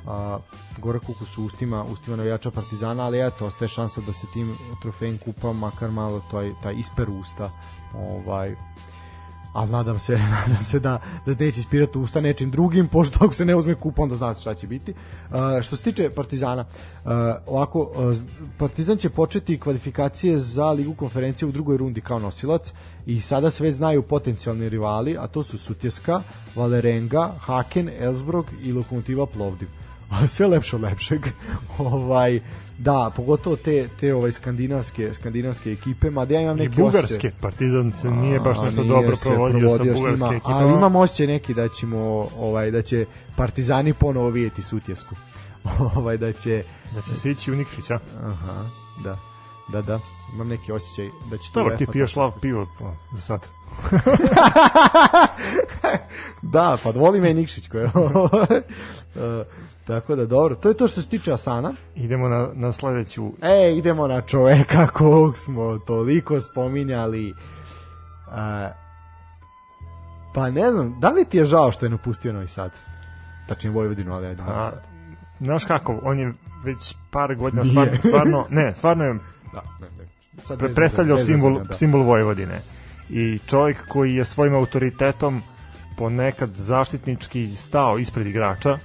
a, 0.06 0.38
gorak 0.78 1.08
ukus 1.08 1.38
ustima, 1.38 1.84
ustima 1.84 2.16
navijača 2.16 2.50
Partizana, 2.50 3.02
ali 3.02 3.26
eto, 3.26 3.46
ostaje 3.46 3.68
šansa 3.68 4.00
da 4.06 4.12
se 4.12 4.26
tim 4.32 4.56
trofejim 4.82 5.18
kupa 5.18 5.52
makar 5.52 5.90
malo 5.90 6.22
taj, 6.30 6.50
taj 6.62 6.74
isper 6.74 7.10
usta 7.10 7.50
ovaj, 7.94 8.54
ali 9.52 9.70
nadam 9.70 9.98
se, 9.98 10.18
nadam 10.48 10.62
se 10.62 10.80
da, 10.80 11.00
da 11.26 11.34
neće 11.34 11.60
ispirati 11.60 11.98
usta 11.98 12.20
nečim 12.20 12.50
drugim, 12.50 12.88
pošto 12.88 13.24
ako 13.24 13.34
se 13.34 13.44
ne 13.44 13.56
uzme 13.56 13.74
kup, 13.74 13.98
onda 13.98 14.14
zna 14.14 14.34
se 14.34 14.40
šta 14.40 14.54
će 14.54 14.66
biti. 14.66 14.92
Uh, 15.30 15.36
što 15.62 15.76
se 15.76 15.82
tiče 15.82 16.10
Partizana, 16.10 16.64
uh, 17.04 17.10
ovako, 17.46 17.80
uh, 17.80 18.16
Partizan 18.58 18.96
će 18.96 19.10
početi 19.10 19.58
kvalifikacije 19.58 20.38
za 20.38 20.70
Ligu 20.70 20.94
konferencije 20.94 21.48
u 21.48 21.52
drugoj 21.52 21.76
rundi 21.76 22.00
kao 22.00 22.18
nosilac 22.18 22.72
i 23.06 23.20
sada 23.20 23.50
sve 23.50 23.72
znaju 23.72 24.02
potencijalni 24.02 24.68
rivali, 24.68 25.16
a 25.18 25.26
to 25.26 25.42
su 25.42 25.58
Sutjeska, 25.58 26.22
Valerenga, 26.56 27.32
Haken, 27.40 27.90
Elsbrog 27.98 28.46
i 28.62 28.72
Lokomotiva 28.72 29.26
Plovdiv. 29.26 29.68
sve 30.28 30.46
lepše 30.46 30.76
od 30.76 30.82
lepšeg. 30.82 31.26
ovaj, 31.78 32.40
Da, 32.82 33.10
pogotovo 33.16 33.56
te 33.56 33.88
te 34.00 34.14
ovaj 34.14 34.32
skandinavske 34.32 35.14
skandinavske 35.14 35.72
ekipe, 35.72 36.10
ma 36.10 36.24
da 36.24 36.34
ja 36.34 36.40
imam 36.40 36.56
neki 36.56 36.76
bugarske, 36.76 37.00
osjećaj- 37.04 37.30
Partizan 37.40 37.92
se 37.92 38.10
nije 38.10 38.40
baš 38.40 38.58
nešto 38.58 38.84
dobro 38.84 39.16
se 39.16 39.28
provodio, 39.28 39.70
sa 39.70 39.78
bugarskim 39.78 40.10
ekipama. 40.28 40.56
Ali 40.56 40.72
imam 40.72 40.96
osjećaj 40.96 41.26
neki 41.26 41.54
da 41.54 41.68
ćemo 41.68 41.98
ovaj 42.38 42.70
da 42.70 42.82
će 42.82 43.06
Partizani 43.36 43.94
ponovo 43.94 44.28
vidjeti 44.28 44.62
Sutjesku. 44.62 45.14
ovaj 45.96 46.16
da 46.16 46.32
će 46.32 46.64
Da 46.94 47.02
će 47.02 47.14
se 47.14 47.30
ići 47.30 47.52
u 47.52 47.56
Nikšića. 47.56 47.98
aha, 48.22 48.64
da. 49.04 49.18
Da, 49.68 49.82
da. 49.82 50.00
Imam 50.34 50.48
neki 50.48 50.72
osjećaj 50.72 51.08
da 51.30 51.36
će 51.36 51.52
to 51.54 51.60
Dobro, 51.60 51.76
ti 51.76 51.86
piješ 51.86 52.16
lav 52.16 52.32
pivo 52.40 52.66
pa, 52.78 52.94
za 53.14 53.20
sad. 53.20 53.46
Da, 56.42 56.76
pa 56.84 56.90
voli 56.90 57.20
me 57.20 57.34
Nikšić 57.34 57.68
koje. 57.68 57.84
E, 57.84 57.90
tako 59.86 60.16
da 60.16 60.26
dobro, 60.26 60.54
to 60.54 60.68
je 60.68 60.74
to 60.76 60.88
što 60.88 61.02
se 61.02 61.08
tiče 61.08 61.32
Asana. 61.32 61.72
Idemo 61.94 62.28
na, 62.28 62.48
na 62.54 62.72
sledeću 62.72 63.32
E, 63.42 63.76
idemo 63.76 64.06
na 64.08 64.20
čoveka 64.20 64.86
kog 64.98 65.36
smo 65.36 65.78
toliko 65.78 66.40
spominjali. 66.40 67.28
E, 67.28 67.34
pa 70.34 70.50
ne 70.50 70.72
znam, 70.72 71.00
da 71.00 71.08
li 71.08 71.24
ti 71.24 71.38
je 71.38 71.44
žao 71.44 71.72
što 71.72 71.86
je 71.86 71.90
napustio 71.90 72.32
Novi 72.32 72.46
Sad? 72.46 72.70
Tačnije 73.48 73.72
Vojvodinu, 73.74 74.14
ali 74.14 74.26
ajde 74.26 74.42
Novi 74.42 74.60
Sad. 74.60 74.82
znaš 75.40 75.64
kako, 75.64 76.00
on 76.02 76.18
je 76.18 76.32
već 76.64 76.96
par 77.10 77.34
godina 77.34 77.62
Nije. 77.64 77.72
stvarno, 77.72 77.98
stvarno, 78.00 78.46
ne, 78.50 78.74
stvarno 78.74 79.04
je 79.04 79.18
Da, 79.52 79.62
ne, 79.80 79.86
ne. 79.98 80.08
Sad 80.44 80.58
pre, 80.58 80.74
predstavljao 80.74 81.16
bez 81.16 81.26
simbol, 81.26 81.60
da. 81.62 81.74
simbol 81.74 82.02
Vojvodine. 82.02 82.60
I 83.08 83.38
čovjek 83.46 83.88
koji 83.88 84.14
je 84.14 84.24
svojim 84.24 84.54
autoritetom 84.54 85.42
ponekad 85.96 86.50
zaštitnički 86.54 87.46
stao 87.46 87.98
ispred 87.98 88.26
igrača. 88.26 88.78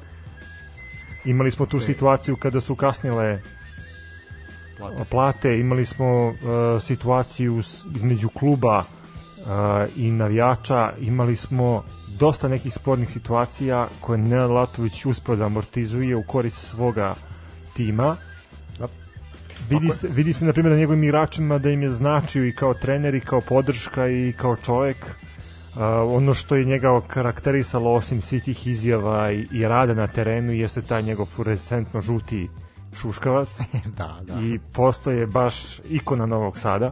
Imali 1.28 1.52
smo 1.52 1.66
tu 1.66 1.80
situaciju 1.80 2.36
kada 2.36 2.62
su 2.62 2.76
kasnile 2.76 3.40
Plate. 4.78 5.06
plate, 5.10 5.60
imali 5.60 5.86
smo 5.86 6.28
uh, 6.28 6.36
situaciju 6.82 7.64
s, 7.64 7.86
između 7.96 8.30
kluba 8.30 8.80
uh, 8.80 9.46
i 9.96 10.12
navijača, 10.12 10.94
imali 11.00 11.36
smo 11.36 11.84
dosta 12.20 12.48
nekih 12.48 12.74
spornih 12.74 13.12
situacija 13.12 13.88
koje 14.02 14.18
Nenad 14.18 14.52
Latović 14.52 15.06
uspio 15.06 15.36
da 15.36 15.46
amortizuje 15.46 16.16
u 16.16 16.24
korist 16.24 16.68
svoga 16.70 17.16
tima. 17.74 18.16
Da. 18.80 18.88
Vidi 19.70 19.90
se, 19.90 20.08
vidi 20.08 20.34
se 20.34 20.46
na 20.46 20.54
primjer 20.54 20.72
na 20.72 20.80
njegovim 20.80 21.04
igračima 21.04 21.58
da 21.58 21.70
im 21.70 21.82
je 21.82 21.90
značio 21.90 22.46
i 22.46 22.56
kao 22.56 22.74
trener 22.74 23.16
i 23.16 23.22
kao 23.22 23.42
podrška 23.42 24.08
i 24.08 24.34
kao 24.38 24.56
čovek 24.56 25.16
Uh, 25.78 25.82
ono 26.12 26.34
što 26.34 26.56
je 26.56 26.66
njega 26.66 27.02
karakterisalo 27.02 27.92
osim 27.94 28.22
svih 28.22 28.44
tih 28.44 28.68
izjava 28.68 29.32
i, 29.32 29.48
i 29.52 29.68
rada 29.68 29.94
na 29.94 30.08
terenu 30.08 30.52
jeste 30.54 30.82
taj 30.82 31.02
njegov 31.02 31.26
fluorescentno 31.26 32.02
žuti 32.02 32.50
šuškavac 32.96 33.60
da, 33.98 34.20
da. 34.22 34.42
i 34.42 34.60
postoje 34.74 35.28
baš 35.28 35.56
ikona 35.80 36.26
Novog 36.26 36.60
Sada 36.60 36.90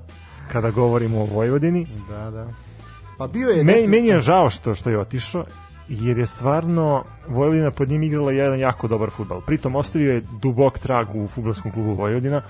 kada 0.52 0.72
govorimo 0.72 1.22
o 1.22 1.26
Vojvodini. 1.26 1.88
Da, 2.10 2.32
da. 2.32 2.48
Pa 3.18 3.28
bio 3.28 3.49
je... 3.49 3.64
Meni, 3.64 3.80
neki- 3.80 3.88
meni 3.88 4.07
je 4.07 4.20
žao 4.20 4.49
što, 4.49 4.76
što 4.76 4.90
je 4.90 4.99
otišao, 4.99 5.45
jer 5.90 6.18
je 6.18 6.26
stvarno 6.26 7.03
Vojvodina 7.28 7.72
pod 7.72 7.90
njim 7.90 8.03
igrala 8.03 8.32
jedan 8.32 8.60
jako 8.60 8.88
dobar 8.88 9.10
futbal. 9.10 9.41
Pritom 9.41 9.76
ostavio 9.76 10.14
je 10.14 10.24
dubok 10.41 10.80
trag 10.80 11.16
u 11.16 11.28
futbolskom 11.28 11.72
klubu 11.72 11.94
Vojvodina, 11.94 12.41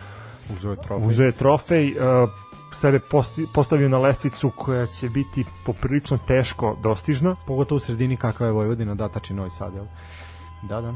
Uzeo 0.53 0.71
je 0.71 0.77
trofej. 0.77 1.07
uzeo 1.07 1.25
je 1.25 1.31
trofej, 1.31 1.91
uh, 1.91 2.29
sebe 2.71 2.99
postavio 3.53 3.89
na 3.89 3.99
lestvicu 3.99 4.51
koja 4.57 4.85
će 4.87 5.09
biti 5.09 5.45
poprilično 5.65 6.17
teško 6.27 6.77
dostižna. 6.83 7.35
Pogotovo 7.47 7.77
u 7.77 7.79
sredini 7.79 8.17
kakva 8.17 8.45
je 8.45 8.51
Vojvodina, 8.51 8.95
da, 8.95 9.09
tači 9.09 9.33
Novi 9.33 9.51
Sad, 9.51 9.73
jel? 9.73 9.85
Da, 10.69 10.81
da. 10.81 10.89
E, 10.89 10.93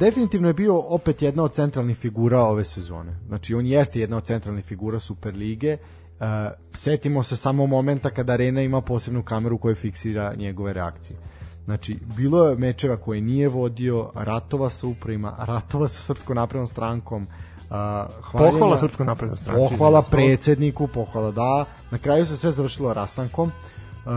definitivno 0.00 0.48
je 0.48 0.54
bio 0.54 0.78
opet 0.78 1.22
jedna 1.22 1.42
od 1.42 1.52
centralnih 1.54 1.96
figura 1.96 2.40
ove 2.40 2.64
sezone. 2.64 3.16
Znači, 3.26 3.54
on 3.54 3.66
jeste 3.66 4.00
jedna 4.00 4.16
od 4.16 4.24
centralnih 4.24 4.64
figura 4.64 5.00
Superlige. 5.00 5.68
E, 5.68 5.78
setimo 6.72 7.22
se 7.22 7.36
samo 7.36 7.66
momenta 7.66 8.10
kada 8.10 8.32
Arena 8.32 8.62
ima 8.62 8.80
posebnu 8.80 9.22
kameru 9.22 9.58
koja 9.58 9.74
fiksira 9.74 10.34
njegove 10.34 10.72
reakcije. 10.72 11.18
Znači, 11.64 11.98
bilo 12.16 12.48
je 12.48 12.56
mečeva 12.56 12.96
koje 12.96 13.20
nije 13.20 13.48
vodio, 13.48 14.10
ratova 14.14 14.70
sa 14.70 14.86
upravima, 14.86 15.36
ratova 15.38 15.88
sa 15.88 16.02
Srpskom 16.02 16.36
naprednom 16.36 16.66
strankom, 16.66 17.26
hvaljenja- 17.70 18.50
Pohvala 18.50 18.78
Srpskoj 18.78 19.06
naprednoj 19.06 19.36
stranci. 19.36 19.60
Pohvala 19.60 20.02
predsedniku, 20.02 20.86
pohvala 20.86 21.30
da. 21.30 21.64
Na 21.90 21.98
kraju 21.98 22.26
se 22.26 22.36
sve 22.36 22.50
završilo 22.50 22.94
rastankom. 22.94 23.52
Uh, 24.06 24.12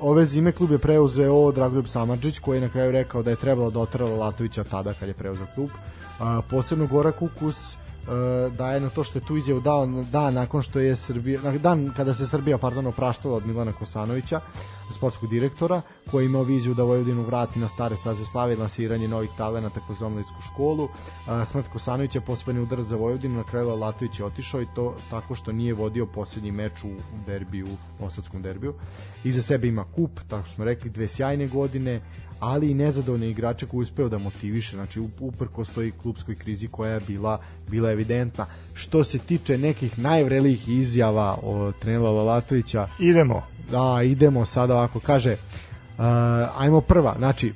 ove 0.00 0.26
zime 0.26 0.52
klub 0.52 0.70
je 0.70 0.78
preuzeo 0.78 1.52
Dragoljub 1.52 1.86
Samadžić 1.86 2.38
koji 2.38 2.56
je 2.56 2.60
na 2.60 2.68
kraju 2.68 2.90
rekao 2.92 3.22
da 3.22 3.30
je 3.30 3.36
trebalo 3.36 3.70
da 3.70 3.80
oterala 3.80 4.16
Latovića 4.16 4.64
tada 4.64 4.94
kad 4.94 5.08
je 5.08 5.14
preuzeo 5.14 5.46
klub. 5.54 5.70
Uh, 5.70 6.26
posebno 6.50 6.86
Gorak 6.86 7.22
Ukus 7.22 7.74
uh, 7.74 7.79
daje 8.56 8.80
na 8.80 8.90
to 8.90 9.04
što 9.04 9.18
je 9.18 9.24
tu 9.24 9.36
izjavu 9.36 9.60
dao 9.60 9.86
dan 9.86 10.34
nakon 10.34 10.62
što 10.62 10.80
je 10.80 10.96
Srbija 10.96 11.40
dan 11.58 11.92
kada 11.96 12.14
se 12.14 12.26
Srbija 12.26 12.58
pardon 12.58 12.86
opraštala 12.86 13.36
od 13.36 13.46
Milana 13.46 13.72
Kosanovića 13.72 14.40
sportskog 14.94 15.30
direktora 15.30 15.82
koji 16.10 16.24
je 16.24 16.26
imao 16.26 16.42
viziju 16.42 16.74
da 16.74 16.82
Vojvodinu 16.82 17.22
vrati 17.22 17.58
na 17.58 17.68
stare 17.68 17.96
staze 17.96 18.24
slave 18.24 18.52
i 18.52 18.56
lansiranje 18.56 19.08
novih 19.08 19.30
talenata 19.36 19.80
kroz 19.86 20.02
omladinsku 20.02 20.42
školu. 20.42 20.88
Smrt 21.46 21.68
Kosanovića 21.72 22.18
je 22.18 22.24
posebni 22.24 22.60
udarac 22.60 22.86
za 22.86 22.96
Vojvodinu, 22.96 23.36
na 23.36 23.44
kraju 23.44 23.76
Latović 23.76 24.18
je 24.18 24.24
otišao 24.24 24.62
i 24.62 24.66
to 24.74 24.94
tako 25.10 25.34
što 25.34 25.52
nije 25.52 25.74
vodio 25.74 26.06
posljednji 26.06 26.52
meč 26.52 26.84
u 26.84 26.90
derbiju, 27.26 27.68
osadskom 28.00 28.42
derbiju. 28.42 28.74
Iza 29.24 29.42
sebe 29.42 29.68
ima 29.68 29.84
kup, 29.84 30.20
tako 30.28 30.44
što 30.46 30.54
smo 30.54 30.64
rekli, 30.64 30.90
dve 30.90 31.08
sjajne 31.08 31.46
godine, 31.46 32.00
ali 32.40 32.70
i 32.70 32.74
nezadovoljne 32.74 33.30
igrače 33.30 33.66
koji 33.66 33.80
uspeo 33.82 34.08
da 34.08 34.18
motiviše, 34.18 34.76
znači 34.76 35.00
up- 35.00 35.20
uprkos 35.20 35.68
toj 35.68 35.92
klubskoj 36.02 36.34
krizi 36.34 36.68
koja 36.68 36.94
je 36.94 37.00
bila 37.06 37.40
bila 37.70 37.90
evidentna. 37.92 38.46
Što 38.74 39.04
se 39.04 39.18
tiče 39.18 39.58
nekih 39.58 39.98
najvrelijih 39.98 40.68
izjava 40.68 41.38
od 41.42 41.74
trenera 41.78 42.10
Lalatovića, 42.10 42.88
Idemo. 42.98 43.42
da, 43.70 44.02
idemo 44.02 44.44
sada 44.44 44.74
ovako, 44.74 45.00
kaže, 45.00 45.32
uh, 45.32 46.04
ajmo 46.58 46.80
prva, 46.80 47.14
znači, 47.18 47.52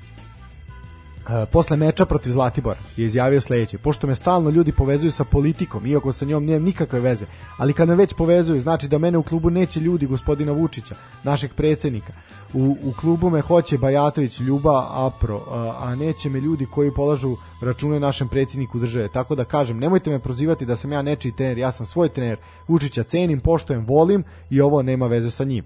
posle 1.52 1.76
meča 1.76 2.06
protiv 2.06 2.30
Zlatibora 2.30 2.78
je 2.96 3.06
izjavio 3.06 3.40
sledeće 3.40 3.78
pošto 3.78 4.06
me 4.06 4.14
stalno 4.14 4.50
ljudi 4.50 4.72
povezuju 4.72 5.10
sa 5.10 5.24
politikom 5.24 5.86
iako 5.86 6.12
sa 6.12 6.24
njom 6.24 6.44
nemam 6.44 6.62
nikakve 6.62 7.00
veze 7.00 7.26
ali 7.56 7.72
kad 7.72 7.88
me 7.88 7.94
već 7.94 8.14
povezuju 8.14 8.60
znači 8.60 8.88
da 8.88 8.98
mene 8.98 9.18
u 9.18 9.22
klubu 9.22 9.50
neće 9.50 9.80
ljudi 9.80 10.06
gospodina 10.06 10.52
Vučića 10.52 10.94
našeg 11.22 11.54
predsednika. 11.54 12.12
U, 12.54 12.76
u 12.82 12.92
klubu 13.00 13.30
me 13.30 13.40
hoće 13.40 13.78
Bajatović 13.78 14.40
Ljuba 14.40 14.88
Apro 14.92 15.40
a, 15.50 15.76
a 15.80 15.94
neće 15.94 16.30
me 16.30 16.40
ljudi 16.40 16.66
koji 16.66 16.94
polažu 16.94 17.36
račune 17.62 18.00
našem 18.00 18.28
predsedniku 18.28 18.78
države. 18.78 19.08
Tako 19.08 19.34
da 19.34 19.44
kažem 19.44 19.78
nemojte 19.78 20.10
me 20.10 20.18
prozivati 20.18 20.66
da 20.66 20.76
sam 20.76 20.92
ja 20.92 21.02
nečiji 21.02 21.32
trener 21.36 21.58
ja 21.58 21.72
sam 21.72 21.86
svoj 21.86 22.08
trener 22.08 22.38
Vučića 22.68 23.02
cenim 23.02 23.40
poštojem 23.40 23.86
volim 23.86 24.24
i 24.50 24.60
ovo 24.60 24.82
nema 24.82 25.06
veze 25.06 25.30
sa 25.30 25.44
njim. 25.44 25.64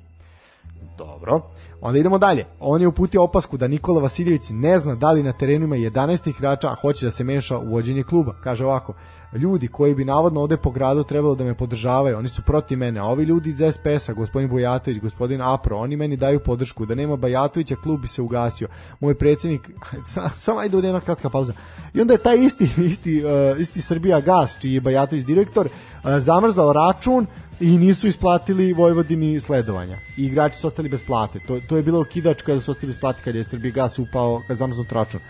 Dobro. 0.98 1.43
Onda 1.80 1.98
idemo 1.98 2.18
dalje. 2.18 2.44
On 2.60 2.80
je 2.80 2.88
uputio 2.88 3.22
opasku 3.22 3.56
da 3.56 3.68
Nikola 3.68 4.00
Vasiljević 4.00 4.50
ne 4.50 4.78
zna 4.78 4.94
da 4.94 5.12
li 5.12 5.22
na 5.22 5.32
terenu 5.32 5.64
ima 5.64 5.76
11 5.76 6.28
igrača, 6.28 6.68
a 6.68 6.74
hoće 6.74 7.06
da 7.06 7.10
se 7.10 7.24
meša 7.24 7.59
u 7.59 7.70
vođenje 7.70 8.02
kluba. 8.02 8.34
Kaže 8.40 8.64
ovako, 8.64 8.94
ljudi 9.32 9.68
koji 9.68 9.94
bi 9.94 10.05
navodno 10.05 10.40
ovde 10.40 10.56
po 10.56 10.70
gradu 10.70 11.05
trebalo 11.05 11.34
da 11.34 11.44
me 11.44 11.55
podržavaju, 11.55 12.18
oni 12.18 12.28
su 12.28 12.42
protiv 12.42 12.78
mene, 12.78 13.00
a 13.00 13.05
ovi 13.05 13.24
ljudi 13.24 13.50
iz 13.50 13.56
SPS-a, 13.56 14.12
gospodin 14.12 14.50
Bojatović, 14.50 15.00
gospodin 15.00 15.42
Apro, 15.42 15.78
oni 15.78 15.96
meni 15.96 16.16
daju 16.16 16.40
podršku, 16.40 16.86
da 16.86 16.94
nema 16.94 17.16
Bajatovića, 17.16 17.76
klub 17.82 18.00
bi 18.00 18.09
se 18.09 18.22
ugasio. 18.22 18.68
Moj 19.00 19.14
predsjednik, 19.14 19.70
samo 20.34 20.59
ajde 20.59 20.76
ovdje 20.76 20.88
jedna 20.88 21.00
kratka 21.00 21.30
pauza. 21.30 21.52
I 21.94 22.00
onda 22.00 22.14
je 22.14 22.18
taj 22.18 22.36
isti, 22.36 22.70
isti, 22.78 23.22
uh, 23.24 23.60
isti 23.60 23.82
Srbija 23.82 24.20
Gas, 24.20 24.59
čiji 24.60 24.74
je 24.74 24.80
Bajatović 24.80 25.24
direktor, 25.24 25.66
uh, 25.66 26.10
zamrzao 26.18 26.72
račun, 26.72 27.26
i 27.60 27.78
nisu 27.78 28.06
isplatili 28.06 28.72
Vojvodini 28.72 29.40
sledovanja. 29.40 29.97
I 30.16 30.24
igrači 30.24 30.59
su 30.59 30.66
ostali 30.66 30.89
bez 30.89 31.02
plate. 31.02 31.40
To, 31.47 31.60
to 31.68 31.76
je 31.76 31.82
bilo 31.82 32.01
okidač 32.01 32.43
kada 32.43 32.60
su 32.60 32.70
ostali 32.70 32.86
bez 32.86 33.01
plate, 33.01 33.20
kada 33.24 33.39
je 33.39 33.44
Srbija 33.44 33.72
gas 33.72 33.98
upao, 33.98 34.40
kada 34.40 34.52
je 34.52 34.56
zamrznut 34.56 34.93
račun. 34.93 35.20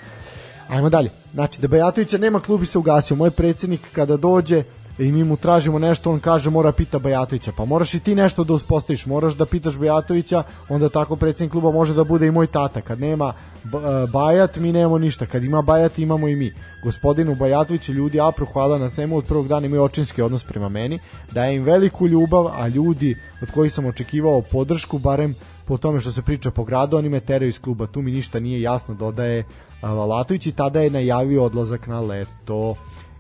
Ajmo 0.69 0.91
dalje. 0.91 1.11
Znači, 1.35 1.61
da 1.61 1.69
Bajatovića 1.69 2.19
nema, 2.19 2.41
klub 2.41 2.61
bi 2.61 2.67
se 2.67 2.79
ugasio. 2.79 3.17
Moj 3.17 3.31
predsjednik 3.31 3.81
kada 3.93 4.17
dođe 4.17 4.63
i 4.99 5.13
mi 5.13 5.25
mu 5.25 5.37
tražimo 5.37 5.79
nešto, 5.79 6.11
on 6.11 6.21
kaže 6.21 6.51
mora 6.51 6.73
pita 6.73 6.99
Bajatovića. 6.99 7.53
Pa 7.57 7.65
moraš 7.65 7.95
i 7.95 8.01
ti 8.01 8.15
nešto 8.15 8.45
da 8.45 8.53
uspostaviš, 8.53 9.07
moraš 9.07 9.35
da 9.35 9.47
pitaš 9.47 9.79
Bajatovića, 9.79 10.43
onda 10.69 10.89
tako 10.89 11.17
predsjednik 11.17 11.53
kluba 11.53 11.71
može 11.71 11.95
da 11.95 12.05
bude 12.05 12.27
i 12.27 12.31
moj 12.31 12.47
tata. 12.47 12.81
Kad 12.81 13.01
nema 13.01 13.33
e, 13.65 13.69
Bajat, 14.13 14.57
mi 14.57 14.73
nemamo 14.73 14.99
ništa. 14.99 15.27
Kad 15.27 15.45
ima 15.45 15.63
Bajat, 15.63 15.99
imamo 15.99 16.29
i 16.29 16.37
mi. 16.37 16.53
Gospodinu 16.85 17.35
Bajatoviću 17.35 17.93
ljudi 17.93 18.21
apro 18.21 18.47
hvala 18.47 18.79
na 18.79 18.89
svemu 18.89 19.17
od 19.17 19.25
prvog 19.25 19.49
dana 19.49 19.67
imaju 19.67 19.83
očinski 19.83 20.23
odnos 20.23 20.45
prema 20.45 20.69
meni, 20.69 20.99
daje 21.33 21.57
im 21.57 21.63
veliku 21.63 22.07
ljubav, 22.07 22.47
a 22.47 22.69
ljudi 22.69 23.17
od 23.43 23.51
kojih 23.51 23.73
sam 23.73 23.87
očekivao 23.87 24.43
podršku, 24.43 24.99
barem 24.99 25.35
po 25.65 25.77
tome 25.77 26.01
što 26.01 26.13
se 26.13 26.23
priča 26.23 26.51
po 26.51 26.65
gradu, 26.65 26.97
oni 26.97 27.09
me 27.09 27.21
teraju 27.21 27.49
iz 27.49 27.61
kluba. 27.61 27.87
Tu 27.87 28.03
mi 28.03 28.11
ništa 28.11 28.41
nije 28.41 28.61
jasno, 28.61 28.95
dodaje 28.95 29.45
a, 29.81 29.93
Lalatović 29.93 30.47
i 30.47 30.53
tada 30.53 30.81
je 30.81 30.91
najavio 30.91 31.45
odlazak 31.45 31.87
na 31.87 32.01
leto. 32.01 32.75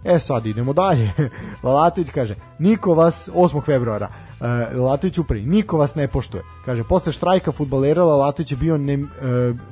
E 0.09 0.19
sad 0.19 0.47
idemo 0.47 0.73
dalje. 0.73 1.11
Lalatović 1.63 2.11
kaže, 2.11 2.35
niko 2.59 2.95
vas 2.95 3.29
8. 3.35 3.65
februara, 3.65 4.09
uh, 4.41 4.47
Lalatović 4.81 5.19
upri, 5.19 5.43
niko 5.43 5.79
vas 5.79 5.95
ne 5.95 6.09
poštuje. 6.09 6.43
Kaže, 6.65 6.85
posle 6.85 7.13
štrajka 7.13 7.53
futbalera 7.53 8.05
Lalatović 8.05 8.53
je 8.53 8.57
bio 8.57 8.79
ne, 8.79 8.95
uh, 8.95 9.09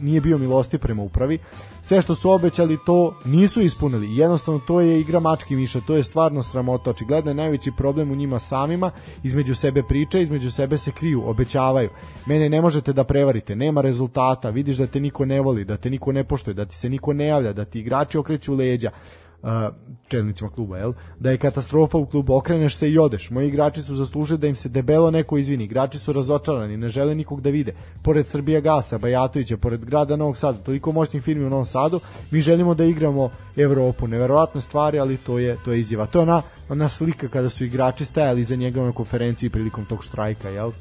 nije 0.01 0.21
bio 0.21 0.39
milosti 0.39 0.79
prema 0.79 1.03
upravi. 1.03 1.39
Sve 1.83 2.03
što 2.03 2.15
su 2.15 2.31
obećali 2.31 2.79
to 2.87 3.15
nisu 3.25 3.61
ispunili. 3.61 4.17
Jednostavno 4.17 4.61
to 4.67 4.81
je 4.81 5.01
igra 5.01 5.21
mački 5.21 5.57
miša, 5.57 5.81
to 5.87 5.97
je 5.97 6.03
stvarno 6.03 6.43
sramota. 6.43 6.91
Očigledno 6.91 7.31
je 7.31 7.35
najveći 7.35 7.73
problem 7.77 8.11
u 8.11 8.17
njima 8.17 8.39
samima, 8.39 8.91
između 9.23 9.55
sebe 9.55 9.83
priča, 9.83 10.19
između 10.19 10.51
sebe 10.51 10.79
se 10.79 10.93
kriju, 10.93 11.29
obećavaju. 11.29 11.91
Mene 12.27 12.49
ne 12.49 12.61
možete 12.61 12.93
da 12.93 13.05
prevarite, 13.05 13.57
nema 13.57 13.81
rezultata, 13.81 14.51
vidiš 14.51 14.77
da 14.77 14.87
te 14.87 15.01
niko 15.01 15.25
ne 15.25 15.41
voli, 15.41 15.65
da 15.65 15.77
te 15.77 15.91
niko 15.91 16.13
ne 16.13 16.25
poštuje, 16.25 16.55
da 16.55 16.65
ti 16.65 16.77
se 16.77 16.89
niko 16.89 17.13
ne 17.13 17.27
javlja, 17.27 17.53
da 17.53 17.65
ti 17.65 17.81
igrači 17.81 18.19
okreću 18.19 18.55
leđa 18.55 18.91
uh, 19.43 19.49
čelnicima 20.09 20.51
kluba, 20.51 20.79
jel? 20.79 20.93
Da 21.21 21.31
je 21.31 21.39
katastrofa 21.39 21.99
u 21.99 22.07
klubu, 22.07 22.37
okreneš 22.37 22.77
se 22.77 22.91
i 22.91 22.99
odeš. 22.99 23.31
Moji 23.31 23.49
igrači 23.49 23.83
su 23.83 23.95
zaslužili 23.95 24.39
da 24.39 24.47
im 24.47 24.57
se 24.57 24.69
debelo 24.69 25.11
neko 25.11 25.39
izvini. 25.39 25.65
Igrači 25.65 25.99
su 25.99 26.13
razočarani, 26.13 26.77
ne 26.77 26.89
žele 26.89 27.15
nikog 27.15 27.41
da 27.41 27.51
vide. 27.51 27.75
Pored 28.03 28.27
Srbija 28.27 28.61
Gasa, 28.61 28.99
Bajatovića, 28.99 29.57
pored 29.57 29.85
grada 29.85 30.17
Novog 30.17 30.37
Sada, 30.37 30.59
toliko 30.59 30.93
moćnih 30.93 31.23
firmi 31.23 31.45
u 31.45 31.51
Novom 31.51 31.65
Sadu, 31.65 32.01
mi 32.31 32.41
želimo 32.41 32.75
da 32.75 32.85
igramo 32.85 33.31
Evropu. 33.57 34.09
Neverovatne 34.09 34.61
stvari, 34.61 34.99
ali 34.99 35.17
to 35.17 35.39
je 35.39 35.57
to 35.65 35.73
je 35.73 35.81
izjava. 35.81 36.07
To 36.07 36.19
je 36.19 36.23
ona, 36.23 36.43
ona 36.69 36.89
slika 36.89 37.29
kada 37.29 37.51
su 37.51 37.65
igrači 37.65 38.05
stajali 38.05 38.41
iza 38.41 38.57
njega 38.57 38.83
na 38.83 38.93
konferenciji 38.93 39.51
prilikom 39.51 39.85
tog 39.85 40.05
štrajka, 40.05 40.49
jel? 40.49 40.73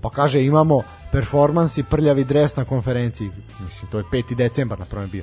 Pa 0.00 0.10
kaže 0.10 0.44
imamo 0.44 0.82
performans 1.12 1.78
i 1.78 1.82
prljavi 1.82 2.24
dres 2.24 2.56
na 2.56 2.64
konferenciji. 2.64 3.30
Mislim, 3.64 3.90
to 3.90 3.98
je 3.98 4.04
5. 4.12 4.34
decembar 4.34 4.78
na 4.78 4.84
prvom 4.84 5.10
bio. 5.10 5.22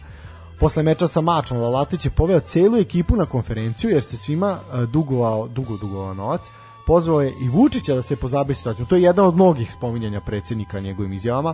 Posle 0.62 0.84
meča 0.84 1.08
sa 1.08 1.22
Mačom, 1.22 1.58
Lalatić 1.58 2.06
je 2.06 2.12
poveo 2.12 2.40
celu 2.40 2.78
ekipu 2.78 3.16
na 3.16 3.26
konferenciju 3.26 3.90
jer 3.90 4.04
se 4.04 4.18
svima 4.18 4.60
uh, 4.60 4.84
dugovao, 4.84 5.48
dugo 5.48 5.78
dugovao 5.78 6.14
novac. 6.14 6.42
Pozvao 6.86 7.22
je 7.22 7.34
i 7.42 7.50
Vučića 7.50 7.96
da 7.96 8.02
se 8.02 8.16
pozabavi 8.16 8.54
situacijom. 8.56 8.88
To 8.88 8.96
je 8.96 9.02
jedna 9.02 9.24
od 9.24 9.36
mnogih 9.36 9.74
spominjanja 9.74 10.22
predsjednika 10.22 10.80
njegovim 10.80 11.14
izjavama. 11.14 11.54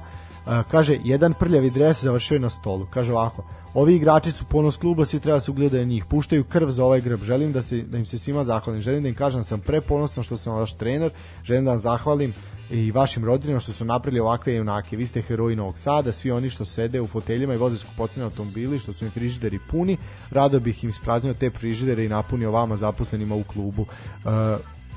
Kaže, 0.72 0.98
jedan 1.03 1.34
prljavi 1.34 1.69
dres 1.69 2.03
završio 2.03 2.40
na 2.40 2.49
stolu. 2.49 2.88
Kaže 2.90 3.14
ovako, 3.14 3.44
ovi 3.74 3.95
igrači 3.95 4.32
su 4.32 4.45
ponos 4.45 4.78
kluba, 4.78 5.06
svi 5.06 5.19
treba 5.19 5.40
se 5.40 5.52
ugledati 5.52 5.78
na 5.78 5.84
njih. 5.84 6.06
Puštaju 6.06 6.44
krv 6.44 6.69
za 6.69 6.86
ovaj 6.86 7.02
grb. 7.02 7.24
Želim 7.24 7.52
da, 7.52 7.61
se, 7.61 7.82
da 7.82 7.98
im 7.98 8.06
se 8.06 8.18
svima 8.18 8.44
zahvalim. 8.44 8.82
Želim 8.82 9.03
da 9.03 9.10
im 9.10 9.15
kažem 9.15 9.40
da 9.40 9.44
sam 9.44 9.60
preponosan 9.60 10.24
što 10.24 10.38
sam 10.38 10.56
vaš 10.56 10.74
trener. 10.74 11.11
Želim 11.44 11.65
da 11.65 11.72
vam 11.72 11.80
zahvalim 11.80 12.34
i 12.69 12.91
vašim 12.91 13.26
roditeljima 13.26 13.60
što 13.60 13.72
su 13.72 13.86
napravili 13.86 14.19
ovakve 14.19 14.53
junake. 14.53 14.98
Vi 14.98 15.06
ste 15.06 15.22
heroji 15.22 15.56
Novog 15.56 15.78
Sada, 15.78 16.11
svi 16.11 16.32
oni 16.32 16.49
što 16.49 16.65
sede 16.65 17.02
u 17.02 17.07
foteljima 17.07 17.53
i 17.53 17.57
voze 17.57 17.78
skupocene 17.78 18.24
automobili, 18.24 18.80
što 18.80 18.94
su 18.94 19.06
im 19.06 19.11
frižideri 19.11 19.60
puni, 19.72 19.98
rado 20.32 20.60
bih 20.60 20.84
im 20.84 20.90
ispraznio 20.90 21.34
te 21.34 21.49
frižidere 21.49 22.06
i 22.06 22.10
napunio 22.10 22.52
vama 22.52 22.78
zaposlenima 22.78 23.36
u 23.36 23.44
klubu. 23.44 23.82
Uh, 23.82 24.32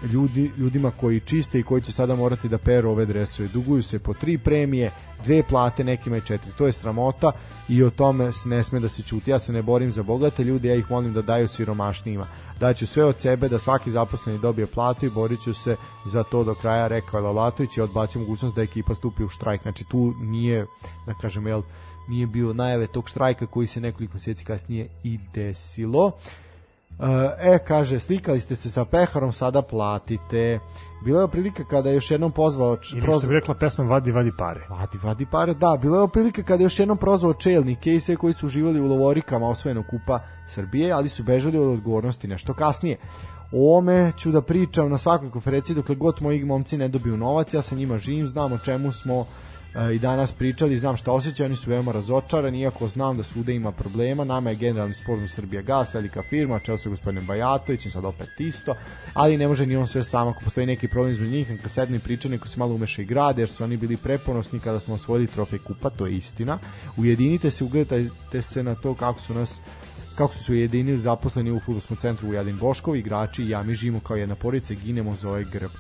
ljudi, 0.02 0.51
ljudima 0.59 0.90
koji 0.90 1.20
čiste 1.20 1.59
i 1.59 1.62
koji 1.62 1.82
će 1.82 1.93
sada 1.93 2.14
morati 2.14 2.48
da 2.48 2.59
peru 2.59 2.90
ove 2.90 3.06
dresove. 3.06 3.48
Duguju 3.48 3.82
se 3.82 3.98
po 3.98 4.14
tri 4.14 4.39
premije, 4.39 4.90
dve 5.24 5.43
plate, 5.43 5.85
nekima 5.85 6.16
i 6.16 6.20
četiri. 6.20 6.52
To 6.59 6.66
je 6.66 6.72
sramota 6.72 7.32
i 7.68 7.82
o 7.82 7.90
tome 7.90 8.31
ne 8.44 8.62
sme 8.62 8.81
da 8.81 8.89
se 8.89 9.02
čuti. 9.02 9.31
Ja 9.31 9.39
se 9.39 9.52
ne 9.52 9.62
borim 9.62 9.90
za 9.90 10.02
bogate 10.02 10.44
ljude, 10.44 10.68
ja 10.68 10.74
ih 10.74 10.90
molim 10.90 11.12
da 11.12 11.22
daju 11.22 11.48
siromašnijima. 11.48 12.27
Daću 12.60 12.86
sve 12.86 13.05
od 13.05 13.20
sebe 13.20 13.48
da 13.48 13.59
svaki 13.59 13.90
zaposleni 13.90 14.39
dobije 14.39 14.66
platu 14.66 15.06
i 15.06 15.10
borit 15.10 15.43
ću 15.43 15.55
se 15.55 15.77
za 16.06 16.22
to 16.22 16.44
do 16.44 16.55
kraja, 16.55 16.89
rekao 16.89 17.18
je 17.18 17.24
Lalatović 17.24 17.77
i 17.77 17.81
odbacio 17.81 18.20
mogućnost 18.20 18.56
da 18.56 18.62
ekipa 18.62 18.94
stupi 18.94 19.24
u 19.24 19.28
štrajk. 19.28 19.62
Znači 19.62 19.85
tu 19.85 20.14
nije, 20.20 20.66
da 21.06 21.14
kažem, 21.14 21.47
jel, 21.47 21.62
nije 22.09 22.27
bio 22.27 22.52
najave 22.52 22.86
tog 22.86 23.09
štrajka 23.09 23.47
koji 23.47 23.66
se 23.66 23.81
nekoliko 23.81 24.14
mjeseci 24.14 24.44
kasnije 24.44 24.89
i 25.05 25.18
desilo. 25.35 26.12
E, 27.40 27.59
kaže, 27.59 28.01
slikali 28.01 28.40
ste 28.40 28.55
se 28.55 28.70
sa 28.70 28.85
peharom, 28.85 29.32
sada 29.32 29.62
platite. 29.62 30.59
Bila 31.05 31.22
je 31.22 31.28
prilika 31.28 31.64
kada 31.64 31.89
je 31.89 31.94
još 31.94 32.10
jednom 32.10 32.32
pozvao... 32.32 32.77
Ili 32.93 33.02
što 33.02 33.28
bi 33.28 33.35
rekla 33.35 33.55
pesma 33.55 33.85
Vadi, 33.85 34.12
vadi 34.12 34.32
pare. 34.39 34.66
Vadi, 34.70 34.98
vadi 35.02 35.27
pare, 35.27 35.55
da. 35.55 35.78
Bila 35.82 36.02
je 36.02 36.09
prilika 36.09 36.43
kada 36.43 36.62
je 36.62 36.64
još 36.64 36.78
jednom 36.78 36.98
prozvao 36.98 37.35
čelnike 37.35 37.94
i 37.94 38.01
sve 38.01 38.16
koji 38.16 38.32
su 38.32 38.47
uživali 38.47 38.81
u 38.81 38.86
lovorikama 38.86 39.48
osvojenog 39.48 39.85
kupa 39.90 40.20
Srbije, 40.48 40.93
ali 40.93 41.09
su 41.09 41.22
bežali 41.22 41.59
od 41.59 41.68
odgovornosti 41.68 42.28
nešto 42.28 42.55
kasnije. 42.55 42.97
O 43.52 43.78
ome 43.78 44.12
ću 44.16 44.31
da 44.31 44.43
pričam 44.43 44.90
na 44.90 44.98
svakoj 44.98 45.31
konferenciji 45.31 45.77
dokle 45.77 45.94
god 45.94 46.22
moji 46.22 46.44
momci 46.44 46.77
ne 46.77 46.89
dobiju 46.89 47.16
novac, 47.16 47.55
ja 47.55 47.62
sa 47.62 47.74
njima 47.74 47.98
živim, 47.98 48.27
znam 48.27 48.52
o 48.52 48.59
čemu 48.59 48.93
smo 48.93 49.27
i 49.94 49.98
danas 49.98 50.32
pričali, 50.32 50.78
znam 50.78 50.97
šta 50.97 51.12
osjećaju, 51.12 51.47
oni 51.47 51.56
su 51.56 51.70
veoma 51.70 51.92
razočarani, 51.92 52.60
iako 52.60 52.88
znam 52.88 53.16
da 53.16 53.22
svuda 53.22 53.52
ima 53.52 53.72
problema, 53.72 54.24
nama 54.24 54.51
je 54.51 54.56
generalni 54.56 54.94
sporazum 54.94 55.28
Srbija 55.28 55.62
Gas, 55.62 55.94
velika 55.94 56.22
firma, 56.22 56.59
čeo 56.59 56.78
se 56.78 56.88
gospodinom 56.88 57.26
Bajatović, 57.26 57.86
sad 57.88 58.05
opet 58.05 58.40
isto, 58.40 58.74
ali 59.14 59.38
ne 59.38 59.48
može 59.48 59.66
ni 59.66 59.76
on 59.76 59.86
sve 59.86 60.05
sam, 60.05 60.28
ako 60.28 60.40
postoji 60.44 60.66
neki 60.66 60.88
problem 60.88 61.12
između 61.12 61.32
njih, 61.32 61.51
neka 61.51 61.68
sedne 61.68 61.98
priča, 61.98 62.28
neko 62.28 62.48
se 62.48 62.59
malo 62.59 62.74
umeša 62.74 63.02
i 63.02 63.05
grade, 63.05 63.42
jer 63.42 63.48
su 63.48 63.64
oni 63.64 63.76
bili 63.76 63.97
preponosni 63.97 64.60
kada 64.60 64.80
smo 64.80 64.94
osvojili 64.94 65.26
trofej 65.26 65.59
kupa, 65.59 65.90
to 65.90 66.06
je 66.06 66.16
istina. 66.16 66.59
Ujedinite 66.97 67.51
se, 67.51 67.64
ugledajte 67.64 68.42
se 68.42 68.62
na 68.62 68.74
to 68.74 68.94
kako 68.94 69.20
su 69.20 69.34
nas 69.34 69.60
kako 70.14 70.34
su 70.34 70.44
se 70.44 70.52
ujedinili 70.52 70.98
zaposleni 70.98 71.51
u 71.51 71.60
futbolskom 71.60 71.97
centru 71.97 72.28
u 72.28 72.32
Jadin 72.32 72.59
Boškov, 72.59 72.97
igrači 72.97 73.42
i 73.42 73.48
ja 73.48 73.62
mi 73.62 73.74
živimo 73.74 74.01
kao 74.01 74.16
jedna 74.16 74.34
porica, 74.34 74.74
ginemo 74.74 75.16
za 75.16 75.28
ovaj 75.28 75.44
grb. 75.52 75.70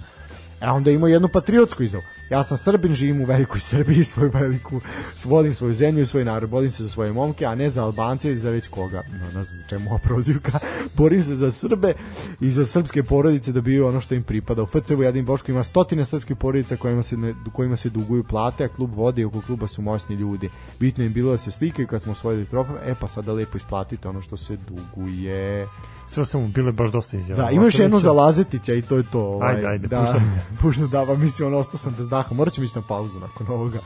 E 0.60 0.66
onda 0.70 0.90
ima 0.90 1.08
jednu 1.08 1.28
patriotsku 1.32 1.82
izjavu. 1.82 2.04
Ja 2.30 2.42
sam 2.42 2.56
Srbin, 2.56 2.94
živim 2.94 3.22
u 3.22 3.24
velikoj 3.24 3.60
Srbiji, 3.60 4.04
svoju 4.04 4.30
veliku, 4.34 4.80
volim 5.24 5.54
svoju 5.54 5.74
zemlju 5.74 6.02
i 6.02 6.06
svoj 6.06 6.24
narod, 6.24 6.50
borim 6.50 6.70
se 6.70 6.82
za 6.82 6.88
svoje 6.88 7.12
momke, 7.12 7.46
a 7.46 7.54
ne 7.54 7.70
za 7.70 7.84
Albance 7.84 8.28
ili 8.28 8.38
za 8.38 8.50
već 8.50 8.68
koga. 8.68 9.02
No, 9.12 9.38
ne 9.38 9.44
znam 9.44 9.68
čemu 9.68 9.90
ova 9.90 9.98
prozivka. 9.98 10.58
borim 10.98 11.22
se 11.22 11.34
za 11.34 11.50
Srbe 11.50 11.94
i 12.40 12.50
za 12.50 12.66
srpske 12.66 13.02
porodice 13.02 13.52
da 13.52 13.60
biju 13.60 13.86
ono 13.86 14.00
što 14.00 14.14
im 14.14 14.22
pripada. 14.22 14.62
U 14.62 14.66
FCU 14.66 15.02
Jadin 15.02 15.24
Boško 15.24 15.50
ima 15.50 15.62
stotine 15.62 16.04
srpskih 16.04 16.36
porodica 16.36 16.76
kojima 16.76 17.02
se, 17.02 17.16
ne, 17.16 17.34
kojima 17.52 17.76
se 17.76 17.90
duguju 17.90 18.24
plate, 18.24 18.64
a 18.64 18.68
klub 18.68 18.94
vodi 18.94 19.24
oko 19.24 19.40
kluba 19.40 19.66
su 19.66 19.82
moćni 19.82 20.16
ljudi. 20.16 20.50
Bitno 20.80 21.04
im 21.04 21.12
bilo 21.12 21.30
da 21.30 21.36
se 21.36 21.50
slikaju 21.50 21.88
kad 21.88 22.02
smo 22.02 22.12
osvojili 22.12 22.46
trofej, 22.46 22.76
e 22.84 22.94
pa 23.00 23.08
sada 23.08 23.32
lepo 23.32 23.56
isplatite 23.56 24.08
ono 24.08 24.20
što 24.20 24.36
se 24.36 24.56
duguje 24.56 25.66
sve 26.10 26.26
samo 26.26 26.48
bile 26.48 26.72
baš 26.72 26.90
dosta 26.90 27.16
izjava. 27.16 27.42
Da, 27.42 27.50
imaš 27.50 27.78
jedno 27.78 27.98
za 27.98 28.12
Lazetića 28.12 28.74
i 28.74 28.82
to 28.82 28.96
je 28.96 29.02
to. 29.10 29.20
Ovaj, 29.20 29.54
Ajde, 29.54 29.66
ajde, 29.66 29.88
da, 29.88 30.00
puštam 30.00 30.32
te. 30.34 30.56
puštam 30.62 30.88
da, 30.88 31.06
pa 31.06 31.14
mislim, 31.14 31.48
on 31.48 31.54
ostao 31.54 31.78
sam 31.78 31.94
bez 31.98 32.08
daha. 32.22 32.34
Morat 32.34 32.54
ćemo 32.54 32.64
ići 32.64 32.78
na 32.78 32.82
pauzu 32.88 33.20
nakon 33.20 33.46
ovoga. 33.50 33.78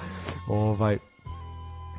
Ovaj, 0.48 0.98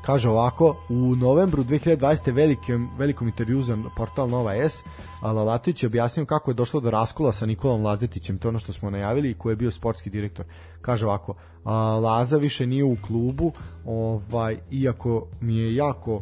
kaže 0.02 0.30
ovako, 0.30 0.76
u 0.90 1.16
novembru 1.16 1.64
2020. 1.64 2.34
velikom, 2.34 2.90
velikom 2.98 3.28
intervju 3.28 3.62
za 3.62 3.78
portal 3.96 4.30
Nova 4.30 4.56
S, 4.56 4.84
Lalatić 5.22 5.84
je 5.84 5.88
objasnio 5.88 6.26
kako 6.26 6.52
je 6.52 6.56
došlo 6.56 6.80
do 6.80 6.92
raskula 6.92 7.34
sa 7.34 7.46
Nikolom 7.46 7.86
Lazetićem, 7.86 8.38
to 8.38 8.50
ono 8.50 8.60
što 8.60 8.74
smo 8.74 8.90
najavili, 8.90 9.34
koji 9.34 9.52
je 9.52 9.58
bio 9.58 9.72
sportski 9.72 10.10
direktor. 10.10 10.46
Kaže 10.82 11.06
ovako, 11.06 11.36
a, 11.64 11.74
Laza 11.76 12.38
više 12.38 12.68
nije 12.68 12.84
u 12.84 12.98
klubu, 13.08 13.52
ovaj, 13.86 14.58
iako 14.72 15.28
mi 15.42 15.58
je 15.58 15.76
jako 15.76 16.22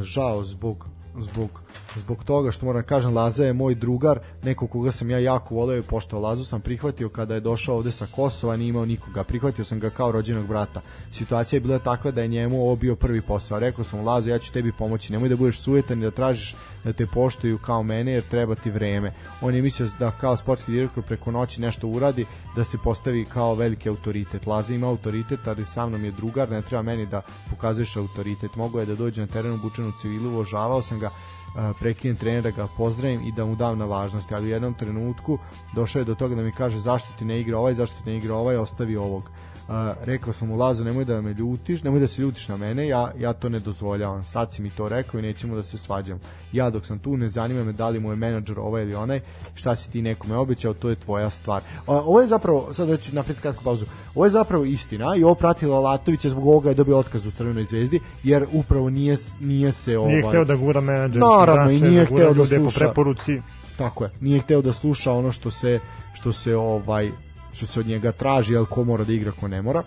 žao 0.00 0.44
zbog 0.44 0.86
zbog, 1.18 1.60
zbog 1.96 2.24
toga 2.24 2.50
što 2.50 2.66
moram 2.66 2.82
da 2.82 2.86
kažem 2.86 3.14
Laza 3.14 3.44
je 3.44 3.52
moj 3.52 3.74
drugar, 3.74 4.18
neko 4.42 4.66
koga 4.66 4.92
sam 4.92 5.10
ja 5.10 5.18
jako 5.18 5.54
voleo 5.54 5.78
i 5.78 5.82
poštao 5.82 6.20
Lazu 6.20 6.44
sam 6.44 6.60
prihvatio 6.60 7.08
kada 7.08 7.34
je 7.34 7.40
došao 7.40 7.76
ovde 7.76 7.92
sa 7.92 8.06
Kosova, 8.06 8.56
nije 8.56 8.68
imao 8.68 8.84
nikoga, 8.84 9.24
prihvatio 9.24 9.64
sam 9.64 9.80
ga 9.80 9.90
kao 9.90 10.12
rođenog 10.12 10.46
brata. 10.46 10.80
Situacija 11.12 11.56
je 11.56 11.60
bila 11.60 11.78
takva 11.78 12.10
da 12.10 12.22
je 12.22 12.28
njemu 12.28 12.60
ovo 12.60 12.76
bio 12.76 12.96
prvi 12.96 13.20
posao. 13.20 13.58
Rekao 13.58 13.84
sam 13.84 14.04
Lazo, 14.04 14.30
ja 14.30 14.38
ću 14.38 14.52
tebi 14.52 14.72
pomoći, 14.72 15.12
nemoj 15.12 15.28
da 15.28 15.36
budeš 15.36 15.60
sujetan 15.60 15.98
i 15.98 16.04
da 16.04 16.10
tražiš 16.10 16.56
da 16.84 16.92
te 16.92 17.06
poštuju 17.06 17.58
kao 17.58 17.82
mene 17.82 18.12
jer 18.12 18.22
treba 18.22 18.54
ti 18.54 18.70
vreme. 18.70 19.12
On 19.40 19.54
je 19.54 19.62
mislio 19.62 19.88
da 19.98 20.10
kao 20.10 20.36
sportski 20.36 20.72
direktor 20.72 21.04
preko 21.04 21.30
noći 21.30 21.60
nešto 21.60 21.88
uradi, 21.88 22.26
da 22.56 22.64
se 22.64 22.78
postavi 22.84 23.24
kao 23.24 23.54
veliki 23.54 23.88
autoritet. 23.88 24.46
Laza 24.46 24.74
ima 24.74 24.88
autoritet, 24.88 25.46
ali 25.46 25.64
sa 25.64 25.86
mnom 25.86 26.04
je 26.04 26.10
drugar, 26.10 26.50
ne 26.50 26.62
treba 26.62 26.82
meni 26.82 27.06
da 27.06 27.22
pokazuješ 27.50 27.96
autoritet. 27.96 28.56
Mogu 28.56 28.80
je 28.80 28.86
da 28.86 28.94
dođe 28.94 29.20
na 29.20 29.26
teren 29.26 29.52
obučen 29.52 29.88
u 29.88 29.92
civilu, 30.00 30.30
uvažavao 30.30 30.82
sam 30.82 30.98
ga, 30.98 31.10
prekinem 31.78 32.16
trenera 32.16 32.50
ga 32.50 32.66
pozdravim 32.76 33.20
i 33.26 33.32
da 33.32 33.46
mu 33.46 33.56
dam 33.56 33.78
na 33.78 33.84
važnosti, 33.84 34.34
ali 34.34 34.46
u 34.46 34.50
jednom 34.50 34.74
trenutku 34.74 35.38
došao 35.74 36.00
je 36.00 36.04
do 36.04 36.14
toga 36.14 36.34
da 36.34 36.42
mi 36.42 36.52
kaže 36.52 36.78
zašto 36.78 37.12
ti 37.18 37.24
ne 37.24 37.40
igra 37.40 37.58
ovaj, 37.58 37.74
zašto 37.74 38.02
ti 38.02 38.10
ne 38.10 38.16
igra 38.16 38.34
ovaj, 38.34 38.56
ostavi 38.56 38.96
ovog. 38.96 39.30
Rekao 40.04 40.32
sam 40.32 40.48
mu 40.48 40.56
Lazo 40.56 40.84
nemoj 40.84 41.04
da 41.04 41.20
me 41.20 41.32
ljutiš, 41.32 41.82
nemoj 41.82 42.00
da 42.00 42.06
se 42.06 42.22
ljutiš 42.22 42.48
na 42.48 42.56
mene, 42.56 42.88
ja, 42.88 43.12
ja 43.18 43.32
to 43.32 43.48
ne 43.48 43.58
dozvoljavam. 43.58 44.24
Sad 44.24 44.52
si 44.52 44.62
mi 44.62 44.70
to 44.70 44.88
rekao 44.88 45.18
i 45.18 45.22
nećemo 45.22 45.56
da 45.56 45.62
se 45.62 45.78
svađam. 45.78 46.20
Ja 46.52 46.70
dok 46.70 46.86
sam 46.86 46.98
tu 46.98 47.16
ne 47.16 47.28
zanima 47.28 47.64
me 47.64 47.72
da 47.72 47.88
li 47.88 48.00
mu 48.00 48.10
je 48.10 48.16
menadžer 48.16 48.58
ovaj 48.58 48.82
ili 48.82 48.94
onaj, 48.94 49.20
šta 49.54 49.74
si 49.74 49.90
ti 49.90 50.02
nekome 50.02 50.36
obećao, 50.36 50.74
to 50.74 50.88
je 50.88 50.94
tvoja 50.94 51.30
stvar. 51.30 51.62
A, 51.86 51.92
ovo 51.92 52.20
je 52.20 52.26
zapravo, 52.26 52.68
sad 52.72 52.88
već 52.88 53.12
napred 53.12 53.40
kratku 53.40 53.64
pauzu, 53.64 53.84
ovo 54.14 54.26
je 54.26 54.30
zapravo 54.30 54.64
istina 54.64 55.16
i 55.16 55.24
ovo 55.24 55.34
pratila 55.34 55.80
Latovića 55.80 56.28
zbog 56.28 56.46
ovoga 56.46 56.68
je 56.68 56.74
dobio 56.74 56.98
otkaz 56.98 57.26
u 57.26 57.30
Crvenoj 57.30 57.64
zvezdi, 57.64 58.00
jer 58.22 58.46
upravo 58.52 58.90
nije, 58.90 59.16
nije 59.40 59.72
se 59.72 59.98
ovaj... 59.98 60.12
Nije 60.12 60.28
hteo 60.28 60.44
da 60.44 60.56
gura 60.56 60.80
menadžer. 60.80 61.22
Naravno, 61.22 61.70
i 61.70 61.80
nije 61.80 62.00
da 62.00 62.06
hteo 62.06 62.34
da 62.34 62.40
po 62.40 62.46
sluša 62.46 62.78
preporuci. 62.78 63.42
Tako 63.76 64.04
je. 64.04 64.10
Nije 64.20 64.40
hteo 64.40 64.62
da 64.62 64.72
sluša 64.72 65.12
ono 65.12 65.32
što 65.32 65.50
se 65.50 65.80
što 66.14 66.32
se 66.32 66.56
ovaj 66.56 67.10
što 67.54 67.66
se 67.66 67.80
od 67.80 67.86
njega 67.86 68.12
traži, 68.12 68.56
al 68.56 68.66
ko 68.66 68.84
mora 68.84 69.04
da 69.04 69.12
igra, 69.12 69.32
ko 69.32 69.48
ne 69.48 69.62
mora. 69.62 69.82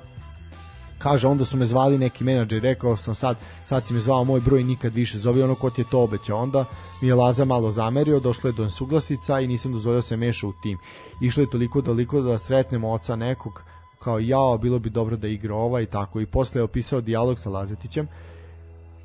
Kaže, 0.97 1.27
onda 1.27 1.45
su 1.45 1.57
me 1.57 1.65
zvali 1.65 1.97
neki 1.97 2.23
menadžer, 2.23 2.61
rekao 2.61 2.97
sam 2.97 3.15
sad, 3.15 3.37
sad 3.65 3.85
si 3.85 3.93
me 3.93 3.99
zvao 3.99 4.23
moj 4.23 4.41
broj 4.41 4.63
nikad 4.63 4.93
više, 4.93 5.17
zove 5.17 5.43
ono 5.43 5.55
ko 5.55 5.69
ti 5.69 5.81
je 5.81 5.89
to 5.91 6.01
obećao. 6.03 6.37
Onda 6.37 6.65
mi 7.01 7.07
je 7.07 7.15
Laza 7.15 7.45
malo 7.45 7.71
zamerio, 7.71 8.19
došlo 8.19 8.49
je 8.49 8.53
do 8.53 8.69
suglasica 8.69 9.39
i 9.39 9.47
nisam 9.47 9.73
dozvolio 9.73 9.97
da 9.97 10.01
se 10.01 10.17
meša 10.17 10.47
u 10.47 10.53
tim. 10.63 10.77
Išlo 11.21 11.43
je 11.43 11.49
toliko 11.49 11.81
toliko 11.81 12.21
da 12.21 12.37
sretnemo 12.37 12.91
oca 12.91 13.15
nekog, 13.15 13.63
kao 13.99 14.19
jao, 14.19 14.57
bilo 14.57 14.79
bi 14.79 14.89
dobro 14.89 15.17
da 15.17 15.27
igra 15.27 15.55
ova 15.55 15.81
i 15.81 15.85
tako. 15.85 16.19
I 16.19 16.25
posle 16.25 16.59
je 16.59 16.63
opisao 16.63 17.01
dijalog 17.01 17.39
sa 17.39 17.49
Lazetićem, 17.49 18.07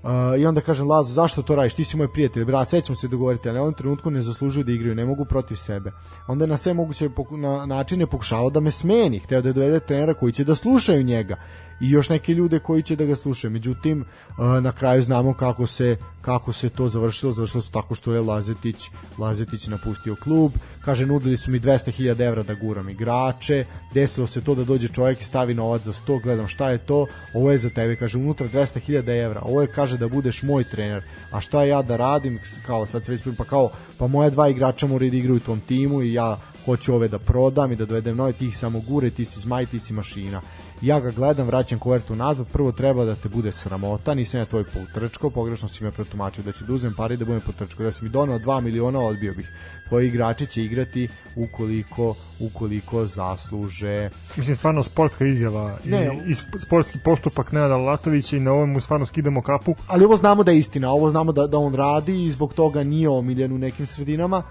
Uh, 0.02 0.10
I 0.40 0.46
onda 0.46 0.60
kažem 0.60 0.90
Lazo, 0.90 1.12
zašto 1.12 1.42
to 1.42 1.56
radiš? 1.56 1.74
Ti 1.74 1.84
si 1.84 1.96
moj 1.96 2.12
prijatelj, 2.12 2.44
brat, 2.44 2.68
sve 2.68 2.80
ćemo 2.80 2.96
se 2.96 3.08
dogovoriti, 3.08 3.48
ali 3.48 3.58
ovom 3.58 3.74
trenutku 3.74 4.10
ne 4.10 4.22
zaslužuju 4.22 4.64
da 4.64 4.72
igraju, 4.72 4.94
ne 4.94 5.04
mogu 5.04 5.24
protiv 5.24 5.56
sebe. 5.56 5.92
Onda 6.26 6.44
je 6.44 6.48
na 6.48 6.56
sve 6.56 6.74
moguće 6.74 7.10
na 7.30 7.66
načine 7.66 8.06
pokušavao 8.06 8.50
da 8.50 8.60
me 8.60 8.70
smeni, 8.70 9.18
hteo 9.18 9.42
da 9.42 9.52
dovede 9.52 9.80
trenera 9.80 10.14
koji 10.14 10.32
će 10.32 10.44
da 10.44 10.54
slušaju 10.54 11.02
njega 11.02 11.36
i 11.82 11.90
još 11.90 12.08
neke 12.08 12.34
ljude 12.34 12.58
koji 12.58 12.82
će 12.82 12.96
da 12.96 13.04
ga 13.04 13.16
slušaju. 13.16 13.50
Međutim, 13.50 14.04
na 14.60 14.72
kraju 14.72 15.02
znamo 15.02 15.34
kako 15.34 15.66
se 15.66 15.96
kako 16.22 16.52
se 16.52 16.68
to 16.68 16.88
završilo, 16.88 17.32
završilo 17.32 17.60
se 17.60 17.72
tako 17.72 17.94
što 17.94 18.12
je 18.12 18.20
Lazetić, 18.20 18.90
Lazetić 19.18 19.66
napustio 19.66 20.16
klub, 20.22 20.52
kaže 20.84 21.06
nudili 21.06 21.36
su 21.36 21.50
mi 21.50 21.60
200.000 21.60 22.26
evra 22.26 22.42
da 22.42 22.54
guram 22.54 22.88
igrače, 22.88 23.64
desilo 23.94 24.26
se 24.26 24.40
to 24.40 24.54
da 24.54 24.64
dođe 24.64 24.88
čovjek 24.88 25.20
i 25.20 25.24
stavi 25.24 25.54
novac 25.54 25.82
za 25.82 25.92
100, 25.92 26.22
gledam 26.22 26.48
šta 26.48 26.70
je 26.70 26.78
to, 26.78 27.06
ovo 27.34 27.52
je 27.52 27.58
za 27.58 27.70
tebe, 27.70 27.96
kaže 27.96 28.18
unutra 28.18 28.48
200.000 28.48 29.24
evra, 29.24 29.40
ovo 29.44 29.62
je 29.62 29.72
kaže 29.72 29.98
da 29.98 30.08
budeš 30.08 30.42
moj 30.42 30.64
trener, 30.64 31.02
a 31.30 31.40
šta 31.40 31.64
ja 31.64 31.82
da 31.82 31.96
radim, 31.96 32.38
kao 32.66 32.86
sad 32.86 33.04
sve 33.04 33.14
isprim, 33.14 33.34
pa 33.34 33.44
kao, 33.44 33.70
pa 33.98 34.06
moja 34.06 34.30
dva 34.30 34.48
igrača 34.48 34.86
moraju 34.86 35.10
da 35.10 35.16
igraju 35.16 35.36
u 35.36 35.46
tom 35.46 35.60
timu 35.60 36.02
i 36.02 36.12
ja 36.12 36.38
hoću 36.64 36.94
ove 36.94 37.08
da 37.08 37.18
prodam 37.18 37.72
i 37.72 37.76
da 37.76 37.86
dovedem 37.86 38.16
nove, 38.16 38.32
ti 38.32 38.46
ih 38.46 38.58
samo 38.58 38.80
gure, 38.80 39.10
ti 39.10 39.24
si 39.24 39.40
zmaj, 39.40 39.66
ti 39.66 39.78
si 39.78 39.92
mašina 39.92 40.40
ja 40.82 41.00
ga 41.00 41.10
gledam, 41.10 41.46
vraćam 41.46 41.78
kuvertu 41.78 42.16
nazad, 42.16 42.46
prvo 42.52 42.72
treba 42.72 43.04
da 43.04 43.14
te 43.14 43.28
bude 43.28 43.52
sramota, 43.52 44.14
nisam 44.14 44.40
ja 44.40 44.46
tvoj 44.46 44.64
poltrčko, 44.64 45.30
pogrešno 45.30 45.68
si 45.68 45.84
me 45.84 45.90
pretumačio 45.90 46.44
da 46.44 46.52
ću 46.52 46.64
da 46.64 46.72
uzmem 46.72 46.94
pare 46.96 47.14
i 47.14 47.16
da 47.16 47.24
budem 47.24 47.40
poltrčko, 47.40 47.82
da 47.82 47.92
si 47.92 48.04
mi 48.04 48.10
donao 48.10 48.38
2 48.38 48.60
miliona, 48.60 49.00
odbio 49.00 49.34
bih. 49.34 49.48
Tvoji 49.88 50.08
igrači 50.08 50.46
će 50.46 50.64
igrati 50.64 51.08
ukoliko 51.36 52.14
ukoliko 52.40 53.06
zasluže. 53.06 54.10
Mislim, 54.36 54.56
stvarno 54.56 54.82
sportska 54.82 55.24
izjava 55.24 55.78
ne, 55.84 56.10
i, 56.26 56.30
i 56.30 56.34
sportski 56.34 56.98
postupak 57.04 57.52
Nenada 57.52 57.76
Latovića 57.76 58.36
i 58.36 58.40
na 58.40 58.52
ovom 58.52 58.70
mu 58.70 58.80
stvarno 58.80 59.06
skidamo 59.06 59.42
kapu. 59.42 59.74
Ali 59.86 60.04
ovo 60.04 60.16
znamo 60.16 60.44
da 60.44 60.50
je 60.50 60.58
istina, 60.58 60.90
ovo 60.90 61.10
znamo 61.10 61.32
da, 61.32 61.46
da 61.46 61.58
on 61.58 61.74
radi 61.74 62.24
i 62.26 62.30
zbog 62.30 62.54
toga 62.54 62.82
nije 62.82 63.08
omiljen 63.08 63.52
u 63.52 63.58
nekim 63.58 63.86
sredinama, 63.86 64.42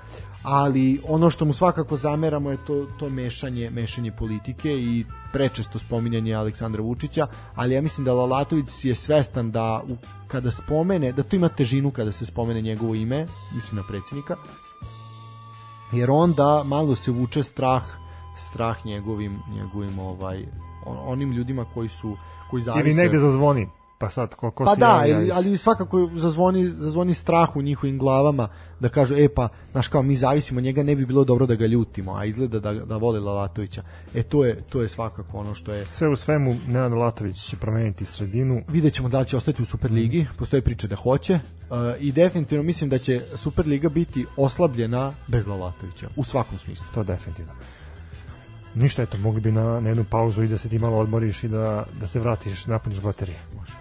ali 0.44 1.02
ono 1.08 1.30
što 1.30 1.46
mu 1.46 1.54
svakako 1.54 1.96
zameramo 1.96 2.52
je 2.52 2.58
to, 2.66 2.88
to 3.00 3.10
mešanje, 3.10 3.70
mešanje 3.70 4.12
politike 4.12 4.74
i 4.74 5.06
prečesto 5.34 5.80
spominjanje 5.80 6.34
Aleksandra 6.34 6.82
Vučića, 6.82 7.28
ali 7.56 7.74
ja 7.74 7.82
mislim 7.82 8.06
da 8.06 8.14
Lalatović 8.14 8.86
je 8.86 8.96
svestan 8.96 9.52
da 9.52 9.84
u, 9.88 9.96
kada 10.28 10.52
spomene, 10.52 11.12
da 11.12 11.24
to 11.24 11.36
ima 11.36 11.50
težinu 11.50 11.92
kada 11.92 12.12
se 12.12 12.26
spomene 12.26 12.62
njegovo 12.62 12.96
ime, 12.96 13.28
mislim 13.56 13.78
na 13.78 13.88
predsjednika, 13.88 14.36
jer 15.92 16.12
onda 16.12 16.64
malo 16.66 16.96
se 16.96 17.12
vuče 17.12 17.44
strah 17.44 17.84
strah 18.36 18.86
njegovim 18.86 19.40
njegovim 19.56 20.00
ovaj 20.00 20.46
onim 20.86 21.32
ljudima 21.32 21.66
koji 21.74 21.90
su 21.90 22.18
koji 22.50 22.64
zavise 22.64 22.90
ili 22.90 22.96
negde 22.96 23.20
zazvoni 23.20 23.68
pa 24.02 24.10
sad 24.10 24.36
ko, 24.36 24.52
ko 24.52 24.66
pa 24.66 24.76
da, 24.76 25.00
ali, 25.00 25.32
ali 25.34 25.58
svakako 25.58 26.10
zazvoni, 26.16 26.68
zazvoni 26.68 27.14
strah 27.14 27.56
u 27.56 27.62
njihovim 27.62 28.00
glavama 28.00 28.48
da 28.80 28.90
kažu, 28.90 29.16
e 29.16 29.30
pa, 29.30 29.48
znaš 29.72 29.88
kao, 29.88 30.02
mi 30.02 30.16
zavisimo 30.16 30.62
njega, 30.62 30.84
ne 30.84 30.96
bi 30.96 31.06
bilo 31.06 31.24
dobro 31.24 31.46
da 31.46 31.56
ga 31.56 31.66
ljutimo, 31.66 32.16
a 32.16 32.26
izgleda 32.26 32.60
da, 32.60 32.74
da 32.74 32.98
voli 32.98 33.20
Lalatovića. 33.20 33.84
E, 34.16 34.24
to 34.24 34.46
je, 34.46 34.62
to 34.70 34.82
je 34.82 34.90
svakako 34.90 35.38
ono 35.38 35.56
što 35.56 35.74
je... 35.74 35.86
Sve 35.88 36.10
u 36.10 36.16
svemu, 36.16 36.56
Nenad 36.68 36.92
Lalatović 36.92 37.50
će 37.50 37.58
promeniti 37.58 38.06
sredinu. 38.06 38.62
Vidjet 38.68 38.94
ćemo 38.94 39.10
da 39.10 39.20
li 39.20 39.26
će 39.26 39.38
ostati 39.38 39.62
u 39.62 39.66
Superligi, 39.66 40.26
postoje 40.38 40.62
priče 40.62 40.88
da 40.88 40.96
hoće, 40.96 41.34
uh, 41.34 41.78
i 42.00 42.12
definitivno 42.12 42.64
mislim 42.64 42.90
da 42.90 42.98
će 42.98 43.22
Superliga 43.36 43.90
biti 43.90 44.26
oslabljena 44.38 45.14
bez 45.28 45.48
Lalatovića, 45.48 46.10
u 46.16 46.24
svakom 46.24 46.58
smislu. 46.58 46.86
To 46.94 47.04
definitivno. 47.04 47.54
Ništa, 48.76 49.04
eto, 49.04 49.18
mogli 49.18 49.42
bi 49.42 49.52
na, 49.52 49.80
na 49.80 49.90
jednu 49.90 50.06
pauzu 50.10 50.44
i 50.44 50.48
da 50.48 50.58
se 50.58 50.70
ti 50.70 50.80
malo 50.80 50.98
odmoriš 50.98 51.44
i 51.44 51.48
da, 51.48 51.86
da 52.00 52.08
se 52.08 52.20
vratiš, 52.20 52.66
napuniš 52.66 53.00
baterije. 53.00 53.40
Može. 53.60 53.81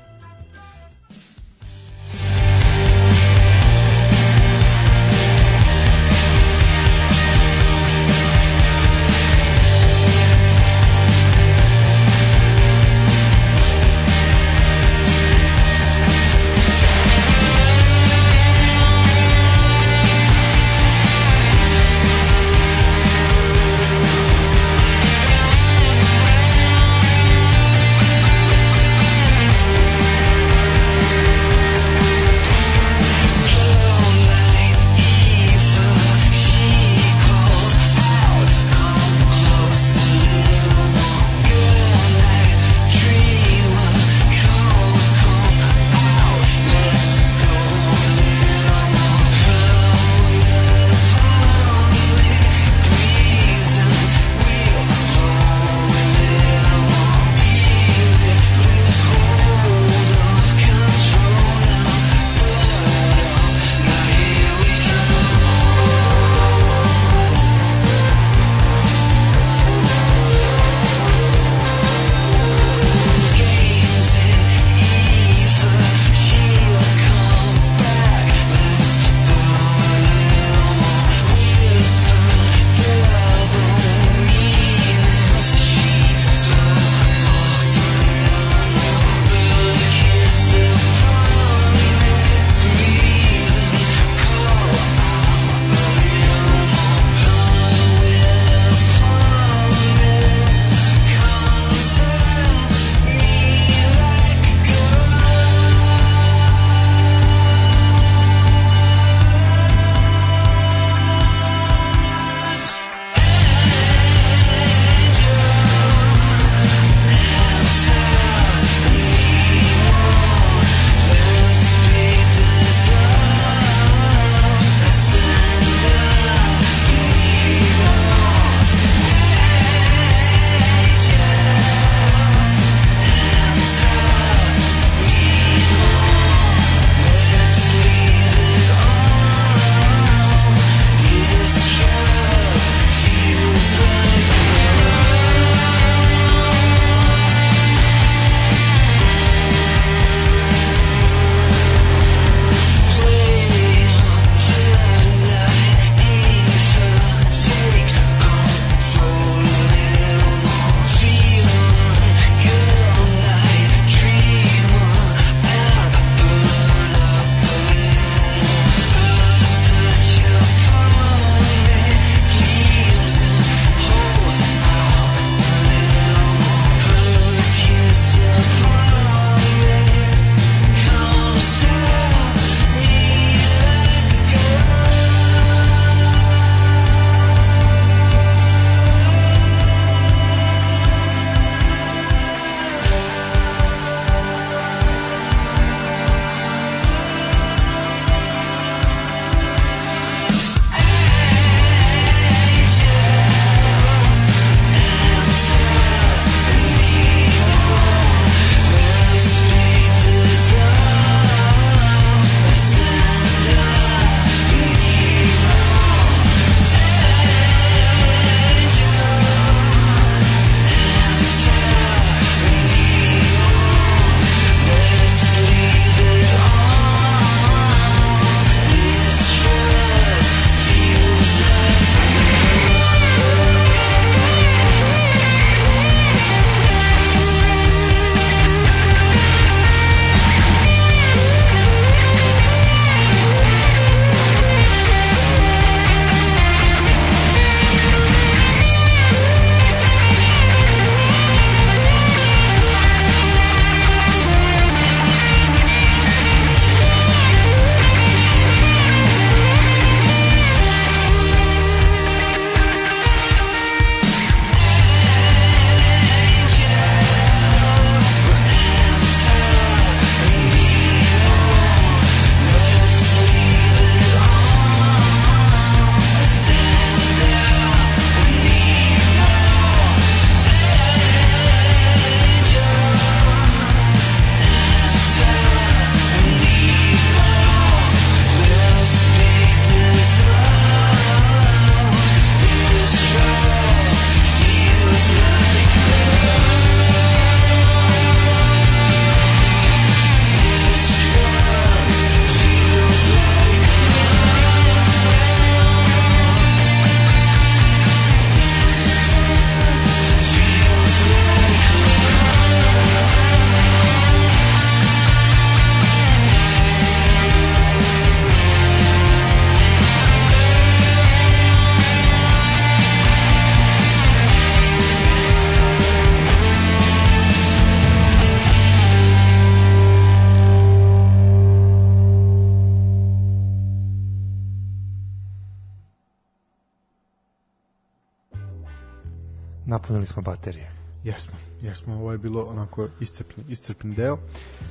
Ovo 342.11 342.15
je 342.15 342.19
bilo 342.19 342.43
onako 342.43 342.89
iscrpni, 343.01 343.45
iscrpni 343.49 343.95
deo. 343.95 344.19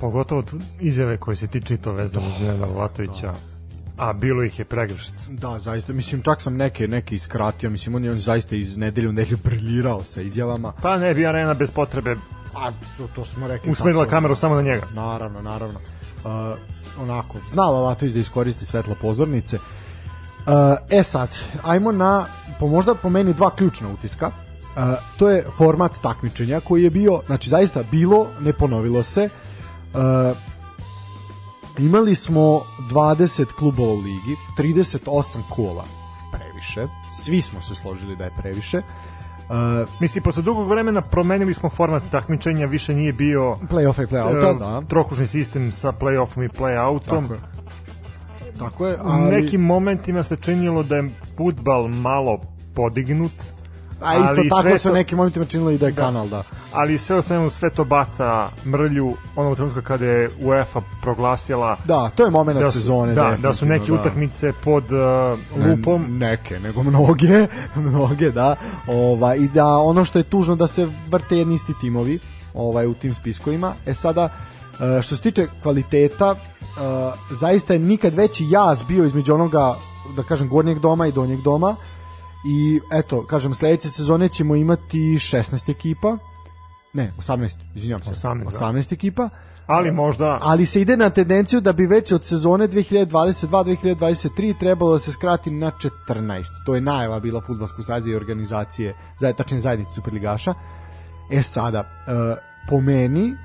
Pogotovo 0.02 0.44
izjave 0.80 1.18
koje 1.18 1.36
se 1.38 1.48
ti 1.48 1.62
čito 1.62 1.92
vezano 1.92 2.28
uz 2.28 2.42
Nenada 2.42 2.66
Latovića, 2.66 3.34
a 3.98 4.14
bilo 4.14 4.44
ih 4.44 4.60
je 4.60 4.66
pregršt. 4.66 5.14
Da, 5.30 5.60
zaista, 5.60 5.94
mislim, 5.94 6.22
čak 6.22 6.42
sam 6.42 6.56
neke, 6.56 6.88
neke 6.88 7.16
iskratio, 7.16 7.70
mislim, 7.70 7.96
on 7.96 8.04
je 8.04 8.12
on 8.12 8.18
zaista 8.18 8.56
iz 8.56 8.78
nedelju 8.78 9.10
u 9.10 9.14
nedelju 9.14 9.38
briljirao 9.48 10.04
sa 10.04 10.22
izjavama. 10.22 10.74
Pa 10.82 10.98
ne 10.98 11.14
bi 11.14 11.28
arena 11.28 11.54
bez 11.54 11.72
potrebe 11.72 12.16
A, 12.56 12.72
to, 12.98 13.08
to 13.16 13.26
što 13.26 13.34
smo 13.36 13.48
rekli. 13.48 13.72
usmerila 13.72 14.04
tako- 14.04 14.10
kameru 14.10 14.36
samo 14.36 14.56
na 14.56 14.62
njega. 14.62 14.86
Naravno, 14.94 15.42
naravno. 15.42 15.80
Uh, 15.80 16.58
onako, 17.02 17.38
znala 17.54 17.80
Latović 17.80 18.14
da 18.14 18.20
iskoristi 18.20 18.66
svetlo 18.66 18.96
pozornice. 19.02 19.56
Uh, 19.56 20.54
e 20.90 21.04
sad, 21.04 21.30
ajmo 21.64 21.92
na, 21.92 22.26
po 22.60 22.68
možda 22.68 22.96
po 22.96 23.10
meni 23.10 23.34
dva 23.34 23.56
ključna 23.56 23.90
utiska. 23.90 24.32
Uh, 24.76 24.84
to 25.18 25.30
je 25.30 25.46
format 25.58 25.92
takmičenja 26.02 26.60
koji 26.60 26.84
je 26.84 26.90
bio, 26.90 27.22
znači 27.26 27.50
zaista 27.50 27.84
bilo, 27.92 28.28
ne 28.40 28.54
ponovilo 28.54 29.04
se. 29.04 29.30
Uh, 29.94 30.38
imali 31.78 32.16
smo 32.16 32.62
20 32.92 33.46
klubova 33.58 33.94
u 33.94 33.98
ligi, 33.98 34.36
38 34.58 35.38
kola, 35.50 35.86
previše. 36.32 36.94
Svi 37.24 37.42
smo 37.42 37.62
se 37.62 37.76
složili 37.76 38.16
da 38.16 38.24
je 38.24 38.32
previše. 38.38 38.78
Uh, 38.78 39.90
Mislim, 40.00 40.24
posle 40.24 40.44
dugog 40.44 40.70
vremena 40.70 41.02
promenili 41.02 41.54
smo 41.54 41.70
format 41.70 42.04
takmičenja, 42.12 42.66
više 42.66 42.94
nije 42.94 43.14
bio 43.14 43.42
play-offa 43.42 44.04
i 44.04 44.06
play-outa, 44.06 44.56
e, 44.56 44.60
da. 44.60 44.82
trokušni 44.88 45.28
sistem 45.28 45.72
sa 45.72 45.92
play-offom 45.92 46.46
i 46.46 46.50
play-outom. 46.50 47.28
Tako 47.28 47.34
je. 47.34 47.40
Tako 48.60 48.88
je, 48.88 48.96
U 48.96 49.00
ali... 49.04 49.42
nekim 49.42 49.62
momentima 49.62 50.24
se 50.24 50.36
činilo 50.36 50.84
da 50.84 50.96
je 50.96 51.10
futbal 51.38 51.88
malo 51.88 52.40
podignut, 52.76 53.32
A 54.02 54.16
isto 54.16 54.34
ali 54.38 54.50
tako 54.50 54.78
se 54.78 54.84
to- 54.90 54.94
nekim 54.94 55.18
momentima 55.18 55.46
činilo 55.46 55.72
i 55.72 55.78
da 55.78 55.86
je 55.88 55.94
kanal, 55.94 56.28
da. 56.28 56.44
ali 56.74 56.98
sve 56.98 57.16
o 57.16 57.22
svemu 57.22 57.50
sve 57.50 57.70
to 57.70 57.84
baca 57.86 58.50
mrlju 58.66 59.14
onog 59.36 59.56
trenutka 59.56 59.82
kada 59.82 60.06
je 60.06 60.30
UEFA 60.42 60.82
proglasila 61.02 61.78
Da, 61.86 62.10
to 62.16 62.26
je 62.26 62.32
moment 62.32 62.60
da 62.60 62.72
su, 62.72 62.80
sezone. 62.80 63.14
da, 63.14 63.38
da 63.42 63.54
su 63.54 63.66
neke 63.66 63.86
da. 63.86 63.94
utakmice 63.94 64.54
pod 64.64 64.84
uh, 64.92 65.00
lupom. 65.68 66.02
Ne, 66.10 66.30
neke, 66.30 66.60
nego 66.60 66.84
mnoge, 66.84 67.48
mnoge, 67.76 68.32
da. 68.32 68.56
Ovaj 68.88 69.38
i 69.38 69.48
da 69.48 69.68
ono 69.78 70.06
što 70.06 70.20
je 70.20 70.24
tužno 70.24 70.56
da 70.56 70.68
se 70.68 70.88
vrte 71.08 71.38
jedni 71.38 71.56
isti 71.56 71.74
timovi, 71.82 72.20
ovaj 72.54 72.88
u 72.88 72.94
tim 72.94 73.14
spiskovima. 73.14 73.74
E 73.86 73.94
sada 73.94 74.30
e, 74.98 75.02
što 75.02 75.16
se 75.16 75.22
tiče 75.22 75.48
kvaliteta, 75.64 76.36
e, 76.36 76.38
zaista 77.32 77.74
je 77.74 77.80
nikad 77.80 78.14
veći 78.14 78.46
jaz 78.50 78.84
bio 78.84 79.06
između 79.06 79.34
onoga 79.34 79.76
da 80.16 80.24
kažem 80.24 80.50
gornjeg 80.50 80.80
doma 80.80 81.08
i 81.08 81.12
donjeg 81.12 81.40
doma. 81.42 81.76
I 82.46 82.80
eto, 82.92 83.26
kažem 83.26 83.54
sledeće 83.54 83.90
sezone 83.90 84.28
ćemo 84.28 84.56
imati 84.56 84.98
16 84.98 85.72
ekipa. 85.72 86.18
Ne, 86.94 87.14
18, 87.18 87.58
izvinjavam 87.76 88.04
se. 88.04 88.28
18, 88.28 88.44
da. 88.44 88.66
18 88.66 88.94
ekipa. 88.94 89.30
Ali 89.70 89.92
možda 89.92 90.40
Ali 90.42 90.66
se 90.66 90.82
ide 90.82 90.98
na 90.98 91.10
tendenciju 91.10 91.62
da 91.62 91.74
bi 91.74 91.86
već 91.86 92.12
od 92.12 92.24
sezone 92.24 92.68
2022-2023 92.68 94.60
trebalo 94.60 94.92
da 94.94 95.00
se 95.00 95.12
skrati 95.12 95.52
na 95.52 95.72
14. 96.08 96.44
To 96.66 96.76
je 96.76 96.82
najava 96.82 97.20
bila 97.20 97.42
Futbolskog 97.42 97.86
saveza 97.86 98.10
i 98.10 98.16
organizacije, 98.16 98.94
tačnije 99.38 99.60
zajednice 99.60 99.92
Superligaša. 99.92 100.54
E 101.32 101.42
sada, 101.42 101.80
e, 101.80 101.86
po 102.70 102.82
meni 102.82 103.36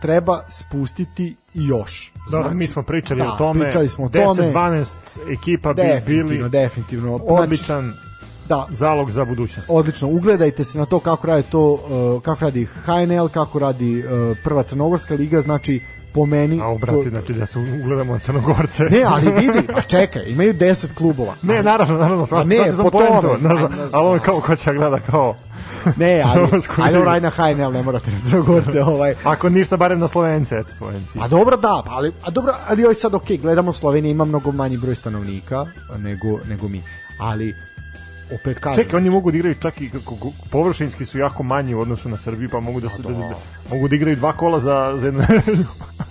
treba 0.00 0.44
spustiti 0.48 1.36
još. 1.54 2.12
Dobro, 2.30 2.54
mi 2.54 2.66
smo 2.66 2.82
pričali 2.82 3.20
da, 3.20 3.32
o 3.32 3.36
tome. 3.36 3.64
Pričali 3.64 3.88
smo 3.88 4.04
o 4.04 4.08
tome. 4.08 4.24
10-12 4.24 4.86
ekipa 5.32 5.72
bi 5.72 5.82
definitivno, 5.82 6.28
bili 6.28 6.50
definitivno. 6.50 7.16
odličan 7.16 7.82
Znači, 7.82 8.11
da, 8.48 8.66
zalog 8.70 9.10
za 9.10 9.24
budućnost. 9.24 9.68
odlično. 9.70 10.08
Ugledajte 10.08 10.64
se 10.64 10.78
na 10.78 10.86
to 10.86 10.98
kako 10.98 11.26
radi 11.26 11.42
to, 11.42 11.72
uh, 11.72 12.22
kako 12.22 12.44
radi 12.44 12.64
HNL, 12.84 13.28
kako 13.28 13.58
radi 13.58 13.98
uh, 13.98 14.36
prva 14.44 14.62
crnogorska 14.62 15.14
liga, 15.14 15.40
znači 15.40 15.80
po 16.14 16.26
meni 16.26 16.60
A 16.60 16.66
obrati, 16.66 17.04
to- 17.04 17.10
znači 17.10 17.32
da 17.32 17.46
se 17.46 17.58
ugledamo 17.58 18.12
na 18.12 18.18
Crnogorce. 18.18 18.84
Ne, 18.84 19.02
ali 19.02 19.32
vidi, 19.32 19.68
a 19.74 19.80
čekaj, 19.80 20.22
imaju 20.26 20.54
10 20.54 20.94
klubova. 20.94 21.34
Ne, 21.42 21.62
naravno, 21.62 21.98
naravno, 21.98 22.26
sad, 22.26 22.46
ne, 22.46 22.56
sad 22.56 22.76
sam 22.76 22.84
po 22.84 22.90
poentu, 22.90 23.28
ali 23.92 24.08
on 24.08 24.18
kao 24.18 24.40
ko 24.40 24.56
će 24.56 24.72
gleda 24.72 24.98
kao, 25.00 25.34
Ne, 25.96 26.22
ali 26.22 26.32
Crnogorsku 26.38 26.74
ajde 26.78 26.92
ligu. 26.92 27.04
raj 27.04 27.20
na 27.20 27.30
HNL, 27.30 27.72
ne 27.72 27.82
morate 27.82 28.10
na 28.10 28.30
Crnogorce, 28.30 28.82
ovaj. 28.82 29.14
ako 29.24 29.48
ništa, 29.48 29.76
barem 29.76 29.98
na 29.98 30.08
Slovence, 30.08 30.56
eto, 30.56 30.74
Slovenci. 30.74 31.18
A 31.20 31.28
dobro 31.28 31.56
da, 31.56 31.82
pa 31.86 31.92
ali 31.92 32.12
a 32.22 32.30
dobro, 32.30 32.54
ali 32.68 32.84
ovaj 32.84 32.94
sad 32.94 33.14
okej, 33.14 33.36
gledamo 33.36 33.72
Slovenija 33.72 34.10
ima 34.10 34.24
mnogo 34.24 34.52
manji 34.52 34.76
broj 34.76 34.94
stanovnika 34.94 35.66
nego 35.98 36.38
nego 36.44 36.68
mi. 36.68 36.82
Ali 37.18 37.54
opet 38.34 38.58
kažem. 38.58 38.84
Čekaj, 38.84 38.96
oni 38.96 39.10
mogu 39.10 39.30
da 39.30 39.36
igraju 39.36 39.54
čak 39.60 39.80
i 39.80 39.90
kako 39.90 40.14
površinski 40.50 41.06
su 41.06 41.18
jako 41.18 41.42
manji 41.42 41.74
u 41.74 41.80
odnosu 41.80 42.08
na 42.08 42.16
Srbiju, 42.16 42.48
pa 42.52 42.60
mogu 42.60 42.80
da 42.80 42.88
se 42.88 43.02
da, 43.02 43.08
da, 43.08 43.14
da- 43.18 43.34
mogu 43.70 43.88
da 43.88 43.96
igraju 43.96 44.16
dva 44.16 44.32
kola 44.32 44.60
za 44.60 44.94
za 45.00 45.06
jednu 45.06 45.20
nedelju. 45.28 45.64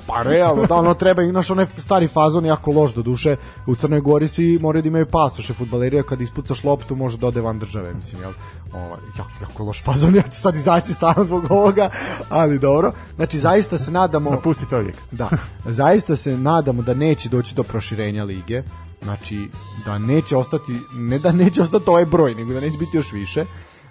Pa 0.08 0.24
realno, 0.24 0.66
da 0.66 0.76
ono 0.76 0.94
treba, 0.94 1.22
inaš 1.22 1.50
onaj 1.50 1.66
stari 1.78 2.08
fazon 2.08 2.46
jako 2.46 2.72
loš 2.72 2.94
do 2.94 3.02
duše. 3.02 3.36
U 3.68 3.76
Crnoj 3.76 4.02
Gori 4.02 4.28
svi 4.28 4.60
moraju 4.62 4.82
da 4.82 4.88
imaju 4.88 5.06
pasoše 5.06 5.54
futbalerija 5.54 6.04
kad 6.04 6.22
ispucaš 6.22 6.64
loptu 6.64 6.96
može 6.96 7.18
da 7.18 7.28
ode 7.28 7.42
van 7.42 7.60
države, 7.60 7.94
mislim, 7.94 8.22
jel? 8.22 8.32
Ovaj, 8.74 9.00
jako, 9.18 9.30
jako 9.42 9.64
loš 9.64 9.84
fazon, 9.84 10.16
ja 10.22 10.22
ću 10.22 10.42
sad 10.42 10.56
izaći 10.56 10.94
sam 10.94 11.14
zbog 11.26 11.52
ovoga, 11.52 11.90
ali 12.30 12.60
dobro. 12.60 12.92
Znači, 13.16 13.40
zaista 13.40 13.78
se 13.78 13.92
nadamo... 13.92 14.32
Napustite 14.32 14.76
ovdje. 14.76 14.94
Da, 15.12 15.30
zaista 15.66 16.16
se 16.16 16.38
nadamo 16.38 16.82
da 16.82 16.94
neće 16.94 17.30
doći 17.30 17.56
do 17.56 17.64
proširenja 17.64 18.24
lige, 18.24 18.64
znači 19.04 19.50
da 19.86 19.98
neće 19.98 20.38
ostati, 20.38 20.74
ne 20.94 21.20
da 21.20 21.32
neće 21.32 21.62
ostati 21.62 21.90
ovaj 21.90 22.06
broj, 22.06 22.36
nego 22.36 22.54
da 22.54 22.60
neće 22.60 22.78
biti 22.78 22.98
još 22.98 23.12
više. 23.12 23.46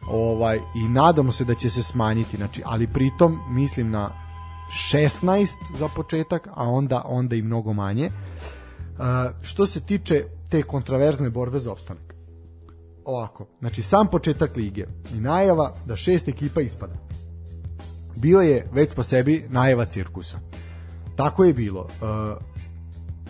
Ovaj 0.08 0.60
i 0.74 0.88
nadamo 0.88 1.32
se 1.32 1.44
da 1.44 1.54
će 1.54 1.70
se 1.70 1.82
smanjiti, 1.82 2.36
znači, 2.36 2.62
ali 2.64 2.86
pritom 2.86 3.38
mislim 3.48 3.90
na 3.90 4.10
16 4.92 5.54
za 5.78 5.88
početak, 5.88 6.48
a 6.54 6.68
onda 6.68 7.02
onda 7.06 7.36
i 7.36 7.42
mnogo 7.42 7.72
manje. 7.72 8.04
E, 8.04 8.12
što 9.42 9.66
se 9.66 9.80
tiče 9.80 10.24
te 10.48 10.62
kontraverzne 10.62 11.30
borbe 11.30 11.58
za 11.58 11.72
opstanak. 11.72 12.14
Ovako, 13.04 13.46
znači 13.60 13.82
sam 13.82 14.06
početak 14.06 14.56
lige 14.56 14.86
i 15.14 15.20
najava 15.20 15.74
da 15.86 15.96
šest 15.96 16.28
ekipa 16.28 16.60
ispada. 16.60 16.94
Bio 18.16 18.40
je 18.40 18.68
već 18.72 18.94
po 18.94 19.02
sebi 19.02 19.46
najava 19.48 19.84
cirkusa. 19.84 20.38
Tako 21.16 21.44
je 21.44 21.54
bilo. 21.54 21.88
E, 21.88 22.04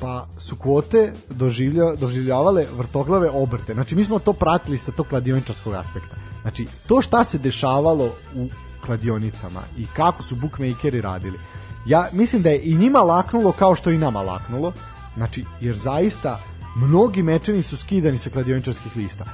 pa 0.01 0.27
su 0.39 0.57
kvote 0.57 1.13
doživlja, 1.31 1.95
doživljavale 1.95 2.67
vrtoglave 2.77 3.31
obrte. 3.31 3.75
Znači, 3.75 3.97
mi 3.97 4.05
smo 4.05 4.19
to 4.19 4.33
pratili 4.33 4.79
sa 4.79 4.93
tog 4.93 5.07
kladioničarskog 5.07 5.75
aspekta. 5.75 6.17
Znači, 6.43 6.67
to 6.87 7.03
šta 7.03 7.25
se 7.25 7.39
dešavalo 7.39 8.13
u 8.35 8.49
kladionicama 8.87 9.63
i 9.79 9.87
kako 9.97 10.23
su 10.23 10.37
bookmakeri 10.37 11.01
radili. 11.01 11.39
Ja 11.87 12.09
mislim 12.13 12.43
da 12.43 12.51
je 12.51 12.63
i 12.63 12.75
njima 12.75 12.99
laknulo 12.99 13.53
kao 13.53 13.75
što 13.75 13.91
i 13.91 13.99
nama 13.99 14.23
laknulo. 14.23 14.73
Znači, 15.15 15.45
jer 15.61 15.77
zaista 15.77 16.41
mnogi 16.77 17.23
mečevi 17.23 17.63
su 17.63 17.77
skidani 17.77 18.19
sa 18.19 18.31
kladioničarskih 18.31 18.97
lista. 18.97 19.25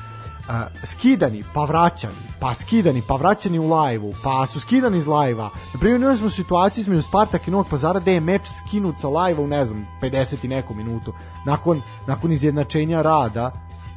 A, 0.49 0.67
skidani, 0.85 1.45
pa 1.55 1.65
vraćani, 1.65 2.15
pa 2.41 2.55
skidani, 2.55 3.03
pa 3.09 3.17
vraćani 3.17 3.59
u 3.59 3.69
lajvu, 3.69 4.15
pa 4.25 4.47
su 4.47 4.61
skidani 4.61 4.99
iz 4.99 5.07
lajva. 5.07 5.51
Na 5.75 5.81
primjer, 5.81 6.01
imali 6.01 6.17
smo 6.17 6.31
situaciju 6.31 6.83
između 6.83 7.03
Spartak 7.03 7.49
i 7.49 7.51
Novog 7.51 7.67
Pazara 7.71 8.01
da 8.01 8.11
je 8.11 8.21
meč 8.21 8.43
skinut 8.59 8.95
sa 9.01 9.09
lajva 9.09 9.43
u, 9.43 9.47
ne 9.47 9.65
znam, 9.65 9.87
50 10.03 10.45
i 10.45 10.49
neku 10.49 10.75
minutu. 10.75 11.13
Nakon, 11.47 11.83
nakon 12.07 12.33
izjednačenja 12.33 13.03
rada, 13.03 13.53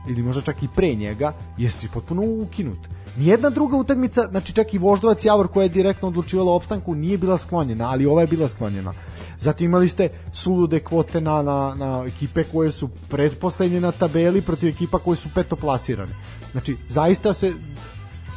ili 0.07 0.23
možda 0.23 0.41
čak 0.41 0.63
i 0.63 0.67
pre 0.67 0.93
njega, 0.95 1.33
je 1.57 1.71
si 1.71 1.87
potpuno 1.93 2.21
ukinut. 2.21 2.79
Nijedna 3.17 3.49
druga 3.49 3.77
utakmica, 3.77 4.27
znači 4.27 4.53
čak 4.53 4.73
i 4.73 4.77
Voždovac 4.77 5.25
Javor 5.25 5.47
koja 5.47 5.63
je 5.63 5.69
direktno 5.69 6.07
odlučivala 6.07 6.51
opstanku 6.51 6.95
nije 6.95 7.17
bila 7.17 7.37
sklonjena, 7.37 7.89
ali 7.89 8.05
ova 8.05 8.21
je 8.21 8.27
bila 8.27 8.47
sklonjena. 8.49 8.93
Zatim 9.37 9.65
imali 9.65 9.89
ste 9.89 10.09
sulude 10.33 10.79
kvote 10.79 11.21
na, 11.21 11.41
na, 11.41 11.75
na 11.75 12.03
ekipe 12.07 12.43
koje 12.43 12.71
su 12.71 12.89
predposlednje 13.09 13.81
na 13.81 13.91
tabeli 13.91 14.41
protiv 14.41 14.69
ekipa 14.69 14.99
koje 14.99 15.15
su 15.15 15.29
petoplasirane. 15.35 16.15
Znači, 16.51 16.77
zaista 16.89 17.33
se 17.33 17.53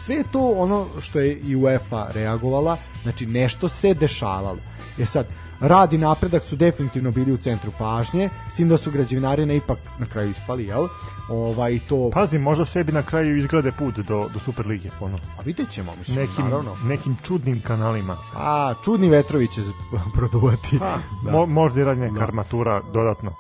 sve 0.05 0.25
to 0.33 0.51
ono 0.51 0.87
što 1.01 1.21
je 1.21 1.39
i 1.39 1.57
UEFA 1.57 2.09
reagovala, 2.15 2.77
znači 3.03 3.27
nešto 3.27 3.69
se 3.69 3.95
dešavalo. 3.95 4.59
Je 4.99 5.07
sad, 5.07 5.27
rad 5.61 5.93
i 5.93 5.99
napredak 5.99 6.45
su 6.45 6.57
definitivno 6.57 7.11
bili 7.11 7.33
u 7.33 7.37
centru 7.37 7.73
pažnje, 7.79 8.31
s 8.51 8.57
tim 8.57 8.69
da 8.69 8.77
su 8.77 8.91
građevinari 8.91 9.47
na 9.47 9.55
ipak 9.55 9.79
na 9.99 10.07
kraju 10.07 10.31
ispali, 10.31 10.65
jel? 10.65 10.89
Ovaj, 11.29 11.81
to... 11.89 12.11
Pazi, 12.15 12.39
možda 12.39 12.65
sebi 12.65 12.93
na 12.93 13.03
kraju 13.03 13.37
izgrade 13.37 13.73
put 13.73 13.99
do, 13.99 14.29
do 14.35 14.41
Superlige, 14.41 14.91
ono, 15.01 15.19
A 15.39 15.43
vidjet 15.45 15.71
ćemo, 15.71 15.97
mislim, 15.97 16.17
nekim, 16.17 16.45
naravno. 16.45 16.77
nekim 16.85 17.17
čudnim 17.23 17.63
kanalima. 17.63 18.17
A, 18.37 18.75
čudni 18.85 19.09
vetrovi 19.09 19.49
će 19.49 19.61
produvati. 20.17 20.79
Pa, 20.79 20.99
mo, 21.31 21.47
možda 21.47 21.81
i 21.81 21.85
radi 21.85 22.01
neka 22.01 22.23
armatura 22.23 22.83
dodatno. 22.93 23.35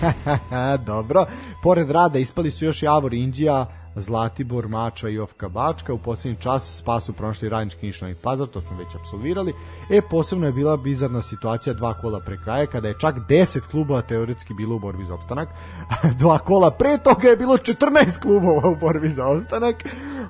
Dobro. 0.86 1.26
Pored 1.62 1.90
rada 1.90 2.18
ispali 2.18 2.50
su 2.50 2.64
još 2.64 2.82
Javor 2.82 3.14
Indija, 3.14 3.66
Zlatibor, 3.96 4.68
Mačva 4.68 5.08
i 5.08 5.18
Ofka 5.18 5.48
Bačka. 5.48 5.94
U 5.94 5.98
posljednji 5.98 6.40
čas 6.40 6.78
spasu 6.78 7.12
pronašli 7.12 7.48
Radnički 7.48 7.86
Niš 7.86 8.00
Novi 8.00 8.14
Pazar, 8.14 8.46
to 8.46 8.60
smo 8.60 8.76
već 8.76 8.94
apsolvirali. 8.94 9.52
E, 9.90 10.00
posebno 10.10 10.46
je 10.46 10.52
bila 10.52 10.76
bizarna 10.76 11.22
situacija 11.22 11.74
dva 11.74 11.94
kola 11.94 12.20
pre 12.20 12.36
kraja, 12.44 12.66
kada 12.66 12.88
je 12.88 12.98
čak 13.00 13.16
10 13.28 13.60
klubova 13.70 14.02
teoretski 14.02 14.54
bilo 14.54 14.76
u 14.76 14.78
borbi 14.78 15.04
za 15.04 15.14
opstanak. 15.14 15.48
dva 16.20 16.38
kola 16.38 16.70
pre 16.70 16.98
toga 16.98 17.28
je 17.28 17.36
bilo 17.36 17.56
14 17.56 18.20
klubova 18.22 18.68
u 18.68 18.76
borbi 18.76 19.08
za 19.08 19.26
opstanak. 19.26 19.76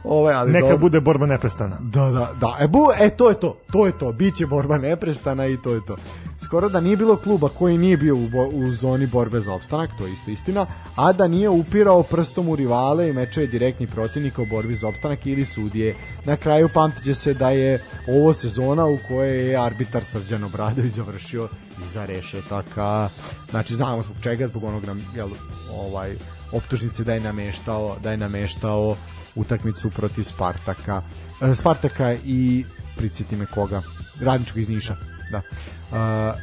Ovaj, 0.05 0.35
ali 0.35 0.53
Neka 0.53 0.67
dobro. 0.67 0.79
bude 0.79 1.01
borba 1.01 1.27
neprestana. 1.27 1.77
Da, 1.81 2.11
da, 2.11 2.33
da. 2.41 2.57
E, 2.61 2.69
bu, 2.69 2.89
e, 2.99 3.11
to 3.11 3.29
je 3.29 3.35
to. 3.35 3.57
To 3.73 3.87
je 3.87 3.93
to. 3.99 4.13
Biće 4.13 4.47
borba 4.47 4.79
neprestana 4.79 5.47
i 5.47 5.57
to 5.57 5.71
je 5.71 5.85
to. 5.85 5.97
Skoro 6.45 6.69
da 6.69 6.81
nije 6.81 6.97
bilo 6.97 7.17
kluba 7.17 7.49
koji 7.49 7.79
nije 7.79 7.97
bio 7.97 8.17
u, 8.17 8.29
bo, 8.29 8.47
u 8.47 8.71
zoni 8.71 9.07
borbe 9.07 9.41
za 9.41 9.53
opstanak, 9.53 9.91
to 9.99 10.07
je 10.07 10.13
isto 10.13 10.31
istina, 10.31 10.67
a 10.97 11.13
da 11.13 11.29
nije 11.29 11.49
upirao 11.49 12.03
prstom 12.03 12.49
u 12.49 12.57
rivale 12.57 13.09
i 13.09 13.13
mečeve 13.13 13.47
direktnih 13.47 13.89
protivnika 13.89 14.43
u 14.43 14.47
borbi 14.47 14.75
za 14.75 14.89
opstanak 14.89 15.27
ili 15.27 15.47
sudije. 15.47 15.95
Na 16.25 16.37
kraju 16.37 16.69
pamtiće 16.75 17.15
se 17.15 17.35
da 17.35 17.51
je 17.51 17.83
ovo 18.09 18.33
sezona 18.33 18.87
u 18.87 18.99
kojoj 19.09 19.51
je 19.51 19.57
arbitar 19.57 20.05
Srđan 20.05 20.45
Obradović 20.45 20.93
završio 20.93 21.49
iza 21.89 22.05
rešetaka. 22.05 23.09
Znači, 23.51 23.75
znamo 23.75 24.03
zbog 24.03 24.17
čega, 24.21 24.49
zbog 24.49 24.65
onog 24.65 24.85
nam, 24.85 25.05
jel, 25.17 25.29
ovaj, 25.73 26.17
optužnice 26.53 27.05
da 27.05 27.15
je 27.15 27.21
nameštao, 27.21 27.97
da 28.03 28.11
je 28.11 28.17
nameštao 28.17 28.97
utakmicu 29.35 29.91
protiv 29.91 30.23
Spartaka. 30.23 31.03
E, 31.43 31.55
Spartaka 31.55 32.13
i 32.25 32.65
priciti 32.97 33.37
me 33.37 33.47
koga? 33.47 33.83
Radničkog 34.21 34.59
iz 34.59 34.69
Niša. 34.69 34.97
Da. 35.31 35.43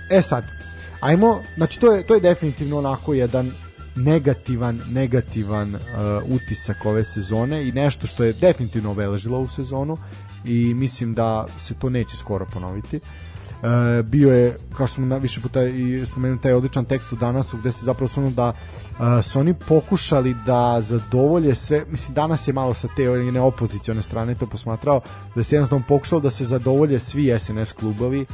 E, 0.09 0.21
sad, 0.21 0.43
ajmo, 0.99 1.41
znači 1.55 1.79
to 1.79 1.93
je, 1.93 2.07
to 2.07 2.13
je 2.13 2.21
definitivno 2.21 2.77
onako 2.77 3.13
jedan 3.13 3.51
negativan, 3.95 4.81
negativan 4.91 5.75
uh, 5.75 5.81
utisak 6.29 6.85
ove 6.85 7.03
sezone 7.03 7.67
i 7.67 7.71
nešto 7.71 8.07
što 8.07 8.23
je 8.23 8.33
definitivno 8.33 8.91
obeležilo 8.91 9.37
ovu 9.37 9.47
sezonu 9.47 9.97
i 10.45 10.73
mislim 10.73 11.13
da 11.13 11.47
se 11.59 11.73
to 11.73 11.89
neće 11.89 12.17
skoro 12.17 12.45
ponoviti. 12.53 12.99
Uh, 13.63 14.05
bio 14.05 14.33
je, 14.33 14.57
kao 14.73 14.87
što 14.87 14.95
smo 14.95 15.05
na 15.05 15.17
više 15.17 15.41
puta 15.41 15.63
i 15.63 16.05
spomenuli 16.05 16.41
taj 16.41 16.53
odličan 16.53 16.85
tekst 16.85 17.13
u 17.13 17.15
danas 17.15 17.55
gde 17.59 17.71
se 17.71 17.85
zapravo 17.85 18.07
su 18.07 18.29
da 18.29 18.49
uh, 18.49 19.23
su 19.23 19.39
oni 19.39 19.53
pokušali 19.53 20.35
da 20.45 20.81
zadovolje 20.81 21.55
sve, 21.55 21.85
mislim 21.89 22.15
danas 22.15 22.47
je 22.47 22.53
malo 22.53 22.73
sa 22.73 22.87
te 22.95 23.09
one 23.09 23.41
opozicione 23.41 24.01
strane 24.01 24.35
to 24.35 24.47
posmatrao, 24.47 25.01
da 25.35 25.43
se 25.43 25.55
jednostavno 25.55 25.85
pokušalo 25.87 26.21
da 26.21 26.29
se 26.29 26.45
zadovolje 26.45 26.99
svi 26.99 27.39
SNS 27.39 27.73
klubovi 27.73 28.25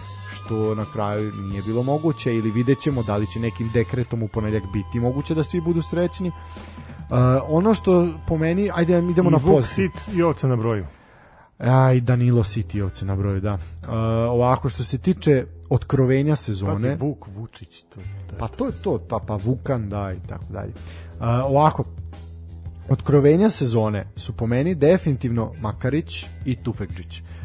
što 0.49 0.75
na 0.75 0.85
kraju 0.93 1.31
nije 1.31 1.61
bilo 1.61 1.83
moguće 1.83 2.35
ili 2.35 2.51
vidjet 2.51 2.79
ćemo 2.79 3.03
da 3.03 3.17
li 3.17 3.27
će 3.27 3.39
nekim 3.39 3.69
dekretom 3.73 4.23
u 4.23 4.27
ponedljak 4.27 4.63
biti 4.73 4.99
moguće 4.99 5.35
da 5.35 5.43
svi 5.43 5.61
budu 5.61 5.81
srećni. 5.81 6.27
Uh, 6.29 7.15
ono 7.47 7.73
što 7.73 8.07
po 8.27 8.37
meni, 8.37 8.69
ajde 8.73 8.97
idemo 9.11 9.29
I 9.29 9.31
na 9.31 9.39
pozitiv. 9.39 9.89
Sit 9.89 10.15
i 10.15 10.21
ovce 10.21 10.47
na 10.47 10.55
broju. 10.55 10.85
A, 11.59 11.93
i 11.93 12.01
Danilo 12.01 12.43
Sitijovce 12.43 13.05
na 13.05 13.15
broju, 13.15 13.41
da. 13.41 13.53
Uh, 13.53 13.59
ovako, 14.29 14.69
što 14.69 14.83
se 14.83 14.97
tiče 14.97 15.45
otkrovenja 15.69 16.35
sezone... 16.35 16.73
Pazi, 16.73 16.95
Vuk 16.99 17.27
Vučić. 17.35 17.81
To, 17.81 17.99
to, 18.29 18.35
Pa 18.39 18.47
to 18.47 18.65
je 18.65 18.71
to, 18.71 18.97
ta, 18.97 19.19
pa 19.19 19.35
Vukan, 19.35 19.89
da, 19.89 20.13
i 20.13 20.27
tako 20.27 20.45
dalje. 20.49 20.71
Uh, 20.71 21.25
ovako, 21.45 21.83
otkrovenja 22.89 23.49
sezone 23.49 24.07
su 24.15 24.33
po 24.33 24.47
meni 24.47 24.75
definitivno 24.75 25.53
Makarić 25.61 26.25
i 26.45 26.55
Tufekđić. 26.55 27.19
Uh, 27.19 27.38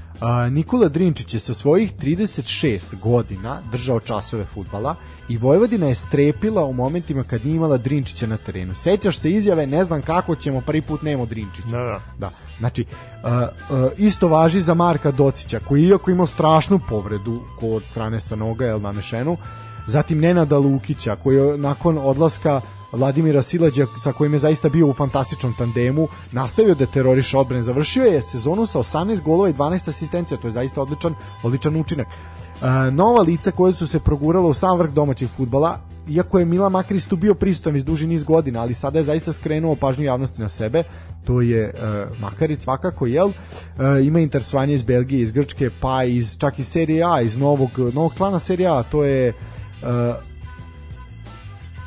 Nikola 0.51 0.89
Drinčić 0.89 1.35
je 1.35 1.41
sa 1.41 1.55
svojih 1.55 1.93
36 1.97 3.01
godina 3.01 3.63
držao 3.73 4.01
časove 4.01 4.45
futbala 4.45 4.95
i 5.29 5.39
Vojvodina 5.39 5.87
je 5.87 5.95
strepila 5.95 6.65
u 6.65 6.73
momentima 6.73 7.23
kad 7.25 7.45
nije 7.47 7.57
imala 7.57 7.77
Drinčića 7.77 8.27
na 8.27 8.37
terenu. 8.37 8.75
Sećaš 8.75 9.19
se 9.19 9.31
izjave, 9.31 9.67
ne 9.67 9.85
znam 9.85 10.03
kako 10.03 10.35
ćemo, 10.35 10.61
prvi 10.61 10.83
put 10.83 11.03
nemo 11.03 11.27
Drinčića. 11.27 11.69
Da, 11.69 11.79
da. 11.79 12.01
Da. 12.19 12.31
Znači, 12.59 12.85
uh, 13.23 13.31
uh, 13.31 13.91
isto 13.97 14.29
važi 14.29 14.61
za 14.61 14.75
Marka 14.75 15.11
Docića, 15.11 15.61
koji 15.61 15.83
iako 15.83 16.11
imao 16.11 16.27
strašnu 16.27 16.81
povredu 16.89 17.41
kod 17.61 17.85
strane 17.85 18.21
sa 18.21 18.37
noga, 18.37 18.67
jel 18.67 18.81
nanešenu, 18.81 19.37
zatim 19.87 20.21
Nenada 20.21 20.59
Lukića, 20.59 21.17
koji 21.17 21.37
je 21.37 21.59
nakon 21.59 21.99
odlaska 21.99 22.61
Vladimira 22.97 23.43
Silađa, 23.43 23.87
sa 24.03 24.13
kojim 24.13 24.33
je 24.33 24.39
zaista 24.39 24.69
bio 24.69 24.87
u 24.87 24.93
fantastičnom 24.95 25.55
tandemu, 25.59 26.09
nastavio 26.33 26.75
da 26.75 26.87
teroriše 26.87 27.39
odbrane. 27.39 27.63
Završio 27.63 28.05
je 28.05 28.23
sezonu 28.23 28.67
sa 28.67 28.79
18 28.79 29.23
golova 29.23 29.49
i 29.49 29.53
12 29.53 29.89
asistencija, 29.89 30.39
to 30.39 30.49
je 30.49 30.53
zaista 30.53 30.83
odličan, 30.83 31.15
odličan 31.43 31.77
učinak. 31.77 32.07
Uh, 32.07 32.95
nova 32.95 33.23
lica 33.23 33.51
koje 33.51 33.73
su 33.73 33.87
se 33.87 34.01
progurala 34.01 34.49
u 34.49 34.55
sam 34.55 34.79
vrh 34.79 34.93
domaćeg 34.93 35.29
futbala, 35.37 35.79
iako 36.09 36.39
je 36.39 36.45
Mila 36.45 36.69
Makris 36.69 37.07
tu 37.07 37.17
bio 37.17 37.35
pristojan 37.35 37.77
iz 37.77 37.85
duži 37.85 38.07
niz 38.07 38.25
godina, 38.25 38.61
ali 38.61 38.75
sada 38.75 38.99
je 38.99 39.05
zaista 39.05 39.33
skrenuo 39.33 39.77
pažnju 39.77 40.05
javnosti 40.05 40.43
na 40.43 40.49
sebe, 40.49 40.83
to 41.25 41.41
je 41.41 41.75
uh, 41.75 42.21
Makarić 42.21 42.61
svakako, 42.61 43.07
jel? 43.07 43.27
Uh, 43.27 43.35
ima 44.07 44.21
interesovanje 44.21 44.75
iz 44.75 44.83
Belgije, 44.83 45.23
iz 45.23 45.31
Grčke, 45.31 45.71
pa 45.81 46.05
iz, 46.05 46.37
čak 46.39 46.59
iz 46.59 46.69
Serije 46.69 47.05
A, 47.05 47.21
iz 47.21 47.39
novog, 47.39 47.71
novog 47.95 48.15
klana 48.15 48.39
Serije 48.39 48.69
A, 48.69 48.83
to 48.83 49.05
je 49.05 49.33
uh, 49.83 49.89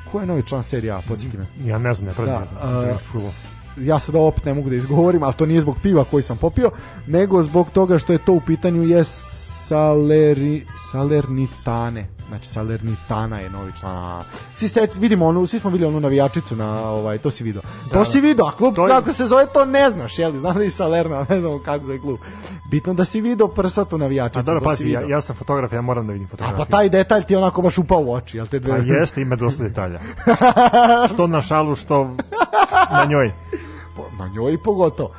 ko 0.07 0.19
je 0.19 0.25
novi 0.25 0.43
član 0.43 0.63
Serije 0.63 0.91
A, 0.91 1.01
podsjeti 1.01 1.38
me. 1.38 1.45
Ja 1.61 1.77
ne 1.77 1.93
znam, 1.93 2.07
ne 2.07 2.13
pratim 2.15 2.57
Da, 2.57 2.97
futbol. 3.03 3.29
s- 3.31 3.51
ja 3.77 3.99
sad 3.99 4.15
ovo 4.15 4.27
opet 4.27 4.45
ne 4.45 4.53
mogu 4.53 4.69
da 4.69 4.75
izgovorim, 4.75 5.23
ali 5.23 5.34
to 5.34 5.45
nije 5.45 5.61
zbog 5.61 5.75
piva 5.84 6.03
koji 6.03 6.23
sam 6.23 6.38
popio, 6.38 6.71
nego 7.07 7.43
zbog 7.43 7.69
toga 7.69 7.99
što 7.99 8.13
je 8.13 8.19
to 8.19 8.34
u 8.34 8.41
pitanju 8.41 8.84
je 8.84 9.03
Saleri, 9.03 10.65
Salernitane. 10.91 12.07
Znači 12.27 12.47
Salernitana 12.47 13.39
je 13.39 13.49
novi 13.49 13.71
član. 13.73 13.95
A, 13.97 14.21
Svi 14.53 14.67
set, 14.67 14.95
vidimo 14.95 15.25
onu, 15.25 15.45
svi 15.45 15.59
smo 15.59 15.69
videli 15.69 15.89
onu 15.89 15.99
navijačicu 15.99 16.55
na 16.55 16.81
ovaj, 16.81 17.17
to 17.17 17.31
si 17.31 17.43
video. 17.43 17.61
To 17.91 18.05
si 18.05 18.21
video, 18.21 18.45
a 18.45 18.51
klub 18.51 18.75
je- 18.77 18.87
kako 18.87 19.13
se 19.13 19.25
zove 19.25 19.45
to 19.45 19.65
ne 19.65 19.89
znaš, 19.89 20.19
jel? 20.19 20.33
Znam 20.33 20.55
da 20.55 20.63
je 20.63 20.71
Salerna, 20.71 21.25
ne 21.29 21.39
znamo 21.39 21.59
kako 21.59 21.79
se 21.79 21.85
zove 21.85 21.99
klub. 21.99 22.19
Bitno 22.65 22.93
da 22.93 23.05
si 23.05 23.21
video 23.21 23.47
prsatu 23.47 23.97
navijačicu. 23.97 24.39
A 24.39 24.43
dobro, 24.43 24.59
si 24.59 24.65
pazi, 24.65 24.89
ja, 24.89 25.01
ja 25.01 25.21
sam 25.21 25.35
fotograf, 25.35 25.73
ja 25.73 25.81
moram 25.81 26.07
da 26.07 26.13
vidim 26.13 26.27
A 26.27 26.29
fotografiju. 26.29 26.57
pa 26.59 26.65
taj 26.67 26.89
detalj 26.89 27.23
ti 27.23 27.33
je 27.33 27.37
onako 27.37 27.61
baš 27.61 27.77
upao 27.77 27.99
u 27.99 28.13
oči, 28.13 28.37
jel 28.37 28.47
te 28.47 28.59
dve? 28.59 28.71
A 28.73 28.77
jeste, 28.77 29.21
ima 29.21 29.35
dosta 29.35 29.63
detalja. 29.63 29.99
što 31.13 31.27
na 31.27 31.41
šalu, 31.41 31.75
što 31.75 32.03
na 32.91 33.05
njoj. 33.05 33.33
Po- 33.95 34.09
na 34.19 34.27
njoj 34.27 34.57
pogotovo. 34.57 35.11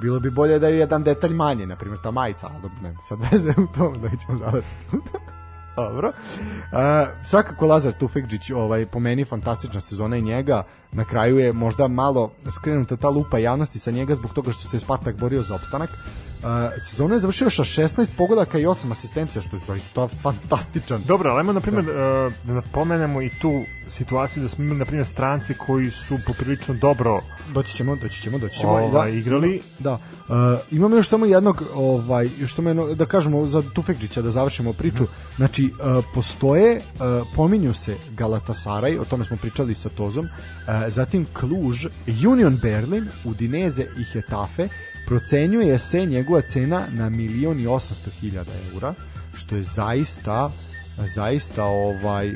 Bilo 0.00 0.20
bi 0.20 0.30
bolje 0.30 0.58
da 0.58 0.68
je 0.68 0.78
jedan 0.78 1.02
detalj 1.02 1.32
manje, 1.32 1.66
na 1.66 1.76
primjer 1.76 2.00
ta 2.02 2.10
majica, 2.10 2.46
a 2.46 2.52
dobro, 2.52 2.76
ne, 2.82 2.94
sad 3.02 3.18
veze 3.22 3.50
u 3.52 3.66
tom 3.68 3.94
da 3.94 4.08
ćemo 4.10 4.38
završiti. 4.38 4.86
Dobro. 5.78 6.08
Uh, 6.08 6.78
svakako 7.24 7.66
Lazar 7.66 7.92
Tufekđić, 7.92 8.50
ovaj, 8.50 8.86
po 8.86 9.00
meni 9.00 9.24
fantastična 9.24 9.80
sezona 9.80 10.16
i 10.16 10.22
njega. 10.22 10.62
Na 10.92 11.04
kraju 11.04 11.38
je 11.38 11.52
možda 11.52 11.88
malo 11.88 12.30
skrenuta 12.60 12.96
ta 12.96 13.08
lupa 13.08 13.38
javnosti 13.38 13.78
sa 13.78 13.90
njega 13.90 14.14
zbog 14.14 14.32
toga 14.32 14.52
što 14.52 14.68
se 14.68 14.80
Spartak 14.80 15.16
borio 15.16 15.42
za 15.42 15.54
opstanak. 15.54 15.90
Sezona 16.78 17.14
je 17.14 17.20
završio 17.20 17.50
sa 17.50 17.64
16 17.64 18.08
pogodaka 18.16 18.58
i 18.58 18.66
8 18.66 18.92
asistencija, 18.92 19.42
što 19.42 19.56
je 19.56 19.62
zaista 19.66 20.08
fantastičan. 20.08 21.02
Dobro, 21.06 21.36
ajmo, 21.36 21.52
na 21.52 21.60
primjer, 21.60 21.84
da. 21.84 22.30
da 22.44 22.52
napomenemo 22.52 23.22
i 23.22 23.30
tu 23.40 23.62
situaciju 23.88 24.42
da 24.42 24.48
smo 24.48 24.64
imali, 24.64 24.78
na 24.78 24.84
primjer, 24.84 25.06
stranci 25.06 25.54
koji 25.54 25.90
su 25.90 26.18
poprilično 26.26 26.74
dobro 26.74 27.20
Doći 27.54 27.76
ćemo, 27.76 27.96
doći 27.96 28.22
ćemo, 28.22 28.38
doći 28.38 28.60
ćemo. 28.60 28.72
Ovaj, 28.72 29.12
igrali. 29.12 29.60
Da. 29.78 29.92
Uh, 29.92 29.98
imamo 30.70 30.96
još 30.96 31.08
samo 31.08 31.26
jednog, 31.26 31.62
ovaj, 31.74 32.28
još 32.38 32.54
samo 32.54 32.70
jedno, 32.70 32.94
da 32.94 33.06
kažemo 33.06 33.46
za 33.46 33.62
Tufekđića 33.74 34.22
da 34.22 34.30
završimo 34.30 34.72
priču. 34.72 35.04
Znači, 35.36 35.64
uh, 35.64 36.04
postoje, 36.14 36.76
uh, 36.76 37.26
pominju 37.36 37.74
se 37.74 37.96
Galatasaraj, 38.10 38.98
o 38.98 39.04
tome 39.04 39.24
smo 39.24 39.36
pričali 39.36 39.74
sa 39.74 39.88
Tozom, 39.88 40.24
uh, 40.24 40.72
zatim 40.88 41.26
Kluž, 41.32 41.86
Union 42.28 42.58
Berlin, 42.62 43.08
Udineze 43.24 43.82
i 43.82 44.04
Hetafe, 44.12 44.68
procenjuje 45.08 45.78
se 45.78 46.06
njegova 46.06 46.40
cena 46.40 46.82
na 46.90 47.08
milion 47.08 47.60
i 47.60 47.66
800 47.66 48.10
hiljada 48.10 48.52
eura, 48.72 48.94
što 49.34 49.56
je 49.56 49.62
zaista 49.62 50.50
zaista 51.06 51.64
ovaj 51.64 52.30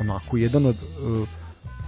onako 0.00 0.36
jedan 0.36 0.66
od 0.66 0.76
uh, 0.76 1.28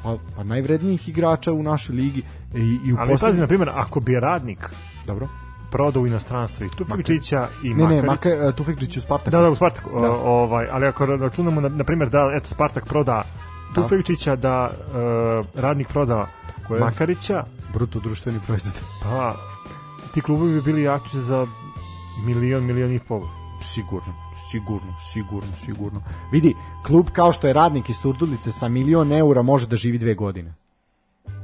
pa, 0.02 0.16
pa 0.36 0.44
najvrednijih 0.44 1.08
igrača 1.08 1.52
u 1.52 1.62
našoj 1.62 1.96
ligi 1.96 2.22
i, 2.54 2.78
i 2.86 2.92
u 2.92 2.96
Ali 2.98 3.10
posled- 3.10 3.28
pazi, 3.28 3.40
na 3.40 3.46
primjer, 3.46 3.70
ako 3.74 4.00
bi 4.00 4.20
radnik 4.20 4.70
Dobro. 5.06 5.28
prodao 5.70 6.02
u 6.02 6.06
inostranstvo 6.06 6.66
i 6.66 6.68
Tufekčića 6.78 7.48
i 7.64 7.68
Ne, 7.68 7.86
ne, 7.86 8.02
Makarić, 8.02 8.06
Maka, 8.06 8.48
uh, 8.48 8.54
Tufekđić 8.54 8.96
u 8.96 9.00
Spartaku. 9.00 9.30
Da, 9.30 9.40
da, 9.40 9.50
u 9.50 9.54
Spartaku. 9.56 9.90
Da. 10.00 10.00
Da. 10.00 10.12
ovaj, 10.12 10.68
ali 10.70 10.86
ako 10.86 11.06
računamo, 11.06 11.60
na, 11.60 11.68
na 11.68 11.84
primjer, 11.84 12.08
da 12.08 12.32
eto, 12.36 12.48
Spartak 12.48 12.86
proda 12.86 13.24
Tufekčića, 13.74 14.36
da 14.36 14.70
uh, 14.70 15.62
radnik 15.62 15.88
proda. 15.88 16.26
Makarića, 16.80 17.44
Bruto 17.72 18.00
društveni 18.00 18.40
proizvod. 18.46 18.74
pa 19.02 19.34
ti 20.14 20.20
klubovi 20.20 20.54
bi 20.54 20.62
bili 20.62 20.82
jaki 20.82 21.20
za 21.20 21.46
milion, 22.26 22.64
milion 22.64 22.92
i 22.92 23.00
pol. 23.08 23.22
Sigurno, 23.62 24.14
sigurno, 24.50 24.94
sigurno, 25.12 25.56
sigurno. 25.64 26.02
Vidi, 26.32 26.54
klub 26.86 27.10
kao 27.12 27.32
što 27.32 27.46
je 27.46 27.52
radnik 27.52 27.90
iz 27.90 27.96
Surdulice 27.96 28.52
sa 28.52 28.68
milion 28.68 29.12
eura 29.12 29.42
može 29.42 29.66
da 29.66 29.76
živi 29.76 29.98
dve 29.98 30.14
godine. 30.14 30.54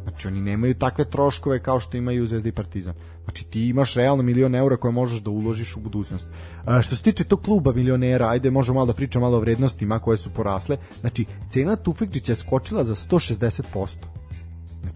Znači 0.02 0.28
oni 0.28 0.40
nemaju 0.40 0.74
takve 0.74 1.04
troškove 1.04 1.62
kao 1.62 1.80
što 1.80 1.96
imaju 1.96 2.26
Zvezda 2.26 2.48
i 2.48 2.52
Partizan. 2.52 2.94
Znači 3.24 3.44
ti 3.44 3.68
imaš 3.68 3.94
realno 3.94 4.22
milion 4.22 4.54
eura 4.54 4.76
koje 4.76 4.92
možeš 4.92 5.20
da 5.20 5.30
uložiš 5.30 5.76
u 5.76 5.80
budućnost. 5.80 6.28
A, 6.64 6.82
što 6.82 6.96
se 6.96 7.02
tiče 7.02 7.24
tog 7.24 7.42
kluba 7.42 7.72
milionera, 7.72 8.28
ajde 8.28 8.50
možemo 8.50 8.74
malo 8.74 8.86
da 8.86 8.92
pričamo 8.92 9.26
malo 9.26 9.36
o 9.36 9.40
vrednostima 9.40 9.98
koje 9.98 10.16
su 10.16 10.30
porasle. 10.30 10.76
Znači 11.00 11.24
cena 11.50 11.76
Tufekčića 11.76 12.32
je 12.32 12.36
skočila 12.36 12.84
za 12.84 12.94
160%. 12.94 14.25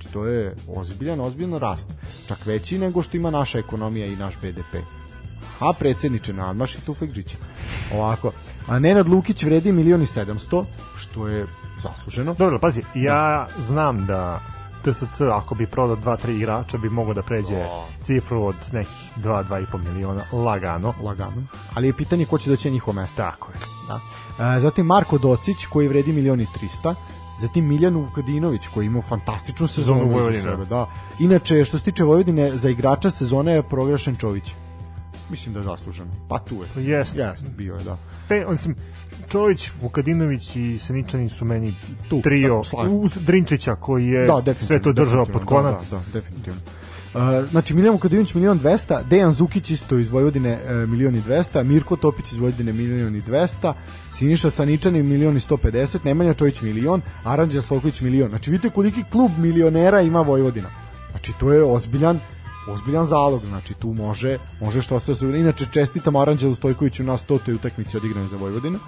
Znači 0.00 0.12
to 0.12 0.26
je 0.26 0.54
ozbiljan, 0.68 1.20
ozbiljan 1.20 1.58
rast. 1.58 1.90
Čak 2.28 2.46
veći 2.46 2.78
nego 2.78 3.02
što 3.02 3.16
ima 3.16 3.30
naša 3.30 3.58
ekonomija 3.58 4.06
i 4.06 4.16
naš 4.16 4.34
BDP. 4.36 4.74
A 5.58 5.72
predsjedniče 5.72 6.32
nadmaš 6.32 6.74
i 6.74 6.80
Tufekđića. 6.80 7.36
Ovako. 7.94 8.32
A 8.66 8.78
Nenad 8.78 9.08
Lukić 9.08 9.42
vredi 9.42 9.72
milion 9.72 10.02
i 10.02 10.06
sedamsto, 10.06 10.66
što 10.96 11.28
je 11.28 11.46
zasluženo. 11.78 12.34
Dobro, 12.34 12.58
pazi, 12.58 12.82
ja 12.94 13.48
znam 13.58 14.06
da 14.06 14.40
TSC 14.84 15.20
ako 15.32 15.54
bi 15.54 15.66
prodao 15.66 15.96
2-3 15.96 16.36
igrača 16.36 16.78
bi 16.78 16.90
mogao 16.90 17.14
da 17.14 17.22
pređe 17.22 17.66
cifru 18.00 18.44
od 18.44 18.56
nekih 18.72 19.10
2-2,5 19.16 19.88
miliona 19.88 20.22
lagano. 20.32 20.94
lagano. 21.02 21.42
Ali 21.74 21.86
je 21.86 21.96
pitanje 21.96 22.26
ko 22.26 22.38
će 22.38 22.50
doći 22.50 22.68
na 22.68 22.72
njihovo 22.72 22.92
mesto. 22.92 23.16
Tako 23.16 23.52
je. 23.52 23.58
Da. 23.88 24.00
E, 24.56 24.60
zatim 24.60 24.86
Marko 24.86 25.18
Docić 25.18 25.66
koji 25.66 25.88
vredi 25.88 26.12
milion 26.12 26.40
i 26.40 26.46
300. 26.46 26.94
Zatim 27.40 27.68
Miljan 27.68 27.96
Vukadinović 27.96 28.68
koji 28.74 28.86
ima 28.86 29.02
fantastičnu 29.02 29.66
sezonu 29.66 30.04
u 30.04 30.08
Vojvodini, 30.08 30.42
sebe, 30.42 30.64
da. 30.64 30.86
Inače, 31.18 31.64
što 31.64 31.78
se 31.78 31.84
tiče 31.84 32.04
Vojvodine, 32.04 32.56
za 32.56 32.70
igrača 32.70 33.10
sezone 33.10 33.52
je 33.52 33.62
proglašen 33.62 34.16
Čović. 34.16 34.52
Mislim 35.30 35.54
da 35.54 35.60
je 35.60 35.64
zasluženo. 35.64 36.10
Pa 36.28 36.38
tu 36.38 36.54
je. 36.54 36.68
To 36.74 36.80
jeste. 36.80 37.20
Jeste, 37.20 37.48
bio 37.56 37.74
je, 37.74 37.84
da. 37.84 37.96
Pe, 38.28 38.44
mislim, 38.50 38.76
Čović, 39.28 39.70
Vukadinović 39.80 40.56
i 40.56 40.78
Seničani 40.78 41.28
su 41.28 41.44
meni 41.44 41.74
Tu, 42.08 42.20
trio 42.22 42.62
da, 42.72 43.20
Drinčića 43.20 43.76
koji 43.76 44.06
je 44.06 44.26
Da, 44.26 44.54
sve 44.54 44.82
to 44.82 44.92
držao 44.92 45.26
pod 45.26 45.44
konac. 45.44 45.90
Da, 45.90 45.96
da, 45.96 46.02
da 46.02 46.20
definitivno. 46.20 46.60
Uh, 47.14 47.50
znači 47.50 47.74
Miljan 47.74 47.92
Vukadinović 47.92 48.34
milion 48.34 48.60
200, 48.60 49.02
Dejan 49.04 49.30
Zukić 49.30 49.70
isto 49.70 49.98
iz 49.98 50.10
Vojvodine 50.10 50.58
uh, 50.64 50.88
milion 50.88 51.16
i 51.16 51.20
200, 51.20 51.62
Mirko 51.62 51.96
Topić 51.96 52.32
iz 52.32 52.38
Vojvodine 52.38 52.72
milion 52.72 53.16
i 53.16 53.22
200, 53.22 53.72
Siniša 54.12 54.50
Saničani 54.50 55.02
milion 55.02 55.36
i 55.36 55.40
150, 55.40 55.98
Nemanja 56.04 56.34
Čović 56.34 56.62
milion, 56.62 57.02
Aranđa 57.24 57.60
Sloković 57.60 58.00
milion. 58.00 58.28
Znači 58.28 58.50
vidite 58.50 58.70
koliki 58.70 59.04
klub 59.12 59.30
milionera 59.38 60.00
ima 60.00 60.20
Vojvodina. 60.20 60.68
Znači 61.10 61.32
to 61.40 61.52
je 61.52 61.64
ozbiljan 61.64 62.20
ozbiljan 62.68 63.06
zalog, 63.06 63.42
znači 63.48 63.74
tu 63.74 63.92
može 63.92 64.38
može 64.60 64.82
što 64.82 65.00
se 65.00 65.12
inače 65.22 65.66
čestitam 65.72 66.16
Aranđelu 66.16 66.54
Stojkoviću 66.54 67.04
na 67.04 67.12
100. 67.12 67.54
utakmici 67.54 67.96
odigranoj 67.96 68.28
za 68.28 68.36
Vojvodinu. 68.36 68.78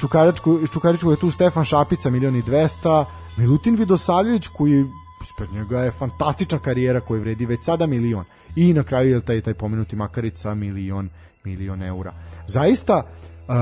Čukaričkog, 0.00 0.62
iz 0.62 0.68
Čukaričkog 0.68 1.10
je 1.10 1.20
tu 1.20 1.30
Stefan 1.30 1.64
Šapica, 1.64 2.10
milion 2.10 2.36
i 2.36 2.42
200, 2.42 3.04
Milutin 3.36 3.74
Vidosavljević 3.74 4.46
koji 4.46 4.86
ispred 5.22 5.52
njega 5.52 5.80
je 5.80 5.90
fantastična 5.90 6.58
karijera 6.58 7.00
koji 7.00 7.20
vredi 7.20 7.46
već 7.46 7.64
sada 7.64 7.86
milion. 7.86 8.24
I 8.56 8.72
na 8.72 8.82
kraju 8.82 9.10
je 9.10 9.20
taj, 9.20 9.40
taj 9.40 9.54
pomenuti 9.54 9.96
Makarica 9.96 10.54
milion, 10.54 11.08
milion 11.44 11.82
eura. 11.82 12.12
Zaista, 12.46 13.02
uh, 13.48 13.54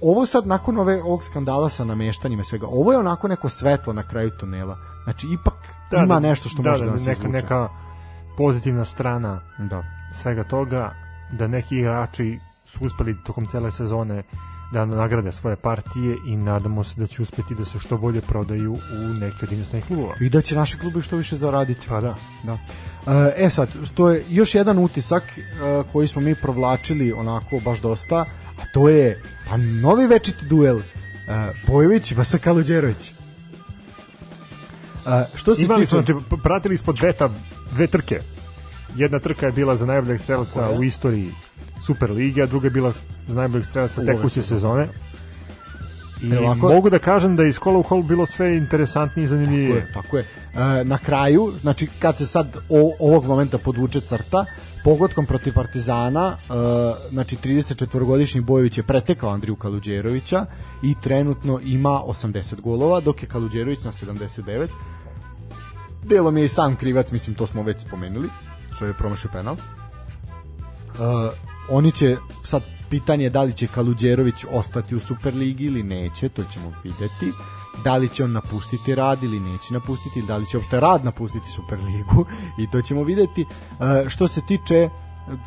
ovo 0.00 0.26
sad 0.26 0.46
nakon 0.46 0.78
ove, 0.78 1.02
ovog 1.02 1.24
skandala 1.24 1.68
sa 1.68 1.84
nameštanjima 1.84 2.44
svega, 2.44 2.66
ovo 2.66 2.92
je 2.92 2.98
onako 2.98 3.28
neko 3.28 3.48
svetlo 3.48 3.92
na 3.92 4.08
kraju 4.08 4.30
tunela. 4.40 4.78
Znači, 5.04 5.26
ipak 5.40 5.54
da, 5.90 5.96
ima 5.96 6.20
nešto 6.20 6.48
što 6.48 6.62
da, 6.62 6.70
može 6.70 6.84
da, 6.84 6.86
da, 6.86 6.92
nas 6.92 7.06
neka, 7.06 7.20
izvuče. 7.20 7.32
neka 7.32 7.68
pozitivna 8.36 8.84
strana 8.84 9.40
Da. 9.58 9.82
svega 10.14 10.44
toga 10.44 10.94
da 11.32 11.46
neki 11.46 11.76
igrači 11.76 12.38
su 12.66 12.84
uspeli 12.84 13.16
tokom 13.26 13.46
cele 13.46 13.72
sezone 13.72 14.22
da 14.74 14.84
nagrade 14.84 15.32
svoje 15.32 15.56
partije 15.56 16.16
i 16.26 16.36
nadamo 16.36 16.84
se 16.84 16.94
da 16.96 17.06
će 17.06 17.22
uspeti 17.22 17.54
da 17.54 17.64
se 17.64 17.78
što 17.78 17.96
bolje 17.96 18.20
prodaju 18.20 18.72
u 18.72 19.14
neki 19.20 19.44
od 19.44 19.52
inostranih 19.52 19.86
klubova. 19.86 20.14
I 20.20 20.28
da 20.28 20.40
će 20.40 20.56
naši 20.56 20.78
klubi 20.78 21.02
što 21.02 21.16
više 21.16 21.36
zaraditi. 21.36 21.86
Pa 21.88 22.00
da. 22.00 22.16
Da. 22.44 22.58
E 23.36 23.50
sad, 23.50 23.68
što 23.84 24.10
je 24.10 24.24
još 24.30 24.54
jedan 24.54 24.78
utisak 24.78 25.22
e, 25.22 25.42
koji 25.92 26.08
smo 26.08 26.22
mi 26.22 26.34
provlačili 26.34 27.12
onako 27.12 27.60
baš 27.64 27.80
dosta, 27.80 28.24
a 28.60 28.62
to 28.74 28.88
je 28.88 29.22
pa 29.48 29.56
novi 29.56 30.06
večiti 30.06 30.46
duel 30.46 30.78
e, 30.78 30.82
Bojović 31.66 32.10
i 32.10 32.14
Vasa 32.14 32.38
Kaluđerović. 32.38 33.08
E, 33.08 33.12
što 35.34 35.54
se 35.54 35.62
Imali 35.62 35.86
tiče... 35.86 35.90
smo, 35.90 36.02
znači, 36.02 36.42
pratili 36.42 36.74
ispod 36.74 36.98
beta 37.00 37.30
dve 37.72 37.86
trke. 37.86 38.20
Jedna 38.96 39.18
trka 39.18 39.46
je 39.46 39.52
bila 39.52 39.76
za 39.76 39.86
najboljeg 39.86 40.20
strelaca 40.20 40.66
Koja? 40.66 40.78
u 40.78 40.84
istoriji 40.84 41.32
Super 41.86 42.10
Lige, 42.10 42.42
a 42.42 42.46
druga 42.46 42.66
je 42.66 42.70
bila 42.70 42.92
za 43.28 43.34
najboljeg 43.34 43.66
strelaca 43.66 44.04
tekuće 44.04 44.42
sezone. 44.42 44.88
I 46.22 46.32
E, 46.32 46.38
ovako- 46.38 46.68
mogu 46.68 46.90
da 46.90 46.98
kažem 46.98 47.36
da 47.36 47.42
je 47.42 47.48
iz 47.48 47.58
kola 47.58 47.78
u 47.78 47.82
kol 47.82 48.02
bilo 48.02 48.26
sve 48.26 48.56
interesantnije 48.56 49.24
i 49.24 49.28
Tako 49.28 49.36
zanimljivije. 49.36 49.76
je, 49.76 49.92
tako 49.94 50.16
je. 50.16 50.24
E, 50.54 50.84
na 50.84 50.98
kraju, 50.98 51.52
znači 51.60 51.86
kad 51.98 52.18
se 52.18 52.26
sad 52.26 52.56
o, 52.68 52.96
ovog 53.00 53.24
momenta 53.24 53.58
podvuče 53.58 54.00
crta, 54.00 54.44
pogodkom 54.84 55.26
protiv 55.26 55.52
Partizana, 55.54 56.36
e, 56.40 56.54
znači 57.10 57.36
34-godišnji 57.36 58.40
Bojević 58.40 58.78
je 58.78 58.84
pretekao 58.84 59.30
Andriju 59.30 59.56
Kaluđerovića 59.56 60.46
i 60.82 60.94
trenutno 61.02 61.60
ima 61.64 62.00
80 62.00 62.60
golova, 62.60 63.00
dok 63.00 63.22
je 63.22 63.28
Kaluđerović 63.28 63.84
na 63.84 63.92
79. 63.92 64.68
Delom 66.04 66.36
je 66.36 66.44
i 66.44 66.48
sam 66.48 66.76
krivac, 66.76 67.10
mislim 67.10 67.36
to 67.36 67.46
smo 67.46 67.62
već 67.62 67.80
spomenuli, 67.80 68.28
što 68.72 68.86
je 68.86 68.94
promašio 68.94 69.30
penal. 69.32 69.54
Uh, 69.54 71.00
oni 71.70 71.92
će 71.92 72.16
sad 72.44 72.62
pitanje 72.90 73.24
je 73.24 73.30
da 73.30 73.42
li 73.42 73.52
će 73.52 73.66
Kaluđerović 73.66 74.44
ostati 74.50 74.94
u 74.94 75.00
Superligi 75.00 75.64
ili 75.64 75.82
neće, 75.82 76.28
to 76.28 76.44
ćemo 76.52 76.72
videti. 76.84 77.32
Da 77.84 77.96
li 77.96 78.08
će 78.08 78.24
on 78.24 78.32
napustiti 78.32 78.94
rad 78.94 79.22
ili 79.22 79.40
neće 79.40 79.74
napustiti, 79.74 80.22
da 80.22 80.36
li 80.36 80.46
će 80.46 80.56
uopšte 80.56 80.80
rad 80.80 81.04
napustiti 81.04 81.50
Superligu 81.50 82.26
i 82.62 82.70
to 82.70 82.82
ćemo 82.82 83.02
videti. 83.02 83.42
Uh, 83.42 84.08
što 84.08 84.28
se 84.28 84.40
tiče 84.48 84.88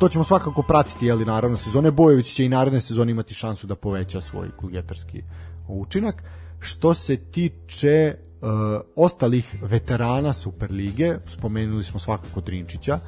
to 0.00 0.08
ćemo 0.08 0.24
svakako 0.24 0.62
pratiti, 0.62 1.06
jeli 1.06 1.24
naravno 1.24 1.56
sezone 1.56 1.90
Bojević 1.90 2.34
će 2.34 2.44
i 2.44 2.48
naredne 2.48 2.80
sezone 2.80 3.10
imati 3.10 3.34
šansu 3.34 3.66
da 3.66 3.74
poveća 3.74 4.20
svoj 4.20 4.50
kulgetarski 4.56 5.22
učinak. 5.68 6.22
Što 6.60 6.94
se 6.94 7.16
tiče 7.16 8.14
uh, 8.14 8.48
ostalih 8.96 9.56
veterana 9.62 10.32
Superlige, 10.32 11.16
spomenuli 11.26 11.84
smo 11.84 12.00
svakako 12.00 12.40
Drinčića, 12.40 12.98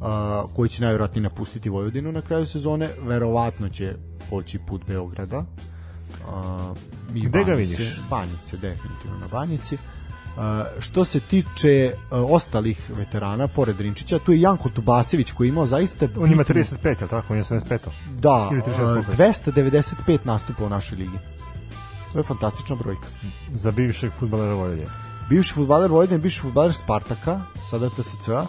uh, 0.00 0.50
koji 0.56 0.68
će 0.68 0.82
najvjerojatnije 0.82 1.22
napustiti 1.22 1.68
Vojvodinu 1.68 2.12
na 2.12 2.20
kraju 2.20 2.46
sezone, 2.46 2.88
verovatno 3.02 3.68
će 3.68 3.94
poći 4.30 4.58
put 4.58 4.82
Beograda. 4.86 5.38
Uh, 5.38 6.76
i 7.14 7.20
Gde 7.20 7.44
ga 7.44 7.44
Banjice, 7.44 7.82
vidiš? 7.82 8.00
Banjice, 8.10 8.56
definitivno 8.56 9.18
na 9.18 9.26
Banjici. 9.32 9.74
Uh, 9.74 10.42
što 10.80 11.04
se 11.04 11.20
tiče 11.20 11.94
uh, 11.94 12.30
ostalih 12.30 12.90
veterana, 12.96 13.48
pored 13.48 13.76
Drinčića, 13.76 14.18
tu 14.18 14.32
je 14.32 14.40
Janko 14.40 14.68
Tubasević 14.68 15.32
koji 15.32 15.46
je 15.46 15.48
imao 15.48 15.66
zaista... 15.66 16.08
On 16.18 16.32
ima 16.32 16.44
bitnu- 16.44 16.76
35, 16.82 16.88
je 16.88 17.08
tako? 17.08 17.32
On 17.32 17.36
je 17.36 17.44
85. 17.44 17.78
Da, 18.14 18.48
Ili 18.52 18.60
36 18.60 18.82
uh, 18.82 18.92
koliko 18.92 19.12
295 19.12 20.18
nastupa 20.24 20.64
u 20.64 20.68
našoj 20.68 20.98
ligi. 20.98 21.18
To 22.12 22.18
je 22.18 22.24
fantastična 22.24 22.76
brojka. 22.76 23.06
Za 23.54 23.70
bivšeg 23.70 24.12
futbalera 24.18 24.54
Vojvodine. 24.54 24.86
Bivši 25.28 25.54
futbaler 25.54 25.90
Vojvodine, 25.90 26.18
bivši 26.18 26.40
futbaler 26.40 26.72
Spartaka, 26.72 27.40
sada 27.70 27.88
TSC-a, 27.88 28.46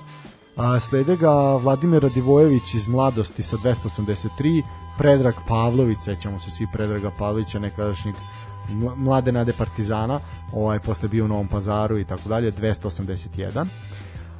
a 0.60 0.80
slede 0.80 1.16
ga 1.16 1.30
Vladimir 1.56 2.02
Radivojević 2.04 2.74
iz 2.74 2.88
mladosti 2.88 3.44
sa 3.44 3.58
283, 3.58 4.64
Predrag 4.98 5.34
Pavlović, 5.48 5.98
sećamo 6.06 6.40
se 6.40 6.52
svi 6.52 6.68
Predraga 6.74 7.12
Pavlovića, 7.20 7.60
nekadašnjeg 7.60 8.16
mla- 8.70 8.96
mlade 8.96 9.32
nade 9.32 9.54
Partizana, 9.54 10.20
ovaj 10.54 10.80
posle 10.80 11.10
bio 11.10 11.26
u 11.26 11.28
Novom 11.28 11.48
Pazaru 11.48 12.00
i 12.00 12.04
tako 12.04 12.30
dalje, 12.30 12.52
281. 12.52 13.66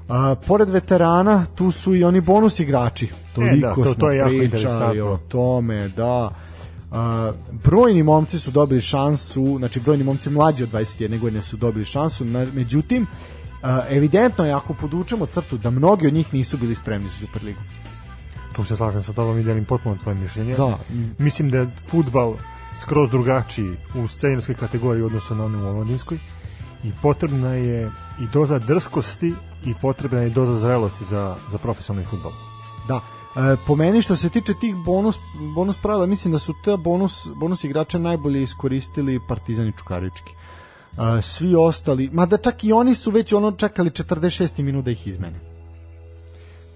A, 0.10 0.36
pored 0.48 0.70
veterana, 0.70 1.46
tu 1.56 1.72
su 1.72 1.96
i 1.96 2.04
oni 2.04 2.22
bonus 2.22 2.60
igrači. 2.60 3.08
Toliko 3.34 3.68
da, 3.68 3.76
to- 3.76 3.84
smo 3.84 3.94
to 3.94 4.10
je 4.12 4.18
jako 4.18 4.30
pričali 4.52 5.02
o 5.02 5.18
tome, 5.18 5.88
da. 5.88 6.30
A, 6.92 7.32
brojni 7.64 8.04
momci 8.04 8.40
su 8.40 8.52
dobili 8.52 8.82
šansu, 8.82 9.56
znači 9.58 9.80
brojni 9.80 10.04
momci 10.04 10.30
mlađi 10.30 10.64
od 10.64 10.72
21 10.72 11.20
godine 11.20 11.42
su 11.42 11.58
dobili 11.58 11.86
šansu, 11.86 12.26
na, 12.26 12.46
međutim, 12.54 13.08
evidentno 13.90 14.46
je 14.46 14.54
ako 14.54 14.74
podučemo 14.74 15.26
crtu 15.26 15.58
da 15.58 15.70
mnogi 15.70 16.08
od 16.08 16.14
njih 16.14 16.34
nisu 16.34 16.58
bili 16.58 16.76
spremni 16.76 17.10
za 17.10 17.16
Superligu. 17.16 17.60
Tu 18.56 18.64
se 18.64 18.76
slažem 18.76 19.04
sa 19.04 19.14
tobom 19.14 19.40
i 19.40 19.44
delim 19.44 19.66
potpuno 19.66 19.96
tvoje 19.96 20.16
mišljenje. 20.16 20.56
Da. 20.56 20.78
Mislim 21.18 21.50
da 21.50 21.58
je 21.58 21.70
futbal 21.88 22.36
skroz 22.76 23.10
drugačiji 23.10 23.78
u 23.96 24.08
scenarskoj 24.08 24.56
kategoriji 24.56 25.04
u 25.04 25.06
odnosu 25.06 25.36
na 25.36 25.46
onu 25.46 25.66
u 25.66 25.70
omladinskoj 25.70 26.20
i 26.84 26.92
potrebna 27.02 27.54
je 27.54 27.92
i 28.20 28.28
doza 28.34 28.60
drskosti 28.60 29.34
i 29.66 29.74
potrebna 29.82 30.20
je 30.20 30.30
doza 30.30 30.60
zrelosti 30.60 31.06
za, 31.06 31.36
za 31.52 31.58
profesionalni 31.58 32.08
futbol. 32.08 32.32
Da. 32.88 33.02
E, 33.36 33.56
po 33.68 33.76
meni 33.76 34.02
što 34.02 34.16
se 34.16 34.30
tiče 34.30 34.54
tih 34.54 34.76
bonus, 34.76 35.18
bonus 35.56 35.78
pravila, 35.78 36.06
mislim 36.06 36.32
da 36.32 36.40
su 36.40 36.54
te 36.64 36.78
bonus, 36.78 37.28
bonus 37.36 37.64
igrače 37.64 38.00
najbolje 38.00 38.42
iskoristili 38.42 39.20
Partizan 39.28 39.68
i 39.68 39.74
Čukarički. 39.78 40.34
E, 41.00 41.22
svi 41.22 41.56
ostali, 41.56 42.10
mada 42.14 42.38
čak 42.38 42.64
i 42.64 42.74
oni 42.74 42.96
su 42.96 43.12
već 43.12 43.34
ono 43.34 43.52
čekali 43.52 43.90
46 43.90 44.62
minut 44.62 44.86
da 44.86 44.92
ih 44.92 45.08
izmene. 45.08 45.40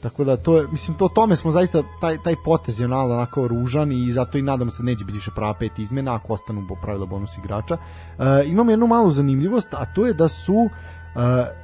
Tako 0.01 0.23
da 0.23 0.37
to 0.37 0.57
je, 0.57 0.67
mislim 0.71 0.97
to 0.97 1.07
tome 1.07 1.35
smo 1.35 1.51
zaista 1.51 1.83
taj 2.01 2.17
taj 2.23 2.35
potez 2.45 2.79
je 2.79 2.85
onako, 2.85 3.13
onako 3.13 3.47
ružan 3.47 3.91
i 3.91 4.11
zato 4.11 4.37
i 4.37 4.41
nadam 4.41 4.69
se 4.69 4.83
neće 4.83 5.05
biti 5.05 5.17
više 5.17 5.31
prava 5.35 5.53
pet 5.53 5.79
izmena 5.79 6.15
ako 6.15 6.33
ostanu 6.33 6.65
po 6.69 6.75
pravila 6.75 7.05
bonus 7.05 7.37
igrača. 7.37 7.77
E, 8.19 8.43
imamo 8.45 8.71
jednu 8.71 8.87
malu 8.87 9.09
zanimljivost, 9.09 9.73
a 9.73 9.85
to 9.95 10.05
je 10.05 10.13
da 10.13 10.27
su 10.27 10.69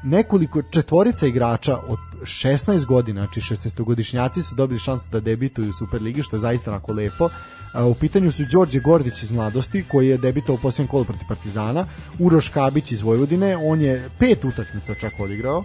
nekoliko 0.03 0.61
četvorica 0.61 1.27
igrača 1.27 1.77
od 1.87 1.99
16 2.21 2.85
godina, 2.85 3.21
znači 3.21 3.41
16-godišnjaci 3.41 4.41
su 4.41 4.55
dobili 4.55 4.79
šansu 4.79 5.09
da 5.11 5.19
debituju 5.19 5.69
u 5.69 5.73
Superligi, 5.73 6.23
što 6.23 6.35
je 6.35 6.39
zaista 6.39 6.71
onako 6.71 6.93
lepo. 6.93 7.29
U 7.89 7.93
pitanju 7.93 8.31
su 8.31 8.43
Đorđe 8.51 8.79
Gordić 8.79 9.23
iz 9.23 9.31
mladosti, 9.31 9.83
koji 9.87 10.07
je 10.07 10.17
debitao 10.17 10.55
u 10.55 10.57
posljednjem 10.57 10.87
kolu 10.87 11.05
protiv 11.05 11.27
Partizana, 11.27 11.85
Uroš 12.19 12.49
Kabić 12.49 12.91
iz 12.91 13.01
Vojvodine, 13.01 13.57
on 13.57 13.81
je 13.81 14.09
pet 14.19 14.45
utakmica 14.45 14.95
čak 14.95 15.13
odigrao, 15.19 15.63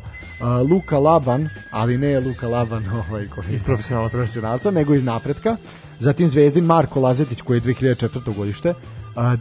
Luka 0.71 0.99
Laban, 0.99 1.49
ali 1.71 1.99
ne 1.99 2.21
Luka 2.21 2.49
Laban 2.49 2.85
ovaj, 3.09 3.29
koji 3.29 3.55
Iz 3.55 3.63
profesionalca. 3.65 4.11
profesionalca, 4.11 4.71
nego 4.71 4.95
iz 4.95 5.05
napretka, 5.05 5.57
zatim 6.01 6.29
Zvezdin 6.29 6.65
Marko 6.65 7.01
Lazetić 7.01 7.41
koji 7.43 7.57
je 7.57 7.63
2004. 7.63 8.35
godište, 8.37 8.75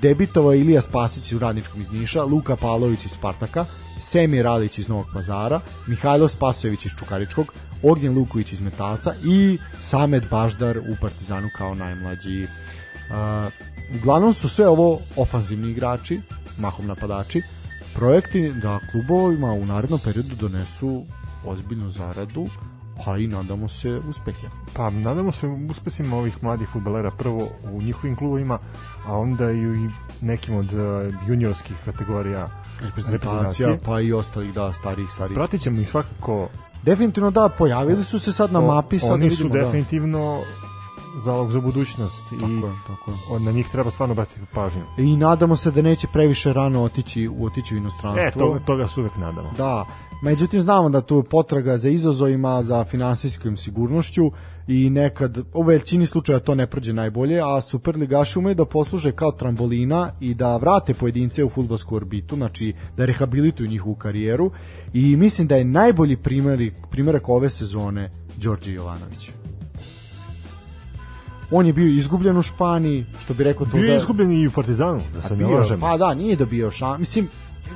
debitovao 0.01 0.53
Ilija 0.53 0.81
Spasić 0.81 1.33
u 1.33 1.39
Radničkom 1.39 1.81
iz 1.81 1.91
Niša, 1.91 2.23
Luka 2.23 2.55
Pavlović 2.55 3.05
iz 3.05 3.11
Spartaka, 3.11 3.65
Semir 4.03 4.43
Ralić 4.43 4.77
iz 4.77 4.89
Novog 4.89 5.05
Pazara, 5.13 5.61
Mihajlo 5.87 6.27
Spasojević 6.27 6.85
iz 6.85 6.91
Čukaričkog, 6.99 7.53
Ognjen 7.83 8.13
Luković 8.13 8.53
iz 8.53 8.61
Metalca 8.61 9.13
i 9.25 9.57
Samet 9.81 10.23
Baždar 10.29 10.77
u 10.77 10.95
Partizanu 11.01 11.49
kao 11.57 11.75
najmlađi. 11.75 12.47
A, 13.11 13.49
uglavnom 13.95 14.33
su 14.33 14.49
sve 14.49 14.67
ovo 14.67 14.99
ofanzivni 15.15 15.71
igrači, 15.71 16.21
mahom 16.57 16.87
napadači, 16.87 17.41
projekti 17.95 18.53
da 18.53 18.79
klubovima 18.91 19.53
u 19.53 19.65
narednom 19.65 19.99
periodu 20.03 20.35
donesu 20.35 21.05
ozbiljnu 21.45 21.89
zaradu, 21.89 22.49
a 23.05 23.17
i 23.17 23.27
nadamo 23.27 23.69
se 23.69 24.01
uspehe. 24.09 24.47
Pa 24.73 24.89
nadamo 24.89 25.31
se 25.31 25.47
uspesima 25.47 26.17
ovih 26.17 26.43
mladih 26.43 26.69
futbalera 26.69 27.11
prvo 27.11 27.49
u 27.71 27.81
njihovim 27.81 28.15
klubovima, 28.15 28.59
a 29.05 29.17
onda 29.17 29.51
i 29.51 29.89
nekim 30.21 30.55
od 30.55 30.73
uh, 30.73 31.13
juniorskih 31.27 31.77
kategorija 31.85 32.62
Reprezentacija, 32.81 33.77
pa 33.85 34.01
i 34.01 34.13
ostalih, 34.13 34.53
da, 34.53 34.73
starijih, 34.73 35.09
starijih. 35.11 35.35
Pratit 35.35 35.61
ćemo 35.61 35.81
ih 35.81 35.89
svakako. 35.89 36.49
Definitivno 36.83 37.31
da, 37.31 37.49
pojavili 37.57 38.03
su 38.03 38.19
se 38.19 38.31
sad 38.31 38.51
na 38.51 38.61
mapi, 38.61 38.99
sad 38.99 39.11
Oni 39.11 39.29
vidimo 39.29 39.49
su 39.49 39.57
definitivno 39.57 40.39
zalog 41.15 41.51
za 41.51 41.59
budućnost. 41.59 42.23
Tako 42.29 42.51
i 42.51 42.55
je, 42.55 42.61
tako 42.87 43.11
je. 43.11 43.17
od- 43.29 43.41
na 43.41 43.51
njih 43.51 43.69
treba 43.71 43.91
stvarno 43.91 44.11
obratiti 44.13 44.41
pažnju. 44.53 44.81
I 44.97 45.15
nadamo 45.15 45.55
se 45.55 45.71
da 45.71 45.81
neće 45.81 46.07
previše 46.07 46.53
rano 46.53 46.83
otići, 46.83 47.27
u 47.27 47.45
otići 47.45 47.75
u 47.75 47.77
inostranstvo. 47.77 48.27
E, 48.27 48.31
to, 48.31 48.59
toga 48.65 48.87
se 48.87 48.99
uvek 48.99 49.15
nadamo. 49.17 49.51
Da, 49.57 49.85
međutim 50.21 50.61
znamo 50.61 50.89
da 50.89 51.01
tu 51.01 51.17
je 51.17 51.23
potraga 51.23 51.77
za 51.77 51.89
izazovima, 51.89 52.63
za 52.63 52.83
finansijskom 52.83 53.57
sigurnošću 53.57 54.31
i 54.67 54.89
nekad, 54.89 55.37
u 55.53 55.63
većini 55.63 56.05
slučaja 56.05 56.39
to 56.39 56.55
ne 56.55 56.67
prođe 56.67 56.93
najbolje, 56.93 57.41
a 57.43 57.61
Superligaši 57.61 58.39
umeju 58.39 58.55
da 58.55 58.65
posluže 58.65 59.11
kao 59.11 59.31
trambolina 59.31 60.11
i 60.19 60.33
da 60.33 60.57
vrate 60.57 60.93
pojedince 60.93 61.43
u 61.43 61.49
futbolsku 61.49 61.95
orbitu, 61.95 62.35
znači 62.35 62.73
da 62.97 63.05
rehabilituju 63.05 63.69
njihovu 63.69 63.95
karijeru 63.95 64.51
i 64.93 65.15
mislim 65.15 65.47
da 65.47 65.55
je 65.55 65.65
najbolji 65.65 66.17
primjer, 66.17 66.71
primjerak 66.91 67.29
ove 67.29 67.49
sezone 67.49 68.11
Đorđe 68.37 68.73
Jovanović. 68.73 69.31
On 71.53 71.65
je 71.65 71.73
bio 71.73 71.87
izgubljen 71.87 72.37
u 72.37 72.41
Španiji, 72.41 73.05
što 73.19 73.33
bi 73.33 73.43
rekao 73.43 73.65
to 73.65 73.71
Bio 73.71 73.81
za- 73.81 73.91
je 73.91 73.97
izgubljen 73.97 74.31
i 74.33 74.47
u 74.47 74.51
Partizanu, 74.51 75.01
da 75.15 75.21
se 75.21 75.35
ne 75.35 75.45
lažem. 75.47 75.79
Pa 75.79 75.97
da, 75.97 76.13
nije 76.13 76.35
dobio 76.35 76.71
šan. 76.71 76.99
Mislim, 76.99 77.27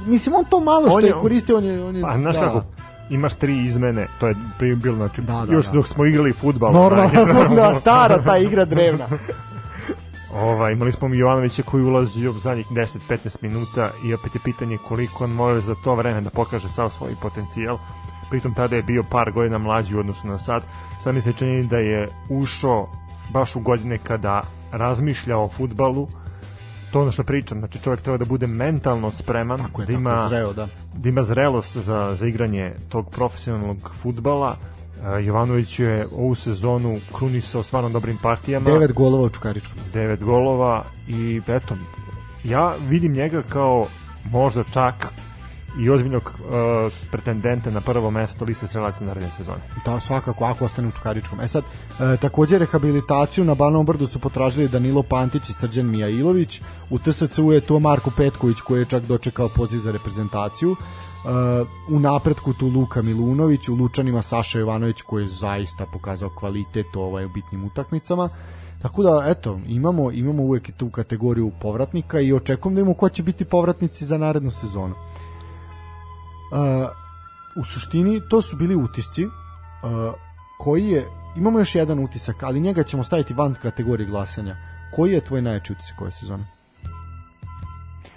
mislim 0.06 0.36
on 0.36 0.46
to 0.46 0.60
malo 0.60 0.90
što 0.90 0.98
On 0.98 1.04
je, 1.04 1.08
je- 1.08 1.14
koristio, 1.14 1.58
on 1.58 1.66
je, 1.66 1.84
on 1.84 1.96
je 1.96 2.02
Pa, 2.02 2.18
znaš 2.18 2.36
da. 2.36 2.42
kako, 2.42 2.64
imaš 3.10 3.34
tri 3.34 3.66
izmene, 3.66 4.08
to 4.20 4.28
je 4.60 4.76
bilo, 4.76 4.96
znači, 4.96 5.22
Da, 5.22 5.46
da, 5.46 5.54
još 5.54 5.66
da. 5.66 5.72
dok 5.72 5.88
smo 5.88 6.06
igrali 6.06 6.34
futbal. 6.34 6.74
Normalno, 6.84 7.10
da, 7.56 7.76
stara 7.76 8.22
ta 8.22 8.38
igra 8.38 8.66
drevna. 8.66 9.08
Ovaj, 10.36 10.74
imali 10.74 10.92
smo 10.92 11.08
Jovanovića 11.08 11.64
koji 11.64 11.84
ulazi 11.84 12.28
u 12.28 12.34
zadnjih 12.34 12.68
10-15 12.68 12.88
minuta 13.42 13.90
i 14.06 14.14
opet 14.14 14.36
je 14.36 14.42
pitanje 14.42 14.78
koliko 14.80 15.24
on 15.24 15.30
može 15.32 15.62
za 15.62 15.76
to 15.76 15.96
vreme 15.96 16.22
da 16.22 16.30
pokaže 16.30 16.70
sav 16.70 16.90
svoj 16.90 17.12
potencijal. 17.22 17.78
Pritom 18.30 18.54
tada 18.54 18.76
je 18.76 18.84
bio 18.84 19.04
par 19.04 19.32
godina 19.32 19.58
mlađi 19.58 19.96
u 19.96 20.00
odnosu 20.00 20.28
na 20.28 20.40
sad. 20.40 20.64
Sad 21.00 21.16
mi 21.16 21.22
se 21.22 21.34
čini 21.34 21.64
da 21.64 21.78
je 21.78 22.10
ušao 22.30 22.90
baš 23.30 23.56
u 23.56 23.60
godine 23.60 23.98
kada 23.98 24.42
razmišlja 24.72 25.38
o 25.38 25.50
futbalu. 25.50 26.08
To 26.92 27.02
ono 27.02 27.12
što 27.12 27.24
pričam, 27.24 27.60
znači 27.60 27.80
čovjek 27.84 28.02
treba 28.02 28.18
da 28.18 28.26
bude 28.26 28.48
mentalno 28.48 29.12
spreman, 29.12 29.60
Tako 29.60 29.82
je, 29.82 29.86
da 29.86 29.94
tako 29.94 30.00
ima 30.02 30.12
je 30.12 30.28
zreo, 30.28 30.54
da. 30.54 30.68
da 30.94 31.10
ima 31.10 31.24
zrelost 31.24 31.78
za, 31.78 32.16
za 32.16 32.28
igranje 32.28 32.74
tog 32.90 33.12
profesionalnog 33.12 33.92
futbala. 34.02 34.56
Uh, 34.56 35.26
Jovanović 35.26 35.80
je 35.80 36.08
ovu 36.16 36.36
sezonu 36.36 37.00
krunisao 37.18 37.64
stvarno 37.64 37.90
dobrim 37.90 38.18
partijama. 38.22 38.70
Devet 38.70 38.94
golova 38.94 39.24
u 39.24 39.30
Čukaričkom. 39.30 39.78
9 39.94 40.24
golova 40.24 40.84
i 41.08 41.42
eto, 41.48 41.76
ja 42.44 42.76
vidim 42.90 43.14
njega 43.14 43.42
kao 43.42 43.86
možda 44.32 44.64
čak 44.74 45.08
i 45.80 45.90
ozbiljnog 45.90 46.24
uh, 46.24 46.94
pretendenta 47.12 47.72
na 47.72 47.82
prvo 47.82 48.12
mesto 48.12 48.46
liste 48.46 48.68
strelaca 48.68 49.06
naredne 49.06 49.30
sezone. 49.30 49.60
Da, 49.86 50.00
svakako, 50.00 50.46
ako 50.46 50.66
ostane 50.66 50.88
u 50.88 50.92
Čukaričkom. 50.92 51.40
E 51.42 51.48
sad, 51.48 51.64
e, 51.64 52.18
takođe 52.18 52.58
rehabilitaciju 52.58 53.46
na 53.46 53.56
Banovom 53.56 53.86
brdu 53.86 54.08
su 54.08 54.20
potražili 54.20 54.68
Danilo 54.68 55.04
Pantić 55.04 55.50
i 55.50 55.54
Srđan 55.54 55.86
Mijailović. 55.86 56.62
U 56.90 57.00
TSC-u 57.00 57.52
je 57.52 57.62
to 57.62 57.80
Marko 57.80 58.12
Petković 58.18 58.62
koji 58.62 58.80
je 58.80 58.86
čak 58.86 59.04
dočekao 59.04 59.50
poziv 59.50 59.80
za 59.80 59.92
reprezentaciju. 59.92 60.72
E, 60.72 60.78
u 61.90 62.00
napretku 62.00 62.54
tu 62.54 62.68
Luka 62.68 63.02
Milunović, 63.02 63.70
u 63.70 63.76
Lučanima 63.76 64.22
Saša 64.22 64.60
Jovanović 64.60 65.02
koji 65.02 65.24
je 65.24 65.28
zaista 65.28 65.86
pokazao 65.94 66.30
kvalitet 66.30 66.96
ovaj, 66.96 67.26
u 67.26 67.30
bitnim 67.30 67.66
utakmicama. 67.66 68.30
Tako 68.82 69.04
da, 69.04 69.24
eto, 69.28 69.60
imamo, 69.68 70.12
imamo 70.12 70.44
uvek 70.44 70.72
tu 70.78 70.90
kategoriju 70.90 71.52
povratnika 71.62 72.20
i 72.20 72.34
očekujem 72.34 72.76
da 72.76 72.82
imamo 72.82 72.94
ko 72.94 73.10
će 73.10 73.24
biti 73.24 73.46
povratnici 73.46 74.06
za 74.06 74.18
narednu 74.18 74.52
sezonu. 74.52 74.96
U 77.56 77.64
suštini 77.64 78.22
to 78.30 78.42
su 78.42 78.56
bili 78.56 78.76
utisci 78.76 79.26
uh, 79.26 79.32
koji 80.59 80.85
je 80.88 81.08
imamo 81.35 81.59
još 81.59 81.76
jedan 81.76 82.00
utisak, 82.00 82.43
ali 82.43 82.59
njega 82.59 82.84
ćemo 82.84 83.03
staviti 83.03 83.34
van 83.34 83.56
kategorije 83.61 84.08
glasanja. 84.09 84.56
Koji 84.95 85.11
je 85.11 85.22
tvoj 85.22 85.42
najjači 85.42 85.74
utisak 85.74 86.01
ove 86.01 86.11
sezone? 86.11 86.45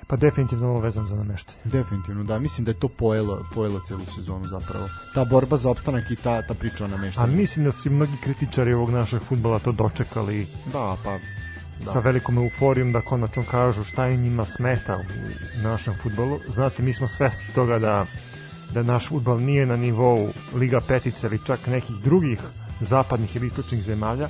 Pa 0.06 0.16
definitivno 0.16 0.68
ovo 0.68 0.80
vezano 0.80 1.06
za 1.06 1.16
nameštanje. 1.16 1.58
Definitivno, 1.64 2.24
da, 2.24 2.38
mislim 2.38 2.64
da 2.64 2.70
je 2.70 2.80
to 2.80 2.88
pojelo, 2.88 3.46
pojelo 3.54 3.80
celu 3.80 4.06
sezonu 4.14 4.48
zapravo. 4.48 4.88
Ta 5.14 5.24
borba 5.24 5.56
za 5.56 5.70
opstanak 5.70 6.10
i 6.10 6.16
ta, 6.16 6.42
ta 6.46 6.54
priča 6.54 6.84
o 6.84 6.86
A 6.86 6.90
nameštanju. 6.90 7.36
mislim 7.36 7.64
da 7.64 7.72
su 7.72 7.88
i 7.88 7.92
mnogi 7.92 8.12
kritičari 8.22 8.72
ovog 8.72 8.90
našeg 8.90 9.22
futbala 9.22 9.58
to 9.58 9.72
dočekali 9.72 10.46
Da, 10.72 10.96
pa 11.04 11.18
sa 11.80 11.98
velikom 11.98 12.38
euforijom 12.38 12.92
da 12.92 13.00
konačno 13.00 13.42
kažu 13.50 13.84
šta 13.84 14.06
je 14.06 14.16
njima 14.16 14.44
smeta 14.44 14.98
u 15.58 15.62
našem 15.62 15.94
futbolu. 15.94 16.40
Znate, 16.48 16.82
mi 16.82 16.92
smo 16.92 17.08
svesni 17.08 17.54
toga 17.54 17.78
da 17.78 18.06
da 18.74 18.82
naš 18.82 19.08
futbal 19.08 19.40
nije 19.40 19.66
na 19.66 19.76
nivou 19.76 20.28
Liga 20.54 20.80
petice 20.80 21.26
ili 21.26 21.38
čak 21.46 21.66
nekih 21.66 21.96
drugih 21.96 22.38
zapadnih 22.80 23.36
ili 23.36 23.46
istočnih 23.46 23.82
zemalja, 23.82 24.28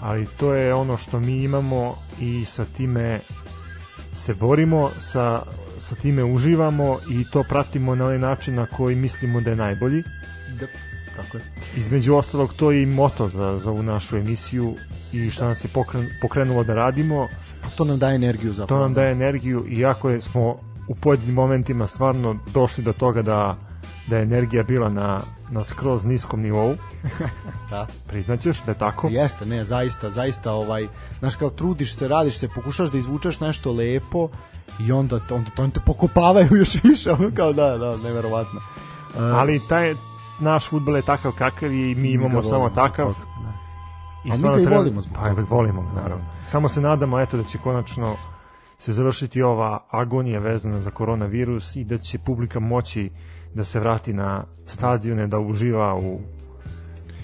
ali 0.00 0.26
to 0.36 0.54
je 0.54 0.74
ono 0.74 0.96
što 0.96 1.20
mi 1.20 1.42
imamo 1.44 1.96
i 2.20 2.44
sa 2.44 2.64
time 2.64 3.20
se 4.12 4.34
borimo, 4.34 4.90
sa, 5.00 5.42
sa 5.78 5.94
time 5.94 6.24
uživamo 6.24 6.96
i 7.10 7.24
to 7.30 7.42
pratimo 7.48 7.94
na 7.94 8.04
onaj 8.04 8.18
način 8.18 8.54
na 8.54 8.66
koji 8.66 8.96
mislimo 8.96 9.40
da 9.40 9.50
je 9.50 9.56
najbolji. 9.56 10.02
da, 10.60 10.66
kako 11.22 11.36
je? 11.36 11.42
Između 11.76 12.14
ostalog, 12.14 12.54
to 12.54 12.70
je 12.70 12.82
i 12.82 12.86
moto 12.86 13.28
za, 13.28 13.58
za 13.58 13.70
ovu 13.70 13.82
našu 13.82 14.16
emisiju 14.16 14.74
i 15.12 15.30
šta 15.30 15.46
nas 15.46 15.64
je 15.64 15.68
pokren, 15.68 16.06
pokrenulo 16.22 16.64
da 16.64 16.74
radimo. 16.74 17.28
Pa 17.62 17.68
to 17.68 17.84
nam 17.84 17.98
daje 17.98 18.14
energiju 18.14 18.52
zapravo. 18.52 18.80
To 18.80 18.84
nam 18.84 18.94
daje 18.94 19.12
energiju, 19.12 19.66
iako 19.68 20.10
je, 20.10 20.20
smo 20.20 20.56
u 20.88 20.94
pojedinim 20.94 21.34
momentima 21.34 21.86
stvarno 21.86 22.38
došli 22.52 22.84
do 22.84 22.92
toga 22.92 23.22
da 23.22 23.68
da 24.08 24.16
je 24.16 24.22
energija 24.22 24.62
bila 24.62 24.88
na, 24.88 25.20
na 25.50 25.64
skroz 25.64 26.04
niskom 26.04 26.40
nivou. 26.40 26.76
Da. 27.70 27.86
Priznaćeš 28.06 28.62
da 28.62 28.70
je 28.70 28.78
tako? 28.78 29.08
Jeste, 29.10 29.46
ne, 29.46 29.64
zaista, 29.64 30.10
zaista 30.10 30.52
ovaj, 30.52 30.86
znaš 31.18 31.36
kao 31.36 31.50
trudiš 31.50 31.94
se, 31.94 32.08
radiš 32.08 32.38
se, 32.38 32.48
pokušaš 32.48 32.90
da 32.90 32.98
izvučeš 32.98 33.40
nešto 33.40 33.72
lepo 33.72 34.28
i 34.86 34.92
onda, 34.92 35.20
onda 35.30 35.50
oni 35.58 35.72
te 35.72 35.80
pokopavaju 35.86 36.48
još 36.60 36.84
više, 36.84 37.12
ono 37.12 37.30
kao 37.34 37.52
da, 37.52 37.78
da, 37.78 37.96
neverovatno. 37.96 38.60
Uh, 39.14 39.20
Ali 39.20 39.60
taj 39.68 39.94
naš 40.40 40.68
fudbal 40.68 40.96
je 40.96 41.02
takav 41.02 41.32
kakav 41.32 41.72
je 41.72 41.90
i 41.90 41.94
mi 41.94 42.08
imamo 42.10 42.42
samo 42.42 42.70
takav. 42.70 43.06
da. 43.06 43.52
I 44.24 44.30
A 44.32 44.36
mi 44.36 44.42
ga 44.56 44.60
i 44.62 44.66
volimo 44.66 45.00
zbog 45.00 45.16
Pa, 45.16 45.28
toga. 45.28 45.44
volimo 45.50 45.82
ga, 45.82 46.00
naravno. 46.02 46.24
Samo 46.44 46.68
se 46.68 46.80
nadamo 46.80 47.20
eto 47.20 47.36
da 47.36 47.42
će 47.44 47.58
konačno 47.58 48.16
se 48.78 48.92
završiti 48.92 49.42
ova 49.42 49.84
agonija 49.90 50.40
vezana 50.40 50.80
za 50.80 50.90
koronavirus 50.90 51.76
i 51.76 51.84
da 51.84 51.98
će 51.98 52.18
publika 52.18 52.60
moći 52.60 53.10
da 53.54 53.64
se 53.64 53.80
vrati 53.80 54.12
na 54.12 54.44
stadione, 54.66 55.26
da 55.26 55.38
uživa 55.38 55.94
u 55.94 56.20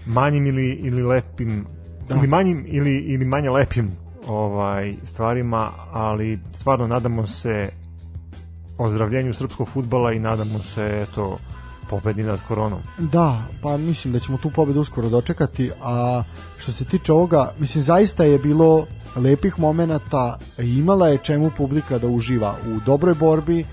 manjim 0.06 0.46
ili, 0.46 0.70
ili 0.72 1.02
lepim 1.02 1.66
Da. 2.08 2.14
ili 2.14 2.26
manjim 2.26 2.64
ili, 2.68 2.96
ili 2.96 3.24
manje 3.24 3.50
lepim 3.50 3.90
ovaj 4.28 4.94
stvarima, 5.04 5.70
ali 5.92 6.38
stvarno 6.52 6.86
nadamo 6.86 7.26
se 7.26 7.68
ozdravljenju 8.78 9.34
srpskog 9.34 9.68
futbala 9.68 10.12
i 10.12 10.18
nadamo 10.18 10.58
se 10.58 11.06
eto 11.10 11.38
pobedi 11.94 12.22
nad 12.22 12.40
koronom. 12.48 12.80
Da, 12.98 13.42
pa 13.62 13.76
mislim 13.76 14.12
da 14.12 14.18
ćemo 14.18 14.38
tu 14.38 14.50
pobedu 14.50 14.80
uskoro 14.80 15.08
dočekati, 15.08 15.70
a 15.82 16.22
što 16.58 16.72
se 16.72 16.84
tiče 16.84 17.12
ovoga, 17.12 17.52
mislim 17.58 17.84
zaista 17.84 18.24
je 18.24 18.38
bilo 18.38 18.86
lepih 19.16 19.58
momenata, 19.58 20.38
imala 20.58 21.08
je 21.08 21.18
čemu 21.18 21.50
publika 21.56 21.98
da 21.98 22.06
uživa 22.06 22.56
u 22.66 22.80
dobroj 22.86 23.14
borbi, 23.14 23.64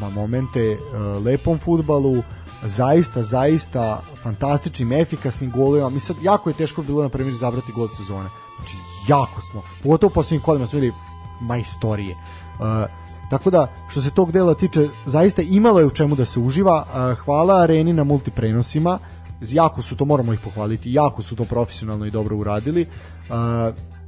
na 0.00 0.08
momente 0.08 0.60
e, 0.60 0.76
lepom 1.24 1.58
futbalu, 1.58 2.22
zaista, 2.64 3.22
zaista 3.22 4.02
fantastičnim, 4.22 4.92
efikasnim 4.92 5.50
golovima. 5.50 5.90
Mi 5.90 6.00
sad 6.00 6.16
jako 6.22 6.50
je 6.50 6.54
teško 6.54 6.82
bilo 6.82 7.02
na 7.02 7.08
primjer 7.08 7.34
izabrati 7.34 7.72
gol 7.72 7.88
sezone. 7.88 8.28
Znači, 8.56 8.76
jako 9.08 9.40
smo. 9.40 9.62
Pogotovo 9.82 10.10
u 10.10 10.14
posljednjim 10.14 10.42
kolima 10.42 10.66
smo 10.66 10.80
videli 10.80 10.96
majstorije. 11.40 12.14
Uh, 12.58 12.99
tako 13.30 13.50
da, 13.50 13.66
što 13.88 14.00
se 14.00 14.10
tog 14.10 14.32
dela 14.32 14.54
tiče, 14.54 14.88
zaista 15.06 15.42
imalo 15.42 15.80
je 15.80 15.86
u 15.86 15.90
čemu 15.90 16.14
da 16.16 16.24
se 16.24 16.40
uživa. 16.40 16.86
Hvala 17.24 17.62
Areni 17.62 17.92
na 17.92 18.04
multiprenosima. 18.04 18.98
Jako 19.40 19.82
su 19.82 19.96
to, 19.96 20.04
moramo 20.04 20.32
ih 20.32 20.40
pohvaliti, 20.44 20.92
jako 20.92 21.22
su 21.22 21.36
to 21.36 21.44
profesionalno 21.44 22.06
i 22.06 22.10
dobro 22.10 22.36
uradili. 22.36 22.86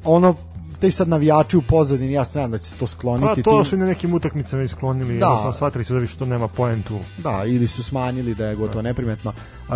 Ono 0.05 0.35
te 0.81 0.91
sad 0.91 1.09
navijači 1.09 1.57
u 1.57 1.63
pozadini, 1.63 2.13
ja 2.13 2.25
se 2.25 2.39
nadam 2.39 2.51
da 2.51 2.59
će 2.59 2.65
se 2.65 2.75
to 2.79 2.87
skloniti. 2.87 3.43
Pa 3.43 3.51
to 3.51 3.51
tim- 3.51 3.65
su 3.65 3.75
i 3.75 3.79
na 3.79 3.87
nekim 3.87 4.15
utakmicama 4.15 4.63
isklonili, 4.63 5.15
Da. 5.15 5.21
da. 5.21 5.27
jednostavno 5.27 5.53
shvatili 5.53 5.85
su 5.85 5.93
da 5.93 5.99
više 5.99 6.17
to 6.19 6.27
nema 6.27 6.49
poentu. 6.49 6.99
Da, 7.19 7.45
ili 7.47 7.67
su 7.67 7.83
smanjili 7.83 8.35
da 8.35 8.47
je 8.47 8.57
gotovo 8.57 8.83
neprimetno. 8.83 9.33
Uh, 9.69 9.75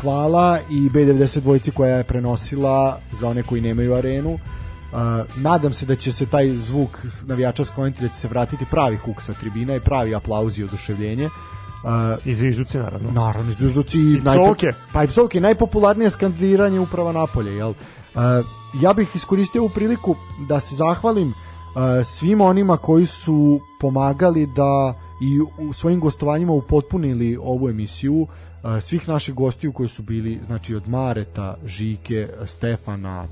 hvala 0.00 0.58
i 0.70 0.88
B92 0.88 1.40
dvojici 1.40 1.70
koja 1.70 1.96
je 1.96 2.04
prenosila 2.04 2.98
za 3.12 3.28
one 3.28 3.42
koji 3.42 3.60
nemaju 3.60 3.94
arenu. 3.94 4.38
Uh, 4.92 4.98
nadam 5.36 5.72
se 5.72 5.86
da 5.86 5.94
će 5.94 6.12
se 6.12 6.26
taj 6.26 6.54
zvuk 6.56 6.98
navijača 7.22 7.64
skloniti, 7.64 8.02
da 8.02 8.08
će 8.08 8.14
se 8.14 8.28
vratiti 8.28 8.66
pravi 8.70 8.96
huk 8.96 9.22
sa 9.22 9.32
tribina 9.32 9.74
i 9.74 9.80
pravi 9.80 10.14
aplauzi 10.14 10.60
i 10.60 10.64
oduševljenje. 10.64 11.26
Uh, 11.26 12.26
I 12.26 12.34
zvižduci, 12.34 12.78
naravno. 12.78 13.10
Naravno, 13.10 13.50
izdužduci 13.50 13.98
I 13.98 14.20
psovke. 14.24 14.72
Pa 14.92 15.04
i 15.04 15.06
psovke, 15.06 15.40
najpopularnije 15.40 16.10
skandiranje 16.10 16.80
uprava 16.80 17.12
napolje, 17.12 17.56
jel? 17.56 17.70
Uh, 17.70 17.74
ja 18.82 18.92
bih 18.92 19.08
iskoristio 19.14 19.62
ovu 19.62 19.70
priliku 19.74 20.16
da 20.48 20.60
se 20.60 20.74
zahvalim 20.74 21.28
uh, 21.28 21.34
svim 22.04 22.40
onima 22.40 22.76
koji 22.76 23.06
su 23.06 23.60
pomagali 23.80 24.46
da 24.46 24.94
i 25.22 25.40
u 25.68 25.72
svojim 25.72 26.00
gostovanjima 26.00 26.52
upotpunili 26.52 27.36
ovu 27.36 27.68
emisiju 27.68 28.14
uh, 28.14 28.28
svih 28.80 29.08
naših 29.08 29.34
gostiju 29.34 29.72
koji 29.72 29.88
su 29.88 30.02
bili 30.02 30.40
znači 30.46 30.74
od 30.74 30.88
Mareta, 30.88 31.56
Žike, 31.66 32.28
Stefana, 32.46 33.26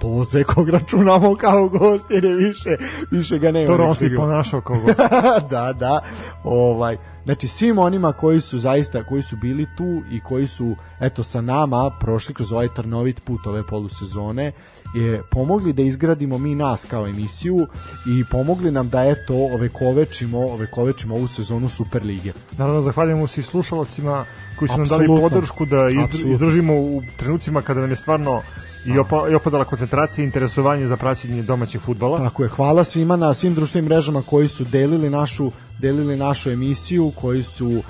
Toze 0.00 0.44
kog 0.44 0.68
računamo 0.68 1.36
kao 1.36 1.68
gost 1.68 2.10
jer 2.10 2.24
je 2.24 2.34
više, 2.34 2.76
više 3.10 3.38
ga 3.38 3.50
nema. 3.50 3.66
To 3.66 3.76
Rossi 3.76 4.16
ponašao 4.16 4.60
kao 4.60 4.76
gost. 4.80 4.98
da, 5.50 5.72
da. 5.72 6.00
Ovaj, 6.44 6.96
znači 7.24 7.48
svim 7.48 7.78
onima 7.78 8.12
koji 8.12 8.40
su 8.40 8.58
zaista 8.58 9.04
koji 9.04 9.22
su 9.22 9.36
bili 9.36 9.66
tu 9.76 10.02
i 10.12 10.20
koji 10.20 10.46
su 10.46 10.74
eto 11.00 11.22
sa 11.22 11.40
nama 11.40 11.90
prošli 12.00 12.34
kroz 12.34 12.52
ovaj 12.52 12.68
trnovit 12.76 13.24
put 13.24 13.46
ove 13.46 13.66
polusezone 13.66 14.52
je 14.94 15.22
pomogli 15.30 15.72
da 15.72 15.82
izgradimo 15.82 16.38
mi 16.38 16.54
nas 16.54 16.84
kao 16.84 17.06
emisiju 17.06 17.66
i 18.06 18.24
pomogli 18.30 18.70
nam 18.70 18.88
da 18.88 19.04
eto 19.04 19.34
ove 19.34 19.68
kovečimo, 19.68 20.38
ove 20.38 20.70
kovečimo 20.70 21.14
ovu 21.14 21.28
sezonu 21.28 21.68
Superlige. 21.68 22.32
Naravno, 22.58 22.82
zahvaljujemo 22.82 23.26
se 23.26 23.40
i 23.40 23.44
slušalcima 23.44 24.24
koji 24.58 24.68
su 24.68 24.76
nam 24.76 24.86
dali 24.86 25.06
podršku 25.06 25.66
da 25.66 25.88
izdržimo 26.32 26.74
u 26.74 27.02
trenucima 27.16 27.62
kada 27.62 27.80
nam 27.80 27.90
je 27.90 27.96
stvarno 27.96 28.42
i, 28.86 28.98
opa, 28.98 29.28
i 29.30 29.34
opadala 29.34 29.64
koncentracija 29.64 30.22
i 30.22 30.26
interesovanje 30.26 30.86
za 30.86 30.96
praćenje 30.96 31.42
domaćeg 31.42 31.80
futbala. 31.80 32.18
Tako 32.18 32.42
je, 32.42 32.48
hvala 32.48 32.84
svima 32.84 33.16
na 33.16 33.34
svim 33.34 33.54
društvenim 33.54 33.88
mrežama 33.88 34.22
koji 34.22 34.48
su 34.48 34.64
delili 34.64 35.10
našu 35.10 35.50
delili 35.80 36.16
našu 36.16 36.50
emisiju, 36.50 37.12
koji 37.20 37.42
su 37.42 37.68
uh, 37.68 37.82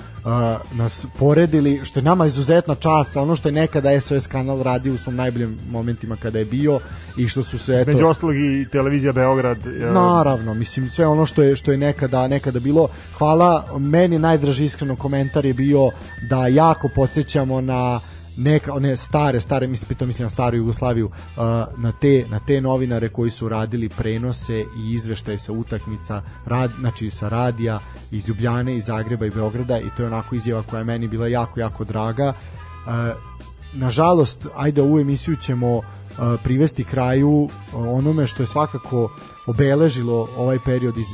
nas 0.71 1.05
poredili, 1.19 1.81
što 1.83 1.99
je 1.99 2.03
nama 2.03 2.25
izuzetna 2.25 2.75
čast, 2.75 3.17
ono 3.17 3.35
što 3.35 3.49
je 3.49 3.53
nekada 3.53 3.99
SOS 3.99 4.27
kanal 4.27 4.61
radio 4.61 4.93
u 4.93 4.97
svom 4.97 5.15
najboljim 5.15 5.57
momentima 5.69 6.15
kada 6.15 6.39
je 6.39 6.45
bio 6.45 6.79
i 7.17 7.27
što 7.27 7.43
su 7.43 7.57
se 7.57 7.81
eto 7.81 7.91
Među 7.91 8.07
ostalog 8.07 8.35
i 8.35 8.67
televizija 8.71 9.13
Beograd. 9.13 9.67
e, 9.67 9.91
Naravno, 9.91 10.53
mislim 10.53 10.89
sve 10.89 11.07
ono 11.07 11.25
što 11.25 11.41
je 11.41 11.55
što 11.55 11.71
je 11.71 11.77
nekada 11.77 12.27
nekada 12.27 12.59
bilo. 12.59 12.87
Hvala, 13.17 13.65
meni 13.77 14.19
najdraži 14.19 14.65
iskreno 14.65 14.95
komentar 14.95 15.45
je 15.45 15.53
bio 15.53 15.89
da 16.29 16.47
jako 16.47 16.89
podsjećamo 16.95 17.61
na 17.61 17.99
neka 18.37 18.73
one 18.73 18.97
stare 18.97 19.41
stare 19.41 19.67
mislim 19.67 19.87
pritom 19.87 20.07
mislim 20.07 20.25
na 20.25 20.29
staru 20.29 20.57
Jugoslaviju 20.57 21.05
uh, 21.05 21.43
na 21.77 21.91
te 22.01 22.25
na 22.29 22.39
te 22.39 22.61
novinare 22.61 23.09
koji 23.09 23.31
su 23.31 23.49
radili 23.49 23.89
prenose 23.89 24.59
i 24.59 24.93
izveštaje 24.93 25.37
sa 25.37 25.51
utakmica 25.51 26.21
rad 26.45 26.71
znači 26.79 27.09
sa 27.09 27.29
radija 27.29 27.79
iz 28.11 28.29
Ljubljane 28.29 28.75
iz 28.75 28.85
Zagreba 28.85 29.25
i 29.25 29.29
Beograda 29.29 29.79
i 29.79 29.89
to 29.97 30.03
je 30.03 30.07
onako 30.07 30.35
izjava 30.35 30.63
koja 30.63 30.77
je 30.77 30.83
meni 30.83 31.07
bila 31.07 31.27
jako 31.27 31.59
jako 31.59 31.83
draga. 31.83 32.33
Uh, 32.85 32.91
nažalost, 33.73 34.47
ajde 34.55 34.81
ovu 34.81 34.99
emisiju 34.99 35.35
ćemo 35.35 35.77
uh, 35.77 35.83
privesti 36.43 36.83
kraju 36.83 37.49
onome 37.73 38.27
što 38.27 38.43
je 38.43 38.47
svakako 38.47 39.11
obeležilo 39.47 40.27
ovaj 40.37 40.57
period 40.65 40.97
iz, 40.97 41.07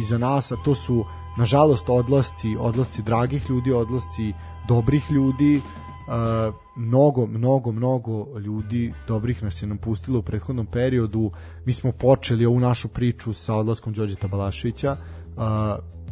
iza 0.00 0.18
nas, 0.18 0.52
a 0.52 0.56
to 0.64 0.74
su 0.74 1.04
nažalost 1.36 1.88
odlasci, 1.88 2.56
odlasci 2.60 3.02
dragih 3.02 3.50
ljudi, 3.50 3.72
odlasci 3.72 4.32
dobrih 4.68 5.10
ljudi, 5.10 5.60
mnogo, 6.76 7.26
mnogo, 7.26 7.72
mnogo 7.72 8.38
ljudi 8.38 8.92
dobrih 9.08 9.42
nas 9.42 9.62
je 9.62 9.66
napustilo 9.66 10.18
u 10.18 10.22
prethodnom 10.22 10.66
periodu. 10.66 11.30
Mi 11.64 11.72
smo 11.72 11.92
počeli 11.92 12.46
ovu 12.46 12.60
našu 12.60 12.88
priču 12.88 13.32
sa 13.32 13.54
odlaskom 13.54 13.92
Đorđeta 13.92 14.28
Balaševića, 14.28 14.92
uh, 14.92 15.42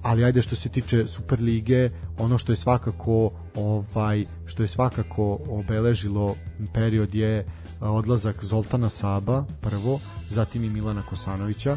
ali 0.02 0.24
ajde 0.24 0.42
što 0.42 0.56
se 0.56 0.68
tiče 0.68 1.06
Superlige, 1.06 1.90
ono 2.18 2.38
što 2.38 2.52
je 2.52 2.56
svakako 2.56 3.30
ovaj 3.56 4.24
što 4.46 4.62
je 4.62 4.68
svakako 4.68 5.38
obeležilo 5.48 6.34
period 6.74 7.14
je 7.14 7.46
odlazak 7.80 8.44
Zoltana 8.44 8.88
Saba 8.88 9.44
prvo, 9.60 10.00
zatim 10.30 10.64
i 10.64 10.68
Milana 10.68 11.02
Kosanovića. 11.02 11.76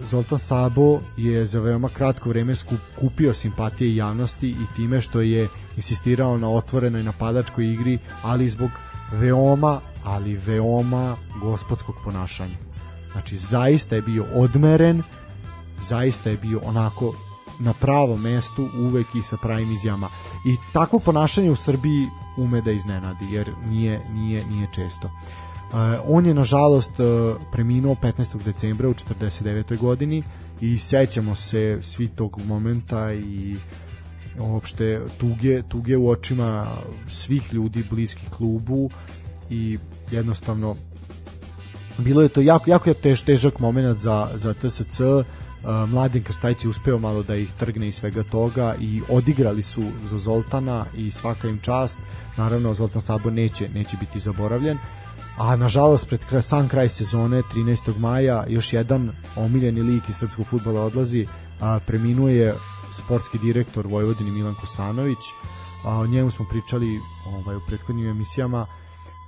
Zoltan 0.00 0.38
Sabo 0.38 1.00
je 1.16 1.46
za 1.46 1.60
veoma 1.60 1.88
kratko 1.88 2.28
vreme 2.28 2.54
skup, 2.54 2.78
kupio 3.00 3.34
simpatije 3.34 3.96
javnosti 3.96 4.48
i 4.48 4.74
time 4.76 5.00
što 5.00 5.20
je 5.20 5.48
insistirao 5.76 6.38
na 6.38 6.48
otvorenoj 6.48 7.02
napadačkoj 7.02 7.72
igri, 7.72 7.98
ali 8.22 8.48
zbog 8.48 8.70
veoma, 9.12 9.80
ali 10.04 10.36
veoma 10.36 11.16
gospodskog 11.40 11.94
ponašanja. 12.04 12.56
Znači, 13.12 13.36
zaista 13.36 13.94
je 13.94 14.02
bio 14.02 14.26
odmeren, 14.34 15.02
zaista 15.88 16.30
je 16.30 16.36
bio 16.36 16.60
onako 16.64 17.14
na 17.58 17.74
pravom 17.74 18.22
mestu 18.22 18.68
uvek 18.78 19.06
i 19.14 19.22
sa 19.22 19.36
pravim 19.36 19.72
izjavama. 19.72 20.08
I 20.46 20.56
takvo 20.72 20.98
ponašanje 20.98 21.50
u 21.50 21.56
Srbiji 21.56 22.08
ume 22.36 22.60
da 22.60 22.70
iznenadi, 22.70 23.26
jer 23.30 23.50
nije, 23.68 24.00
nije, 24.12 24.46
nije 24.46 24.68
često. 24.74 25.06
Uh, 25.06 25.41
on 26.04 26.26
je 26.26 26.34
nažalost 26.34 27.00
uh, 27.00 27.06
preminuo 27.52 27.94
15. 28.02 28.44
decembra 28.44 28.88
u 28.88 28.94
49. 28.94 29.78
godini 29.78 30.22
i 30.60 30.78
sećamo 30.78 31.34
se 31.34 31.78
svi 31.82 32.08
tog 32.08 32.40
momenta 32.46 33.12
i 33.12 33.56
uopšte 34.40 35.00
tuge, 35.18 35.62
tuge 35.62 35.96
u 35.96 36.08
očima 36.08 36.76
svih 37.06 37.54
ljudi 37.54 37.84
bliskih 37.90 38.28
klubu 38.30 38.90
i 39.50 39.78
jednostavno 40.10 40.76
bilo 41.98 42.22
je 42.22 42.28
to 42.28 42.40
jako, 42.40 42.70
jako 42.70 42.90
je 42.90 42.94
tež, 42.94 43.22
težak 43.22 43.58
moment 43.58 43.98
za, 43.98 44.30
za 44.34 44.54
TSC 44.54 45.00
Uh, 45.64 45.90
Mladen 45.90 46.22
Krstajić 46.22 46.64
je 46.64 46.70
uspeo 46.70 46.98
malo 46.98 47.22
da 47.22 47.36
ih 47.36 47.52
trgne 47.58 47.88
iz 47.88 47.94
svega 47.94 48.22
toga 48.22 48.74
i 48.80 49.02
odigrali 49.08 49.62
su 49.62 49.82
za 50.04 50.18
Zoltana 50.18 50.86
i 50.96 51.10
svaka 51.10 51.48
im 51.48 51.58
čast 51.58 52.00
naravno 52.36 52.74
Zoltan 52.74 53.02
Sabo 53.02 53.30
neće, 53.30 53.68
neće 53.68 53.96
biti 54.00 54.18
zaboravljen 54.18 54.78
a 55.38 55.56
nažalost 55.56 56.08
pred 56.08 56.20
sam 56.42 56.68
kraj 56.68 56.88
sezone 56.88 57.42
13. 57.54 57.98
maja 57.98 58.44
još 58.48 58.72
jedan 58.72 59.12
omiljeni 59.36 59.82
lik 59.82 60.08
iz 60.08 60.16
srpskog 60.16 60.46
futbola 60.46 60.80
odlazi 60.80 61.26
a, 61.60 61.78
preminuje 61.86 62.54
sportski 62.92 63.38
direktor 63.38 63.86
Vojvodini 63.86 64.30
Milan 64.30 64.54
Kosanović 64.60 65.18
a, 65.84 65.98
o 65.98 66.06
njemu 66.06 66.30
smo 66.30 66.46
pričali 66.50 66.98
ovaj, 67.26 67.56
u 67.56 67.60
prethodnim 67.66 68.08
emisijama 68.08 68.66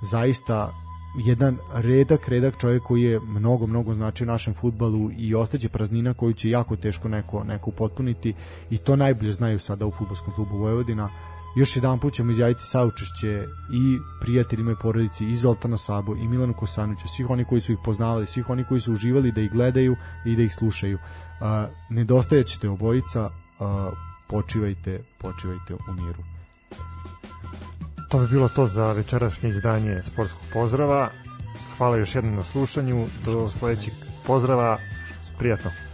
zaista 0.01 0.73
jedan 1.17 1.57
redak, 1.73 2.27
redak 2.27 2.57
čovjek 2.57 2.83
koji 2.83 3.03
je 3.03 3.19
mnogo, 3.19 3.67
mnogo 3.67 3.93
značio 3.93 4.27
našem 4.27 4.53
futbalu 4.53 5.11
i 5.17 5.35
ostaće 5.35 5.69
praznina 5.69 6.13
koju 6.13 6.33
će 6.33 6.49
jako 6.49 6.75
teško 6.75 7.09
neko, 7.09 7.43
neko 7.43 7.69
upotpuniti 7.69 8.33
i 8.69 8.77
to 8.77 8.95
najbolje 8.95 9.31
znaju 9.31 9.59
sada 9.59 9.85
u 9.85 9.91
futbolskom 9.91 10.33
klubu 10.33 10.57
Vojvodina. 10.57 11.09
Još 11.55 11.75
jedan 11.75 11.99
put 11.99 12.13
ćemo 12.13 12.31
izjaviti 12.31 12.63
saučešće 12.63 13.47
i 13.71 13.99
prijateljima 14.21 14.71
i 14.71 14.75
porodici 14.81 15.25
i 15.25 15.35
Zoltana 15.35 15.77
Sabo 15.77 16.15
i 16.15 16.27
Milanu 16.27 16.53
Kosanoviću, 16.53 17.07
svih 17.07 17.29
oni 17.29 17.45
koji 17.45 17.61
su 17.61 17.71
ih 17.71 17.77
poznavali, 17.85 18.27
svih 18.27 18.49
oni 18.49 18.63
koji 18.63 18.79
su 18.79 18.93
uživali 18.93 19.31
da 19.31 19.41
ih 19.41 19.51
gledaju 19.51 19.95
i 20.25 20.35
da 20.35 20.43
ih 20.43 20.55
slušaju. 20.55 20.97
Uh, 20.97 21.47
nedostajećete 21.89 22.69
obojica, 22.69 23.29
uh, 23.59 23.67
počivajte, 24.27 25.03
počivajte 25.17 25.73
u 25.73 25.93
miru. 25.93 26.23
To 28.09 28.19
bi 28.19 28.27
bilo 28.27 28.49
to 28.49 28.67
za 28.67 28.91
večerašnje 28.91 29.49
izdanje 29.49 30.03
sportskog 30.03 30.41
pozdrava. 30.53 31.09
Hvala 31.77 31.97
još 31.97 32.15
jednom 32.15 32.35
na 32.35 32.43
slušanju. 32.43 33.07
Do 33.25 33.49
sledećeg 33.49 33.93
pozdrava. 34.25 34.77
Prijatno. 35.37 35.84